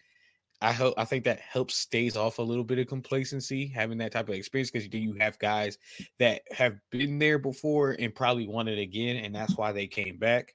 I 0.62 0.72
hope 0.72 0.94
I 0.96 1.04
think 1.04 1.24
that 1.24 1.40
helps 1.40 1.74
stays 1.76 2.16
off 2.16 2.38
a 2.38 2.42
little 2.42 2.64
bit 2.64 2.78
of 2.78 2.86
complacency 2.86 3.66
having 3.66 3.98
that 3.98 4.12
type 4.12 4.30
of 4.30 4.34
experience 4.34 4.70
because 4.70 4.88
then 4.88 5.02
you 5.02 5.14
have 5.20 5.38
guys 5.38 5.76
that 6.18 6.42
have 6.50 6.78
been 6.90 7.18
there 7.18 7.38
before 7.38 7.90
and 7.98 8.14
probably 8.14 8.46
won 8.46 8.68
it 8.68 8.78
again, 8.78 9.16
and 9.16 9.34
that's 9.34 9.56
why 9.58 9.72
they 9.72 9.86
came 9.86 10.16
back. 10.16 10.54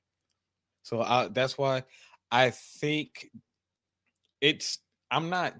So 0.81 1.01
I, 1.01 1.27
that's 1.27 1.55
why 1.55 1.83
I 2.31 2.49
think 2.49 3.29
it's. 4.41 4.79
I'm 5.09 5.29
not 5.29 5.55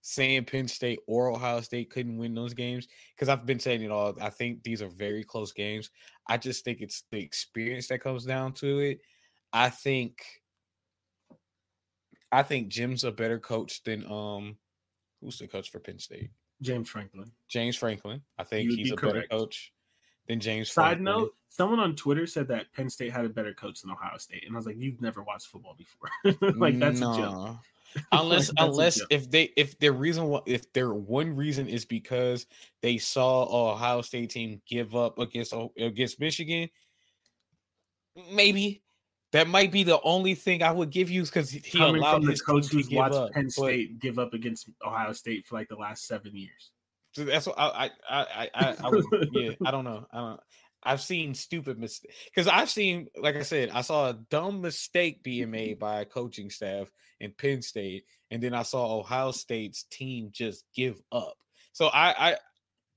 saying 0.00 0.44
Penn 0.44 0.68
State 0.68 1.00
or 1.06 1.30
Ohio 1.30 1.60
State 1.60 1.90
couldn't 1.90 2.16
win 2.16 2.34
those 2.34 2.54
games 2.54 2.88
because 3.14 3.28
I've 3.28 3.44
been 3.44 3.60
saying 3.60 3.82
it 3.82 3.90
all. 3.90 4.16
I 4.20 4.30
think 4.30 4.62
these 4.62 4.82
are 4.82 4.88
very 4.88 5.22
close 5.22 5.52
games. 5.52 5.90
I 6.26 6.36
just 6.38 6.64
think 6.64 6.80
it's 6.80 7.04
the 7.10 7.20
experience 7.20 7.88
that 7.88 8.02
comes 8.02 8.24
down 8.24 8.52
to 8.54 8.78
it. 8.80 9.00
I 9.52 9.70
think. 9.70 10.22
I 12.30 12.42
think 12.42 12.68
Jim's 12.68 13.04
a 13.04 13.12
better 13.12 13.38
coach 13.38 13.82
than 13.84 14.04
um, 14.10 14.56
who's 15.22 15.38
the 15.38 15.48
coach 15.48 15.70
for 15.70 15.80
Penn 15.80 15.98
State? 15.98 16.30
James 16.60 16.90
Franklin. 16.90 17.30
James 17.48 17.76
Franklin. 17.76 18.20
I 18.38 18.44
think 18.44 18.70
he's 18.70 18.90
be 18.90 18.94
a 18.94 18.96
better 18.96 19.24
coach 19.30 19.72
than 20.28 20.40
James. 20.40 20.70
Side 20.70 20.98
Franklin. 20.98 21.04
note: 21.04 21.34
Someone 21.48 21.80
on 21.80 21.96
Twitter 21.96 22.26
said 22.26 22.48
that 22.48 22.72
Penn 22.74 22.88
State 22.88 23.12
had 23.12 23.24
a 23.24 23.28
better 23.28 23.52
coach 23.52 23.80
than 23.80 23.90
Ohio 23.90 24.18
State, 24.18 24.44
and 24.46 24.54
I 24.54 24.56
was 24.56 24.66
like, 24.66 24.76
"You've 24.78 25.00
never 25.00 25.22
watched 25.22 25.48
football 25.48 25.76
before. 25.76 26.10
like 26.56 26.78
that's 26.78 27.00
a 27.00 27.16
joke." 27.16 27.56
Unless 28.12 28.48
Like, 28.58 28.68
unless 28.68 29.00
if 29.10 29.30
they 29.30 29.50
if 29.56 29.78
their 29.78 29.92
reason 29.92 30.24
why 30.26 30.40
if 30.46 30.70
their 30.72 30.92
one 30.92 31.34
reason 31.34 31.68
is 31.68 31.84
because 31.84 32.46
they 32.82 32.98
saw 32.98 33.44
a 33.44 33.72
Ohio 33.72 34.02
State 34.02 34.30
team 34.30 34.60
give 34.68 34.94
up 34.94 35.18
against 35.18 35.54
against 35.78 36.20
Michigan, 36.20 36.68
maybe 38.30 38.82
that 39.32 39.48
might 39.48 39.72
be 39.72 39.82
the 39.82 40.00
only 40.02 40.34
thing 40.34 40.62
I 40.62 40.70
would 40.70 40.90
give 40.90 41.10
you 41.10 41.22
because 41.22 41.50
he 41.50 41.78
coming 41.78 42.02
allowed 42.02 42.22
from 42.22 42.26
the 42.26 42.36
coach 42.36 42.68
who's 42.68 42.90
watched 42.90 43.14
up. 43.14 43.32
Penn 43.32 43.44
but- 43.44 43.52
State 43.52 43.98
give 44.00 44.18
up 44.18 44.34
against 44.34 44.68
Ohio 44.84 45.12
State 45.12 45.46
for 45.46 45.56
like 45.56 45.68
the 45.68 45.76
last 45.76 46.06
seven 46.06 46.34
years. 46.34 46.70
So 47.18 47.24
that's 47.24 47.48
what 47.48 47.58
I 47.58 47.90
I 48.08 48.20
I 48.20 48.50
I, 48.54 48.76
I, 48.84 48.88
would, 48.90 49.04
yeah 49.32 49.50
I 49.66 49.72
don't 49.72 49.82
know 49.82 50.06
I 50.12 50.18
don't 50.18 50.40
I've 50.84 51.00
seen 51.00 51.34
stupid 51.34 51.76
mistakes 51.76 52.14
because 52.26 52.46
I've 52.46 52.70
seen 52.70 53.08
like 53.16 53.34
I 53.34 53.42
said 53.42 53.70
I 53.70 53.80
saw 53.80 54.10
a 54.10 54.18
dumb 54.30 54.60
mistake 54.60 55.24
being 55.24 55.50
made 55.50 55.72
mm-hmm. 55.72 55.80
by 55.80 56.00
a 56.02 56.04
coaching 56.04 56.48
staff 56.48 56.86
in 57.18 57.32
Penn 57.32 57.60
State 57.60 58.04
and 58.30 58.40
then 58.40 58.54
I 58.54 58.62
saw 58.62 59.00
Ohio 59.00 59.32
State's 59.32 59.82
team 59.90 60.30
just 60.32 60.64
give 60.76 61.02
up. 61.10 61.34
So 61.72 61.88
I 61.88 62.30
I 62.30 62.36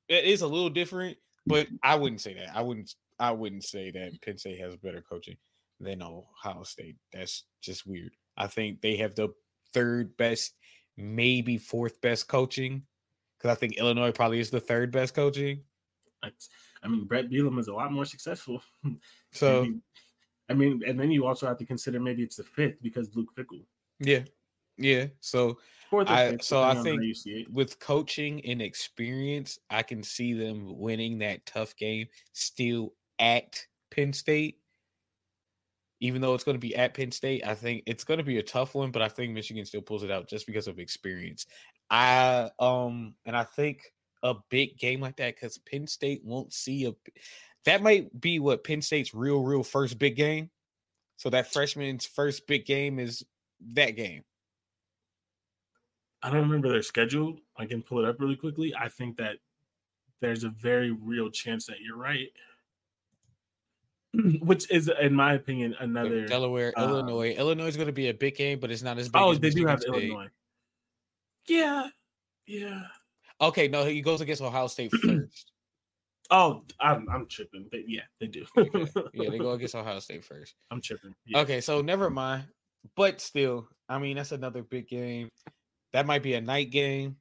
it 0.07 0.25
is 0.25 0.43
a 0.43 0.47
little 0.47 0.69
different, 0.69 1.17
but 1.47 1.65
mm-hmm. 1.65 1.77
I 1.81 1.95
wouldn't 1.95 2.21
say 2.21 2.35
that. 2.35 2.55
I 2.55 2.61
wouldn't 2.61 2.93
I 3.19 3.31
wouldn't 3.31 3.63
say 3.63 3.89
that 3.89 4.21
Penn 4.21 4.37
State 4.37 4.59
has 4.59 4.75
better 4.75 5.01
coaching 5.01 5.37
than 5.79 6.03
Ohio 6.03 6.61
State. 6.61 6.97
That's 7.11 7.45
just 7.59 7.87
weird. 7.87 8.11
I 8.37 8.45
think 8.45 8.81
they 8.81 8.97
have 8.97 9.15
the 9.15 9.29
third 9.73 10.15
best 10.15 10.53
maybe 10.95 11.57
fourth 11.57 11.99
best 12.01 12.27
coaching 12.27 12.83
because 13.41 13.55
I 13.55 13.59
think 13.59 13.77
Illinois 13.77 14.11
probably 14.11 14.39
is 14.39 14.49
the 14.49 14.59
third 14.59 14.91
best 14.91 15.15
coaching. 15.15 15.61
I 16.23 16.87
mean, 16.87 17.05
Bret 17.05 17.29
Bielema 17.29 17.59
is 17.59 17.67
a 17.67 17.73
lot 17.73 17.91
more 17.91 18.05
successful. 18.05 18.61
So 19.33 19.65
I 20.49 20.53
mean, 20.53 20.81
and 20.85 20.99
then 20.99 21.09
you 21.09 21.25
also 21.25 21.47
have 21.47 21.57
to 21.59 21.65
consider 21.65 21.97
maybe 22.01 22.21
it's 22.21 22.35
the 22.35 22.43
fifth 22.43 22.81
because 22.81 23.15
Luke 23.15 23.29
Fickell. 23.37 23.63
yeah, 23.99 24.23
yeah. 24.77 25.05
So 25.21 25.57
Fourth 25.89 26.09
I- 26.09 26.31
fifth, 26.31 26.43
so 26.43 26.61
I 26.61 26.73
think 26.75 26.99
how 26.99 27.05
you 27.05 27.13
see 27.13 27.29
it. 27.43 27.51
with 27.53 27.79
coaching 27.79 28.45
and 28.45 28.61
experience, 28.61 29.57
I 29.69 29.83
can 29.83 30.03
see 30.03 30.33
them 30.33 30.77
winning 30.77 31.19
that 31.19 31.45
tough 31.45 31.77
game 31.77 32.07
still 32.33 32.93
at 33.19 33.65
Penn 33.89 34.11
State. 34.11 34.57
Even 36.01 36.19
though 36.19 36.33
it's 36.33 36.43
going 36.43 36.55
to 36.55 36.59
be 36.59 36.75
at 36.75 36.93
Penn 36.93 37.11
State, 37.11 37.45
I 37.47 37.55
think 37.55 37.83
it's 37.85 38.03
going 38.03 38.17
to 38.17 38.23
be 38.23 38.39
a 38.39 38.43
tough 38.43 38.75
one, 38.75 38.91
but 38.91 39.01
I 39.01 39.07
think 39.07 39.31
Michigan 39.33 39.65
still 39.65 39.81
pulls 39.81 40.03
it 40.03 40.11
out 40.11 40.27
just 40.27 40.45
because 40.45 40.67
of 40.67 40.77
experience. 40.79 41.45
I 41.91 42.49
um 42.57 43.13
and 43.25 43.35
I 43.35 43.43
think 43.43 43.93
a 44.23 44.35
big 44.49 44.77
game 44.77 45.01
like 45.01 45.17
that 45.17 45.35
because 45.35 45.57
Penn 45.59 45.85
State 45.85 46.23
won't 46.23 46.53
see 46.53 46.85
a 46.85 46.93
that 47.65 47.83
might 47.83 48.19
be 48.19 48.39
what 48.39 48.63
Penn 48.63 48.81
State's 48.81 49.13
real, 49.13 49.43
real 49.43 49.63
first 49.63 49.99
big 49.99 50.15
game. 50.15 50.49
So 51.17 51.29
that 51.29 51.51
freshman's 51.53 52.05
first 52.05 52.47
big 52.47 52.65
game 52.65 52.97
is 52.97 53.23
that 53.73 53.91
game. 53.91 54.23
I 56.23 56.29
don't 56.31 56.41
remember 56.41 56.69
their 56.69 56.81
schedule. 56.81 57.37
I 57.57 57.65
can 57.65 57.81
pull 57.83 57.99
it 57.99 58.05
up 58.05 58.19
really 58.19 58.35
quickly. 58.35 58.73
I 58.75 58.89
think 58.89 59.17
that 59.17 59.35
there's 60.21 60.43
a 60.43 60.49
very 60.49 60.91
real 60.91 61.29
chance 61.29 61.65
that 61.67 61.77
you're 61.81 61.97
right. 61.97 62.29
Which 64.41 64.69
is, 64.71 64.89
in 64.99 65.13
my 65.13 65.33
opinion, 65.33 65.75
another. 65.79 66.27
Delaware, 66.27 66.73
um, 66.75 66.89
Illinois. 66.89 67.33
Illinois 67.33 67.67
is 67.67 67.75
going 67.75 67.87
to 67.87 67.93
be 67.93 68.09
a 68.09 68.13
big 68.13 68.35
game, 68.35 68.59
but 68.59 68.71
it's 68.71 68.83
not 68.83 68.97
as 68.97 69.09
big. 69.09 69.21
Oh, 69.21 69.31
as 69.31 69.39
they 69.39 69.49
do 69.51 69.65
have. 69.65 69.81
Illinois. 69.83 70.27
Yeah, 71.47 71.87
yeah. 72.47 72.83
Okay, 73.39 73.67
no, 73.67 73.83
he 73.85 74.01
goes 74.01 74.21
against 74.21 74.41
Ohio 74.41 74.67
State 74.67 74.91
first. 75.03 75.51
Oh, 76.29 76.63
I'm 76.79 77.07
I'm 77.09 77.27
tripping. 77.27 77.67
But 77.71 77.81
yeah, 77.87 78.03
they 78.19 78.27
do. 78.27 78.45
Okay. 78.57 78.87
Yeah, 79.13 79.29
they 79.29 79.39
go 79.39 79.51
against 79.51 79.75
Ohio 79.75 79.99
State 79.99 80.23
first. 80.23 80.55
I'm 80.69 80.81
tripping. 80.81 81.13
Yeah. 81.25 81.39
Okay, 81.39 81.61
so 81.61 81.81
never 81.81 82.09
mind. 82.09 82.45
But 82.95 83.21
still, 83.21 83.67
I 83.89 83.99
mean, 83.99 84.17
that's 84.17 84.31
another 84.31 84.63
big 84.63 84.87
game. 84.87 85.29
That 85.93 86.05
might 86.05 86.23
be 86.23 86.33
a 86.35 86.41
night 86.41 86.71
game. 86.71 87.17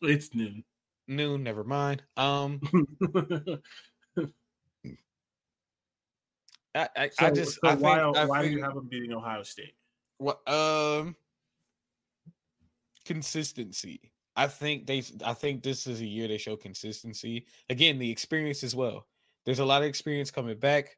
It's 0.00 0.34
noon. 0.34 0.64
Noon, 1.06 1.42
never 1.42 1.64
mind. 1.64 2.02
Um, 2.16 2.60
I, 6.74 6.88
I, 6.96 7.10
I 7.18 7.30
just, 7.30 7.54
so 7.54 7.68
I 7.68 7.70
think, 7.72 7.82
why 7.82 8.00
I 8.00 8.24
why 8.24 8.42
do 8.42 8.48
you 8.48 8.62
have 8.62 8.74
them 8.74 8.88
beating 8.88 9.12
Ohio 9.12 9.42
State? 9.42 9.74
What 10.18 10.46
um 10.48 11.14
consistency. 13.04 14.12
I 14.36 14.48
think 14.48 14.86
they 14.86 15.02
I 15.24 15.32
think 15.32 15.62
this 15.62 15.86
is 15.86 16.00
a 16.00 16.06
year 16.06 16.28
they 16.28 16.38
show 16.38 16.56
consistency. 16.56 17.46
Again, 17.70 17.98
the 17.98 18.10
experience 18.10 18.64
as 18.64 18.74
well. 18.74 19.06
There's 19.44 19.60
a 19.60 19.64
lot 19.64 19.82
of 19.82 19.88
experience 19.88 20.30
coming 20.30 20.58
back. 20.58 20.96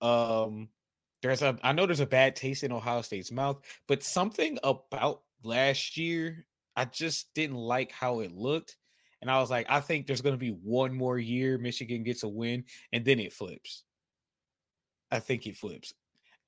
Um 0.00 0.68
there's 1.22 1.42
a 1.42 1.58
I 1.62 1.72
know 1.72 1.86
there's 1.86 2.00
a 2.00 2.06
bad 2.06 2.36
taste 2.36 2.62
in 2.62 2.72
Ohio 2.72 3.02
State's 3.02 3.32
mouth, 3.32 3.58
but 3.88 4.02
something 4.02 4.58
about 4.62 5.22
last 5.42 5.96
year 5.96 6.46
I 6.76 6.84
just 6.84 7.34
didn't 7.34 7.56
like 7.56 7.90
how 7.90 8.20
it 8.20 8.32
looked. 8.32 8.76
And 9.20 9.28
I 9.28 9.40
was 9.40 9.50
like, 9.50 9.66
I 9.68 9.80
think 9.80 10.06
there's 10.06 10.20
going 10.20 10.34
to 10.34 10.38
be 10.38 10.50
one 10.50 10.94
more 10.94 11.18
year 11.18 11.58
Michigan 11.58 12.04
gets 12.04 12.22
a 12.22 12.28
win 12.28 12.64
and 12.92 13.04
then 13.04 13.18
it 13.18 13.32
flips. 13.32 13.82
I 15.10 15.18
think 15.18 15.48
it 15.48 15.56
flips 15.56 15.92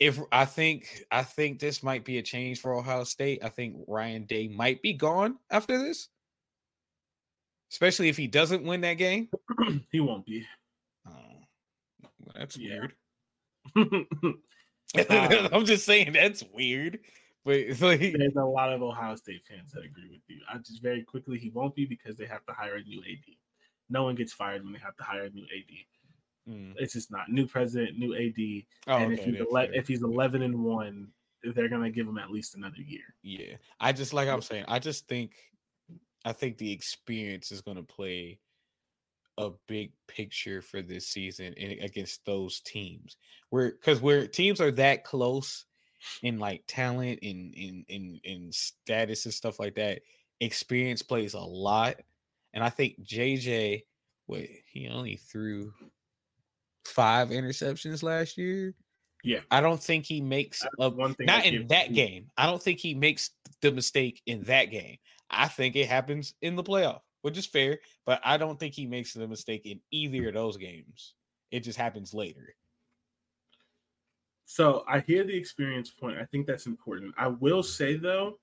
if 0.00 0.18
I 0.32 0.46
think 0.46 1.04
I 1.10 1.22
think 1.22 1.60
this 1.60 1.82
might 1.82 2.04
be 2.04 2.18
a 2.18 2.22
change 2.22 2.60
for 2.60 2.74
Ohio 2.74 3.04
State. 3.04 3.44
I 3.44 3.50
think 3.50 3.76
Ryan 3.86 4.24
Day 4.24 4.48
might 4.48 4.82
be 4.82 4.94
gone 4.94 5.38
after 5.50 5.78
this. 5.78 6.08
Especially 7.70 8.08
if 8.08 8.16
he 8.16 8.26
doesn't 8.26 8.64
win 8.64 8.80
that 8.80 8.94
game. 8.94 9.28
he 9.92 10.00
won't 10.00 10.26
be. 10.26 10.44
Oh, 11.06 11.12
that's 12.34 12.56
Yeah. 12.56 12.86
weird. 13.76 14.06
I'm 15.54 15.64
just 15.66 15.84
saying 15.86 16.12
that's 16.14 16.42
weird. 16.52 16.98
But 17.44 17.80
like 17.80 18.00
There's 18.00 18.36
a 18.36 18.44
lot 18.44 18.72
of 18.72 18.82
Ohio 18.82 19.14
State 19.16 19.42
fans 19.48 19.70
that 19.72 19.84
agree 19.84 20.08
with 20.10 20.20
you. 20.28 20.40
I 20.52 20.58
just 20.58 20.82
very 20.82 21.02
quickly 21.02 21.38
he 21.38 21.50
won't 21.50 21.74
be 21.74 21.84
because 21.84 22.16
they 22.16 22.26
have 22.26 22.44
to 22.46 22.52
hire 22.52 22.76
a 22.76 22.82
new 22.82 23.00
AD. 23.00 23.24
No 23.88 24.04
one 24.04 24.14
gets 24.14 24.32
fired 24.32 24.64
when 24.64 24.72
they 24.72 24.78
have 24.78 24.96
to 24.96 25.02
hire 25.04 25.24
a 25.24 25.30
new 25.30 25.44
AD. 25.44 25.86
Mm. 26.48 26.74
It's 26.76 26.94
just 26.94 27.10
not 27.10 27.28
new 27.28 27.46
president, 27.46 27.98
new 27.98 28.14
AD. 28.14 28.64
Oh, 28.86 28.96
and 28.96 29.12
if 29.12 29.24
he's 29.24 29.40
ele- 29.40 29.68
if 29.72 29.88
he's 29.88 30.02
eleven 30.02 30.42
and 30.42 30.62
one, 30.64 31.08
they're 31.42 31.68
gonna 31.68 31.90
give 31.90 32.06
him 32.06 32.18
at 32.18 32.30
least 32.30 32.54
another 32.54 32.80
year. 32.80 33.14
Yeah. 33.22 33.56
I 33.78 33.92
just 33.92 34.12
like 34.12 34.28
I'm 34.28 34.42
saying, 34.42 34.64
I 34.68 34.78
just 34.78 35.06
think 35.08 35.32
I 36.24 36.32
think 36.32 36.58
the 36.58 36.72
experience 36.72 37.52
is 37.52 37.60
gonna 37.60 37.82
play 37.82 38.38
a 39.38 39.50
big 39.68 39.92
picture 40.06 40.60
for 40.60 40.82
this 40.82 41.08
season 41.08 41.54
and 41.58 41.72
against 41.80 42.24
those 42.24 42.60
teams. 42.60 43.16
Where 43.50 43.72
because 43.72 44.00
where 44.00 44.26
teams 44.26 44.60
are 44.60 44.72
that 44.72 45.04
close 45.04 45.64
in 46.22 46.38
like 46.38 46.64
talent 46.66 47.20
and 47.22 47.54
in 47.54 47.84
in 47.88 48.20
in 48.24 48.52
status 48.52 49.24
and 49.24 49.34
stuff 49.34 49.58
like 49.58 49.74
that, 49.76 50.00
experience 50.40 51.02
plays 51.02 51.34
a 51.34 51.40
lot. 51.40 51.96
And 52.52 52.64
I 52.64 52.70
think 52.70 53.00
JJ, 53.02 53.82
wait, 54.26 54.62
he 54.66 54.88
only 54.88 55.16
threw 55.16 55.72
five 56.90 57.28
interceptions 57.28 58.02
last 58.02 58.36
year. 58.36 58.74
Yeah. 59.22 59.40
I 59.50 59.60
don't 59.60 59.82
think 59.82 60.06
he 60.06 60.20
makes 60.20 60.60
That's 60.60 60.74
a 60.78 60.90
one 60.90 61.14
thing. 61.14 61.26
not 61.26 61.44
in 61.44 61.66
that 61.68 61.90
you. 61.90 61.94
game. 61.94 62.30
I 62.36 62.46
don't 62.46 62.62
think 62.62 62.78
he 62.78 62.94
makes 62.94 63.30
the 63.60 63.70
mistake 63.70 64.22
in 64.26 64.42
that 64.44 64.66
game. 64.66 64.96
I 65.30 65.48
think 65.48 65.76
it 65.76 65.88
happens 65.88 66.34
in 66.42 66.56
the 66.56 66.64
playoff, 66.64 67.00
which 67.22 67.38
is 67.38 67.46
fair, 67.46 67.78
but 68.06 68.20
I 68.24 68.36
don't 68.36 68.58
think 68.58 68.74
he 68.74 68.86
makes 68.86 69.12
the 69.12 69.28
mistake 69.28 69.66
in 69.66 69.80
either 69.90 70.28
of 70.28 70.34
those 70.34 70.56
games. 70.56 71.14
It 71.50 71.60
just 71.60 71.78
happens 71.78 72.14
later. 72.14 72.54
So 74.46 74.84
I 74.88 75.00
hear 75.00 75.22
the 75.22 75.36
experience 75.36 75.90
point. 75.90 76.18
I 76.18 76.24
think 76.24 76.46
that's 76.46 76.66
important. 76.66 77.14
I 77.16 77.28
will 77.28 77.62
say 77.62 77.96
though, 77.96 78.38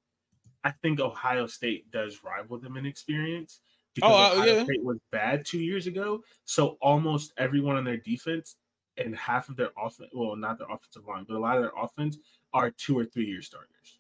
I 0.64 0.72
think 0.72 1.00
Ohio 1.00 1.48
State 1.48 1.92
does 1.92 2.24
rival 2.24 2.60
them 2.60 2.78
in 2.78 2.86
experience 2.86 3.60
because 3.98 4.12
Oh, 4.36 4.40
uh, 4.40 4.42
Ohio 4.42 4.56
yeah. 4.58 4.64
State 4.64 4.84
was 4.84 4.98
bad 5.12 5.46
two 5.46 5.60
years 5.60 5.88
ago. 5.88 6.24
So 6.46 6.78
almost 6.82 7.34
everyone 7.38 7.76
on 7.76 7.84
their 7.84 7.98
defense 7.98 8.56
and 8.98 9.16
half 9.16 9.50
of 9.50 9.56
their 9.56 9.72
offense, 9.78 10.10
well, 10.14 10.36
not 10.36 10.58
their 10.58 10.68
offensive 10.72 11.06
line, 11.08 11.26
but 11.28 11.36
a 11.36 11.40
lot 11.40 11.58
of 11.58 11.64
their 11.64 11.72
offense 11.78 12.18
are 12.54 12.72
two 12.72 12.98
or 12.98 13.06
three 13.06 13.26
year 13.26 13.42
starters. 13.42 14.00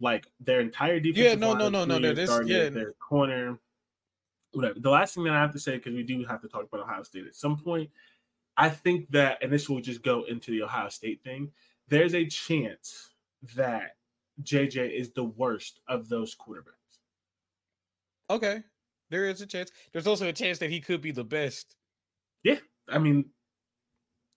Like 0.00 0.26
their 0.40 0.60
entire 0.60 1.00
defense. 1.00 1.24
Yeah, 1.24 1.34
no, 1.34 1.54
no, 1.54 1.68
no, 1.68 1.84
no, 1.84 1.98
there- 1.98 2.14
there's- 2.14 2.48
yeah. 2.48 2.68
Their 2.70 2.92
corner. 2.94 3.58
Whatever. 4.52 4.80
The 4.80 4.90
last 4.90 5.14
thing 5.14 5.24
that 5.24 5.32
I 5.32 5.40
have 5.40 5.52
to 5.52 5.58
say, 5.58 5.76
because 5.78 5.94
we 5.94 6.02
do 6.02 6.22
have 6.24 6.42
to 6.42 6.48
talk 6.48 6.64
about 6.64 6.80
Ohio 6.82 7.02
State 7.04 7.26
at 7.26 7.34
some 7.34 7.56
point, 7.56 7.90
I 8.56 8.68
think 8.68 9.10
that, 9.12 9.42
and 9.42 9.50
this 9.50 9.68
will 9.70 9.80
just 9.80 10.02
go 10.02 10.24
into 10.24 10.50
the 10.50 10.62
Ohio 10.62 10.90
State 10.90 11.22
thing. 11.24 11.50
There's 11.88 12.14
a 12.14 12.26
chance 12.26 13.10
that 13.54 13.96
JJ 14.42 14.90
is 14.90 15.10
the 15.12 15.24
worst 15.24 15.80
of 15.88 16.08
those 16.08 16.34
quarterbacks. 16.34 16.98
Okay. 18.30 18.62
There 19.12 19.28
is 19.28 19.42
a 19.42 19.46
chance. 19.46 19.70
There's 19.92 20.06
also 20.06 20.26
a 20.26 20.32
chance 20.32 20.58
that 20.60 20.70
he 20.70 20.80
could 20.80 21.02
be 21.02 21.12
the 21.12 21.22
best. 21.22 21.76
Yeah, 22.42 22.58
I 22.88 22.98
mean, 22.98 23.30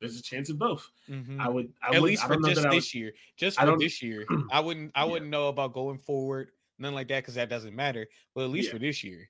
there's 0.01 0.19
a 0.19 0.21
chance 0.21 0.49
of 0.49 0.59
both. 0.59 0.91
Mhm. 1.09 1.39
I 1.39 1.47
would, 1.47 1.73
I 1.81 1.95
At 1.95 2.01
would, 2.01 2.09
least 2.09 2.23
I 2.25 2.27
for 2.27 2.35
just 2.41 2.61
that 2.61 2.69
would, 2.69 2.75
this 2.75 2.93
year. 2.93 3.13
Just 3.37 3.57
for 3.57 3.77
this 3.77 4.01
year. 4.01 4.27
I 4.51 4.59
wouldn't 4.59 4.91
I 4.93 5.05
Yeah. 5.05 5.11
wouldn't 5.11 5.31
know 5.31 5.47
about 5.47 5.71
going 5.73 5.97
forward, 5.97 6.51
nothing 6.77 6.93
like 6.95 7.07
that, 7.07 7.21
because 7.23 7.35
that 7.35 7.47
doesn't 7.49 7.73
matter. 7.73 8.05
But 8.35 8.43
at 8.43 8.49
least 8.49 8.67
Yeah. 8.67 8.73
for 8.73 8.79
this 8.79 9.01
year. 9.01 9.29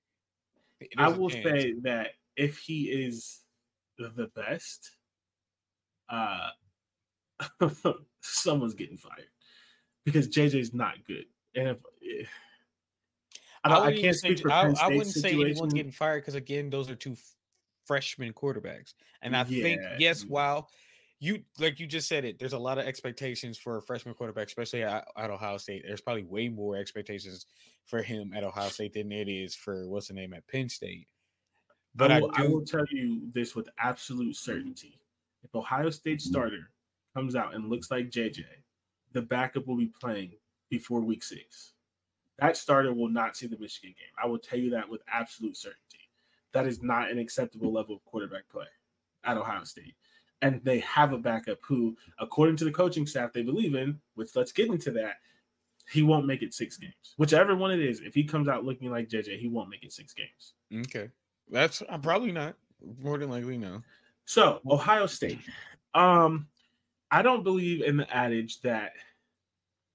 I 0.97 1.09
will 1.09 1.29
say 1.29 1.73
that 1.83 2.13
if 2.35 2.57
he 2.57 2.89
is 3.05 3.43
the 3.99 4.31
best, 4.35 4.97
uh, 6.09 6.49
someone's 8.21 8.73
getting 8.73 8.97
fired 8.97 9.29
because 10.05 10.27
JJ's 10.27 10.73
not 10.73 11.03
good. 11.05 11.25
And 11.55 11.69
if 11.69 12.29
I, 13.71 13.75
I, 13.75 13.79
wouldn't 13.85 14.01
can't 14.01 14.15
say 14.15 14.27
speak 14.27 14.37
J- 14.37 14.43
for 14.43 14.51
I, 14.51 14.61
Penn 14.61 14.71
I 14.71 14.73
State's 14.73 14.89
wouldn't 14.89 15.15
say 15.15 15.31
anyone's 15.31 15.73
getting 15.73 15.91
fired 15.91 16.21
because 16.21 16.35
again, 16.35 16.69
those 16.69 16.89
are 16.89 16.95
two 16.95 17.13
f- 17.13 17.35
freshman 17.85 18.33
quarterbacks, 18.33 18.93
and 19.21 19.35
I 19.35 19.43
think 19.43 19.81
yes, 19.99 20.23
mm. 20.23 20.29
while 20.29 20.69
you 21.19 21.41
like 21.59 21.79
you 21.79 21.87
just 21.87 22.07
said 22.07 22.25
it, 22.25 22.37
there's 22.39 22.53
a 22.53 22.59
lot 22.59 22.77
of 22.77 22.85
expectations 22.85 23.57
for 23.57 23.77
a 23.77 23.81
freshman 23.81 24.13
quarterback, 24.13 24.47
especially 24.47 24.83
at, 24.83 25.07
at 25.17 25.29
Ohio 25.29 25.57
State. 25.57 25.83
There's 25.85 26.01
probably 26.01 26.23
way 26.23 26.49
more 26.49 26.75
expectations 26.75 27.45
for 27.85 28.01
him 28.01 28.33
at 28.35 28.43
Ohio 28.43 28.69
State 28.69 28.93
than 28.93 29.11
it 29.11 29.29
is 29.29 29.55
for 29.55 29.87
what's 29.87 30.09
the 30.09 30.13
name 30.13 30.33
at 30.33 30.47
Penn 30.47 30.69
State. 30.69 31.07
But 31.95 32.11
I 32.11 32.17
I, 32.17 32.19
will, 32.19 32.31
I 32.35 32.41
do, 32.41 32.51
will 32.51 32.65
tell 32.65 32.85
you 32.91 33.21
this 33.33 33.55
with 33.55 33.69
absolute 33.79 34.35
certainty: 34.35 34.99
if 35.43 35.55
Ohio 35.55 35.89
State 35.89 36.19
mm-hmm. 36.19 36.29
starter 36.29 36.71
comes 37.15 37.35
out 37.35 37.55
and 37.55 37.69
looks 37.69 37.89
like 37.89 38.11
JJ, 38.11 38.43
the 39.13 39.21
backup 39.21 39.65
will 39.67 39.77
be 39.77 39.91
playing 40.01 40.33
before 40.69 40.99
Week 40.99 41.23
Six. 41.23 41.73
That 42.39 42.57
starter 42.57 42.93
will 42.93 43.09
not 43.09 43.37
see 43.37 43.47
the 43.47 43.57
Michigan 43.57 43.95
game. 43.97 44.09
I 44.21 44.27
will 44.27 44.39
tell 44.39 44.59
you 44.59 44.69
that 44.71 44.89
with 44.89 45.01
absolute 45.11 45.55
certainty. 45.55 46.09
That 46.53 46.67
is 46.67 46.81
not 46.81 47.11
an 47.11 47.19
acceptable 47.19 47.71
level 47.71 47.95
of 47.95 48.05
quarterback 48.05 48.47
play 48.49 48.65
at 49.23 49.37
Ohio 49.37 49.63
State. 49.63 49.95
And 50.41 50.61
they 50.63 50.79
have 50.79 51.13
a 51.13 51.17
backup 51.17 51.59
who, 51.65 51.95
according 52.19 52.57
to 52.57 52.65
the 52.65 52.71
coaching 52.71 53.07
staff 53.07 53.31
they 53.33 53.41
believe 53.41 53.73
in, 53.73 53.99
which 54.15 54.35
let's 54.35 54.51
get 54.51 54.69
into 54.69 54.91
that, 54.91 55.15
He 55.89 56.01
won't 56.01 56.25
make 56.25 56.41
it 56.41 56.53
six 56.53 56.77
games. 56.77 57.13
Whichever 57.17 57.55
one 57.55 57.71
it 57.71 57.79
is, 57.79 58.01
if 58.01 58.13
he 58.13 58.23
comes 58.23 58.47
out 58.47 58.65
looking 58.65 58.89
like 58.89 59.07
JJ, 59.07 59.39
he 59.39 59.47
won't 59.47 59.69
make 59.69 59.83
it 59.83 59.93
six 59.93 60.13
games. 60.13 60.53
Okay, 60.87 61.09
that's 61.49 61.83
I'm 61.89 62.01
probably 62.01 62.31
not. 62.31 62.55
More 62.99 63.17
than 63.17 63.29
likely, 63.29 63.57
no. 63.57 63.83
So 64.25 64.61
Ohio 64.67 65.05
State. 65.05 65.39
Um, 65.93 66.47
I 67.11 67.21
don't 67.21 67.43
believe 67.43 67.83
in 67.83 67.97
the 67.97 68.13
adage 68.13 68.61
that 68.61 68.93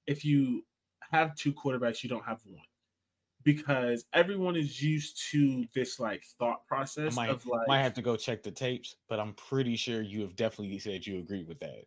if 0.07 0.25
you 0.25 0.65
have 1.12 1.35
two 1.37 1.53
quarterbacks, 1.53 2.03
you 2.03 2.09
don't 2.09 2.24
have 2.24 2.41
one. 2.45 2.62
Because 3.43 4.05
everyone 4.12 4.55
is 4.55 4.82
used 4.82 5.19
to 5.31 5.65
this 5.74 5.99
like 5.99 6.23
thought 6.39 6.61
I 6.65 6.69
process 6.69 7.16
might, 7.16 7.31
of 7.31 7.47
like 7.47 7.66
might 7.69 7.81
have 7.82 7.95
to 7.95 8.03
go 8.03 8.15
check 8.16 8.43
the 8.43 8.51
tapes, 8.51 8.97
but 9.09 9.19
I'm 9.19 9.32
pretty 9.32 9.77
sure 9.77 10.03
you 10.03 10.20
have 10.20 10.37
definitely 10.37 10.78
said 10.78 11.07
you 11.07 11.19
agree 11.19 11.45
with 11.45 11.59
that. 11.61 11.85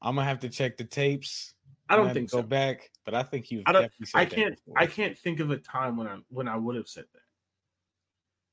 I'm 0.00 0.14
gonna 0.14 0.28
have 0.28 0.38
to 0.40 0.48
check 0.48 0.76
the 0.76 0.84
tapes. 0.84 1.54
I 1.88 1.96
don't 1.96 2.12
think 2.14 2.30
go 2.30 2.38
so. 2.38 2.42
back, 2.42 2.90
but 3.04 3.14
I 3.14 3.22
think 3.24 3.50
you've 3.50 3.64
I 3.66 3.72
don't- 3.72 3.82
definitely 3.82 4.06
said 4.06 4.18
I 4.20 4.24
can't. 4.26 4.58
I 4.76 4.86
can't 4.86 5.18
think 5.18 5.40
of 5.40 5.50
a 5.50 5.56
time 5.56 5.96
when 5.96 6.06
I 6.06 6.18
when 6.28 6.46
I 6.46 6.56
would 6.56 6.76
have 6.76 6.88
said 6.88 7.04
that. 7.12 7.22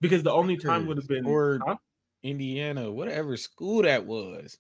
Because 0.02 0.24
the 0.24 0.32
only 0.32 0.58
time 0.58 0.88
would 0.88 0.98
have 0.98 1.08
been 1.08 1.26
or 1.26 1.60
Huh? 1.66 1.78
Indiana, 2.24 2.92
whatever 2.92 3.38
school 3.38 3.84
that 3.84 4.06
was. 4.06 4.58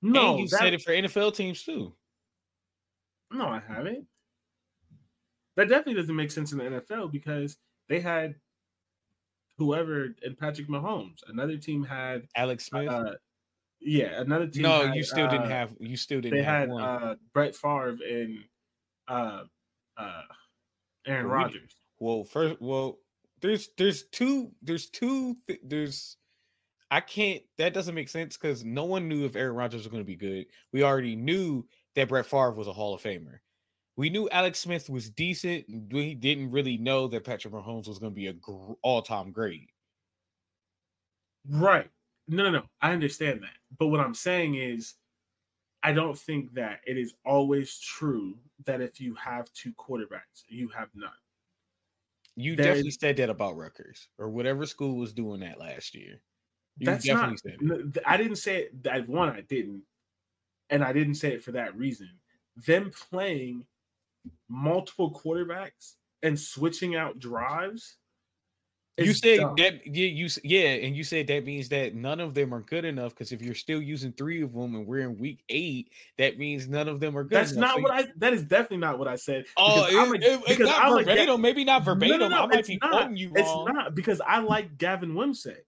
no, 0.00 0.30
and 0.30 0.40
you 0.40 0.48
that- 0.48 0.58
said 0.58 0.72
it 0.74 0.80
for 0.80 0.92
NFL 0.92 1.32
teams 1.34 1.62
too. 1.64 1.94
No, 3.30 3.46
I 3.48 3.60
haven't. 3.66 4.06
That 5.56 5.68
definitely 5.68 5.94
doesn't 6.00 6.14
make 6.16 6.30
sense 6.30 6.52
in 6.52 6.58
the 6.58 6.64
NFL 6.64 7.10
because 7.12 7.56
they 7.88 8.00
had 8.00 8.34
whoever 9.58 10.14
and 10.22 10.38
Patrick 10.38 10.68
Mahomes. 10.68 11.18
Another 11.28 11.56
team 11.56 11.84
had 11.84 12.26
Alex 12.36 12.66
Smith. 12.66 12.88
uh 12.88 13.12
yeah, 13.80 14.20
another 14.20 14.46
team 14.48 14.62
no, 14.62 14.86
had, 14.86 14.94
you 14.96 15.02
still 15.04 15.28
didn't 15.28 15.46
uh, 15.46 15.48
have. 15.50 15.72
You 15.78 15.96
still 15.96 16.20
didn't 16.20 16.36
they 16.38 16.42
have 16.44 16.60
had 16.60 16.68
one. 16.70 16.82
uh 16.82 17.14
Brett 17.32 17.54
Favre 17.54 17.96
and 18.08 18.38
uh 19.08 19.42
uh 19.96 20.22
Aaron 21.06 21.26
Well, 21.28 21.36
we- 21.38 21.42
Rodgers. 21.44 21.76
well, 21.98 22.24
first, 22.24 22.56
well, 22.60 22.98
there's 23.40 23.68
there's 23.76 24.04
two 24.04 24.52
there's 24.62 24.88
two 24.90 25.36
th- 25.46 25.60
there's. 25.64 26.16
I 26.90 27.00
can't. 27.00 27.42
That 27.58 27.74
doesn't 27.74 27.94
make 27.94 28.08
sense 28.08 28.36
because 28.38 28.64
no 28.64 28.84
one 28.84 29.08
knew 29.08 29.26
if 29.26 29.36
Aaron 29.36 29.54
Rodgers 29.54 29.80
was 29.82 29.88
going 29.88 30.02
to 30.02 30.06
be 30.06 30.16
good. 30.16 30.46
We 30.72 30.82
already 30.82 31.14
knew 31.16 31.66
that 31.98 32.08
Brett 32.08 32.26
Favre 32.26 32.52
was 32.52 32.68
a 32.68 32.72
Hall 32.72 32.94
of 32.94 33.02
Famer. 33.02 33.40
We 33.96 34.08
knew 34.10 34.28
Alex 34.30 34.60
Smith 34.60 34.88
was 34.88 35.10
decent. 35.10 35.64
We 35.92 36.14
didn't 36.14 36.52
really 36.52 36.76
know 36.78 37.08
that 37.08 37.24
Patrick 37.24 37.52
Mahomes 37.52 37.88
was 37.88 37.98
going 37.98 38.12
to 38.12 38.16
be 38.16 38.28
a 38.28 38.32
gr- 38.34 38.74
all-time 38.82 39.32
great. 39.32 39.68
Right. 41.48 41.90
No, 42.28 42.44
no, 42.44 42.50
no. 42.50 42.62
I 42.80 42.92
understand 42.92 43.42
that. 43.42 43.56
But 43.78 43.88
what 43.88 43.98
I'm 44.00 44.14
saying 44.14 44.54
is 44.54 44.94
I 45.82 45.92
don't 45.92 46.16
think 46.16 46.52
that 46.54 46.80
it 46.86 46.96
is 46.96 47.14
always 47.26 47.78
true 47.80 48.36
that 48.66 48.80
if 48.80 49.00
you 49.00 49.14
have 49.16 49.52
two 49.52 49.72
quarterbacks, 49.72 50.44
you 50.48 50.68
have 50.68 50.88
none. 50.94 51.10
You 52.36 52.54
There 52.54 52.66
definitely 52.66 52.88
is- 52.90 52.98
said 53.00 53.16
that 53.16 53.30
about 53.30 53.56
Rutgers 53.56 54.08
or 54.18 54.28
whatever 54.28 54.64
school 54.64 54.96
was 54.96 55.12
doing 55.12 55.40
that 55.40 55.58
last 55.58 55.94
year. 55.96 56.20
You 56.78 56.86
That's 56.86 57.04
definitely 57.04 57.56
not. 57.60 57.96
I 58.06 58.16
didn't 58.16 58.36
say 58.36 58.62
it. 58.62 58.82
That 58.84 59.08
one, 59.08 59.30
I 59.30 59.40
didn't, 59.40 59.82
and 60.70 60.82
I 60.84 60.92
didn't 60.92 61.14
say 61.14 61.32
it 61.32 61.42
for 61.42 61.52
that 61.52 61.76
reason. 61.76 62.10
Them 62.66 62.90
playing 63.10 63.64
multiple 64.48 65.12
quarterbacks 65.12 65.94
and 66.22 66.38
switching 66.38 66.96
out 66.96 67.18
drives. 67.18 67.96
You 69.00 69.12
said 69.12 69.38
dumb. 69.38 69.54
that 69.58 69.86
yeah, 69.86 70.06
you 70.08 70.28
yeah, 70.42 70.70
and 70.70 70.96
you 70.96 71.04
said 71.04 71.28
that 71.28 71.44
means 71.44 71.68
that 71.68 71.94
none 71.94 72.18
of 72.18 72.34
them 72.34 72.52
are 72.52 72.62
good 72.62 72.84
enough 72.84 73.14
because 73.14 73.30
if 73.30 73.40
you're 73.40 73.54
still 73.54 73.80
using 73.80 74.10
three 74.10 74.42
of 74.42 74.52
them 74.52 74.74
and 74.74 74.84
we're 74.88 75.08
in 75.08 75.16
week 75.18 75.44
eight, 75.50 75.92
that 76.16 76.36
means 76.36 76.66
none 76.66 76.88
of 76.88 76.98
them 76.98 77.16
are 77.16 77.22
good. 77.22 77.30
That's 77.38 77.52
enough. 77.52 77.60
not 77.60 77.76
So 77.76 77.82
what 77.82 77.92
I. 77.92 78.08
That 78.16 78.32
is 78.32 78.42
definitely 78.42 78.78
not 78.78 78.98
what 78.98 79.06
I 79.06 79.14
said. 79.14 79.44
Oh, 79.56 79.86
because 79.86 80.08
I'm 80.08 80.14
it, 80.16 80.22
it- 80.24 80.42
it's 80.48 80.58
not 80.58 80.82
I'm 80.84 80.92
a 80.94 81.04
Ga- 81.04 81.10
verbatim. 81.14 81.40
Maybe 81.40 81.64
not 81.64 81.86
No, 81.86 81.94
no, 81.94 82.00
verbatim. 82.00 82.30
no, 82.30 82.36
I 82.42 82.46
might 82.48 82.66
be 82.66 82.78
not. 82.82 82.90
quoting 82.90 83.16
you 83.16 83.30
It's 83.36 83.48
not 83.72 83.94
because 83.94 84.20
I 84.20 84.40
like 84.40 84.76
Gavin 84.78 85.12
Wimsatt. 85.12 85.58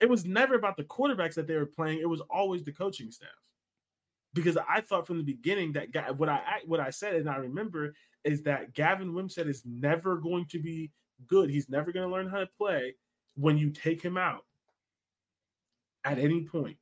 It 0.00 0.08
was 0.08 0.24
never 0.24 0.54
about 0.54 0.76
the 0.76 0.84
quarterbacks 0.84 1.34
that 1.34 1.48
they 1.48 1.56
were 1.56 1.66
playing. 1.66 1.98
It 1.98 2.08
was 2.08 2.20
always 2.30 2.62
the 2.62 2.70
coaching 2.72 3.10
staff. 3.10 3.28
Because 4.32 4.56
I 4.56 4.80
thought 4.80 5.06
from 5.06 5.18
the 5.18 5.24
beginning 5.24 5.72
that 5.72 6.16
what 6.16 6.28
I 6.28 6.60
what 6.64 6.80
I 6.80 6.90
said 6.90 7.16
and 7.16 7.28
I 7.28 7.36
remember 7.36 7.94
is 8.24 8.42
that 8.42 8.74
Gavin 8.74 9.12
Wimsatt 9.12 9.48
is 9.48 9.62
never 9.64 10.16
going 10.16 10.46
to 10.46 10.58
be 10.60 10.92
good. 11.26 11.50
He's 11.50 11.68
never 11.68 11.92
going 11.92 12.06
to 12.08 12.12
learn 12.14 12.28
how 12.28 12.38
to 12.38 12.48
play 12.58 12.94
when 13.34 13.58
you 13.58 13.70
take 13.70 14.02
him 14.02 14.16
out 14.16 14.44
at 16.04 16.18
any 16.18 16.44
point, 16.44 16.76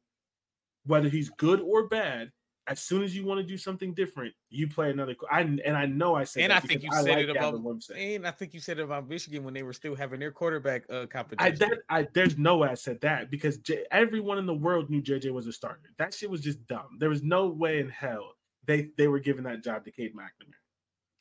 whether 0.84 1.08
he's 1.08 1.30
good 1.30 1.60
or 1.60 1.88
bad. 1.88 2.30
As 2.68 2.80
soon 2.80 3.02
as 3.02 3.16
you 3.16 3.24
want 3.24 3.40
to 3.40 3.46
do 3.46 3.56
something 3.56 3.94
different, 3.94 4.34
you 4.50 4.68
play 4.68 4.90
another. 4.90 5.14
I 5.30 5.40
and 5.40 5.76
I 5.76 5.86
know 5.86 6.14
I 6.14 6.24
said 6.24 6.44
And 6.44 6.50
that 6.50 6.62
I 6.62 6.66
think 6.66 6.82
you 6.82 6.90
because 6.90 7.04
said 7.04 7.14
like 7.14 7.24
it 7.24 7.30
about 7.30 7.54
Gavin 7.54 7.80
and 7.96 8.26
I 8.26 8.30
think 8.30 8.52
you 8.52 8.60
said 8.60 8.78
it 8.78 8.82
about 8.82 9.08
Michigan 9.08 9.42
when 9.42 9.54
they 9.54 9.62
were 9.62 9.72
still 9.72 9.94
having 9.94 10.20
their 10.20 10.30
quarterback 10.30 10.84
uh 10.90 11.02
I 11.02 11.06
competition. 11.06 11.58
that 11.58 11.78
I 11.88 12.06
there's 12.12 12.36
no 12.36 12.58
way 12.58 12.68
I 12.68 12.74
said 12.74 13.00
that 13.00 13.30
because 13.30 13.58
J, 13.58 13.84
everyone 13.90 14.38
in 14.38 14.46
the 14.46 14.54
world 14.54 14.90
knew 14.90 15.00
JJ 15.00 15.32
was 15.32 15.46
a 15.46 15.52
starter. 15.52 15.90
That 15.98 16.12
shit 16.12 16.30
was 16.30 16.42
just 16.42 16.64
dumb. 16.66 16.98
There 16.98 17.08
was 17.08 17.22
no 17.22 17.48
way 17.48 17.78
in 17.78 17.88
hell 17.88 18.34
they 18.66 18.90
they 18.96 19.08
were 19.08 19.18
giving 19.18 19.44
that 19.44 19.64
job 19.64 19.84
to 19.84 19.90
Cade 19.90 20.14
McNamara. 20.14 20.54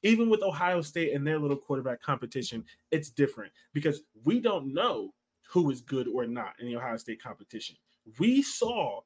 Even 0.03 0.30
with 0.30 0.44
Ohio 0.44 0.82
State 0.82 1.14
and 1.14 1.26
their 1.26 1.40
little 1.40 1.57
quarterback 1.57 2.02
competition, 2.02 2.64
it's 2.91 3.10
different 3.10 3.52
because 3.74 4.02
we 4.24 4.40
don't 4.40 4.74
know 4.74 5.14
who 5.49 5.72
is 5.72 5.82
good 5.82 6.07
or 6.07 6.28
not 6.28 6.53
in 6.60 6.68
the 6.68 6.76
Ohio 6.76 6.98
State 6.98 7.24
competition. 7.24 7.76
We 8.19 8.41
saw 8.41 9.02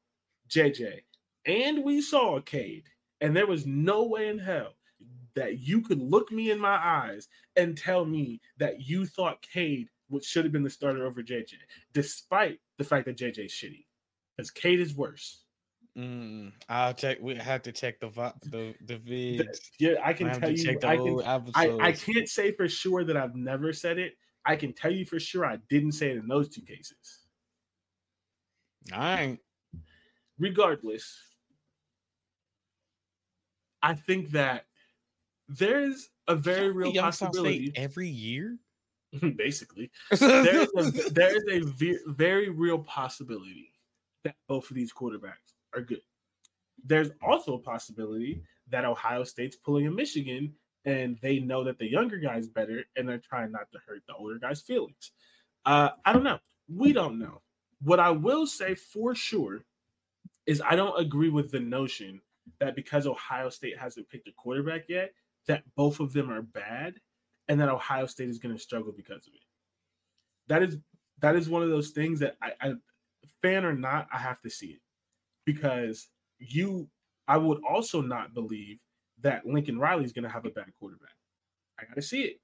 JJ 0.50 1.02
and 1.46 1.84
we 1.84 2.02
saw 2.02 2.40
Cade, 2.42 2.88
and 3.20 3.36
there 3.36 3.48
was 3.48 3.66
no 3.66 4.04
way 4.04 4.28
in 4.28 4.40
hell 4.40 4.74
that 5.36 5.60
you 5.60 5.82
could 5.82 6.00
look 6.00 6.32
me 6.32 6.52
in 6.52 6.60
my 6.60 6.76
eyes 6.76 7.28
and 7.56 7.78
tell 7.78 8.06
me 8.06 8.42
that 8.58 8.82
you 8.82 9.06
thought 9.06 9.42
Cade 9.42 9.88
would 10.10 10.24
should 10.24 10.44
have 10.44 10.52
been 10.52 10.64
the 10.64 10.70
starter 10.70 11.06
over 11.06 11.24
JJ, 11.24 11.54
despite 11.94 12.60
the 12.78 12.84
fact 12.84 13.06
that 13.06 13.18
JJ's 13.18 13.54
shitty. 13.54 13.86
Because 14.36 14.52
Cade 14.52 14.80
is 14.80 14.96
worse. 14.96 15.44
Mm, 15.98 16.54
I'll 16.70 16.94
check. 16.94 17.18
We 17.22 17.36
have 17.36 17.64
to 17.64 17.72
check 17.72 18.00
the 18.00 18.10
the 18.46 18.74
the 18.86 18.96
vids. 18.96 19.60
Yeah, 19.80 19.96
I 20.04 20.10
I 20.10 20.14
can 20.14 20.28
have 20.28 20.40
tell 20.40 20.52
you. 20.52 20.80
I 20.84 20.98
can. 20.98 21.22
I, 21.56 21.88
I 21.88 21.92
can't 21.92 22.30
say 22.30 22.52
for 22.54 22.70
sure 22.70 23.04
that 23.04 23.18
I've 23.18 23.36
never 23.36 23.74
said 23.74 23.98
it. 23.98 24.14
I 24.46 24.56
can 24.56 24.74
tell 24.74 24.92
you 24.92 25.06
for 25.06 25.20
sure 25.20 25.46
I 25.46 25.58
didn't 25.70 25.92
say 25.94 26.12
it 26.12 26.18
in 26.18 26.28
those 26.28 26.50
two 26.50 26.62
cases. 26.62 27.20
All 28.94 29.00
right. 29.00 29.38
Regardless, 30.40 31.16
I 33.84 33.94
think 33.94 34.32
that 34.32 34.66
there's 35.48 36.10
a 36.28 36.36
very 36.36 36.72
real 36.72 36.92
State 36.92 37.02
possibility. 37.02 37.72
every 37.76 38.10
year. 38.10 38.58
basically, 39.36 39.92
there 40.10 40.62
is 40.62 40.70
a, 40.78 41.10
there 41.12 41.36
is 41.36 41.44
a 41.52 41.68
ve- 41.72 42.00
very 42.08 42.48
real 42.48 42.80
possibility 42.80 43.74
that 44.24 44.36
both 44.48 44.70
of 44.70 44.76
these 44.76 44.94
quarterbacks 44.94 45.56
are 45.76 45.82
good. 45.82 46.02
There's 46.86 47.10
also 47.22 47.56
a 47.56 47.60
possibility 47.60 48.42
that 48.70 48.86
Ohio 48.86 49.26
State's 49.26 49.58
pulling 49.58 49.88
a 49.88 49.92
Michigan 49.92 50.54
and 50.86 51.18
they 51.22 51.40
know 51.40 51.64
that 51.64 51.78
the 51.78 51.90
younger 51.90 52.18
guy's 52.18 52.48
better 52.48 52.86
and 52.96 53.08
they're 53.08 53.20
trying 53.20 53.52
not 53.52 53.72
to 53.72 53.80
hurt 53.86 54.02
the 54.08 54.16
older 54.16 54.40
guy's 54.40 54.62
feelings. 54.62 55.12
Uh, 55.66 55.90
I 56.06 56.14
don't 56.14 56.24
know. 56.24 56.40
We 56.68 56.94
don't 56.94 57.20
know. 57.20 57.42
What 57.82 58.00
I 58.00 58.12
will 58.12 58.48
say 58.48 58.76
for 58.76 59.14
sure 59.14 59.66
is 60.46 60.62
I 60.66 60.76
don't 60.76 61.00
agree 61.00 61.30
with 61.30 61.52
the 61.52 61.60
notion 61.60 62.22
that 62.60 62.76
because 62.76 63.08
Ohio 63.08 63.50
State 63.50 63.78
hasn't 63.78 64.10
picked 64.10 64.28
a 64.28 64.32
quarterback 64.34 64.86
yet, 64.88 65.14
that 65.48 65.64
both 65.76 66.00
of 66.00 66.14
them 66.14 66.32
are 66.32 66.42
bad 66.42 66.96
and 67.48 67.60
that 67.60 67.70
Ohio 67.70 68.06
State 68.06 68.30
is 68.30 68.40
going 68.40 68.56
to 68.56 68.62
struggle 68.62 68.94
because 68.96 69.28
of 69.28 69.34
it. 69.34 69.42
That 70.48 70.64
is 70.64 70.78
that 71.20 71.36
is 71.36 71.50
one 71.50 71.64
of 71.64 71.70
those 71.70 71.90
things 71.90 72.20
that 72.20 72.36
I, 72.42 72.52
I 72.62 72.74
fan 73.42 73.66
or 73.66 73.74
not, 73.74 74.08
I 74.14 74.18
have 74.18 74.42
to 74.42 74.50
see 74.50 74.68
it 74.68 74.82
because 75.46 76.10
you. 76.40 76.88
I 77.28 77.38
would 77.38 77.62
also 77.70 78.02
not 78.02 78.34
believe 78.34 78.80
that 79.22 79.46
Lincoln 79.46 79.80
Riley 79.80 80.04
is 80.04 80.12
going 80.12 80.24
to 80.24 80.30
have 80.30 80.46
a 80.46 80.50
bad 80.50 80.66
quarterback. 80.80 81.16
I 81.80 81.86
got 81.86 81.96
to 81.96 82.02
see 82.02 82.24
it. 82.24 82.42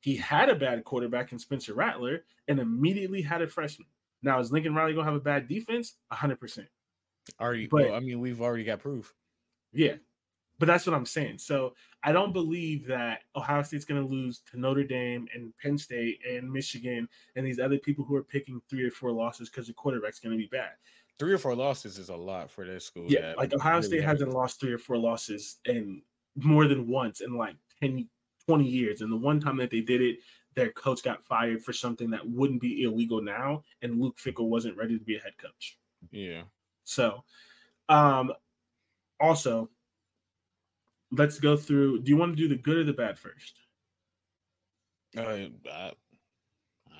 He 0.00 0.16
had 0.16 0.48
a 0.48 0.56
bad 0.56 0.82
quarterback 0.82 1.30
in 1.30 1.38
Spencer 1.38 1.74
Rattler 1.74 2.24
and 2.48 2.58
immediately 2.58 3.22
had 3.22 3.42
a 3.42 3.48
freshman. 3.48 3.86
Now 4.22 4.40
is 4.40 4.50
Lincoln 4.50 4.74
Riley 4.74 4.94
going 4.94 5.06
to 5.06 5.12
have 5.12 5.20
a 5.20 5.24
bad 5.24 5.46
defense? 5.46 5.96
hundred 6.10 6.40
percent. 6.40 6.66
Already, 7.40 7.66
But- 7.66 7.86
well, 7.86 7.94
I 7.94 8.00
mean, 8.00 8.20
we've 8.20 8.40
already 8.40 8.64
got 8.64 8.80
proof. 8.80 9.14
Yeah. 9.72 9.96
But 10.58 10.66
that's 10.66 10.86
what 10.86 10.94
I'm 10.94 11.04
saying. 11.04 11.36
So 11.38 11.74
I 12.02 12.12
don't 12.12 12.32
believe 12.32 12.86
that 12.86 13.24
Ohio 13.34 13.62
State's 13.62 13.84
going 13.84 14.02
to 14.02 14.08
lose 14.08 14.40
to 14.50 14.58
Notre 14.58 14.84
Dame 14.84 15.28
and 15.34 15.52
Penn 15.58 15.76
State 15.76 16.18
and 16.26 16.50
Michigan 16.50 17.06
and 17.34 17.44
these 17.44 17.58
other 17.60 17.78
people 17.78 18.06
who 18.06 18.16
are 18.16 18.22
picking 18.22 18.62
three 18.70 18.84
or 18.84 18.90
four 18.90 19.12
losses 19.12 19.50
because 19.50 19.66
the 19.66 19.74
quarterback's 19.74 20.18
going 20.18 20.32
to 20.32 20.38
be 20.42 20.48
bad. 20.50 20.70
Three 21.18 21.34
or 21.34 21.38
four 21.38 21.54
losses 21.54 21.98
is 21.98 22.08
a 22.08 22.16
lot 22.16 22.50
for 22.50 22.64
this 22.64 22.86
school. 22.86 23.04
Yeah. 23.08 23.34
Like 23.36 23.52
Ohio 23.52 23.76
really 23.76 23.88
State 23.88 24.02
has- 24.02 24.12
hasn't 24.20 24.32
lost 24.32 24.58
three 24.58 24.72
or 24.72 24.78
four 24.78 24.96
losses 24.96 25.58
in 25.66 26.00
more 26.36 26.66
than 26.66 26.88
once 26.88 27.20
in 27.20 27.36
like 27.36 27.56
10, 27.82 28.08
20 28.46 28.64
years. 28.66 29.02
And 29.02 29.12
the 29.12 29.16
one 29.16 29.40
time 29.40 29.58
that 29.58 29.70
they 29.70 29.82
did 29.82 30.00
it, 30.00 30.20
their 30.54 30.70
coach 30.72 31.02
got 31.02 31.22
fired 31.26 31.62
for 31.62 31.74
something 31.74 32.08
that 32.10 32.26
wouldn't 32.26 32.62
be 32.62 32.82
illegal 32.84 33.20
now. 33.20 33.62
And 33.82 34.00
Luke 34.00 34.16
Fickell 34.16 34.48
wasn't 34.48 34.78
ready 34.78 34.98
to 34.98 35.04
be 35.04 35.16
a 35.16 35.20
head 35.20 35.36
coach. 35.36 35.78
Yeah. 36.10 36.44
So, 36.86 37.24
um, 37.88 38.32
Also, 39.20 39.68
let's 41.10 41.38
go 41.40 41.56
through. 41.56 42.02
Do 42.02 42.10
you 42.10 42.16
want 42.16 42.36
to 42.36 42.42
do 42.42 42.48
the 42.48 42.56
good 42.60 42.76
or 42.78 42.84
the 42.84 42.92
bad 42.92 43.18
first? 43.18 43.54
Uh, 45.16 45.48
I, 45.72 45.92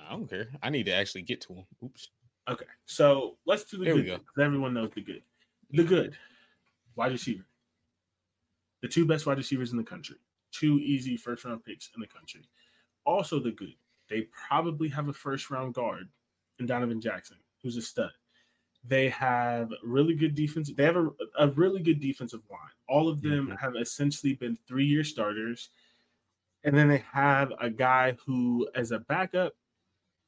I 0.05 0.09
don't 0.09 0.27
care. 0.29 0.49
I 0.63 0.69
need 0.71 0.87
to 0.87 0.93
actually 0.93 1.21
get 1.21 1.41
to 1.41 1.53
them. 1.53 1.65
Oops. 1.83 2.09
Okay, 2.49 2.65
so 2.85 3.37
let's 3.45 3.65
do 3.65 3.77
the 3.77 3.85
There 3.85 3.95
we 3.95 4.01
good. 4.03 4.07
go. 4.07 4.17
'cause 4.17 4.43
Everyone 4.43 4.73
knows 4.73 4.91
the 4.95 5.01
good. 5.01 5.21
The 5.71 5.83
good 5.83 6.17
wide 6.95 7.11
receiver. 7.11 7.45
The 8.81 8.87
two 8.87 9.05
best 9.05 9.25
wide 9.25 9.37
receivers 9.37 9.71
in 9.71 9.77
the 9.77 9.83
country. 9.83 10.17
Two 10.51 10.79
easy 10.79 11.17
first 11.17 11.43
round 11.45 11.63
picks 11.63 11.89
in 11.93 12.01
the 12.01 12.07
country. 12.07 12.47
Also, 13.05 13.39
the 13.39 13.51
good. 13.51 13.75
They 14.09 14.21
probably 14.47 14.89
have 14.89 15.07
a 15.09 15.13
first 15.13 15.49
round 15.51 15.73
guard 15.75 16.09
in 16.59 16.65
Donovan 16.65 16.99
Jackson, 17.01 17.37
who's 17.61 17.77
a 17.77 17.81
stud. 17.81 18.11
They 18.87 19.09
have 19.09 19.71
really 19.83 20.15
good 20.15 20.33
defense. 20.35 20.71
They 20.75 20.83
have 20.83 20.95
a, 20.95 21.09
a 21.39 21.47
really 21.49 21.81
good 21.81 21.99
defensive 21.99 22.41
line. 22.49 22.59
All 22.87 23.09
of 23.09 23.21
them 23.21 23.47
Mhm. 23.47 23.59
have 23.59 23.75
essentially 23.75 24.33
been 24.33 24.57
three 24.67 24.85
year 24.85 25.03
starters. 25.03 25.69
And 26.63 26.75
then 26.75 26.87
they 26.87 27.03
have 27.11 27.51
a 27.59 27.69
guy 27.69 28.17
who, 28.25 28.67
as 28.75 28.91
a 28.91 28.99
backup, 28.99 29.53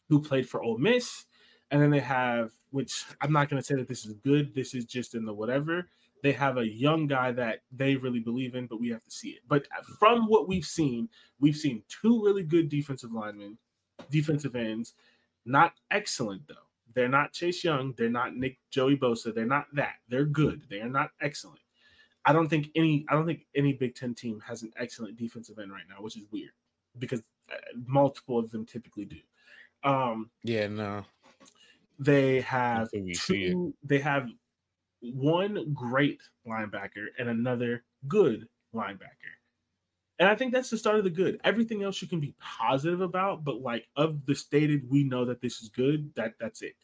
who 0.09 0.21
played 0.21 0.47
for 0.49 0.61
Ole 0.61 0.77
Miss. 0.77 1.25
And 1.71 1.81
then 1.81 1.89
they 1.89 1.99
have, 1.99 2.51
which 2.71 3.05
I'm 3.21 3.31
not 3.31 3.49
going 3.49 3.61
to 3.61 3.65
say 3.65 3.75
that 3.75 3.87
this 3.87 4.05
is 4.05 4.13
good. 4.13 4.53
This 4.55 4.73
is 4.73 4.85
just 4.85 5.15
in 5.15 5.25
the 5.25 5.33
whatever. 5.33 5.89
They 6.21 6.31
have 6.33 6.57
a 6.57 6.67
young 6.67 7.07
guy 7.07 7.31
that 7.33 7.63
they 7.71 7.95
really 7.95 8.19
believe 8.19 8.55
in, 8.55 8.67
but 8.67 8.79
we 8.79 8.89
have 8.89 9.03
to 9.03 9.11
see 9.11 9.29
it. 9.29 9.41
But 9.47 9.67
from 9.99 10.27
what 10.27 10.47
we've 10.49 10.65
seen, 10.65 11.07
we've 11.39 11.55
seen 11.55 11.83
two 11.87 12.23
really 12.23 12.43
good 12.43 12.67
defensive 12.69 13.11
linemen, 13.13 13.57
defensive 14.09 14.55
ends. 14.55 14.95
Not 15.45 15.73
excellent 15.91 16.47
though. 16.47 16.68
They're 16.99 17.07
not 17.07 17.31
Chase 17.31 17.63
Young. 17.63 17.93
They're 17.97 18.09
not 18.09 18.35
Nick 18.35 18.57
Joey 18.71 18.97
Bosa. 18.97 19.33
They're 19.33 19.45
not 19.45 19.67
that. 19.71 19.93
They're 20.09 20.25
good. 20.25 20.63
They 20.69 20.81
are 20.81 20.89
not 20.89 21.11
excellent. 21.21 21.61
I 22.25 22.33
don't 22.33 22.49
think 22.49 22.67
any. 22.75 23.05
I 23.07 23.13
don't 23.13 23.25
think 23.25 23.45
any 23.55 23.71
Big 23.71 23.95
Ten 23.95 24.13
team 24.13 24.41
has 24.45 24.63
an 24.63 24.73
excellent 24.77 25.15
defensive 25.15 25.59
end 25.59 25.71
right 25.71 25.85
now, 25.87 26.03
which 26.03 26.17
is 26.17 26.25
weird 26.29 26.51
because 26.97 27.21
uh, 27.49 27.55
multiple 27.85 28.37
of 28.37 28.51
them 28.51 28.65
typically 28.65 29.05
do. 29.05 29.15
Um, 29.85 30.29
Yeah, 30.43 30.67
no. 30.67 31.05
they 31.99 32.41
have 32.41 32.89
we 32.91 33.13
see 33.13 33.45
it. 33.45 33.51
two, 33.53 33.73
they 33.81 33.99
have 33.99 34.27
one 34.99 35.71
great 35.73 36.19
linebacker 36.45 37.05
and 37.17 37.29
another 37.29 37.85
good 38.09 38.45
linebacker. 38.75 39.38
And 40.19 40.27
I 40.27 40.35
think 40.35 40.53
that's 40.53 40.69
the 40.69 40.77
start 40.77 40.97
of 40.97 41.05
the 41.05 41.09
good. 41.09 41.39
Everything 41.45 41.81
else 41.83 42.01
you 42.01 42.07
can 42.07 42.19
be 42.19 42.35
positive 42.39 43.01
about, 43.01 43.43
but 43.45 43.61
like 43.61 43.87
of 43.95 44.25
the 44.25 44.35
stated, 44.35 44.89
we 44.89 45.03
know 45.03 45.23
that 45.25 45.41
this 45.41 45.61
is 45.61 45.69
good. 45.69 46.13
That 46.15 46.33
that's 46.39 46.61
it. 46.61 46.75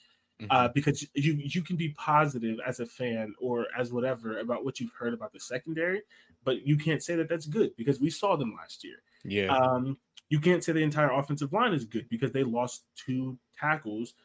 Mhm. 0.41 0.47
Uh, 0.49 0.67
because 0.73 1.05
you 1.13 1.33
you 1.33 1.61
can 1.61 1.75
be 1.75 1.89
positive 1.89 2.59
as 2.65 2.79
a 2.79 2.85
fan 2.85 3.33
or 3.39 3.67
as 3.77 3.91
whatever 3.93 4.39
about 4.39 4.65
what 4.65 4.79
you've 4.79 4.91
heard 4.93 5.13
about 5.13 5.31
the 5.33 5.39
secondary, 5.39 6.01
but 6.43 6.65
you 6.65 6.77
can't 6.77 7.03
say 7.03 7.15
that 7.15 7.29
that's 7.29 7.45
good 7.45 7.75
because 7.77 7.99
we 7.99 8.09
saw 8.09 8.35
them 8.35 8.53
last 8.57 8.83
year. 8.83 8.97
yeah. 9.23 9.47
Um, 9.55 9.97
you 10.29 10.39
can't 10.39 10.63
say 10.63 10.71
the 10.71 10.79
entire 10.79 11.11
offensive 11.11 11.53
line 11.53 11.73
is 11.73 11.85
good 11.85 12.09
because 12.09 12.31
they 12.31 12.43
lost 12.43 12.85
two 12.95 13.37
tackles 13.59 14.15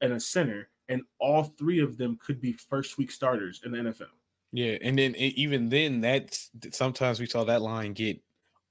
and 0.00 0.12
a 0.12 0.20
center, 0.20 0.68
and 0.88 1.02
all 1.18 1.42
three 1.44 1.80
of 1.80 1.96
them 1.98 2.16
could 2.24 2.40
be 2.40 2.52
first 2.52 2.96
week 2.96 3.10
starters 3.10 3.60
in 3.64 3.72
the 3.72 3.78
NFL. 3.78 4.06
Yeah, 4.52 4.78
and 4.80 4.96
then 4.98 5.14
even 5.16 5.68
then, 5.68 6.00
that's 6.00 6.50
sometimes 6.70 7.18
we 7.20 7.26
saw 7.26 7.44
that 7.44 7.60
line 7.60 7.92
get 7.92 8.20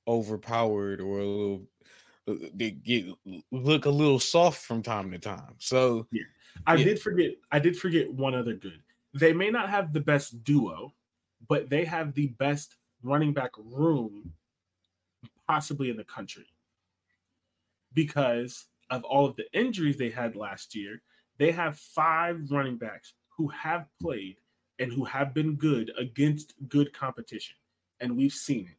overpowered 0.07 1.01
or 1.01 1.19
a 1.19 1.25
little 1.25 1.67
uh, 2.27 2.35
they 2.53 2.71
get 2.71 3.05
look 3.51 3.85
a 3.85 3.89
little 3.89 4.19
soft 4.19 4.61
from 4.61 4.81
time 4.81 5.11
to 5.11 5.19
time. 5.19 5.55
So 5.59 6.07
I 6.65 6.75
Yeah. 6.75 6.83
did 6.83 7.01
forget. 7.01 7.31
I 7.51 7.59
did 7.59 7.77
forget 7.77 8.11
one 8.11 8.35
other 8.35 8.53
good. 8.53 8.81
They 9.13 9.33
may 9.33 9.49
not 9.49 9.69
have 9.69 9.93
the 9.93 9.99
best 10.01 10.43
duo, 10.43 10.93
but 11.47 11.69
they 11.69 11.85
have 11.85 12.13
the 12.13 12.27
best 12.27 12.75
running 13.03 13.33
back 13.33 13.51
room, 13.57 14.33
possibly 15.47 15.89
in 15.89 15.97
the 15.97 16.03
country, 16.03 16.47
because 17.93 18.65
of 18.89 19.03
all 19.03 19.25
of 19.25 19.35
the 19.35 19.45
injuries 19.53 19.97
they 19.97 20.09
had 20.09 20.35
last 20.35 20.75
year. 20.75 21.01
They 21.37 21.51
have 21.51 21.77
five 21.79 22.49
running 22.49 22.77
backs 22.77 23.13
who 23.29 23.47
have 23.49 23.87
played 24.01 24.37
and 24.79 24.91
who 24.91 25.05
have 25.05 25.33
been 25.33 25.55
good 25.55 25.91
against 25.97 26.53
good 26.67 26.91
competition, 26.93 27.55
and 27.99 28.17
we've 28.17 28.33
seen 28.33 28.67
it 28.67 28.77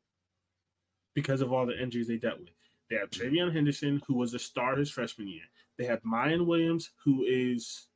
because 1.20 1.40
of 1.40 1.53
all 1.53 1.66
the 1.66 1.81
injuries 1.81 2.09
they 2.09 2.16
dealt 2.16 2.39
with. 2.40 2.51
They 2.90 2.97
have 2.97 3.11
TreVeyon 3.11 3.53
Henderson, 3.53 4.01
who 4.07 4.15
was 4.15 4.35
a 4.35 4.39
star 4.39 4.77
his 4.77 4.90
freshman 4.90 5.28
year. 5.28 5.43
They 5.77 5.85
have 5.85 6.03
Miyan 6.03 6.47
Williams, 6.47 6.90
who 7.05 7.24
is 7.24 7.89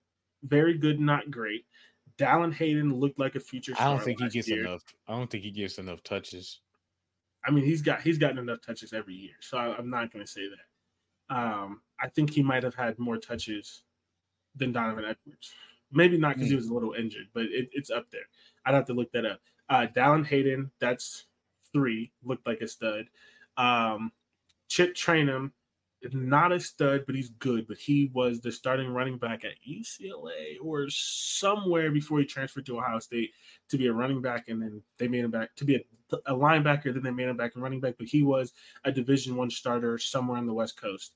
very 0.42 0.76
good, 0.76 1.00
not 1.00 1.30
great. 1.30 1.64
Dallan 2.18 2.52
Hayden 2.52 2.94
looked 2.94 3.18
like 3.18 3.34
a 3.34 3.40
future. 3.40 3.72
I 3.78 3.84
don't 3.84 4.02
think 4.02 4.20
he 4.20 4.28
gets 4.28 4.48
year. 4.48 4.60
enough. 4.66 4.82
I 5.08 5.12
don't 5.16 5.30
think 5.30 5.44
he 5.44 5.50
gets 5.50 5.78
enough 5.78 6.02
touches. 6.02 6.60
I 7.44 7.50
mean, 7.50 7.64
he's 7.64 7.82
got 7.82 8.02
he's 8.02 8.18
gotten 8.18 8.38
enough 8.38 8.60
touches 8.60 8.92
every 8.92 9.14
year, 9.14 9.34
so 9.40 9.56
I, 9.58 9.76
I'm 9.76 9.90
not 9.90 10.12
going 10.12 10.24
to 10.24 10.30
say 10.30 10.42
that. 10.48 11.34
Um, 11.36 11.80
I 12.00 12.08
think 12.08 12.30
he 12.30 12.42
might 12.42 12.62
have 12.62 12.74
had 12.74 12.98
more 12.98 13.16
touches 13.16 13.84
than 14.54 14.72
Donovan 14.72 15.04
Edwards. 15.04 15.52
Maybe 15.90 16.18
not 16.18 16.34
because 16.36 16.48
he 16.50 16.54
Hmm. 16.54 16.58
was 16.60 16.68
a 16.68 16.74
little 16.74 16.92
injured, 16.92 17.28
but 17.34 17.44
it, 17.44 17.68
it's 17.72 17.90
up 17.90 18.10
there. 18.10 18.28
I'd 18.64 18.74
have 18.74 18.84
to 18.86 18.92
look 18.94 19.10
that 19.12 19.24
up. 19.26 19.40
Uh, 19.68 19.86
Dallan 19.94 20.26
Hayden, 20.26 20.70
that's 20.80 21.24
three, 21.72 22.12
looked 22.24 22.46
like 22.46 22.60
a 22.60 22.68
stud. 22.68 23.06
Um, 23.56 24.12
Chip 24.68 24.94
Trayanum, 24.94 25.50
not 26.12 26.52
a 26.52 26.58
stud, 26.58 27.04
but 27.06 27.14
he's 27.14 27.30
good. 27.30 27.66
But 27.68 27.78
he 27.78 28.10
was 28.12 28.40
the 28.40 28.50
starting 28.50 28.88
running 28.88 29.18
back 29.18 29.44
at 29.44 29.52
UCLA 29.68 30.56
or 30.62 30.86
somewhere 30.88 31.90
before 31.90 32.18
he 32.18 32.24
transferred 32.24 32.66
to 32.66 32.78
Ohio 32.78 32.98
State 32.98 33.30
to 33.68 33.78
be 33.78 33.86
a 33.86 33.92
running 33.92 34.22
back, 34.22 34.48
and 34.48 34.60
then 34.60 34.82
they 34.98 35.08
made 35.08 35.24
him 35.24 35.30
back 35.30 35.54
to 35.56 35.64
be 35.64 35.76
a, 35.76 36.16
a 36.26 36.34
linebacker. 36.34 36.92
Then 36.92 37.02
they 37.02 37.10
made 37.10 37.28
him 37.28 37.36
back 37.36 37.56
a 37.56 37.60
running 37.60 37.80
back, 37.80 37.94
but 37.98 38.08
he 38.08 38.22
was 38.22 38.52
a 38.84 38.92
Division 38.92 39.36
One 39.36 39.50
starter 39.50 39.98
somewhere 39.98 40.38
on 40.38 40.46
the 40.46 40.54
West 40.54 40.80
Coast. 40.80 41.14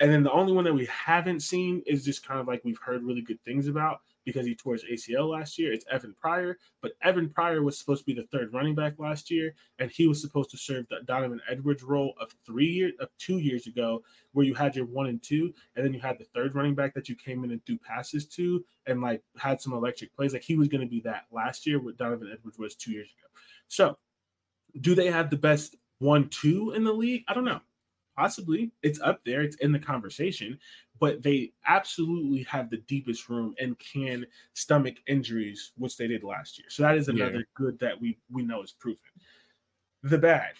And 0.00 0.12
then 0.12 0.22
the 0.22 0.32
only 0.32 0.52
one 0.52 0.64
that 0.64 0.74
we 0.74 0.86
haven't 0.86 1.40
seen 1.40 1.82
is 1.86 2.04
just 2.04 2.26
kind 2.26 2.38
of 2.38 2.46
like 2.46 2.62
we've 2.64 2.78
heard 2.78 3.02
really 3.02 3.22
good 3.22 3.42
things 3.44 3.68
about 3.68 4.00
because 4.28 4.44
he 4.44 4.54
tore 4.54 4.74
his 4.74 4.84
ACL 4.84 5.30
last 5.30 5.58
year. 5.58 5.72
It's 5.72 5.86
Evan 5.90 6.14
Pryor, 6.20 6.58
but 6.82 6.92
Evan 7.02 7.30
Pryor 7.30 7.62
was 7.62 7.78
supposed 7.78 8.02
to 8.02 8.04
be 8.04 8.12
the 8.12 8.26
third 8.26 8.52
running 8.52 8.74
back 8.74 8.98
last 8.98 9.30
year, 9.30 9.54
and 9.78 9.90
he 9.90 10.06
was 10.06 10.20
supposed 10.20 10.50
to 10.50 10.58
serve 10.58 10.86
the 10.90 10.98
Donovan 11.06 11.40
Edwards 11.48 11.82
role 11.82 12.12
of 12.20 12.34
three 12.44 12.66
years 12.66 12.92
of 13.00 13.08
two 13.16 13.38
years 13.38 13.66
ago, 13.66 14.02
where 14.32 14.44
you 14.44 14.52
had 14.52 14.76
your 14.76 14.84
one 14.84 15.06
and 15.06 15.22
two, 15.22 15.54
and 15.74 15.84
then 15.86 15.94
you 15.94 16.00
had 16.00 16.18
the 16.18 16.26
third 16.26 16.54
running 16.54 16.74
back 16.74 16.92
that 16.92 17.08
you 17.08 17.16
came 17.16 17.42
in 17.42 17.52
and 17.52 17.64
threw 17.64 17.78
passes 17.78 18.26
to, 18.26 18.62
and 18.86 19.00
like 19.00 19.22
had 19.38 19.62
some 19.62 19.72
electric 19.72 20.14
plays. 20.14 20.34
Like 20.34 20.42
he 20.42 20.58
was 20.58 20.68
going 20.68 20.82
to 20.82 20.86
be 20.86 21.00
that 21.00 21.24
last 21.32 21.66
year, 21.66 21.80
what 21.80 21.96
Donovan 21.96 22.28
Edwards 22.30 22.58
was 22.58 22.74
two 22.74 22.92
years 22.92 23.08
ago. 23.08 23.28
So, 23.68 23.96
do 24.82 24.94
they 24.94 25.10
have 25.10 25.30
the 25.30 25.38
best 25.38 25.74
one 26.00 26.28
two 26.28 26.72
in 26.76 26.84
the 26.84 26.92
league? 26.92 27.24
I 27.28 27.32
don't 27.32 27.46
know. 27.46 27.60
Possibly, 28.14 28.72
it's 28.82 29.00
up 29.00 29.20
there. 29.24 29.40
It's 29.40 29.56
in 29.56 29.72
the 29.72 29.78
conversation, 29.78 30.58
but 31.00 31.22
they 31.22 31.52
absolutely 31.66 32.42
have 32.44 32.70
the 32.70 32.78
deepest 32.88 33.28
room 33.28 33.54
and 33.60 33.78
can 33.78 34.26
stomach 34.54 34.96
injuries, 35.06 35.72
which 35.76 35.96
they 35.96 36.06
did 36.06 36.24
last 36.24 36.58
year. 36.58 36.68
So 36.70 36.82
that 36.82 36.96
is 36.96 37.08
Yeah. 37.08 37.14
another 37.14 37.46
good 37.54 37.78
that 37.80 38.00
we 38.00 38.18
we 38.30 38.42
know 38.42 38.62
is 38.62 38.72
proven. 38.72 38.98
The 40.02 40.18
bad, 40.18 40.52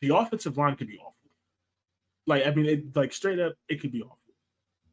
the 0.00 0.14
offensive 0.16 0.56
line 0.56 0.76
could 0.76 0.88
be 0.88 0.98
awful. 0.98 1.30
Like 2.26 2.46
I 2.46 2.50
mean, 2.54 2.66
it, 2.66 2.96
like 2.96 3.12
straight 3.12 3.38
up, 3.38 3.54
it 3.68 3.80
could 3.80 3.92
be 3.92 4.02
awful. 4.02 4.18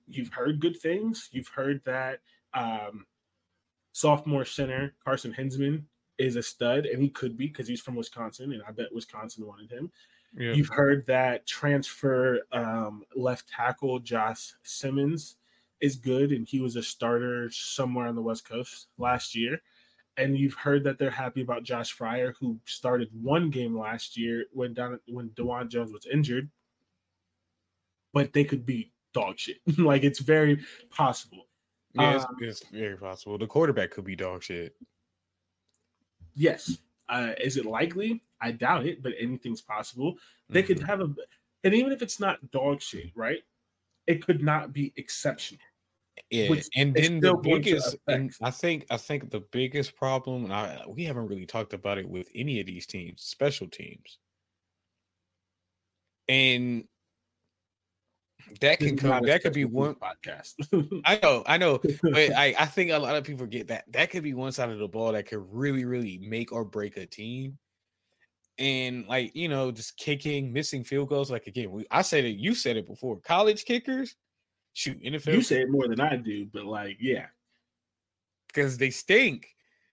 You've 0.07 0.33
heard 0.33 0.59
good 0.59 0.79
things. 0.79 1.29
You've 1.31 1.47
heard 1.47 1.81
that 1.85 2.19
um, 2.53 3.05
sophomore 3.93 4.45
center 4.45 4.95
Carson 5.03 5.33
Hinzman 5.33 5.83
is 6.17 6.35
a 6.35 6.43
stud, 6.43 6.85
and 6.85 7.01
he 7.01 7.09
could 7.09 7.37
be 7.37 7.47
because 7.47 7.67
he's 7.67 7.81
from 7.81 7.95
Wisconsin, 7.95 8.51
and 8.53 8.61
I 8.67 8.71
bet 8.71 8.93
Wisconsin 8.93 9.45
wanted 9.47 9.71
him. 9.71 9.91
Yeah. 10.35 10.53
You've 10.53 10.69
heard 10.69 11.05
that 11.07 11.45
transfer 11.45 12.39
um, 12.51 13.03
left 13.15 13.47
tackle 13.49 13.99
Josh 13.99 14.53
Simmons 14.63 15.35
is 15.79 15.95
good, 15.95 16.31
and 16.31 16.47
he 16.47 16.59
was 16.59 16.75
a 16.75 16.83
starter 16.83 17.49
somewhere 17.51 18.07
on 18.07 18.15
the 18.15 18.21
West 18.21 18.47
Coast 18.47 18.87
last 18.97 19.35
year. 19.35 19.61
And 20.17 20.37
you've 20.37 20.53
heard 20.53 20.83
that 20.83 20.97
they're 20.97 21.09
happy 21.09 21.41
about 21.41 21.63
Josh 21.63 21.95
Fryar, 21.95 22.33
who 22.39 22.59
started 22.65 23.09
one 23.11 23.49
game 23.49 23.77
last 23.77 24.15
year 24.17 24.45
when 24.51 24.73
Don, 24.73 24.99
when 25.07 25.29
Dawand 25.29 25.69
Jones 25.69 25.91
was 25.91 26.05
injured. 26.11 26.49
But 28.13 28.31
they 28.31 28.43
could 28.43 28.65
be 28.65 28.91
dog 29.13 29.39
shit. 29.39 29.57
like 29.77 30.03
it's 30.03 30.19
very 30.19 30.59
possible. 30.89 31.47
Yeah, 31.93 32.15
it's, 32.15 32.25
Um, 32.25 32.37
it's 32.41 32.65
very 32.67 32.97
possible. 32.97 33.37
The 33.37 33.47
quarterback 33.47 33.91
could 33.91 34.05
be 34.05 34.15
dog 34.15 34.43
shit. 34.43 34.75
Yes. 36.35 36.77
Uh, 37.09 37.33
is 37.39 37.57
it 37.57 37.65
likely? 37.65 38.23
I 38.43 38.51
doubt 38.51 38.85
it, 38.85 39.01
but 39.01 39.13
anything's 39.17 39.61
possible. 39.61 40.17
They 40.49 40.63
could 40.63 40.79
Mhm. 40.79 40.85
have 40.87 40.99
a, 41.01 41.15
and 41.63 41.73
even 41.73 41.93
if 41.93 42.01
it's 42.01 42.19
not 42.19 42.51
dog 42.51 42.81
shit, 42.81 43.11
right? 43.15 43.41
It 44.05 44.25
could 44.25 44.43
not 44.43 44.73
be 44.73 44.91
exceptional. 44.97 45.61
Yeah, 46.29 46.53
and 46.75 46.93
then 46.93 47.19
the 47.21 47.27
still 47.29 47.37
going 47.37 47.63
to 47.63 47.69
biggest, 47.69 47.95
and 48.07 48.31
I 48.41 48.51
think, 48.51 48.85
I 48.89 48.97
think 48.97 49.31
the 49.31 49.39
biggest 49.39 49.95
problem, 49.95 50.43
and 50.43 50.53
I, 50.53 50.83
we 50.87 51.05
haven't 51.05 51.27
really 51.27 51.45
talked 51.45 51.73
about 51.73 51.97
it 51.97 52.07
with 52.07 52.27
any 52.35 52.59
of 52.59 52.65
these 52.65 52.85
teams, 52.85 53.23
special 53.23 53.67
teams, 53.67 54.19
and 56.27 56.87
That 58.59 58.79
can 58.79 58.97
come. 58.97 59.25
That 59.25 59.41
could 59.41 59.53
be 59.53 59.65
one. 59.65 59.95
podcast. 59.95 60.55
I 61.05 61.19
know, 61.21 61.43
I 61.45 61.57
know, 61.57 61.79
but 62.03 62.35
I, 62.35 62.53
I 62.59 62.65
think 62.65 62.91
a 62.91 62.99
lot 62.99 63.15
of 63.15 63.23
people 63.23 63.45
get 63.45 63.69
that. 63.69 63.85
That 63.93 64.09
could 64.09 64.23
be 64.23 64.33
one 64.33 64.51
side 64.51 64.69
of 64.69 64.79
the 64.79 64.87
ball 64.87 65.13
that 65.13 65.27
could 65.27 65.45
really, 65.49 65.85
really 65.85 66.17
make 66.17 66.51
or 66.51 66.65
break 66.65 66.97
a 66.97 67.05
team. 67.05 67.57
And 68.59 69.07
like 69.07 69.35
you 69.35 69.49
know, 69.49 69.71
just 69.71 69.97
kicking, 69.97 70.53
missing 70.53 70.83
field 70.83 71.09
goals. 71.09 71.31
Like 71.31 71.47
again, 71.47 71.71
we, 71.71 71.85
I 71.89 72.01
said 72.03 72.23
it. 72.25 72.37
You 72.37 72.53
said 72.53 72.77
it 72.77 72.85
before. 72.87 73.17
College 73.19 73.65
kickers, 73.65 74.15
shoot 74.73 75.01
NFL 75.01 75.33
you 75.33 75.41
say 75.41 75.61
it 75.61 75.71
more 75.71 75.87
than 75.87 75.99
I 75.99 76.17
do, 76.17 76.45
but 76.53 76.65
like, 76.65 76.97
yeah, 76.99 77.25
because 78.47 78.77
they 78.77 78.89
stink. 78.91 79.47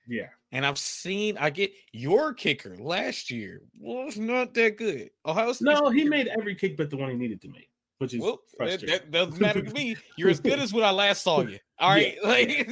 yeah. 0.06 0.28
And 0.52 0.66
I've 0.66 0.78
seen. 0.78 1.38
I 1.38 1.48
get 1.50 1.72
your 1.92 2.34
kicker 2.34 2.76
last 2.76 3.30
year 3.30 3.62
was 3.78 4.18
not 4.18 4.52
that 4.54 4.76
good. 4.76 5.10
Ohio 5.24 5.52
State. 5.52 5.64
No, 5.66 5.88
he 5.90 6.04
made 6.04 6.28
every 6.28 6.54
kick 6.56 6.76
but 6.76 6.90
the 6.90 6.96
one 6.96 7.08
he 7.10 7.16
needed 7.16 7.40
to 7.42 7.48
make, 7.48 7.70
which 7.98 8.14
is 8.14 8.20
Well, 8.20 8.40
that, 8.58 8.80
frustrating. 8.80 8.88
that 8.88 9.10
doesn't 9.12 9.40
matter 9.40 9.62
to 9.62 9.72
me. 9.72 9.96
You're 10.18 10.28
as 10.30 10.40
good 10.40 10.58
as 10.58 10.72
when 10.72 10.84
I 10.84 10.90
last 10.90 11.22
saw 11.22 11.40
you. 11.42 11.58
All 11.78 11.88
right, 11.90 12.16
Yeah, 12.22 12.28
like 12.28 12.68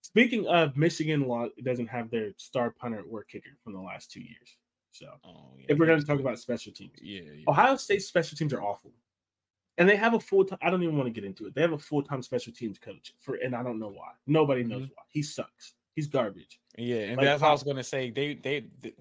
Speaking 0.00 0.46
of 0.46 0.76
Michigan, 0.76 1.28
law 1.28 1.48
doesn't 1.62 1.88
have 1.88 2.10
their 2.10 2.30
star 2.38 2.70
punter 2.70 3.02
or 3.10 3.24
kicker 3.24 3.50
from 3.62 3.74
the 3.74 3.80
last 3.80 4.10
two 4.10 4.20
years. 4.22 4.56
So 4.90 5.06
Oh, 5.24 5.52
yeah, 5.58 5.66
if 5.68 5.78
we're 5.78 5.86
going 5.86 6.00
to 6.00 6.06
talk 6.06 6.18
about 6.20 6.38
special 6.38 6.72
teams, 6.72 6.92
yeah, 7.02 7.20
yeah. 7.22 7.44
Ohio 7.48 7.76
State's 7.76 8.06
special 8.06 8.36
teams 8.36 8.52
are 8.52 8.62
awful, 8.62 8.92
and 9.76 9.88
they 9.88 9.96
have 9.96 10.14
a 10.14 10.20
full 10.20 10.44
time. 10.44 10.58
I 10.62 10.70
don't 10.70 10.82
even 10.82 10.96
want 10.96 11.06
to 11.06 11.12
get 11.12 11.24
into 11.24 11.46
it. 11.46 11.54
They 11.54 11.60
have 11.62 11.72
a 11.72 11.78
full 11.78 12.02
time 12.02 12.22
special 12.22 12.52
teams 12.52 12.78
coach 12.78 13.12
for, 13.20 13.34
and 13.36 13.54
I 13.54 13.62
don't 13.62 13.78
know 13.78 13.88
why. 13.90 14.12
Nobody 14.26 14.64
knows 14.64 14.82
Mm-hmm. 14.82 14.92
why. 14.94 15.02
He 15.08 15.22
sucks. 15.22 15.74
He's 15.94 16.06
garbage. 16.06 16.60
Yeah, 16.76 16.96
and 16.98 17.16
Like, 17.16 17.26
that's 17.26 17.42
what 17.42 17.48
I 17.48 17.52
was 17.52 17.62
gonna 17.64 17.82
say. 17.84 18.10
They 18.10 18.34
they 18.34 18.64
they, 18.80 18.94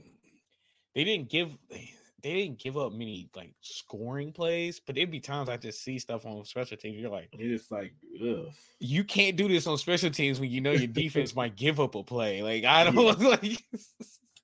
they 0.96 1.04
didn't 1.04 1.30
give 1.30 1.52
they, 1.70 1.94
didn't 2.24 2.60
give 2.60 2.76
up 2.78 2.92
many 2.92 3.30
like 3.36 3.54
scoring 3.62 4.32
plays, 4.34 4.80
but 4.80 4.96
there'd 4.96 5.10
be 5.12 5.20
times 5.20 5.48
I 5.48 5.58
just 5.58 5.84
see 5.84 6.00
stuff 6.00 6.26
on 6.26 6.44
special 6.44 6.76
teams. 6.76 6.98
You're 6.98 7.12
like, 7.12 7.30
it's 7.34 7.72
like, 7.72 7.94
ugh. 8.22 8.48
you 8.80 9.04
can't 9.04 9.38
do 9.38 9.48
this 9.48 9.68
on 9.68 9.78
special 9.78 10.10
teams 10.10 10.40
when 10.40 10.50
you 10.52 10.60
know 10.60 10.72
your 10.72 10.88
defense 11.04 11.36
might 11.36 11.56
give 11.56 11.80
up 11.80 11.96
a 11.96 12.04
play. 12.04 12.42
Like 12.44 12.66
I 12.66 12.84
don't 12.84 13.20
like. 13.22 13.64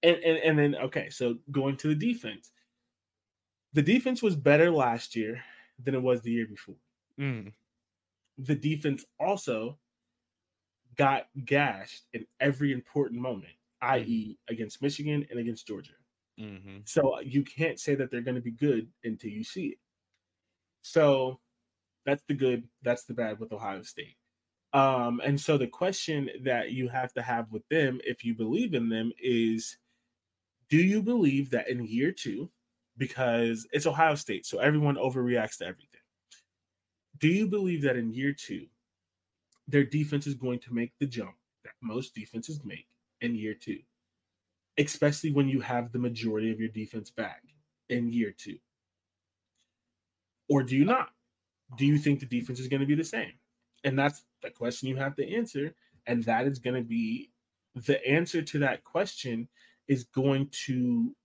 And, 0.04 0.18
and 0.18 0.38
and 0.40 0.60
then 0.60 0.76
okay, 0.76 1.10
so 1.10 1.40
going 1.52 1.78
to 1.78 1.88
the 1.88 1.96
defense, 1.96 2.52
the 3.74 3.82
defense 3.82 4.22
was 4.24 4.36
better 4.38 4.72
last 4.72 5.16
year 5.18 5.44
than 5.78 5.96
it 5.96 6.02
was 6.02 6.22
the 6.22 6.32
year 6.32 6.48
before. 6.48 6.78
Mm, 7.18 7.54
The 8.38 8.54
defense 8.54 9.06
also 9.20 9.80
got 10.96 11.28
gashed 11.46 12.06
in 12.14 12.26
every 12.40 12.72
important 12.72 13.22
moment, 13.22 13.54
i.e., 13.82 14.38
against 14.48 14.82
Michigan 14.82 15.26
and 15.30 15.40
against 15.40 15.68
Georgia. 15.68 15.94
hmm 16.38 16.86
So 16.86 17.20
you 17.22 17.44
can't 17.44 17.80
say 17.80 17.96
that 17.96 18.12
they're 18.12 18.22
going 18.22 18.36
to 18.36 18.42
be 18.42 18.52
good 18.52 18.92
until 19.04 19.32
you 19.32 19.44
see 19.44 19.68
it. 19.70 19.80
So 20.82 21.40
that's 22.06 22.24
the 22.26 22.36
good, 22.36 22.70
that's 22.84 23.06
the 23.06 23.16
bad 23.16 23.40
with 23.40 23.54
Ohio 23.54 23.84
State. 23.84 24.18
Um, 24.74 25.22
and 25.24 25.40
so 25.42 25.58
the 25.58 25.68
question 25.68 26.30
that 26.44 26.72
you 26.74 26.90
have 26.90 27.14
to 27.16 27.24
have 27.24 27.52
with 27.52 27.68
them, 27.70 28.02
if 28.06 28.26
you 28.26 28.36
believe 28.36 28.74
in 28.74 28.90
them, 28.90 29.14
is 29.20 29.78
do 30.74 30.78
you 30.78 31.04
believe 31.04 31.52
that 31.52 31.70
in 31.70 31.86
year 31.86 32.12
two, 32.12 32.50
because 32.98 33.68
it's 33.72 33.86
Ohio 33.86 34.16
State, 34.16 34.46
so 34.46 34.58
everyone 34.58 34.96
overreacts 34.96 35.58
to 35.58 35.66
everything. 35.66 36.02
Do 37.20 37.28
you 37.28 37.48
believe 37.48 37.84
that 37.84 37.96
in 37.96 38.12
year 38.12 38.34
two, 38.34 38.66
their 39.68 39.84
defense 39.84 40.26
is 40.26 40.34
going 40.34 40.60
to 40.62 40.74
make 40.74 40.94
the 41.00 41.06
jump 41.06 41.36
that 41.64 41.74
most 41.82 42.16
defenses 42.16 42.60
make 42.64 42.88
in 43.22 43.36
year 43.36 43.54
two? 43.54 43.78
especially 44.78 45.32
when 45.32 45.48
you 45.48 45.62
have 45.62 45.92
the 45.92 46.00
majority 46.00 46.52
of 46.52 46.60
your 46.60 46.70
defense 46.70 47.12
back 47.12 47.44
in 47.90 48.12
year 48.12 48.34
two? 48.36 48.58
Or 50.50 50.64
do 50.64 50.76
you 50.76 50.86
not? 50.86 51.10
Do 51.78 51.86
you 51.86 51.98
think 51.98 52.20
the 52.20 52.26
defense 52.26 52.60
is 52.60 52.68
going 52.68 52.82
to 52.82 52.86
be 52.88 52.96
the 52.96 53.04
same? 53.04 53.34
And 53.84 53.98
that's 53.98 54.24
the 54.42 54.50
question 54.50 54.90
you 54.90 54.96
have 54.98 55.16
to 55.18 55.36
answer. 55.36 55.76
And 56.08 56.24
that 56.26 56.48
is 56.48 56.60
going 56.60 56.76
to 56.76 56.88
be 56.88 57.32
the 57.76 58.06
answer 58.08 58.42
to 58.42 58.60
that 58.60 58.84
question 58.84 59.48
is 59.88 60.04
going 60.06 60.50
to 60.66 61.16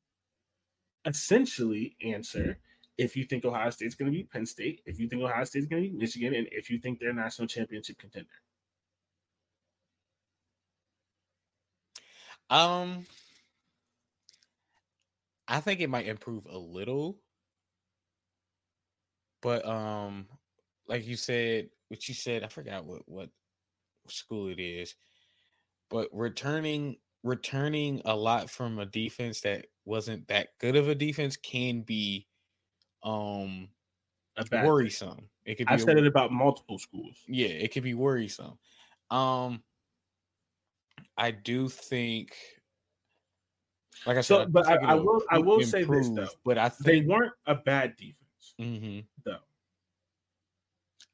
essentially 1.04 1.96
answer 2.02 2.58
if 2.98 3.16
you 3.16 3.24
think 3.24 3.44
Ohio 3.44 3.70
State's 3.70 3.94
going 3.94 4.10
to 4.10 4.16
be 4.16 4.24
Penn 4.24 4.44
State, 4.44 4.82
if 4.84 4.98
you 4.98 5.08
think 5.08 5.22
Ohio 5.22 5.44
State's 5.44 5.66
going 5.66 5.82
to 5.82 5.88
be 5.88 5.96
Michigan, 5.96 6.34
and 6.34 6.48
if 6.50 6.68
you 6.68 6.78
think 6.78 6.98
they're 6.98 7.10
a 7.10 7.14
national 7.14 7.46
championship 7.46 7.96
contender. 7.98 8.28
Um, 12.50 13.06
I 15.46 15.60
think 15.60 15.80
it 15.80 15.90
might 15.90 16.06
improve 16.06 16.46
a 16.46 16.58
little, 16.58 17.18
but 19.42 19.64
um, 19.66 20.26
like 20.88 21.06
you 21.06 21.16
said, 21.16 21.68
what 21.88 22.08
you 22.08 22.14
said, 22.14 22.42
I 22.42 22.48
forgot 22.48 22.84
what 22.84 23.02
what 23.06 23.28
school 24.08 24.48
it 24.48 24.58
is, 24.58 24.94
but 25.90 26.08
returning 26.12 26.96
returning 27.22 28.00
a 28.04 28.14
lot 28.14 28.48
from 28.48 28.78
a 28.78 28.86
defense 28.86 29.40
that 29.42 29.66
wasn't 29.84 30.26
that 30.28 30.48
good 30.60 30.76
of 30.76 30.88
a 30.88 30.94
defense 30.94 31.36
can 31.36 31.82
be 31.82 32.26
um 33.02 33.68
A 34.36 34.44
bad 34.44 34.50
thing. 34.50 34.64
worrisome. 34.66 35.28
It 35.44 35.56
could 35.56 35.66
be 35.66 35.72
I've 35.72 35.80
said 35.80 35.96
wor- 35.96 36.04
it 36.04 36.06
about 36.06 36.32
multiple 36.32 36.78
schools. 36.78 37.16
yeah, 37.26 37.48
it 37.48 37.72
could 37.72 37.82
be 37.82 37.94
worrisome. 37.94 38.58
Um, 39.10 39.62
I 41.16 41.30
do 41.32 41.68
think, 41.68 42.36
like 44.06 44.16
I 44.16 44.20
said, 44.20 44.24
So, 44.36 44.44
do 44.44 44.50
but 44.52 44.66
I- 44.68 44.76
I 44.76 44.94
will- 44.94 45.22
I 45.30 45.36
improve- 45.38 45.46
will 45.58 45.62
say 45.66 45.82
this, 45.84 46.08
though. 46.10 46.28
But 46.44 46.58
I 46.58 46.70
They 46.84 47.00
weren't 47.00 47.32
a 47.46 47.54
bad 47.54 47.96
defense, 47.96 48.54
Mhm. 48.60 49.06
though. 49.24 49.38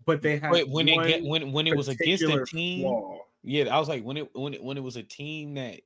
But 0.04 0.20
they 0.20 0.36
had 0.38 0.50
but 0.50 0.68
when 0.68 0.88
it 0.88 1.06
get 1.06 1.22
when 1.24 1.52
when 1.52 1.66
it 1.66 1.74
was 1.76 1.88
against 1.88 2.24
a 2.24 2.44
team, 2.44 2.82
flaw. 2.82 3.20
yeah, 3.42 3.74
I 3.74 3.78
was 3.78 3.88
like 3.88 4.04
when 4.04 4.18
it 4.18 4.34
when 4.34 4.52
it 4.52 4.62
when 4.62 4.76
it 4.76 4.82
was 4.82 4.96
a 4.96 5.02
team 5.02 5.54
that 5.54 5.80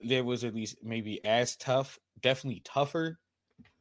there 0.00 0.24
was 0.24 0.44
at 0.44 0.54
least 0.54 0.76
maybe 0.82 1.24
as 1.24 1.56
tough, 1.56 1.98
definitely 2.20 2.62
tougher, 2.64 3.18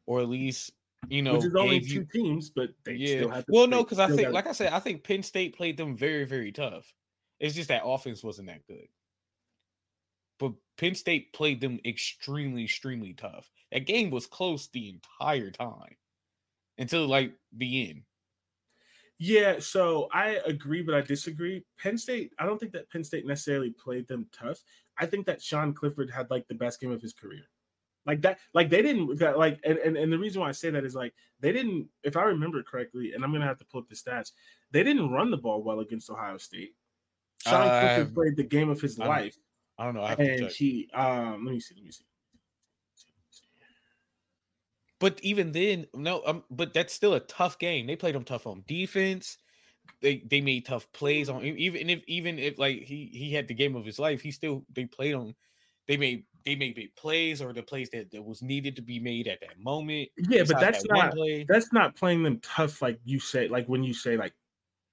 or 0.05 0.21
at 0.21 0.29
least 0.29 0.71
you 1.09 1.21
know 1.21 1.35
which 1.35 1.45
is 1.45 1.55
only 1.55 1.79
two 1.79 1.93
you 1.93 2.07
teams, 2.11 2.49
but 2.49 2.69
they 2.85 2.93
yeah. 2.93 3.17
still 3.17 3.29
have. 3.29 3.45
Well, 3.47 3.67
no, 3.67 3.83
because 3.83 3.99
I 3.99 4.07
think, 4.07 4.31
like 4.31 4.47
I 4.47 4.53
said, 4.53 4.73
I 4.73 4.79
think 4.79 5.03
Penn 5.03 5.23
State 5.23 5.55
played 5.55 5.77
them 5.77 5.95
very, 5.97 6.25
very 6.25 6.51
tough. 6.51 6.93
It's 7.39 7.55
just 7.55 7.69
that 7.69 7.85
offense 7.85 8.23
wasn't 8.23 8.47
that 8.47 8.65
good. 8.67 8.87
But 10.39 10.53
Penn 10.77 10.95
State 10.95 11.33
played 11.33 11.61
them 11.61 11.79
extremely, 11.85 12.63
extremely 12.63 13.13
tough. 13.13 13.49
That 13.71 13.85
game 13.85 14.09
was 14.09 14.27
close 14.27 14.69
the 14.69 14.89
entire 14.89 15.51
time 15.51 15.95
until 16.77 17.07
like 17.07 17.33
the 17.55 17.89
end. 17.89 18.03
Yeah. 19.17 19.59
So 19.59 20.07
I 20.13 20.39
agree, 20.45 20.81
but 20.81 20.95
I 20.95 21.01
disagree. 21.01 21.63
Penn 21.79 21.97
State. 21.97 22.33
I 22.39 22.45
don't 22.45 22.59
think 22.59 22.71
that 22.73 22.89
Penn 22.89 23.03
State 23.03 23.25
necessarily 23.25 23.71
played 23.71 24.07
them 24.07 24.27
tough. 24.31 24.61
I 24.97 25.05
think 25.05 25.25
that 25.25 25.41
Sean 25.41 25.73
Clifford 25.73 26.09
had 26.09 26.29
like 26.29 26.47
the 26.47 26.55
best 26.55 26.79
game 26.79 26.91
of 26.91 27.01
his 27.01 27.13
career. 27.13 27.43
Like 28.05 28.21
that, 28.21 28.37
like 28.53 28.69
they 28.69 28.83
didn't 28.83 29.17
that, 29.19 29.37
like, 29.39 29.59
and, 29.63 29.79
and 29.79 29.97
and 29.97 30.13
the 30.13 30.19
reason 30.19 30.39
why 30.41 30.49
I 30.49 30.51
say 30.51 30.69
that 30.69 30.85
is 30.85 30.93
like 30.93 31.13
they 31.39 31.51
didn't, 31.51 31.87
if 32.03 32.15
I 32.15 32.23
remember 32.23 32.61
correctly, 32.61 33.13
and 33.13 33.23
I'm 33.23 33.31
gonna 33.31 33.45
have 33.47 33.57
to 33.57 33.65
pull 33.65 33.81
up 33.81 33.89
the 33.89 33.95
stats, 33.95 34.31
they 34.71 34.83
didn't 34.83 35.09
run 35.09 35.31
the 35.31 35.37
ball 35.37 35.63
well 35.63 35.79
against 35.79 36.09
Ohio 36.11 36.37
State. 36.37 36.75
Sean 37.47 37.67
Uh, 37.67 37.79
Clifford 37.95 38.13
played 38.13 38.35
the 38.37 38.43
game 38.43 38.69
of 38.69 38.79
his 38.79 38.99
I 38.99 39.03
don't- 39.05 39.09
life. 39.09 39.37
I 39.77 39.85
don't 39.85 39.95
know. 39.95 40.03
I 40.03 40.09
have 40.09 40.17
to 40.19 40.31
and 40.31 40.41
check. 40.43 40.51
he 40.51 40.89
um 40.93 41.45
let 41.45 41.53
me 41.53 41.59
see 41.59 41.75
let 41.75 41.83
me 41.83 41.91
see 41.91 42.05
But 44.99 45.19
even 45.21 45.51
then, 45.51 45.87
no, 45.93 46.23
um, 46.25 46.43
but 46.49 46.73
that's 46.73 46.93
still 46.93 47.13
a 47.15 47.19
tough 47.19 47.59
game. 47.59 47.85
They 47.87 47.95
played 47.95 48.15
them 48.15 48.23
tough 48.23 48.47
on 48.47 48.63
defense. 48.67 49.37
They 50.01 50.23
they 50.29 50.41
made 50.41 50.65
tough 50.65 50.91
plays 50.91 51.29
on 51.29 51.43
even 51.43 51.89
if 51.89 52.03
even 52.07 52.37
if 52.39 52.57
like 52.59 52.81
he 52.81 53.07
he 53.13 53.33
had 53.33 53.47
the 53.47 53.53
game 53.53 53.75
of 53.75 53.85
his 53.85 53.99
life, 53.99 54.21
he 54.21 54.31
still 54.31 54.65
they 54.73 54.85
played 54.85 55.15
on. 55.15 55.35
They 55.87 55.97
made 55.97 56.25
they 56.45 56.55
made 56.55 56.75
big 56.75 56.95
plays 56.95 57.41
or 57.41 57.53
the 57.53 57.63
plays 57.63 57.89
that, 57.91 58.11
that 58.11 58.23
was 58.23 58.41
needed 58.41 58.75
to 58.75 58.81
be 58.81 58.99
made 58.99 59.27
at 59.27 59.41
that 59.41 59.59
moment. 59.59 60.09
yeah 60.17 60.43
but 60.43 60.59
that's 60.59 60.83
that 60.83 60.91
not 60.91 61.15
that's 61.47 61.73
not 61.73 61.95
playing 61.95 62.23
them 62.23 62.39
tough 62.39 62.81
like 62.81 62.99
you 63.03 63.19
say 63.19 63.47
like 63.47 63.67
when 63.67 63.83
you 63.83 63.93
say 63.93 64.15
like 64.15 64.33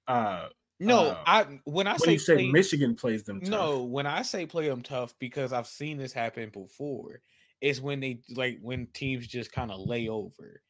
uh 0.07 0.47
No, 0.79 1.11
uh, 1.11 1.23
I 1.25 1.59
when 1.65 1.87
I 1.87 1.97
when 1.97 2.09
say 2.09 2.13
you 2.13 2.19
say 2.19 2.35
play, 2.35 2.51
michigan 2.51 2.95
plays 2.95 3.23
them 3.23 3.39
tough. 3.41 3.49
no, 3.49 3.83
when 3.83 4.05
I 4.05 4.21
say 4.23 4.45
play 4.45 4.67
them 4.67 4.81
tough 4.81 5.13
because 5.19 5.53
I've 5.53 5.67
seen 5.67 5.97
this 5.97 6.13
happen 6.13 6.49
before. 6.49 7.21
Is 7.63 7.81
when 7.81 8.01
they 8.01 8.21
like 8.35 8.59
when 8.61 8.87
teams 8.93 9.25
just 9.25 9.51
kind 9.51 9.71
of 9.71 9.79
lay 9.79 10.09
over. 10.09 10.61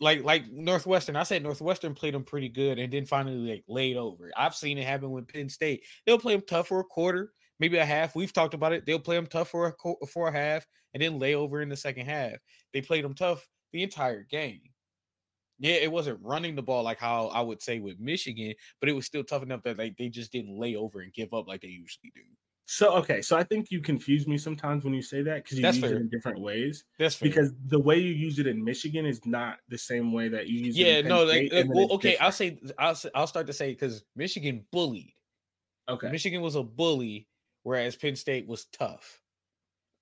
Like 0.00 0.24
like 0.24 0.50
Northwestern, 0.50 1.14
I 1.14 1.22
said 1.22 1.42
Northwestern 1.44 1.94
played 1.94 2.14
them 2.14 2.24
pretty 2.24 2.48
good 2.48 2.80
and 2.80 2.92
then 2.92 3.06
finally 3.06 3.52
like 3.52 3.64
laid 3.68 3.96
over. 3.96 4.32
I've 4.36 4.56
seen 4.56 4.78
it 4.78 4.86
happen 4.86 5.12
with 5.12 5.28
Penn 5.28 5.48
State. 5.48 5.84
They'll 6.04 6.18
play 6.18 6.34
them 6.34 6.42
tough 6.48 6.66
for 6.68 6.80
a 6.80 6.84
quarter, 6.84 7.32
maybe 7.60 7.78
a 7.78 7.84
half. 7.84 8.16
We've 8.16 8.32
talked 8.32 8.54
about 8.54 8.72
it. 8.72 8.84
They'll 8.84 8.98
play 8.98 9.14
them 9.14 9.28
tough 9.28 9.50
for 9.50 9.68
a 9.68 10.06
for 10.08 10.28
a 10.28 10.32
half 10.32 10.66
and 10.92 11.02
then 11.02 11.20
lay 11.20 11.36
over 11.36 11.62
in 11.62 11.68
the 11.68 11.76
second 11.76 12.06
half. 12.06 12.34
They 12.72 12.82
played 12.82 13.04
them 13.04 13.14
tough 13.14 13.48
the 13.72 13.84
entire 13.84 14.24
game. 14.24 14.62
Yeah, 15.60 15.74
it 15.74 15.92
wasn't 15.92 16.20
running 16.22 16.56
the 16.56 16.62
ball 16.62 16.82
like 16.82 16.98
how 16.98 17.28
I 17.28 17.40
would 17.40 17.62
say 17.62 17.78
with 17.78 18.00
Michigan, 18.00 18.54
but 18.80 18.88
it 18.88 18.94
was 18.94 19.06
still 19.06 19.22
tough 19.22 19.44
enough 19.44 19.62
that 19.62 19.78
like 19.78 19.96
they 19.96 20.08
just 20.08 20.32
didn't 20.32 20.58
lay 20.58 20.74
over 20.74 21.00
and 21.00 21.12
give 21.12 21.32
up 21.32 21.46
like 21.46 21.60
they 21.60 21.68
usually 21.68 22.10
do. 22.14 22.22
So 22.74 22.94
okay, 22.94 23.20
so 23.20 23.36
I 23.36 23.44
think 23.44 23.70
you 23.70 23.82
confuse 23.82 24.26
me 24.26 24.38
sometimes 24.38 24.82
when 24.82 24.94
you 24.94 25.02
say 25.02 25.20
that 25.20 25.44
because 25.44 25.58
you 25.58 25.62
That's 25.62 25.76
use 25.76 25.84
fair. 25.84 25.94
it 25.94 26.00
in 26.00 26.08
different 26.08 26.40
ways. 26.40 26.84
That's 26.98 27.16
fair. 27.16 27.28
Because 27.28 27.52
the 27.66 27.78
way 27.78 27.98
you 27.98 28.14
use 28.14 28.38
it 28.38 28.46
in 28.46 28.64
Michigan 28.64 29.04
is 29.04 29.20
not 29.26 29.58
the 29.68 29.76
same 29.76 30.10
way 30.10 30.30
that 30.30 30.48
you 30.48 30.60
use 30.64 30.78
it. 30.78 30.80
yeah, 30.80 31.02
Penn 31.02 31.08
no, 31.10 31.22
like, 31.24 31.48
State, 31.48 31.66
like, 31.66 31.76
well, 31.76 31.92
okay, 31.92 32.16
I'll 32.16 32.32
say 32.32 32.58
I'll 32.78 32.96
I'll 33.14 33.26
start 33.26 33.46
to 33.48 33.52
say 33.52 33.72
because 33.72 34.04
Michigan 34.16 34.64
bullied. 34.72 35.12
okay. 35.86 36.10
Michigan 36.10 36.40
was 36.40 36.54
a 36.54 36.62
bully, 36.62 37.28
whereas 37.62 37.94
Penn 37.94 38.16
State 38.16 38.46
was 38.46 38.64
tough. 38.72 39.20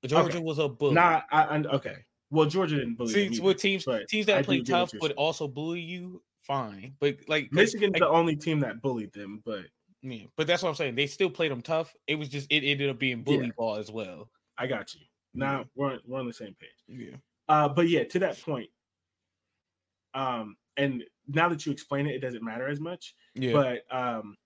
Georgia 0.07 0.41
was 0.41 0.61
a 0.61 0.69
bully. 0.69 0.95
Nah, 0.95 1.23
I, 1.33 1.43
I 1.43 1.57
okay. 1.75 1.97
Well, 2.31 2.47
Georgia 2.47 2.77
didn't 2.77 2.95
bully. 2.95 3.13
See, 3.13 3.27
either, 3.27 3.43
with 3.43 3.57
teams 3.57 3.85
teams 4.09 4.27
that 4.27 4.43
do 4.43 4.45
play 4.45 4.61
tough 4.61 4.93
but 5.01 5.11
also 5.15 5.49
bully 5.49 5.81
you, 5.81 6.23
fine. 6.43 6.95
But 7.01 7.17
like 7.27 7.53
Michigan's 7.53 7.95
like, 7.95 8.01
the 8.03 8.09
only 8.09 8.37
team 8.37 8.61
that 8.61 8.81
bullied 8.81 9.13
them, 9.13 9.43
but 9.45 9.65
yeah, 10.03 10.25
but 10.37 10.47
that's 10.47 10.63
what 10.63 10.69
I'm 10.71 10.75
saying. 10.75 10.95
They 10.95 11.07
still 11.07 11.31
played 11.31 11.51
them 11.51 11.63
tough. 11.63 11.95
It 12.07 12.15
was 12.17 12.29
just 12.29 12.51
it 12.51 12.65
ended 12.65 12.91
up 12.91 12.99
being 12.99 13.23
bully 13.23 13.47
Yeah. 13.47 13.53
ball 13.57 13.77
as 13.77 13.91
well. 13.91 14.31
I 14.59 14.67
got 14.67 14.95
you. 14.95 15.01
Now 15.35 15.65
we're 15.75 15.93
on, 15.93 16.01
we're 16.07 16.19
on 16.19 16.27
the 16.27 16.33
same 16.33 16.55
page. 16.61 16.71
Yeah. 16.89 17.17
Uh, 17.49 17.69
but 17.69 17.89
yeah, 17.89 18.05
to 18.05 18.19
that 18.21 18.41
point, 18.41 18.69
um, 20.15 20.57
and 20.77 21.05
now 21.29 21.49
that 21.49 21.67
you 21.67 21.73
explain 21.73 22.07
it, 22.07 22.15
it 22.15 22.21
doesn't 22.21 22.43
matter 22.43 22.69
as 22.69 22.81
much. 22.81 23.15
Yeah. 23.35 23.53
But 23.53 23.83
um, 23.97 24.37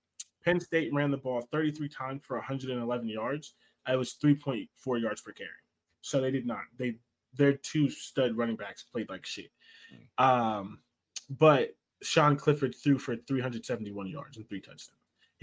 Penn 0.45 0.61
State 0.61 0.93
ran 0.93 1.11
the 1.11 1.17
ball 1.17 1.43
33 1.53 1.89
times 1.89 2.23
for 2.25 2.37
111 2.37 3.09
yards. 3.09 3.55
It 3.89 3.97
was 3.97 4.17
3.4 4.23 5.01
yards 5.01 5.21
per 5.21 5.33
carry. 5.33 5.49
So 6.01 6.21
they 6.21 6.31
did 6.31 6.47
not. 6.47 6.63
They 6.79 6.97
their 7.37 7.55
two 7.55 7.91
stud 7.91 8.37
running 8.37 8.57
backs 8.57 8.83
played 8.85 9.09
like 9.09 9.27
shit. 9.27 9.51
Um, 10.19 10.79
but 11.31 11.75
Sean 12.03 12.37
Clifford 12.37 12.75
threw 12.75 12.99
for 12.99 13.17
371 13.17 14.07
yards 14.07 14.37
and 14.37 14.49
three 14.49 14.61
touchdowns. 14.61 14.91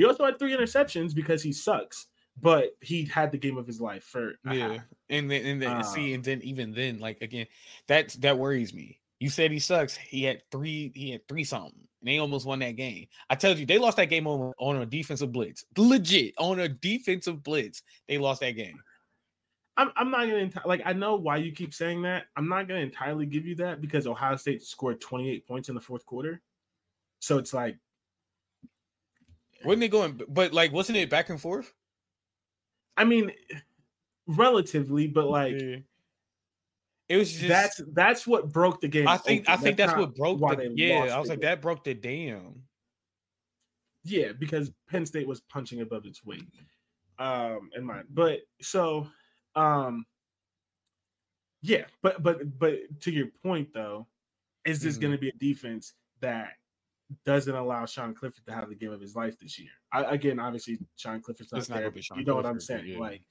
He 0.02 0.08
also 0.08 0.26
had 0.26 0.40
three 0.40 0.58
interceptions 0.58 1.14
because 1.14 1.44
he 1.44 1.54
sucks, 1.54 2.08
but 2.42 2.76
he 2.82 3.06
had 3.06 3.32
the 3.32 3.38
game 3.38 3.56
of 3.56 3.68
his 3.68 3.80
life 3.80 4.04
for 4.04 4.34
yeah. 4.52 4.74
half. 4.74 4.86
And 5.12 5.30
then 5.30 5.46
and 5.46 5.62
then 5.62 5.84
see, 5.84 6.08
Um, 6.08 6.16
and 6.16 6.24
then 6.24 6.42
even 6.42 6.72
then, 6.72 6.98
like 6.98 7.22
again, 7.22 7.46
that's 7.86 8.16
that 8.16 8.40
worries 8.40 8.74
me. 8.74 9.00
You 9.20 9.30
said 9.30 9.52
he 9.52 9.60
sucks. 9.60 9.96
He 9.96 10.24
had 10.24 10.42
three, 10.50 10.92
he 10.96 11.12
had 11.12 11.28
three 11.28 11.44
something. 11.44 11.76
And 12.00 12.08
they 12.08 12.18
almost 12.18 12.48
won 12.48 12.58
that 12.60 12.78
game. 12.78 13.06
I 13.30 13.36
tell 13.36 13.56
you, 13.56 13.68
they 13.68 13.78
lost 13.78 13.98
that 13.98 14.10
game 14.10 14.26
on, 14.26 14.54
on 14.58 14.78
a 14.78 14.88
defensive 14.88 15.32
blitz. 15.32 15.66
Legit, 15.78 16.34
on 16.40 16.62
a 16.62 16.68
defensive 16.68 17.44
blitz. 17.44 17.84
They 18.08 18.18
lost 18.18 18.42
that 18.42 18.54
game. 18.54 18.82
I'm, 19.78 19.92
I'm 19.96 20.10
not 20.10 20.22
gonna 20.22 20.48
enti- 20.48 20.66
like 20.66 20.82
I 20.84 20.94
know 20.94 21.16
why 21.16 21.38
you 21.38 21.52
keep 21.52 21.76
saying 21.76 22.02
that. 22.02 22.26
I'm 22.36 22.50
not 22.50 22.68
gonna 22.68 22.80
entirely 22.80 23.28
give 23.28 23.46
you 23.46 23.54
that 23.58 23.82
because 23.82 24.08
Ohio 24.08 24.36
State 24.36 24.64
scored 24.64 25.00
28 25.00 25.48
points 25.48 25.70
in 25.70 25.76
the 25.76 25.82
fourth 25.82 26.08
quarter. 26.08 26.42
So 27.20 27.38
it's 27.38 27.54
like 27.54 27.78
Wasn't 29.66 29.82
they 29.82 29.88
going 29.88 30.20
but 30.28 30.54
like 30.54 30.72
wasn't 30.72 30.98
it 30.98 31.10
back 31.10 31.30
and 31.30 31.40
forth? 31.40 31.74
I 32.98 33.04
mean 33.04 33.32
relatively, 34.28 35.08
but 35.08 35.28
like 35.28 35.60
Yeah. 35.60 35.78
It 37.10 37.18
was 37.18 37.34
just 37.34 37.48
that's 37.48 37.82
that's 37.92 38.26
what 38.26 38.54
broke 38.54 38.80
the 38.80 38.88
game. 38.88 39.08
I 39.08 39.18
think 39.18 39.50
I 39.50 39.58
think 39.58 39.76
that's, 39.76 39.92
not 39.92 40.00
what 40.00 40.16
broke 40.16 40.40
the 40.58 40.72
yeah. 40.76 41.10
I 41.14 41.20
was 41.20 41.28
like, 41.28 41.42
game. 41.42 41.50
that 41.50 41.62
broke 41.62 41.84
the 41.84 41.94
dam. 41.94 42.64
Yeah, 44.06 44.32
because 44.32 44.72
Penn 44.90 45.06
State 45.06 45.28
was 45.28 45.42
punching 45.42 45.82
above 45.82 46.06
its 46.06 46.24
weight. 46.24 46.46
Um, 47.20 47.70
in 47.76 47.84
mind, 47.84 48.06
but 48.12 48.40
so, 48.62 49.08
um, 49.56 50.06
yeah, 51.62 51.84
but 52.02 52.24
but 52.24 52.58
but 52.58 52.80
to 53.02 53.12
your 53.12 53.28
point 53.44 53.74
though, 53.74 54.08
is 54.66 54.82
this 54.82 54.98
Mhm. 54.98 55.02
going 55.02 55.12
to 55.14 55.20
be 55.20 55.30
a 55.30 55.34
defense 55.34 55.94
that 56.22 56.54
doesn't 57.26 57.56
allow 57.56 57.86
Sean 57.86 58.14
Clifford 58.14 58.46
to 58.46 58.54
have 58.54 58.70
the 58.70 58.76
game 58.76 58.92
of 58.92 59.02
his 59.02 59.16
life 59.16 59.40
this 59.40 59.60
year? 59.60 59.70
I, 59.92 60.04
again, 60.04 60.40
obviously, 60.40 60.80
Sean 60.96 61.22
Clifford's 61.22 61.52
not, 61.52 61.60
It's 61.60 61.70
not 61.70 61.80
there. 61.80 62.02
Sean 62.02 62.20
you 62.20 62.26
know 62.26 62.36
what 62.36 62.46
I'm 62.46 62.60
saying? 62.60 62.86
yeah. 62.88 63.00
Like, 63.00 63.22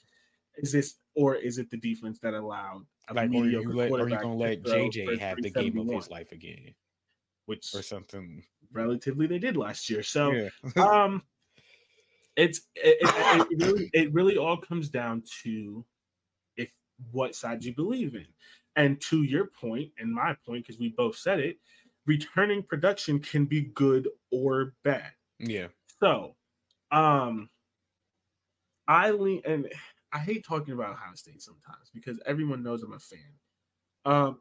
is 0.57 0.73
this 0.73 0.97
or 1.15 1.37
is 1.37 1.59
it 1.59 1.71
the 1.71 1.77
defense 1.77 2.19
that 2.21 2.35
allowed 2.35 2.85
Like, 3.15 3.31
or 3.31 3.33
you 3.33 3.43
mediocre 3.43 3.75
let, 3.75 3.91
or 3.91 4.09
you 4.09 4.17
gonna 4.17 4.35
let 4.35 4.63
JJ 4.63 5.19
have 5.19 5.41
the 5.41 5.51
game 5.51 5.79
of 5.79 5.89
his 5.89 6.11
life 6.11 6.33
again 6.33 6.75
which 7.47 7.75
or 7.75 7.83
something. 7.83 8.43
relatively 8.73 9.27
they 9.27 9.39
did 9.39 9.57
last 9.57 9.91
year. 9.91 10.03
So. 10.03 10.31
yeah. 10.33 10.49
um 10.77 11.23
it's 12.37 12.61
it, 12.77 12.97
it, 13.01 13.47
it, 13.51 13.67
really, 13.67 13.91
it 13.93 14.13
really 14.15 14.37
all 14.39 14.57
comes 14.57 14.89
down 14.89 15.23
to 15.43 15.85
if 16.57 16.71
what 17.11 17.35
side 17.35 17.65
you 17.65 17.75
believe 17.75 18.15
in 18.15 18.27
and 18.77 19.01
to 19.01 19.25
your 19.25 19.47
point 19.47 19.91
and 19.99 20.15
my 20.15 20.37
point 20.47 20.65
because 20.65 20.79
we 20.79 20.91
both 20.91 21.17
said 21.17 21.41
it 21.41 21.59
returning 22.07 22.63
production 22.63 23.19
can 23.19 23.45
be 23.45 23.61
good 23.61 24.09
or 24.31 24.75
bad 24.85 25.13
yeah. 25.39 25.67
so 26.01 26.35
um 26.91 27.49
i 28.89 29.11
lean 29.11 29.41
and 29.45 29.69
i 30.13 30.19
hate 30.19 30.45
talking 30.45 30.75
about 30.75 30.91
ohio 30.91 31.15
state 31.15 31.43
sometimes 31.43 31.91
because 31.95 32.19
everyone 32.27 32.63
knows 32.63 32.83
i'm 32.83 32.93
a 32.93 32.99
fan 32.99 33.21
um 34.05 34.39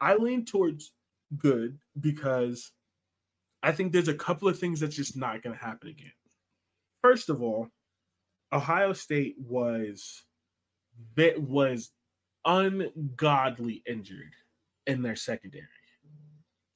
i 0.00 0.14
lean 0.14 0.44
towards 0.44 0.92
good 1.36 1.78
because 2.00 2.72
i 3.62 3.72
think 3.72 3.92
there's 3.92 4.08
a 4.08 4.14
couple 4.14 4.48
of 4.48 4.58
things 4.58 4.80
that's 4.80 4.96
just 4.96 5.16
not 5.16 5.42
going 5.42 5.56
to 5.56 5.64
happen 5.64 5.88
again 5.88 6.12
first 7.02 7.28
of 7.28 7.42
all, 7.42 7.68
Ohio 8.52 8.92
State 8.92 9.36
was 9.38 10.22
that 11.16 11.40
was 11.40 11.90
ungodly 12.44 13.82
injured 13.86 14.34
in 14.86 15.02
their 15.02 15.16
secondary. 15.16 15.66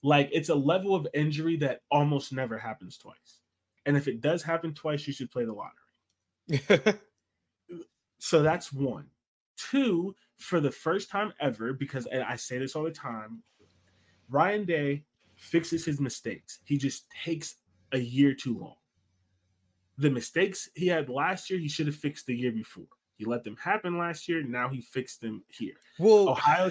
Like 0.05 0.28
it's 0.32 0.51
a 0.51 0.55
level 0.55 0.94
of 0.94 1.09
injury 1.14 1.56
that 1.56 1.81
almost 1.90 2.32
never 2.32 2.59
happens 2.59 2.97
twice. 2.97 3.40
And 3.86 3.97
if 3.97 4.06
it 4.06 4.20
does 4.20 4.43
happen 4.43 4.72
twice, 4.72 5.06
you 5.06 5.12
should 5.12 5.32
play 5.32 5.44
the 5.44 5.52
lottery. 5.52 6.98
So 8.24 8.43
that's 8.43 8.72
one. 8.72 9.05
Two, 9.59 10.16
for 10.39 10.59
the 10.59 10.70
first 10.70 11.10
time 11.10 11.35
ever, 11.40 11.74
because 11.74 12.06
and 12.06 12.22
I 12.22 12.36
say 12.36 12.56
this 12.56 12.74
all 12.74 12.85
the 12.85 12.90
time, 12.90 13.43
Ryan 14.31 14.64
Day 14.64 15.05
fixes 15.36 15.85
his 15.85 16.01
mistakes. 16.01 16.60
He 16.64 16.78
just 16.78 17.05
takes 17.22 17.56
a 17.93 17.98
year 17.98 18.32
too 18.32 18.59
long. 18.59 18.76
The 19.98 20.09
mistakes 20.09 20.70
he 20.74 20.86
had 20.86 21.10
last 21.10 21.51
year, 21.51 21.59
he 21.59 21.68
should 21.68 21.86
have 21.86 21.97
fixed 21.97 22.24
the 22.24 22.35
year 22.35 22.51
before. 22.51 22.86
He 23.16 23.26
let 23.26 23.44
them 23.44 23.59
happen 23.62 23.98
last 23.98 24.26
year. 24.26 24.43
Now 24.43 24.70
he 24.70 24.81
fixed 24.81 25.20
them 25.20 25.44
here. 25.48 25.76
well, 25.98 26.31
Ohio, 26.31 26.70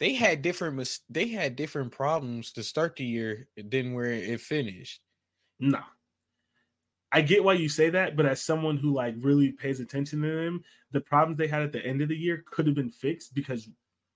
they 0.00 0.14
had 0.14 0.42
different 0.42 0.76
mis- 0.76 1.00
they 1.08 1.28
had 1.28 1.54
different 1.54 1.92
problems 1.92 2.52
to 2.52 2.62
start 2.62 2.96
the 2.96 3.04
year 3.04 3.48
than 3.56 3.94
where 3.94 4.10
it 4.10 4.40
finished. 4.40 5.00
no. 5.58 5.80
I 7.12 7.22
get 7.22 7.42
why 7.42 7.54
you 7.54 7.68
say 7.68 7.90
that, 7.90 8.16
but 8.16 8.24
as 8.24 8.40
someone 8.40 8.76
who 8.76 8.94
like 8.94 9.16
really 9.18 9.50
pays 9.50 9.80
attention 9.80 10.22
to 10.22 10.28
them, 10.28 10.62
the 10.92 11.00
problems 11.00 11.36
they 11.36 11.48
had 11.48 11.62
at 11.62 11.72
the 11.72 11.84
end 11.84 12.02
of 12.02 12.08
the 12.08 12.16
year 12.16 12.44
could 12.48 12.66
have 12.66 12.76
been 12.76 12.90
fixed 12.90 13.34
because 13.34 13.68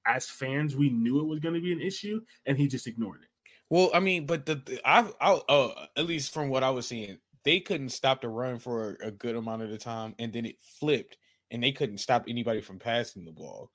as 0.07 0.29
fans, 0.29 0.77
we 0.77 0.91
knew 0.91 1.21
it 1.21 1.27
was 1.27 1.41
going 1.41 1.55
to 1.55 1.61
be 1.61 1.73
an 1.73 1.81
issue, 1.81 2.21
and 2.47 2.57
he 2.57 2.69
just 2.69 2.87
ignored 2.87 3.23
it. 3.23 3.29
Well, 3.71 3.91
I 3.95 4.01
mean, 4.01 4.27
but 4.27 4.47
the, 4.47 4.57
the 4.57 4.81
I, 4.85 5.11
I 5.21 5.33
uh, 5.49 5.87
at 5.97 6.07
least 6.07 6.33
from 6.33 6.49
what 6.49 6.63
I 6.63 6.71
was 6.71 6.87
seeing, 6.87 7.19
they 7.45 7.61
couldn't 7.61 7.89
stop 7.89 8.21
the 8.21 8.29
run 8.29 8.59
for 8.59 8.97
a 9.03 9.11
good 9.11 9.35
amount 9.35 9.63
of 9.63 9.71
the 9.71 9.79
time, 9.79 10.15
and 10.19 10.33
then 10.33 10.47
it 10.47 10.57
flipped, 10.79 11.17
and 11.51 11.63
they 11.63 11.73
couldn't 11.73 11.99
stop 11.99 12.27
anybody 12.29 12.61
from 12.61 12.79
passing 12.79 13.25
the 13.25 13.33
ball. 13.33 13.71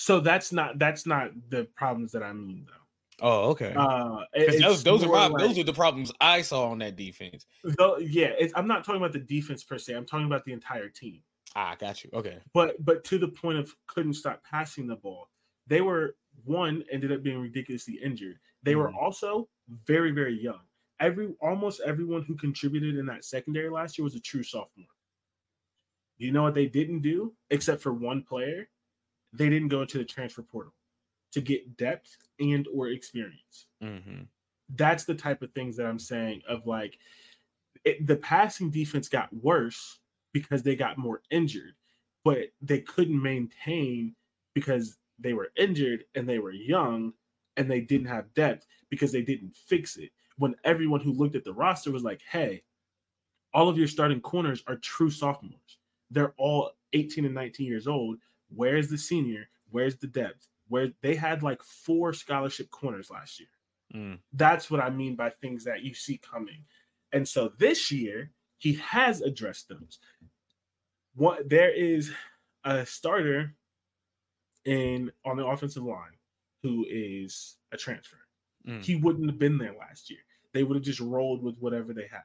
So 0.00 0.20
that's 0.20 0.52
not 0.52 0.78
that's 0.78 1.06
not 1.06 1.32
the 1.50 1.64
problems 1.74 2.12
that 2.12 2.22
I 2.22 2.32
mean 2.32 2.64
though. 2.66 2.72
Oh, 3.20 3.50
okay. 3.50 3.74
Uh, 3.76 4.20
those, 4.60 4.84
those 4.84 5.02
are 5.02 5.08
my, 5.08 5.26
like- 5.26 5.42
those 5.42 5.58
are 5.58 5.64
the 5.64 5.72
problems 5.72 6.12
I 6.20 6.40
saw 6.40 6.70
on 6.70 6.78
that 6.78 6.94
defense. 6.94 7.46
though, 7.64 7.98
yeah. 7.98 8.30
It's, 8.38 8.52
I'm 8.54 8.68
not 8.68 8.84
talking 8.84 9.00
about 9.00 9.12
the 9.12 9.18
defense 9.18 9.64
per 9.64 9.76
se. 9.76 9.94
I'm 9.94 10.06
talking 10.06 10.26
about 10.26 10.44
the 10.44 10.52
entire 10.52 10.88
team. 10.88 11.20
Ah, 11.56 11.74
got 11.76 12.04
you. 12.04 12.10
Okay. 12.14 12.38
But 12.54 12.76
but 12.84 13.02
to 13.04 13.18
the 13.18 13.26
point 13.26 13.58
of 13.58 13.74
couldn't 13.88 14.14
stop 14.14 14.40
passing 14.48 14.86
the 14.86 14.94
ball. 14.94 15.28
They 15.66 15.80
were 15.80 16.14
one 16.44 16.84
ended 16.92 17.10
up 17.10 17.24
being 17.24 17.40
ridiculously 17.40 17.98
injured. 18.00 18.38
They 18.62 18.76
were 18.76 18.90
Mhm. 18.92 19.02
also 19.02 19.48
very 19.84 20.12
very 20.12 20.40
young. 20.40 20.60
Every 21.00 21.34
almost 21.40 21.80
everyone 21.80 22.22
who 22.22 22.36
contributed 22.36 22.96
in 22.96 23.06
that 23.06 23.24
secondary 23.24 23.68
last 23.68 23.98
year 23.98 24.04
was 24.04 24.14
a 24.14 24.20
true 24.20 24.44
sophomore. 24.44 24.86
Do 26.20 26.24
you 26.26 26.30
know 26.30 26.44
what 26.44 26.54
they 26.54 26.66
didn't 26.66 27.00
do 27.00 27.34
except 27.50 27.82
for 27.82 27.92
one 27.92 28.22
player? 28.22 28.68
They 29.32 29.48
didn't 29.48 29.68
go 29.68 29.82
into 29.82 29.98
the 29.98 30.04
transfer 30.04 30.42
portal 30.42 30.72
to 31.32 31.40
get 31.40 31.76
depth 31.76 32.16
and 32.40 32.66
or 32.74 32.88
experience 32.88 33.66
Mm-hmm. 33.82 34.22
that's 34.76 35.04
the 35.04 35.14
type 35.14 35.42
of 35.42 35.52
things 35.52 35.76
that 35.76 35.86
I'm 35.86 35.98
saying 35.98 36.42
of 36.48 36.66
like 36.66 36.98
it, 37.84 38.06
the 38.06 38.16
passing 38.16 38.70
defense 38.70 39.08
got 39.08 39.32
worse 39.32 40.00
because 40.32 40.62
they 40.62 40.76
got 40.76 40.98
more 40.98 41.22
injured, 41.30 41.74
but 42.24 42.38
they 42.60 42.80
couldn't 42.80 43.20
maintain 43.22 44.14
because 44.54 44.98
they 45.18 45.32
were 45.32 45.50
injured 45.56 46.04
and 46.14 46.28
they 46.28 46.38
were 46.38 46.52
young 46.52 47.12
and 47.56 47.70
they 47.70 47.80
didn't 47.80 48.06
have 48.08 48.32
depth 48.34 48.66
because 48.90 49.12
they 49.12 49.22
didn't 49.22 49.54
fix 49.54 49.96
it. 49.96 50.10
When 50.36 50.54
everyone 50.64 51.00
who 51.00 51.12
looked 51.12 51.36
at 51.36 51.44
the 51.44 51.52
roster 51.52 51.90
was 51.92 52.04
like, 52.04 52.20
hey, 52.30 52.62
all 53.54 53.68
of 53.68 53.78
your 53.78 53.88
starting 53.88 54.20
corners 54.20 54.62
are 54.66 54.76
true 54.76 55.10
sophomores. 55.10 55.78
They're 56.10 56.34
all 56.36 56.72
18 56.92 57.24
and 57.24 57.34
19 57.34 57.66
years 57.66 57.86
old. 57.86 58.18
Where's 58.54 58.88
the 58.88 58.98
senior? 58.98 59.48
Where's 59.70 59.96
the 59.96 60.06
depth? 60.06 60.48
Where 60.68 60.88
they 61.02 61.14
had 61.14 61.42
like 61.42 61.62
four 61.62 62.12
scholarship 62.12 62.70
corners 62.70 63.10
last 63.10 63.38
year 63.40 63.48
Mm. 63.94 64.18
that's 64.34 64.70
what 64.70 64.80
I 64.80 64.90
mean 64.90 65.16
by 65.16 65.30
things 65.30 65.64
that 65.64 65.82
you 65.82 65.94
see 65.94 66.18
coming. 66.18 66.62
And 67.12 67.26
so 67.26 67.52
this 67.58 67.90
year, 67.90 68.30
he 68.58 68.74
has 68.74 69.22
addressed 69.22 69.70
those. 69.70 69.98
What 71.14 71.48
there 71.48 71.72
is 71.72 72.12
a 72.64 72.84
starter 72.84 73.54
in 74.66 75.10
on 75.24 75.38
the 75.38 75.46
offensive 75.46 75.84
line 75.84 76.18
who 76.62 76.84
is 76.90 77.56
a 77.72 77.78
transfer. 77.78 78.18
Mm. 78.66 78.84
He 78.84 78.96
wouldn't 78.96 79.30
have 79.30 79.38
been 79.38 79.56
there 79.56 79.74
last 79.78 80.10
year. 80.10 80.20
They 80.52 80.64
would 80.64 80.74
have 80.76 80.84
just 80.84 81.00
rolled 81.00 81.42
with 81.42 81.56
whatever 81.58 81.94
they 81.94 82.08
had. 82.10 82.22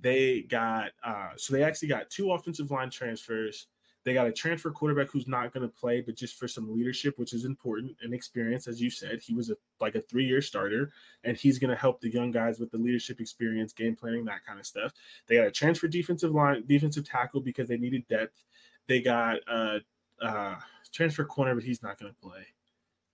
They 0.00 0.42
got 0.42 0.92
uh 1.02 1.30
so 1.36 1.52
they 1.52 1.64
actually 1.64 1.88
got 1.88 2.10
two 2.10 2.30
offensive 2.32 2.70
line 2.70 2.90
transfers. 2.90 3.66
They 4.04 4.14
got 4.14 4.26
a 4.26 4.32
transfer 4.32 4.70
quarterback 4.70 5.10
who's 5.10 5.28
not 5.28 5.52
going 5.52 5.62
to 5.62 5.74
play, 5.74 6.00
but 6.00 6.16
just 6.16 6.38
for 6.38 6.48
some 6.48 6.74
leadership, 6.74 7.18
which 7.18 7.32
is 7.32 7.44
important 7.44 7.96
and 8.02 8.12
experience, 8.12 8.66
as 8.66 8.80
you 8.80 8.90
said, 8.90 9.20
he 9.22 9.34
was 9.34 9.50
a 9.50 9.56
like 9.80 9.94
a 9.94 10.00
three 10.02 10.24
year 10.24 10.42
starter, 10.42 10.92
and 11.24 11.36
he's 11.36 11.58
going 11.58 11.70
to 11.70 11.76
help 11.76 12.00
the 12.00 12.12
young 12.12 12.30
guys 12.30 12.58
with 12.58 12.70
the 12.70 12.78
leadership 12.78 13.20
experience, 13.20 13.72
game 13.72 13.94
planning, 13.94 14.24
that 14.24 14.44
kind 14.44 14.58
of 14.58 14.66
stuff. 14.66 14.92
They 15.26 15.36
got 15.36 15.46
a 15.46 15.52
transfer 15.52 15.88
defensive 15.88 16.32
line, 16.32 16.64
defensive 16.66 17.08
tackle 17.08 17.40
because 17.40 17.68
they 17.68 17.76
needed 17.76 18.06
depth. 18.08 18.44
They 18.88 19.00
got 19.00 19.38
a, 19.48 19.80
uh 20.20 20.56
transfer 20.92 21.24
corner, 21.24 21.54
but 21.54 21.64
he's 21.64 21.82
not 21.82 21.98
going 21.98 22.12
to 22.12 22.20
play. 22.20 22.44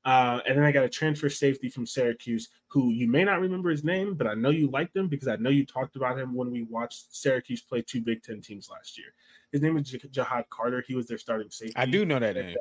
Uh, 0.08 0.40
and 0.46 0.56
then 0.56 0.64
I 0.64 0.72
got 0.72 0.84
a 0.84 0.88
transfer 0.88 1.28
safety 1.28 1.68
from 1.68 1.84
Syracuse, 1.84 2.48
who 2.68 2.90
you 2.92 3.06
may 3.06 3.24
not 3.24 3.40
remember 3.40 3.68
his 3.68 3.84
name, 3.84 4.14
but 4.14 4.26
I 4.26 4.32
know 4.34 4.48
you 4.48 4.70
liked 4.70 4.96
him 4.96 5.06
because 5.08 5.28
I 5.28 5.36
know 5.36 5.50
you 5.50 5.66
talked 5.66 5.96
about 5.96 6.18
him 6.18 6.34
when 6.34 6.50
we 6.50 6.62
watched 6.62 7.14
Syracuse 7.14 7.60
play 7.60 7.82
two 7.82 8.00
Big 8.00 8.22
Ten 8.22 8.40
teams 8.40 8.70
last 8.70 8.96
year. 8.96 9.08
His 9.52 9.60
name 9.60 9.76
is 9.76 9.90
J- 9.90 9.98
Ja'Had 9.98 10.44
Carter. 10.48 10.82
He 10.86 10.94
was 10.94 11.06
their 11.06 11.18
starting 11.18 11.50
safety. 11.50 11.74
I 11.76 11.84
do 11.84 12.06
know 12.06 12.18
that 12.18 12.36
name. 12.36 12.56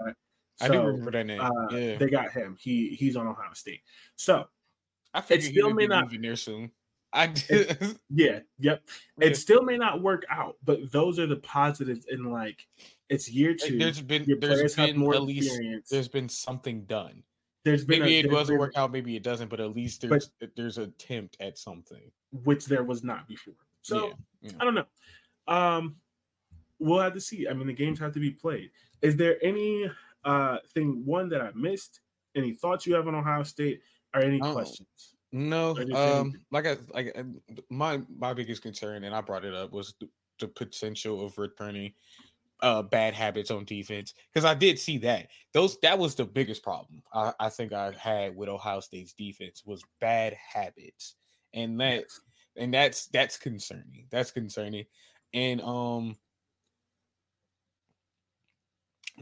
I 0.60 0.68
do 0.68 0.82
remember 0.82 1.12
that 1.12 1.26
name. 1.26 1.40
Uh, 1.40 1.52
yeah, 1.72 1.98
They 1.98 2.10
got 2.10 2.32
him. 2.32 2.58
He 2.60 2.90
he's 3.00 3.16
on 3.16 3.28
Ohio 3.28 3.54
State. 3.54 3.82
So 4.18 4.46
I 5.14 5.22
he 5.22 5.40
still 5.40 5.74
may 5.74 5.84
be 5.84 5.88
not- 5.88 6.06
leaving 6.12 6.24
there 6.24 6.36
soon. 6.36 6.72
I 7.14 7.28
did. 7.28 7.98
yeah, 8.10 8.40
yep. 8.60 8.84
Yeah. 9.18 9.28
It 9.28 9.38
still 9.38 9.62
may 9.64 9.78
not 9.78 10.02
work 10.04 10.26
out, 10.30 10.58
but 10.66 10.92
those 10.92 11.18
are 11.20 11.28
the 11.28 11.38
positives 11.38 12.06
in 12.12 12.26
like 12.26 12.68
it's 13.10 13.30
year 13.32 13.52
Like, 13.52 13.60
two. 13.70 13.80
there's 13.80 14.02
been 14.02 14.26
there's 14.42 14.76
been 14.76 14.98
more 14.98 15.16
at 15.16 15.24
least 15.24 15.48
experience. 15.48 15.88
there's 15.90 16.10
been 16.10 16.28
something 16.28 16.84
done. 16.84 17.24
There's 17.68 17.84
been 17.84 18.00
Maybe 18.00 18.16
a, 18.16 18.20
it 18.22 18.32
doesn't 18.32 18.54
been- 18.54 18.60
work 18.60 18.78
out, 18.78 18.94
maybe 18.94 19.18
it 19.18 19.24
doesn't, 19.24 19.50
but 19.50 19.60
at 19.60 19.76
least 19.76 20.00
But- 20.08 20.24
there's 20.40 20.52
there's 20.56 20.78
an 20.78 20.86
attempt 20.86 21.36
at 21.42 21.58
something. 21.58 22.10
which 22.46 22.66
there 22.66 22.84
was 22.86 23.04
not 23.04 23.28
before. 23.28 23.56
So 23.82 24.08
yeah, 24.08 24.14
yeah. 24.42 24.52
I 24.62 24.64
don't 24.64 24.76
know. 24.76 24.86
Um, 25.50 25.98
we'll 26.80 27.00
have 27.00 27.14
to 27.14 27.20
see. 27.22 27.46
I 27.48 27.54
mean, 27.54 27.68
the 27.68 27.74
games 27.74 28.00
have 28.00 28.14
to 28.14 28.20
be 28.22 28.32
played. 28.32 28.72
Is 29.02 29.18
there 29.18 29.38
any 29.44 29.90
uh 30.24 30.60
thing 30.74 31.06
one 31.06 31.28
that 31.30 31.42
I 31.42 31.52
missed? 31.56 32.00
Any 32.36 32.54
thoughts 32.54 32.86
you 32.88 32.94
have 32.96 33.08
on 33.08 33.16
Ohio 33.16 33.44
State 33.44 33.82
or 34.14 34.22
any 34.22 34.40
Oh. 34.42 34.54
questions? 34.54 35.16
No, 35.34 35.78
um, 35.94 36.34
like 36.52 36.66
I 36.66 36.78
like 36.94 37.12
uh, 37.18 37.24
my 37.70 38.02
my 38.18 38.34
biggest 38.34 38.62
concern, 38.62 39.04
and 39.04 39.14
I 39.14 39.20
brought 39.20 39.44
it 39.44 39.54
up, 39.54 39.74
was 39.74 39.94
the, 40.00 40.08
the 40.40 40.48
potential 40.48 41.26
of 41.26 41.38
returning 41.38 41.92
uh 42.62 42.82
bad 42.82 43.14
habits 43.14 43.52
on 43.52 43.66
defense 43.66 44.14
because 44.34 44.46
I 44.46 44.54
did 44.54 44.80
see 44.80 44.98
that 45.00 45.28
those 45.54 45.78
that 45.82 46.00
was 46.00 46.16
the 46.16 46.26
biggest 46.26 46.64
problem 46.64 47.04
I, 47.14 47.34
I 47.40 47.50
think 47.50 47.74
I 47.74 47.92
had 47.92 48.36
with 48.36 48.50
Ohio 48.50 48.80
State's 48.80 49.14
defense 49.14 49.64
was 49.66 49.84
bad 50.02 50.34
habits, 50.34 51.16
and 51.54 51.80
that 51.80 52.06
and 52.56 52.74
that's 52.74 53.08
that's 53.08 53.38
concerning. 53.38 54.08
That's 54.10 54.32
concerning, 54.32 54.86
and 55.34 55.62
um 55.62 56.18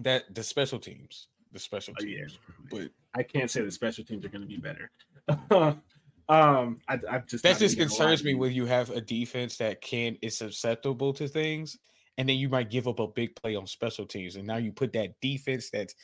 that 0.01 0.33
the 0.33 0.43
special 0.43 0.79
teams, 0.79 1.27
the 1.51 1.59
special 1.59 1.93
Oh, 1.99 2.03
yeah. 2.03 2.19
teams, 2.19 2.39
but 2.69 2.89
I 3.13 3.23
can't 3.23 3.49
say 3.49 3.61
the 3.61 3.71
special 3.71 4.03
teams 4.03 4.25
are 4.25 4.29
going 4.29 4.41
to 4.41 4.47
be 4.47 4.57
better. 4.57 4.91
um, 6.29 6.81
I, 6.87 6.99
I 7.09 7.19
just 7.27 7.43
that 7.43 7.59
just 7.59 7.75
even 7.75 7.87
gonna 7.87 7.99
lie 7.99 8.05
concerns 8.07 8.23
me 8.23 8.33
when 8.33 8.53
you 8.53 8.65
have 8.65 8.89
a 8.89 9.01
defense 9.01 9.57
that 9.57 9.81
can 9.81 10.17
is 10.21 10.37
susceptible 10.37 11.13
to 11.13 11.27
things 11.27 11.77
and 12.17 12.29
then 12.29 12.37
you 12.37 12.49
might 12.49 12.69
give 12.69 12.87
up 12.87 12.99
a 12.99 13.07
big 13.07 13.35
play 13.35 13.55
on 13.55 13.67
special 13.67 14.05
teams 14.05 14.35
and 14.35 14.47
now 14.47 14.57
you 14.57 14.71
put 14.71 14.93
that 14.93 15.19
defense 15.21 15.69
that's 15.71 15.95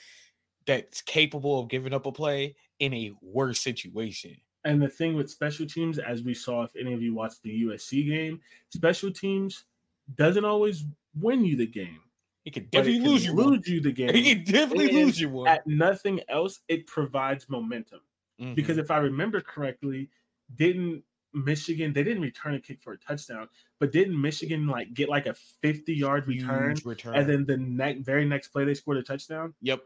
that's 0.67 1.01
capable 1.01 1.59
of 1.61 1.69
giving 1.69 1.93
up 1.93 2.05
a 2.07 2.11
play 2.11 2.55
in 2.79 2.93
a 2.93 3.13
worse 3.21 3.61
situation 3.61 4.37
And 4.63 4.81
the 4.81 4.89
thing 4.89 5.15
with 5.15 5.29
special 5.29 5.65
teams, 5.65 5.97
as 5.97 6.21
we 6.23 6.33
saw, 6.33 6.63
if 6.63 6.75
any 6.75 6.93
of 6.93 7.01
you 7.01 7.13
watched 7.15 7.41
the 7.41 7.49
USC 7.61 8.03
game, 8.03 8.41
special 8.69 9.11
teams 9.11 9.65
doesn't 10.13 10.45
always 10.45 10.85
win 11.15 11.43
you 11.43 11.55
the 11.57 11.65
game. 11.67 12.01
he 12.43 12.51
could 12.51 12.69
but 12.73 12.87
it 12.87 12.95
definitely 12.95 12.99
can 12.99 13.11
lose 13.11 13.25
you 13.25 13.33
lose 13.33 13.67
you 13.67 13.81
the 13.81 13.91
game. 13.93 14.11
he 14.11 14.35
could 14.35 14.45
definitely 14.45 14.87
And 14.87 14.89
lose 14.89 15.19
you 15.19 15.29
one 15.29 15.57
At 15.57 15.65
nothing 15.67 16.21
else, 16.29 16.61
it 16.69 16.87
provides 16.87 17.49
momentum. 17.49 18.01
Mhm. 18.39 18.55
because 18.55 18.77
if 18.79 18.91
I 18.91 18.97
remember 18.99 19.41
correctly, 19.41 20.09
didn't 20.55 21.05
Michigan 21.33 21.93
they 21.93 22.03
didn't 22.03 22.21
return 22.21 22.55
a 22.55 22.59
kick 22.59 22.81
for 22.81 22.93
a 22.93 22.97
touchdown, 22.97 23.47
but 23.79 23.91
didn't 23.91 24.19
Michigan 24.19 24.67
like 24.67 24.93
get 24.93 25.09
like 25.09 25.25
a 25.25 25.33
50 25.61 25.93
yard 25.93 26.27
return 26.27 26.75
return? 26.85 27.15
And 27.15 27.29
then 27.29 27.45
the 27.45 27.57
next 27.57 28.01
very 28.01 28.25
next 28.25 28.49
play 28.49 28.65
they 28.65 28.73
scored 28.73 28.97
a 28.97 29.03
touchdown? 29.03 29.53
yep 29.61 29.81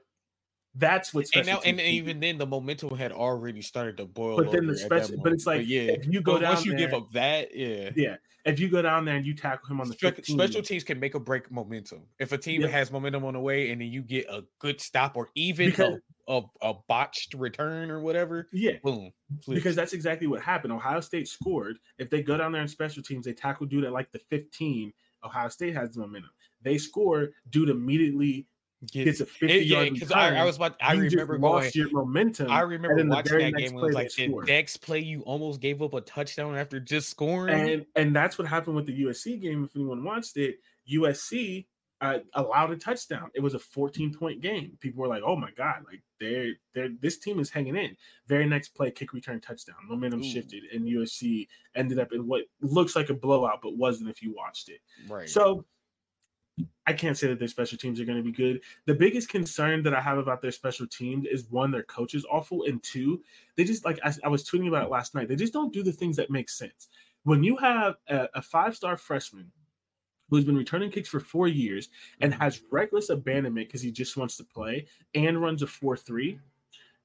That's 0.78 1.14
what 1.14 1.22
and 1.22 1.46
special 1.46 1.54
now 1.54 1.60
and 1.64 1.80
even 1.80 2.20
then 2.20 2.38
the 2.38 2.46
momentum 2.46 2.98
had 2.98 3.12
already 3.14 3.62
started 3.62 3.98
to 3.98 4.06
boil 4.06 4.36
But 4.38 4.52
then 4.52 4.68
the 4.68 4.74
over 4.74 4.84
at 4.84 4.90
that 4.90 5.06
special- 5.06 5.24
but 5.24 5.32
it's 5.34 5.46
like, 5.48 5.66
yeah 5.68 5.84
if 5.84 6.06
you 6.06 6.22
go 6.22 6.34
but 6.34 6.40
down 6.42 6.54
once 6.56 6.66
you 6.66 6.76
give 6.76 6.94
up 6.94 7.12
that 7.14 7.56
yeah 7.56 7.92
yeah, 7.96 8.16
if 8.46 8.60
you 8.60 8.68
go 8.70 8.82
down 8.82 9.06
there 9.06 9.16
and 9.16 9.26
you 9.26 9.34
tackle 9.34 9.70
him 9.70 9.80
on 9.82 9.88
the 9.88 9.94
Spe- 9.94 10.02
15, 10.16 10.38
special 10.38 10.62
teams 10.62 10.84
can 10.84 11.00
make 11.00 11.16
a 11.16 11.20
break 11.20 11.50
momentum. 11.50 12.02
If 12.20 12.32
a 12.34 12.38
team 12.38 12.62
Yep. 12.62 12.70
has 12.72 12.92
momentum 12.92 13.24
on 13.26 13.34
the 13.34 13.40
way 13.40 13.72
and 13.72 13.80
then 13.82 13.88
you 13.88 14.02
get 14.04 14.26
a 14.30 14.44
good 14.60 14.80
stop 14.82 15.16
or 15.16 15.30
even 15.36 15.70
Because- 15.70 16.00
a, 16.28 16.34
a, 16.38 16.70
a 16.70 16.74
botched 16.88 17.34
return 17.36 17.90
or 17.90 18.02
whatever, 18.02 18.48
yeah, 18.52 18.74
boom. 18.84 19.12
because 19.48 19.76
that's 19.76 19.94
exactly 19.94 20.28
what 20.28 20.42
happened. 20.42 20.74
Ohio 20.74 21.00
State 21.00 21.28
scored. 21.28 21.78
If 22.00 22.10
they 22.10 22.22
go 22.22 22.36
down 22.38 22.52
there 22.52 22.62
in 22.64 22.68
special 22.68 23.02
teams, 23.02 23.26
they 23.26 23.34
tackle 23.34 23.66
dude 23.66 23.84
at 23.86 23.94
like 23.94 24.12
the 24.12 24.20
15. 24.30 24.92
Ohio 25.24 25.48
State 25.50 25.74
has 25.76 25.94
the 25.94 26.02
momentum. 26.02 26.30
They 26.62 26.78
score, 26.80 27.30
dude 27.52 27.70
immediately 27.70 28.46
Get- 28.92 29.06
gets 29.06 29.20
a 29.22 29.26
50 29.26 29.46
it- 29.46 29.66
yeah, 29.66 29.82
yard 29.82 29.94
because 29.94 30.12
I, 30.12 30.36
I 30.36 30.44
was 30.44 30.56
about 30.58 30.76
I 30.82 30.94
remember 30.94 31.38
going 31.38 31.72
your 31.74 31.90
momentum. 31.92 32.52
I 32.52 32.62
remember 32.62 33.06
watching 33.06 33.40
that 33.40 33.54
game 33.54 33.74
when 33.74 33.84
it 33.84 33.88
was 33.88 33.96
like 33.96 34.14
the 34.14 34.28
next 34.48 34.78
play 34.78 35.00
you 35.00 35.22
almost 35.22 35.60
gave 35.62 35.82
up 35.82 35.94
a 35.94 36.02
touchdown 36.02 36.56
after 36.58 36.80
just 36.80 37.10
scoring. 37.10 37.70
and 37.70 37.86
and 37.96 38.16
that's 38.16 38.38
what 38.38 38.48
happened 38.48 38.76
with 38.76 38.86
the 38.86 39.04
USC 39.04 39.42
game. 39.42 39.64
If 39.64 39.76
anyone 39.76 40.04
watched 40.04 40.38
it, 40.38 40.58
USC 40.92 41.66
uh, 42.02 42.20
allowed 42.34 42.72
a 42.72 42.78
touchdown. 42.78 43.30
It 43.34 43.42
was 43.42 43.54
a 43.54 43.60
14 43.60 44.14
point 44.14 44.42
game. 44.42 44.78
People 44.80 45.02
were 45.02 45.08
like, 45.08 45.24
"Oh 45.26 45.36
my 45.36 45.50
god!" 45.52 45.84
Like 45.90 46.02
they're 46.20 46.54
they're 46.74 46.90
this 47.00 47.18
team 47.18 47.40
is 47.40 47.50
hanging 47.50 47.76
in. 47.76 47.96
Very 48.28 48.46
next 48.46 48.70
play, 48.70 48.92
kick 48.92 49.14
return 49.14 49.40
touchdown. 49.40 49.78
Momentum 49.88 50.22
Ooh. 50.22 50.24
shifted, 50.24 50.64
and 50.74 50.86
USC 50.86 51.48
ended 51.76 52.00
up 52.00 52.12
in 52.12 52.28
what 52.28 52.44
looks 52.62 52.96
like 52.96 53.10
a 53.10 53.14
blowout, 53.14 53.60
but 53.62 53.78
wasn't 53.78 54.10
if 54.10 54.22
you 54.22 54.34
watched 54.36 54.70
it. 54.70 54.80
right. 55.08 55.30
So 55.30 55.66
I 56.88 56.94
can't 56.94 57.18
say 57.18 57.28
that 57.28 57.40
their 57.40 57.48
special 57.48 57.78
teams 57.78 58.00
are 58.00 58.06
going 58.06 58.18
to 58.18 58.24
be 58.24 58.32
good. 58.32 58.62
The 58.86 58.94
biggest 58.94 59.28
concern 59.30 59.84
that 59.84 59.94
I 59.94 60.00
have 60.00 60.18
about 60.18 60.42
their 60.42 60.52
special 60.52 60.88
teams 60.88 61.26
is 61.26 61.50
one, 61.50 61.72
their 61.72 61.84
coach 61.84 62.14
is 62.14 62.26
awful, 62.26 62.64
and 62.66 62.82
two, 62.84 63.24
they 63.58 63.64
just 63.64 63.84
like 63.86 64.00
I, 64.04 64.14
I 64.24 64.28
was 64.30 64.48
tweeting 64.50 64.68
about 64.68 64.86
it 64.86 64.92
last 64.92 65.16
night. 65.16 65.28
They 65.28 65.36
just 65.36 65.54
don't 65.54 65.74
do 65.74 65.84
the 65.84 65.92
things 65.92 66.16
that 66.18 66.30
make 66.30 66.50
sense. 66.50 66.88
When 67.24 67.44
you 67.44 67.58
have 67.58 67.96
a, 68.08 68.30
a 68.36 68.42
five 68.42 68.76
star 68.76 68.98
freshman 68.98 69.52
who's 70.30 70.46
been 70.46 70.58
returning 70.58 70.92
kicks 70.92 71.10
for 71.10 71.20
four 71.20 71.48
years 71.48 71.90
and 72.22 72.34
Mhm. 72.34 72.40
has 72.40 72.62
reckless 72.72 73.10
abandonment 73.10 73.68
because 73.68 73.82
he 73.82 73.92
just 73.92 74.18
wants 74.18 74.38
to 74.38 74.44
play 74.44 74.88
and 75.14 75.42
runs 75.42 75.62
a 75.62 75.68
4 75.68 75.98
3, 75.98 76.40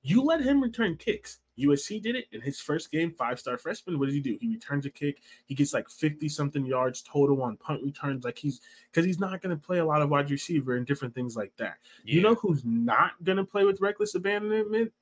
you 0.02 0.22
let 0.22 0.40
him 0.40 0.62
return 0.62 0.96
kicks. 0.96 1.38
USC 1.58 2.00
did 2.00 2.16
it 2.16 2.26
in 2.32 2.40
his 2.40 2.60
first 2.60 2.90
game, 2.90 3.10
five 3.10 3.38
star 3.38 3.58
freshman. 3.58 3.98
What 3.98 4.06
does 4.06 4.14
he 4.14 4.20
do? 4.20 4.38
He 4.40 4.48
returns 4.48 4.86
a 4.86 4.90
kick. 4.90 5.20
He 5.44 5.54
gets 5.54 5.74
like 5.74 5.90
50 5.90 6.28
something 6.28 6.64
yards 6.64 7.02
total 7.02 7.42
on 7.42 7.56
punt 7.58 7.82
returns. 7.82 8.24
Like 8.24 8.38
he's 8.38 8.60
because 8.90 9.04
he's 9.04 9.18
not 9.18 9.42
going 9.42 9.54
to 9.56 9.62
play 9.62 9.78
a 9.78 9.84
lot 9.84 10.02
of 10.02 10.08
wide 10.08 10.30
receiver 10.30 10.76
and 10.76 10.86
different 10.86 11.14
things 11.14 11.36
like 11.36 11.52
that. 11.58 11.76
You 12.04 12.22
know 12.22 12.34
who's 12.34 12.64
not 12.64 13.12
going 13.22 13.38
to 13.38 13.44
play 13.44 13.64
with 13.64 13.80
reckless 13.80 14.14
abandonment? 14.14 14.92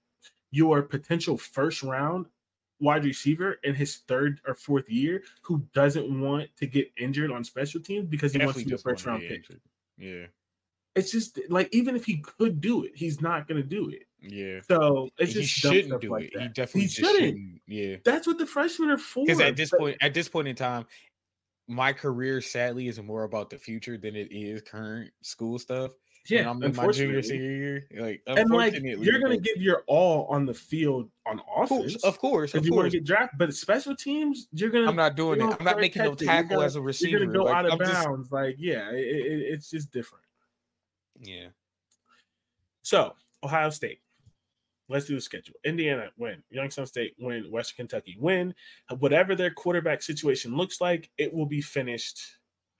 Your 0.50 0.82
potential 0.82 1.36
first 1.36 1.82
round 1.82 2.26
wide 2.80 3.04
receiver 3.04 3.58
in 3.64 3.74
his 3.74 3.98
third 4.08 4.40
or 4.46 4.54
fourth 4.54 4.88
year 4.88 5.22
who 5.42 5.64
doesn't 5.74 6.20
want 6.20 6.48
to 6.56 6.66
get 6.66 6.90
injured 6.96 7.30
on 7.30 7.44
special 7.44 7.80
teams 7.80 8.06
because 8.08 8.32
he 8.32 8.38
wants 8.38 8.58
to 8.58 8.64
be 8.64 8.74
a 8.74 8.78
first 8.78 9.06
round 9.06 9.22
pick. 9.22 9.32
injured. 9.32 9.60
Yeah. 9.96 10.26
It's 10.94 11.12
just 11.12 11.38
like 11.48 11.68
even 11.72 11.94
if 11.94 12.04
he 12.04 12.18
could 12.18 12.60
do 12.60 12.84
it, 12.84 12.92
he's 12.94 13.20
not 13.20 13.46
going 13.46 13.62
to 13.62 13.68
do 13.68 13.90
it. 13.90 14.07
Yeah. 14.20 14.60
So 14.68 15.08
it's 15.18 15.32
he 15.34 15.40
just 15.42 15.52
shouldn't 15.54 16.00
do 16.00 16.10
like 16.10 16.24
it. 16.24 16.32
that. 16.34 16.42
He 16.42 16.48
definitely 16.48 16.80
he 16.82 16.86
just 16.88 16.96
shouldn't. 16.98 17.18
shouldn't. 17.36 17.60
Yeah. 17.66 17.96
That's 18.04 18.26
what 18.26 18.38
the 18.38 18.46
freshmen 18.46 18.90
are 18.90 18.98
for. 18.98 19.24
Because 19.24 19.40
at 19.40 19.56
this 19.56 19.70
point, 19.70 19.96
at 20.00 20.12
this 20.14 20.28
point 20.28 20.48
in 20.48 20.56
time, 20.56 20.86
my 21.68 21.92
career 21.92 22.40
sadly 22.40 22.88
is 22.88 23.00
more 23.00 23.24
about 23.24 23.50
the 23.50 23.58
future 23.58 23.96
than 23.98 24.16
it 24.16 24.28
is 24.32 24.62
current 24.62 25.10
school 25.22 25.58
stuff. 25.58 25.92
and 25.92 26.40
yeah, 26.40 26.50
I'm 26.50 26.62
in 26.62 26.74
my 26.74 26.88
junior 26.90 27.22
senior 27.22 27.50
year. 27.52 27.86
Like, 27.96 28.22
and 28.26 28.50
like 28.50 28.74
you're 28.82 29.20
but- 29.28 29.42
give 29.42 29.58
your 29.58 29.84
all 29.86 30.26
on 30.26 30.46
the 30.46 30.54
field 30.54 31.10
on 31.26 31.40
of 31.56 31.70
offense. 31.70 31.92
course, 31.92 32.04
of 32.04 32.18
course, 32.18 32.54
if 32.54 32.64
you 32.66 32.74
want 32.74 32.90
to 32.90 32.98
get 32.98 33.04
drafted, 33.06 33.38
but 33.38 33.54
special 33.54 33.94
teams, 33.94 34.48
you're 34.52 34.70
gonna 34.70 34.88
I'm 34.88 34.96
not 34.96 35.14
doing 35.14 35.40
it. 35.40 35.56
I'm 35.58 35.64
not 35.64 35.78
making 35.78 36.02
no. 36.02 36.14
Tackle 36.14 36.56
gonna- 36.56 36.66
as 36.66 36.74
a 36.76 36.80
receiver. 36.82 37.10
You're 37.18 37.20
gonna 37.26 37.38
go 37.38 37.44
Like, 37.44 37.54
out 37.54 37.66
of 37.66 37.72
I'm 37.72 37.78
just- 37.78 37.92
bounds. 38.04 38.32
Like, 38.32 38.56
yeah, 38.58 38.90
it, 38.90 38.96
it, 38.98 39.40
it's 39.52 39.70
just 39.70 39.90
different. 39.92 40.24
yeah. 41.22 41.48
So, 42.82 43.14
Ohio 43.44 43.68
State. 43.70 44.00
Let's 44.88 45.06
do 45.06 45.14
the 45.14 45.20
schedule. 45.20 45.54
Indiana 45.64 46.08
win. 46.16 46.42
Youngstown 46.50 46.86
State 46.86 47.14
win. 47.18 47.50
Western 47.50 47.76
Kentucky 47.76 48.16
win. 48.18 48.54
Whatever 48.98 49.34
their 49.34 49.50
quarterback 49.50 50.02
situation 50.02 50.56
looks 50.56 50.80
like, 50.80 51.10
it 51.18 51.32
will 51.32 51.46
be 51.46 51.60
finished 51.60 52.20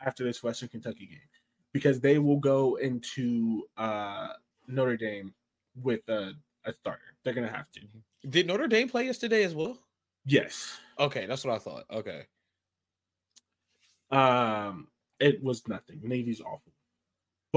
after 0.01 0.25
this 0.25 0.43
Western 0.43 0.69
Kentucky 0.71 1.07
game. 1.07 1.29
because 1.73 2.01
they 2.01 2.19
will 2.19 2.39
go 2.39 2.77
into 2.77 3.65
uh, 3.77 4.29
Notre 4.67 4.97
Dame 4.97 5.35
with 5.83 6.01
a, 6.09 6.33
a 6.65 6.73
starter. 6.73 7.15
They're 7.25 7.35
gonna 7.35 7.53
have 7.53 7.71
to. 7.73 7.81
Did 8.31 8.47
Notre 8.47 8.67
Dame 8.69 8.89
play 8.89 9.05
yesterday 9.07 9.45
as 9.45 9.55
well? 9.55 9.79
Yes. 10.25 10.79
Okay, 10.99 11.27
that's 11.27 11.45
what 11.45 11.55
I 11.55 11.59
thought. 11.59 11.85
Okay. 11.93 12.23
Um, 14.11 14.89
it 15.21 15.43
was 15.43 15.67
nothing. 15.69 16.01
Navy's 16.03 16.41
awful, 16.41 16.73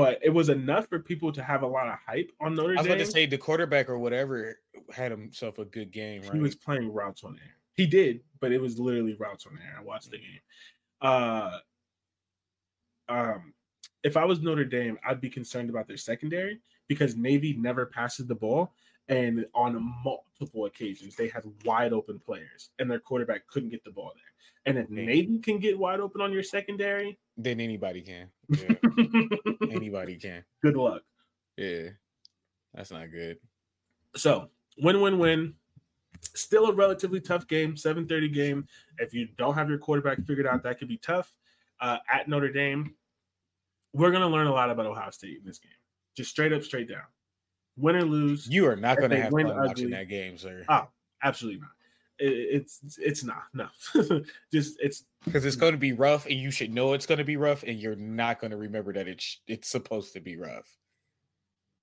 but 0.02 0.20
it 0.24 0.30
was 0.30 0.50
enough 0.50 0.88
for 0.88 1.00
people 1.00 1.32
to 1.32 1.44
have 1.44 1.62
a 1.62 1.68
lot 1.68 1.88
of 1.88 1.96
hype 2.06 2.32
on 2.42 2.56
Notre 2.56 2.70
Dame. 2.70 2.80
I 2.80 2.82
was 2.82 2.88
about 2.88 2.98
to 3.00 3.06
say 3.06 3.26
the 3.28 3.38
quarterback 3.38 3.88
or 3.88 4.00
whatever 4.00 4.60
had 4.92 5.12
himself 5.12 5.60
a 5.60 5.66
good 5.66 5.92
game, 5.92 6.24
right? 6.24 6.34
He 6.34 6.40
was 6.40 6.56
playing 6.56 6.92
routes 6.92 7.24
on 7.24 7.34
air. 7.34 7.56
He 7.76 7.86
did, 7.86 8.22
but 8.40 8.52
it 8.52 8.60
was 8.60 8.80
literally 8.80 9.14
routes 9.14 9.46
on 9.46 9.60
air. 9.64 9.76
I 9.80 9.84
watched 9.84 10.10
the 10.10 10.18
game. 10.18 10.40
Uh, 11.02 11.60
um, 13.10 13.54
if 14.04 14.18
I 14.18 14.26
was 14.26 14.42
Notre 14.42 14.66
Dame, 14.66 14.98
I'd 15.08 15.22
be 15.22 15.30
concerned 15.30 15.70
about 15.70 15.88
their 15.88 15.98
secondary 15.98 16.60
because 16.88 17.16
Navy 17.16 17.56
never 17.60 17.86
passes 17.86 18.26
the 18.26 18.36
ball, 18.36 18.74
and 19.12 19.46
on 19.54 19.94
multiple 20.04 20.66
occasions 20.66 21.16
they 21.16 21.28
had 21.28 21.44
wide 21.66 21.94
open 21.94 22.20
players, 22.20 22.72
and 22.80 22.90
their 22.90 23.00
quarterback 23.00 23.46
couldn't 23.48 23.70
get 23.70 23.84
the 23.84 23.92
ball 23.92 24.14
there. 24.16 24.24
And 24.66 24.78
if 24.78 24.90
Navy. 24.90 25.40
Can 25.40 25.60
get 25.60 25.78
wide 25.78 26.00
open 26.00 26.22
on 26.22 26.32
your 26.32 26.44
secondary, 26.44 27.20
then 27.38 27.60
anybody 27.60 28.02
can. 28.02 28.28
Yeah, 28.50 28.76
anybody 29.72 30.16
can. 30.16 30.44
good 30.64 30.76
luck. 30.76 31.04
Yeah. 31.58 31.90
That's 32.74 32.92
not 32.92 33.12
good. 33.12 33.38
So 34.16 34.50
win 34.78 35.02
win 35.02 35.20
win. 35.20 35.54
Still 36.36 36.68
a 36.68 36.74
relatively 36.74 37.20
tough 37.20 37.48
game, 37.48 37.76
7:30 37.76 38.34
game. 38.34 38.68
If 39.00 39.14
you 39.14 39.28
don't 39.38 39.56
have 39.56 39.70
your 39.70 39.80
quarterback 39.80 40.24
figured 40.26 40.48
out, 40.48 40.64
that 40.64 40.80
could 40.80 40.88
be 40.88 40.98
tough. 40.98 41.34
Uh, 41.80 41.98
at 42.12 42.30
Notre 42.30 42.52
Dame, 42.52 42.94
we're 43.94 44.12
gonna 44.12 44.30
learn 44.30 44.48
a 44.48 44.52
lot 44.54 44.70
about 44.70 44.86
Ohio 44.86 45.10
State 45.10 45.40
in 45.40 45.46
this 45.46 45.60
game. 45.60 45.72
Just 46.16 46.30
straight 46.30 46.54
up, 46.54 46.64
straight 46.64 46.88
down. 46.88 47.04
Win 47.82 47.96
or 47.96 48.04
lose, 48.04 48.48
You 48.48 48.68
are 48.68 48.76
not 48.76 49.00
gonna 49.00 49.20
have 49.20 49.32
win 49.34 49.48
fun 49.48 49.58
watching 49.58 49.90
that 49.92 50.08
game, 50.10 50.38
sir. 50.38 50.64
Oh. 50.70 50.88
absolutely 51.24 51.62
not. 51.62 51.72
It- 52.20 52.56
it's 52.62 52.80
it's 53.00 53.24
not 53.24 53.44
no. 53.54 53.68
Just 54.54 54.78
it's 54.80 55.06
Because 55.26 55.44
it's 55.46 55.56
gonna 55.56 55.78
be 55.78 55.94
rough 55.94 56.26
and 56.28 56.36
you 56.36 56.52
should 56.52 56.72
know 56.72 56.94
it's 56.94 57.06
gonna 57.08 57.24
be 57.24 57.38
rough, 57.38 57.64
and 57.64 57.80
you're 57.80 57.96
not 57.96 58.40
gonna 58.40 58.58
remember 58.58 58.94
that 58.94 59.08
it's 59.08 59.40
it's 59.48 59.68
supposed 59.70 60.14
to 60.14 60.20
be 60.20 60.38
rough. 60.38 60.68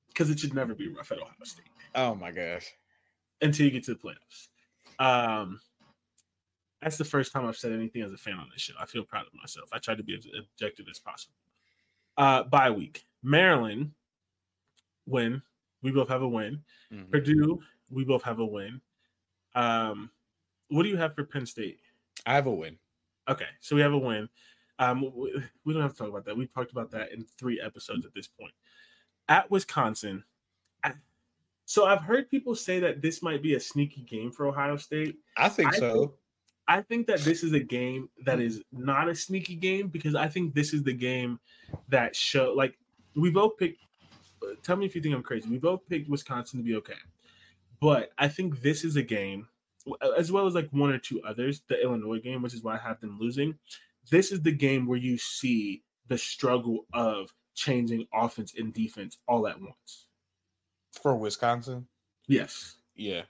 because 0.08 0.30
it 0.30 0.38
should 0.38 0.54
never 0.54 0.74
be 0.74 0.88
rough 0.88 1.10
at 1.12 1.18
Ohio 1.18 1.32
State 1.44 1.66
Oh 1.94 2.14
my 2.14 2.30
gosh. 2.30 2.66
until 3.42 3.66
you 3.66 3.72
get 3.72 3.84
to 3.84 3.94
the 3.94 4.00
playoffs. 4.00 4.48
Um, 5.00 5.60
that's 6.82 6.96
the 6.98 7.04
first 7.04 7.32
time 7.32 7.44
I've 7.46 7.56
said 7.56 7.72
anything 7.72 8.02
as 8.02 8.12
a 8.12 8.16
fan 8.16 8.34
on 8.34 8.48
this 8.52 8.62
show. 8.62 8.74
I 8.80 8.86
feel 8.86 9.04
proud 9.04 9.26
of 9.26 9.34
myself. 9.34 9.68
I 9.72 9.78
tried 9.78 9.98
to 9.98 10.04
be 10.04 10.14
as 10.16 10.26
objective 10.38 10.86
as 10.90 10.98
possible. 11.00 11.34
Uh, 12.16 12.44
bye 12.44 12.70
week. 12.70 13.04
Maryland 13.22 13.92
win. 15.06 15.42
We 15.82 15.90
both 15.90 16.08
have 16.08 16.22
a 16.22 16.28
win. 16.28 16.62
Mhm. 16.92 17.10
Purdue, 17.10 17.60
we 17.90 18.04
both 18.04 18.22
have 18.22 18.38
a 18.40 18.44
win. 18.46 18.80
Um, 19.54 20.10
what 20.68 20.82
do 20.82 20.88
you 20.88 20.96
have 20.96 21.14
for 21.14 21.24
Penn 21.24 21.46
State? 21.46 21.80
I 22.26 22.34
have 22.34 22.46
a 22.46 22.52
win. 22.52 22.78
Okay, 23.28 23.46
so 23.60 23.76
we 23.76 23.82
have 23.82 23.92
a 23.92 23.98
win. 23.98 24.28
Um, 24.78 25.02
we, 25.14 25.42
we 25.64 25.72
don't 25.72 25.82
have 25.82 25.92
to 25.92 25.98
talk 25.98 26.08
about 26.08 26.24
that. 26.26 26.36
We 26.36 26.46
talked 26.46 26.72
about 26.72 26.90
that 26.92 27.12
in 27.12 27.24
three 27.24 27.60
episodes 27.60 28.04
at 28.06 28.14
this 28.14 28.26
point. 28.26 28.52
At 29.28 29.50
Wisconsin, 29.50 30.24
I- 30.84 30.94
so 31.64 31.84
I've 31.86 32.00
heard 32.00 32.30
people 32.30 32.54
say 32.54 32.80
that 32.80 33.02
this 33.02 33.22
might 33.22 33.42
be 33.42 33.54
a 33.54 33.60
sneaky 33.60 34.02
game 34.02 34.30
for 34.30 34.46
Ohio 34.46 34.76
State. 34.76 35.18
I 35.36 35.48
think 35.48 35.74
I 35.74 35.78
so. 35.78 35.98
think- 36.00 36.12
I 36.70 36.82
think 36.82 37.06
that 37.06 37.20
this 37.20 37.42
is 37.42 37.54
a 37.54 37.60
game 37.60 38.10
that 38.26 38.40
is 38.40 38.62
not 38.72 39.08
a 39.08 39.14
sneaky 39.14 39.54
game 39.54 39.88
because 39.88 40.14
I 40.14 40.28
think 40.28 40.54
this 40.54 40.74
is 40.74 40.82
the 40.82 40.92
game 40.92 41.40
that 41.88 42.14
show 42.14 42.52
like 42.52 42.78
we 43.14 43.30
both 43.30 43.56
picked. 43.56 43.80
Tell 44.62 44.76
me 44.76 44.86
if 44.86 44.94
you 44.94 45.02
think 45.02 45.14
I'm 45.14 45.22
crazy. 45.22 45.48
We 45.48 45.58
both 45.58 45.86
picked 45.88 46.08
Wisconsin 46.08 46.58
to 46.58 46.64
be 46.64 46.76
okay, 46.76 46.94
but 47.80 48.10
I 48.18 48.28
think 48.28 48.60
this 48.62 48.84
is 48.84 48.96
a 48.96 49.02
game, 49.02 49.48
as 50.16 50.30
well 50.32 50.46
as 50.46 50.54
like 50.54 50.68
one 50.70 50.90
or 50.90 50.98
two 50.98 51.20
others, 51.22 51.62
the 51.68 51.80
Illinois 51.82 52.20
game, 52.20 52.42
which 52.42 52.54
is 52.54 52.62
why 52.62 52.74
I 52.74 52.78
have 52.78 53.00
them 53.00 53.18
losing. 53.20 53.56
This 54.10 54.32
is 54.32 54.42
the 54.42 54.52
game 54.52 54.86
where 54.86 54.98
you 54.98 55.18
see 55.18 55.82
the 56.08 56.18
struggle 56.18 56.86
of 56.94 57.32
changing 57.54 58.06
offense 58.14 58.54
and 58.56 58.72
defense 58.72 59.18
all 59.28 59.46
at 59.48 59.60
once. 59.60 60.06
For 61.02 61.16
Wisconsin. 61.16 61.86
Yes. 62.26 62.76
Yeah. 62.96 63.22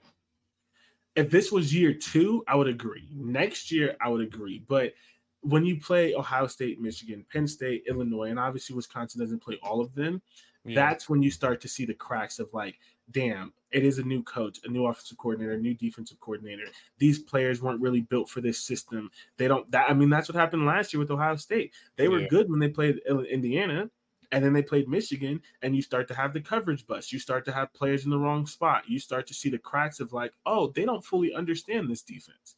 if 1.15 1.29
this 1.29 1.51
was 1.51 1.73
year 1.73 1.93
two, 1.93 2.43
I 2.47 2.55
would 2.55 2.67
agree. 2.67 3.07
Next 3.13 3.71
year, 3.71 3.95
I 4.01 4.09
would 4.09 4.21
agree. 4.21 4.63
But 4.67 4.93
when 5.41 5.65
you 5.65 5.79
play 5.79 6.13
Ohio 6.15 6.47
State, 6.47 6.79
Michigan, 6.81 7.25
Penn 7.31 7.47
State, 7.47 7.83
Illinois, 7.87 8.29
and 8.29 8.39
obviously 8.39 8.75
Wisconsin 8.75 9.19
doesn't 9.21 9.41
play 9.43 9.57
all 9.61 9.81
of 9.81 9.93
them, 9.95 10.21
yeah. 10.65 10.75
that's 10.75 11.09
when 11.09 11.21
you 11.23 11.31
start 11.31 11.61
to 11.61 11.67
see 11.67 11.85
the 11.85 11.93
cracks 11.93 12.39
of 12.39 12.49
like, 12.53 12.79
damn, 13.11 13.53
it 13.71 13.83
is 13.83 13.99
a 13.99 14.03
new 14.03 14.23
coach, 14.23 14.59
a 14.63 14.69
new 14.69 14.85
offensive 14.85 15.17
coordinator, 15.17 15.53
a 15.53 15.57
new 15.57 15.73
defensive 15.73 16.19
coordinator. 16.19 16.63
These 16.97 17.19
players 17.19 17.61
weren't 17.61 17.81
really 17.81 18.01
built 18.01 18.29
for 18.29 18.41
this 18.41 18.59
system. 18.59 19.09
They 19.37 19.47
don't. 19.47 19.69
That 19.71 19.89
I 19.89 19.93
mean, 19.93 20.09
that's 20.09 20.27
what 20.29 20.35
happened 20.35 20.65
last 20.65 20.93
year 20.93 20.99
with 20.99 21.11
Ohio 21.11 21.35
State. 21.35 21.73
They 21.95 22.07
were 22.07 22.21
Yeah. 22.21 22.27
good 22.29 22.49
when 22.49 22.59
they 22.59 22.69
played 22.69 22.97
Indiana. 23.29 23.89
And 24.31 24.45
then 24.45 24.53
they 24.53 24.61
played 24.61 24.87
Michigan, 24.87 25.41
and 25.63 25.75
you 25.75 25.81
start 25.81 26.07
to 26.09 26.13
have 26.13 26.33
the 26.33 26.39
coverage 26.39 26.85
bust. 26.85 27.11
You 27.11 27.17
start 27.17 27.45
to 27.45 27.51
have 27.51 27.73
players 27.73 28.05
in 28.05 28.11
the 28.11 28.19
wrong 28.19 28.45
spot. 28.45 28.83
You 28.87 28.99
start 28.99 29.25
to 29.25 29.33
see 29.33 29.49
the 29.49 29.57
cracks 29.57 29.99
of 29.99 30.13
like, 30.13 30.33
oh, 30.45 30.67
they 30.67 30.85
don't 30.85 31.03
fully 31.03 31.33
understand 31.33 31.89
this 31.89 32.03
defense. 32.03 32.53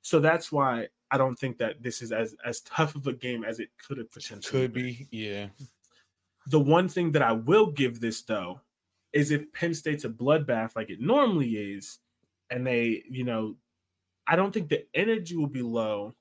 So 0.00 0.18
that's 0.18 0.50
why 0.50 0.88
I 1.10 1.18
don't 1.18 1.38
think 1.38 1.58
that 1.58 1.82
this 1.82 2.00
is 2.00 2.10
as 2.10 2.36
as 2.46 2.62
tough 2.62 2.94
of 2.94 3.06
a 3.06 3.12
game 3.12 3.44
as 3.44 3.60
it 3.60 3.68
could 3.86 3.98
have 3.98 4.10
potentially 4.10 4.62
could 4.62 4.72
been. 4.72 4.82
be. 4.82 5.08
Yeah. 5.10 5.48
The 6.50 6.60
one 6.60 6.88
thing 6.88 7.12
that 7.12 7.22
I 7.22 7.32
will 7.32 7.70
give 7.70 8.00
this 8.00 8.22
though 8.22 8.60
is 9.12 9.30
if 9.30 9.52
Penn 9.52 9.74
State's 9.74 10.04
a 10.04 10.08
bloodbath 10.08 10.76
like 10.76 10.90
it 10.90 11.00
normally 11.00 11.56
is, 11.74 11.98
and 12.50 12.66
they, 12.66 13.02
you 13.08 13.24
know, 13.24 13.56
I 14.26 14.36
don't 14.36 14.52
think 14.52 14.68
the 14.68 14.84
energy 14.94 15.36
will 15.36 15.46
be 15.48 15.62
low, 15.62 16.14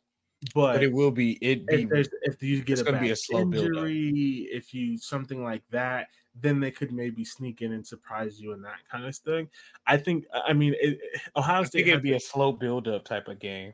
but, 0.55 0.73
But 0.73 0.83
it 0.83 0.91
will 0.91 1.11
be 1.11 1.33
it 1.41 1.67
be 1.67 1.87
if 1.91 2.07
if 2.23 2.41
you 2.41 2.61
get 2.63 2.79
it's 2.79 2.87
a 2.87 2.93
be 2.99 3.09
a 3.11 3.15
slow 3.15 3.45
build-up. 3.45 3.85
injury, 3.85 4.47
if 4.51 4.73
you 4.73 4.97
something 4.97 5.43
like 5.43 5.63
that, 5.69 6.07
then 6.33 6.59
they 6.59 6.71
could 6.71 6.91
maybe 6.91 7.25
sneak 7.25 7.61
in 7.61 7.73
and 7.73 7.85
surprise 7.85 8.39
you 8.39 8.53
and 8.53 8.63
that 8.63 8.79
kind 8.89 9.05
of 9.05 9.15
thing. 9.15 9.49
I 9.85 9.97
think. 9.97 10.25
I 10.33 10.53
mean, 10.53 10.75
it, 10.79 10.99
Ohio 11.35 11.61
I 11.61 11.65
State. 11.65 11.87
it'd 11.87 12.01
be 12.01 12.11
the- 12.11 12.17
a 12.17 12.19
slow 12.19 12.51
build 12.51 12.87
up 12.87 13.03
type 13.05 13.27
of 13.27 13.39
game. 13.39 13.73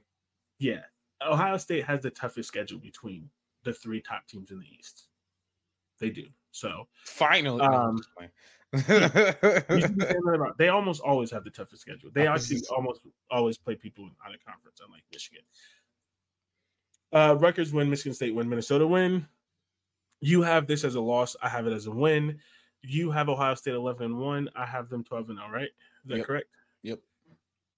yeah, 0.59 0.81
Ohio 1.25 1.57
State 1.57 1.85
has 1.85 2.01
the 2.01 2.09
toughest 2.11 2.47
schedule 2.47 2.79
between 2.79 3.29
the 3.63 3.73
three 3.73 4.01
top 4.01 4.25
teams 4.27 4.51
in 4.51 4.59
the 4.59 4.65
East. 4.79 5.07
They 5.99 6.09
do. 6.09 6.25
So 6.55 6.87
Finally. 7.03 7.61
Um, 7.61 7.97
just 7.97 8.09
playing. 8.15 8.31
you 8.73 9.81
should 9.81 9.97
be 9.97 10.05
saying 10.05 10.21
that 10.25 10.37
about- 10.39 10.57
they 10.57 10.69
almost 10.69 11.01
always 11.01 11.29
have 11.31 11.43
the 11.43 11.49
toughest 11.49 11.81
schedule. 11.81 12.09
They 12.13 12.27
actually 12.27 12.61
almost 12.73 13.01
always 13.29 13.57
play 13.57 13.75
people 13.75 14.09
out 14.25 14.33
of 14.33 14.43
conference, 14.45 14.79
unlike 14.85 15.03
Michigan. 15.11 15.43
Uh, 17.11 17.35
Rutgers 17.39 17.73
win, 17.73 17.89
Michigan 17.89 18.13
State 18.13 18.33
win, 18.33 18.47
Minnesota 18.49 18.87
win. 18.87 19.27
You 20.21 20.41
have 20.43 20.65
this 20.65 20.83
as 20.85 20.95
a 20.95 21.01
loss. 21.01 21.35
I 21.41 21.49
have 21.49 21.67
it 21.67 21.73
as 21.73 21.87
a 21.87 21.91
win. 21.91 22.39
You 22.81 23.11
have 23.11 23.27
Ohio 23.29 23.55
State 23.55 23.73
11 23.75 24.05
and 24.05 24.17
1. 24.17 24.49
I 24.55 24.65
have 24.65 24.89
them 24.89 25.03
12 25.03 25.29
and 25.31 25.39
0, 25.39 25.49
right? 25.49 25.63
Is 26.03 26.09
that 26.09 26.17
Yep. 26.17 26.25
correct? 26.25 26.47
Yep. 26.83 26.99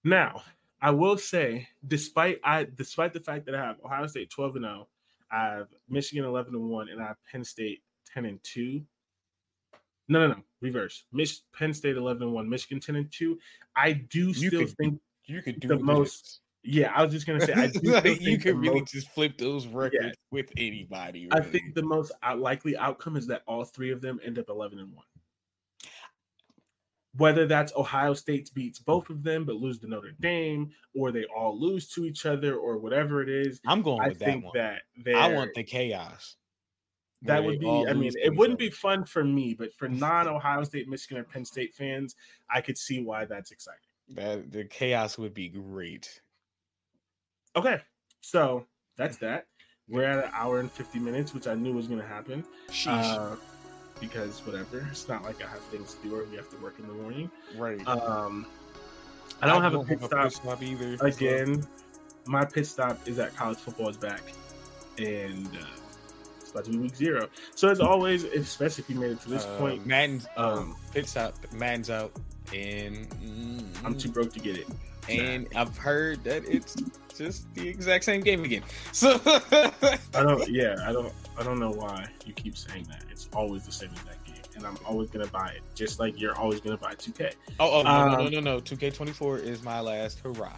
Now, 0.04 0.42
I 0.80 0.90
will 0.92 1.18
say, 1.18 1.68
despite 1.88 2.40
I 2.44 2.64
despite 2.64 3.12
the 3.12 3.20
fact 3.20 3.44
that 3.46 3.54
I 3.56 3.64
have 3.64 3.80
Ohio 3.84 4.06
State 4.06 4.30
12 4.30 4.56
and 4.56 4.64
0, 4.64 4.88
I 5.30 5.44
have 5.44 5.68
Michigan 5.88 6.24
11 6.24 6.54
and 6.54 6.68
1, 6.70 6.88
and 6.88 7.02
I 7.02 7.06
have 7.08 7.16
Penn 7.30 7.42
State 7.44 7.82
10 8.12 8.24
and 8.24 8.40
2. 8.42 8.82
No, 10.08 10.20
no, 10.26 10.34
no. 10.34 10.42
Reverse. 10.60 11.04
Mich- 11.12 11.40
Penn 11.54 11.72
State 11.74 11.96
11 11.96 12.22
and 12.22 12.32
1, 12.32 12.48
Michigan 12.48 12.80
10 12.80 12.96
and 12.96 13.12
2. 13.12 13.38
I 13.76 13.92
do 13.92 14.28
You 14.28 14.34
still 14.34 14.60
could- 14.66 14.76
think, 14.76 15.00
You 15.26 15.42
could 15.42 15.60
do 15.60 15.68
the 15.68 15.76
this. 15.76 15.84
most- 15.84 16.40
yeah, 16.64 16.92
I 16.94 17.02
was 17.04 17.12
just 17.12 17.26
going 17.26 17.38
to 17.40 17.46
say, 17.46 17.52
I 17.52 17.66
do 17.68 17.80
Like, 17.92 18.20
you 18.20 18.38
could 18.38 18.56
really 18.56 18.80
most- 18.80 18.92
just 18.92 19.08
flip 19.10 19.36
those 19.38 19.66
records 19.66 20.16
with 20.30 20.50
anybody. 20.56 21.28
I 21.30 21.40
think 21.40 21.74
the 21.74 21.82
most 21.82 22.12
likely 22.36 22.76
outcome 22.76 23.16
is 23.16 23.26
that 23.28 23.42
all 23.46 23.64
three 23.64 23.90
of 23.92 24.00
them 24.00 24.18
end 24.24 24.38
up 24.38 24.46
11 24.48 24.78
and 24.78 24.92
1. 24.94 25.04
Whether 27.16 27.46
that's 27.46 27.72
Ohio 27.74 28.14
State 28.14 28.50
beats 28.54 28.78
both 28.78 29.10
of 29.10 29.22
them 29.24 29.44
but 29.44 29.56
lose 29.56 29.78
to 29.80 29.88
Notre 29.88 30.12
Dame, 30.20 30.70
or 30.94 31.10
they 31.10 31.24
all 31.24 31.58
lose 31.58 31.88
to 31.90 32.04
each 32.04 32.26
other, 32.26 32.56
or 32.56 32.78
whatever 32.78 33.22
it 33.22 33.28
is, 33.28 33.60
I'm 33.66 33.82
going 33.82 34.00
I 34.02 34.08
with 34.08 34.18
that 34.20 34.24
think 34.24 34.44
one. 34.44 34.52
that 34.54 34.82
I 35.16 35.32
want 35.32 35.52
the 35.54 35.64
chaos. 35.64 36.36
That 37.22 37.42
would 37.44 37.58
be. 37.60 37.68
I 37.88 37.92
mean, 37.92 38.12
it 38.22 38.34
wouldn't 38.34 38.58
be 38.58 38.70
fun 38.70 39.04
for 39.04 39.24
me, 39.24 39.54
but 39.54 39.74
for 39.74 39.88
non-Ohio 39.88 40.62
State, 40.64 40.88
Michigan, 40.88 41.18
or 41.18 41.24
Penn 41.24 41.44
State 41.44 41.74
fans, 41.74 42.14
I 42.52 42.60
could 42.60 42.78
see 42.78 43.02
why 43.02 43.24
that's 43.24 43.50
exciting. 43.50 43.80
That 44.10 44.50
the 44.50 44.64
chaos 44.64 45.18
would 45.18 45.34
be 45.34 45.48
great. 45.48 46.20
Okay, 47.56 47.80
so 48.20 48.66
that's 48.96 49.16
that. 49.18 49.46
We're 49.88 50.04
at 50.04 50.24
an 50.24 50.30
hour 50.32 50.60
and 50.60 50.70
fifty 50.70 50.98
minutes, 50.98 51.34
which 51.34 51.46
I 51.46 51.54
knew 51.54 51.72
was 51.72 51.86
going 51.86 52.00
to 52.00 52.06
happen. 52.06 52.44
Sheesh. 52.70 52.86
Uh, 52.88 53.36
because 54.00 54.38
whatever, 54.46 54.86
it's 54.90 55.08
not 55.08 55.24
like 55.24 55.42
I 55.44 55.48
have 55.48 55.60
things 55.64 55.94
to 55.94 56.08
do 56.08 56.14
or 56.14 56.24
we 56.24 56.36
have 56.36 56.48
to 56.50 56.56
work 56.58 56.78
in 56.78 56.86
the 56.86 56.94
morning. 56.94 57.30
right. 57.56 57.84
Um, 57.88 58.46
I 59.42 59.46
don't 59.46 59.62
have 59.62 59.74
a 59.74 59.82
pit 59.84 60.02
stop 60.02 60.32
stop 60.32 60.62
either. 60.62 60.96
so- 60.96 61.06
again. 61.06 61.66
My 62.26 62.44
pit 62.44 62.66
stop 62.66 63.08
is 63.08 63.16
that 63.16 63.34
college 63.34 63.56
football 63.58 63.88
is 63.88 63.96
back, 63.96 64.20
and 64.98 65.46
uh, 65.46 65.64
that's 66.58 66.68
about 66.68 66.72
to 66.72 66.78
be 66.78 66.82
week 66.82 66.96
zero. 66.96 67.28
So 67.54 67.68
as 67.68 67.80
always, 67.80 68.24
especially 68.24 68.84
if 68.84 68.90
you 68.90 68.96
made 68.96 69.12
it 69.12 69.20
to 69.22 69.28
this 69.30 69.44
Uh, 69.44 69.58
point, 69.58 69.86
Madden's 69.86 70.26
um, 70.36 70.76
pit 70.92 71.06
stop. 71.08 71.34
Madden's 71.52 71.90
out, 71.90 72.12
and 72.54 73.08
mm, 73.10 73.64
I'm 73.84 73.96
too 73.96 74.08
broke 74.10 74.32
to 74.34 74.40
get 74.40 74.56
it. 74.58 74.66
and 75.08 75.48
I've 75.56 75.76
heard 75.78 76.22
that 76.24 76.44
it's 76.46 76.76
just 77.16 77.52
the 77.54 77.66
exact 77.68 78.04
same 78.04 78.20
game 78.20 78.44
again. 78.44 78.62
So 78.92 79.20
I 79.24 79.70
don't. 80.12 80.48
Yeah, 80.50 80.76
I 80.86 80.92
don't. 80.92 81.12
I 81.38 81.42
don't 81.42 81.58
know 81.60 81.70
why 81.70 82.06
you 82.26 82.32
keep 82.32 82.56
saying 82.56 82.84
that. 82.88 83.04
It's 83.10 83.28
always 83.32 83.64
the 83.64 83.72
same 83.72 83.90
exact 83.90 84.24
game, 84.26 84.34
and 84.56 84.66
I'm 84.66 84.76
always 84.84 85.08
gonna 85.10 85.26
buy 85.28 85.48
it, 85.56 85.62
just 85.74 86.00
like 86.00 86.20
you're 86.20 86.36
always 86.36 86.60
gonna 86.60 86.76
buy 86.76 86.94
2K. 86.94 87.32
Oh, 87.60 87.80
oh 87.80 87.82
no, 87.82 87.90
no, 88.08 88.16
no, 88.16 88.26
Um, 88.26 88.32
no, 88.32 88.40
no. 88.40 88.60
2K24 88.60 89.42
is 89.42 89.62
my 89.62 89.80
last 89.80 90.18
hurrah. 90.20 90.52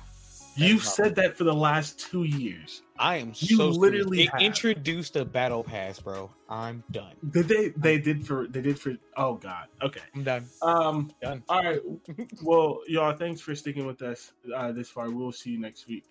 You've 0.61 0.82
That's 0.82 0.95
said 0.95 1.15
that 1.16 1.37
for 1.37 1.45
the 1.45 1.55
last 1.55 1.99
two 1.99 2.24
years. 2.24 2.82
I 2.99 3.16
am 3.16 3.32
You 3.37 3.57
so 3.57 3.69
literally 3.69 4.27
serious. 4.27 4.32
introduced 4.41 5.16
a 5.16 5.24
battle 5.24 5.65
pass, 5.65 5.99
bro. 6.01 6.31
I'm 6.49 6.85
done. 6.91 7.15
Did 7.31 7.49
they? 7.49 7.69
They 7.69 7.99
did 7.99 8.27
for. 8.27 8.47
They 8.47 8.61
did 8.61 8.78
for. 8.78 8.95
Oh 9.16 9.35
God. 9.35 9.66
Okay. 9.82 10.01
I'm 10.15 10.24
done. 10.24 10.47
Um. 10.62 11.11
Done. 11.23 11.43
All 11.49 11.62
right. 11.62 11.81
Well, 12.43 12.81
y'all. 12.87 13.16
Thanks 13.16 13.41
for 13.41 13.55
sticking 13.55 13.87
with 13.87 14.03
us 14.03 14.32
uh, 14.55 14.73
this 14.73 14.89
far. 14.91 15.11
We'll 15.11 15.32
see 15.32 15.51
you 15.51 15.61
next 15.61 15.87
week. 15.89 16.05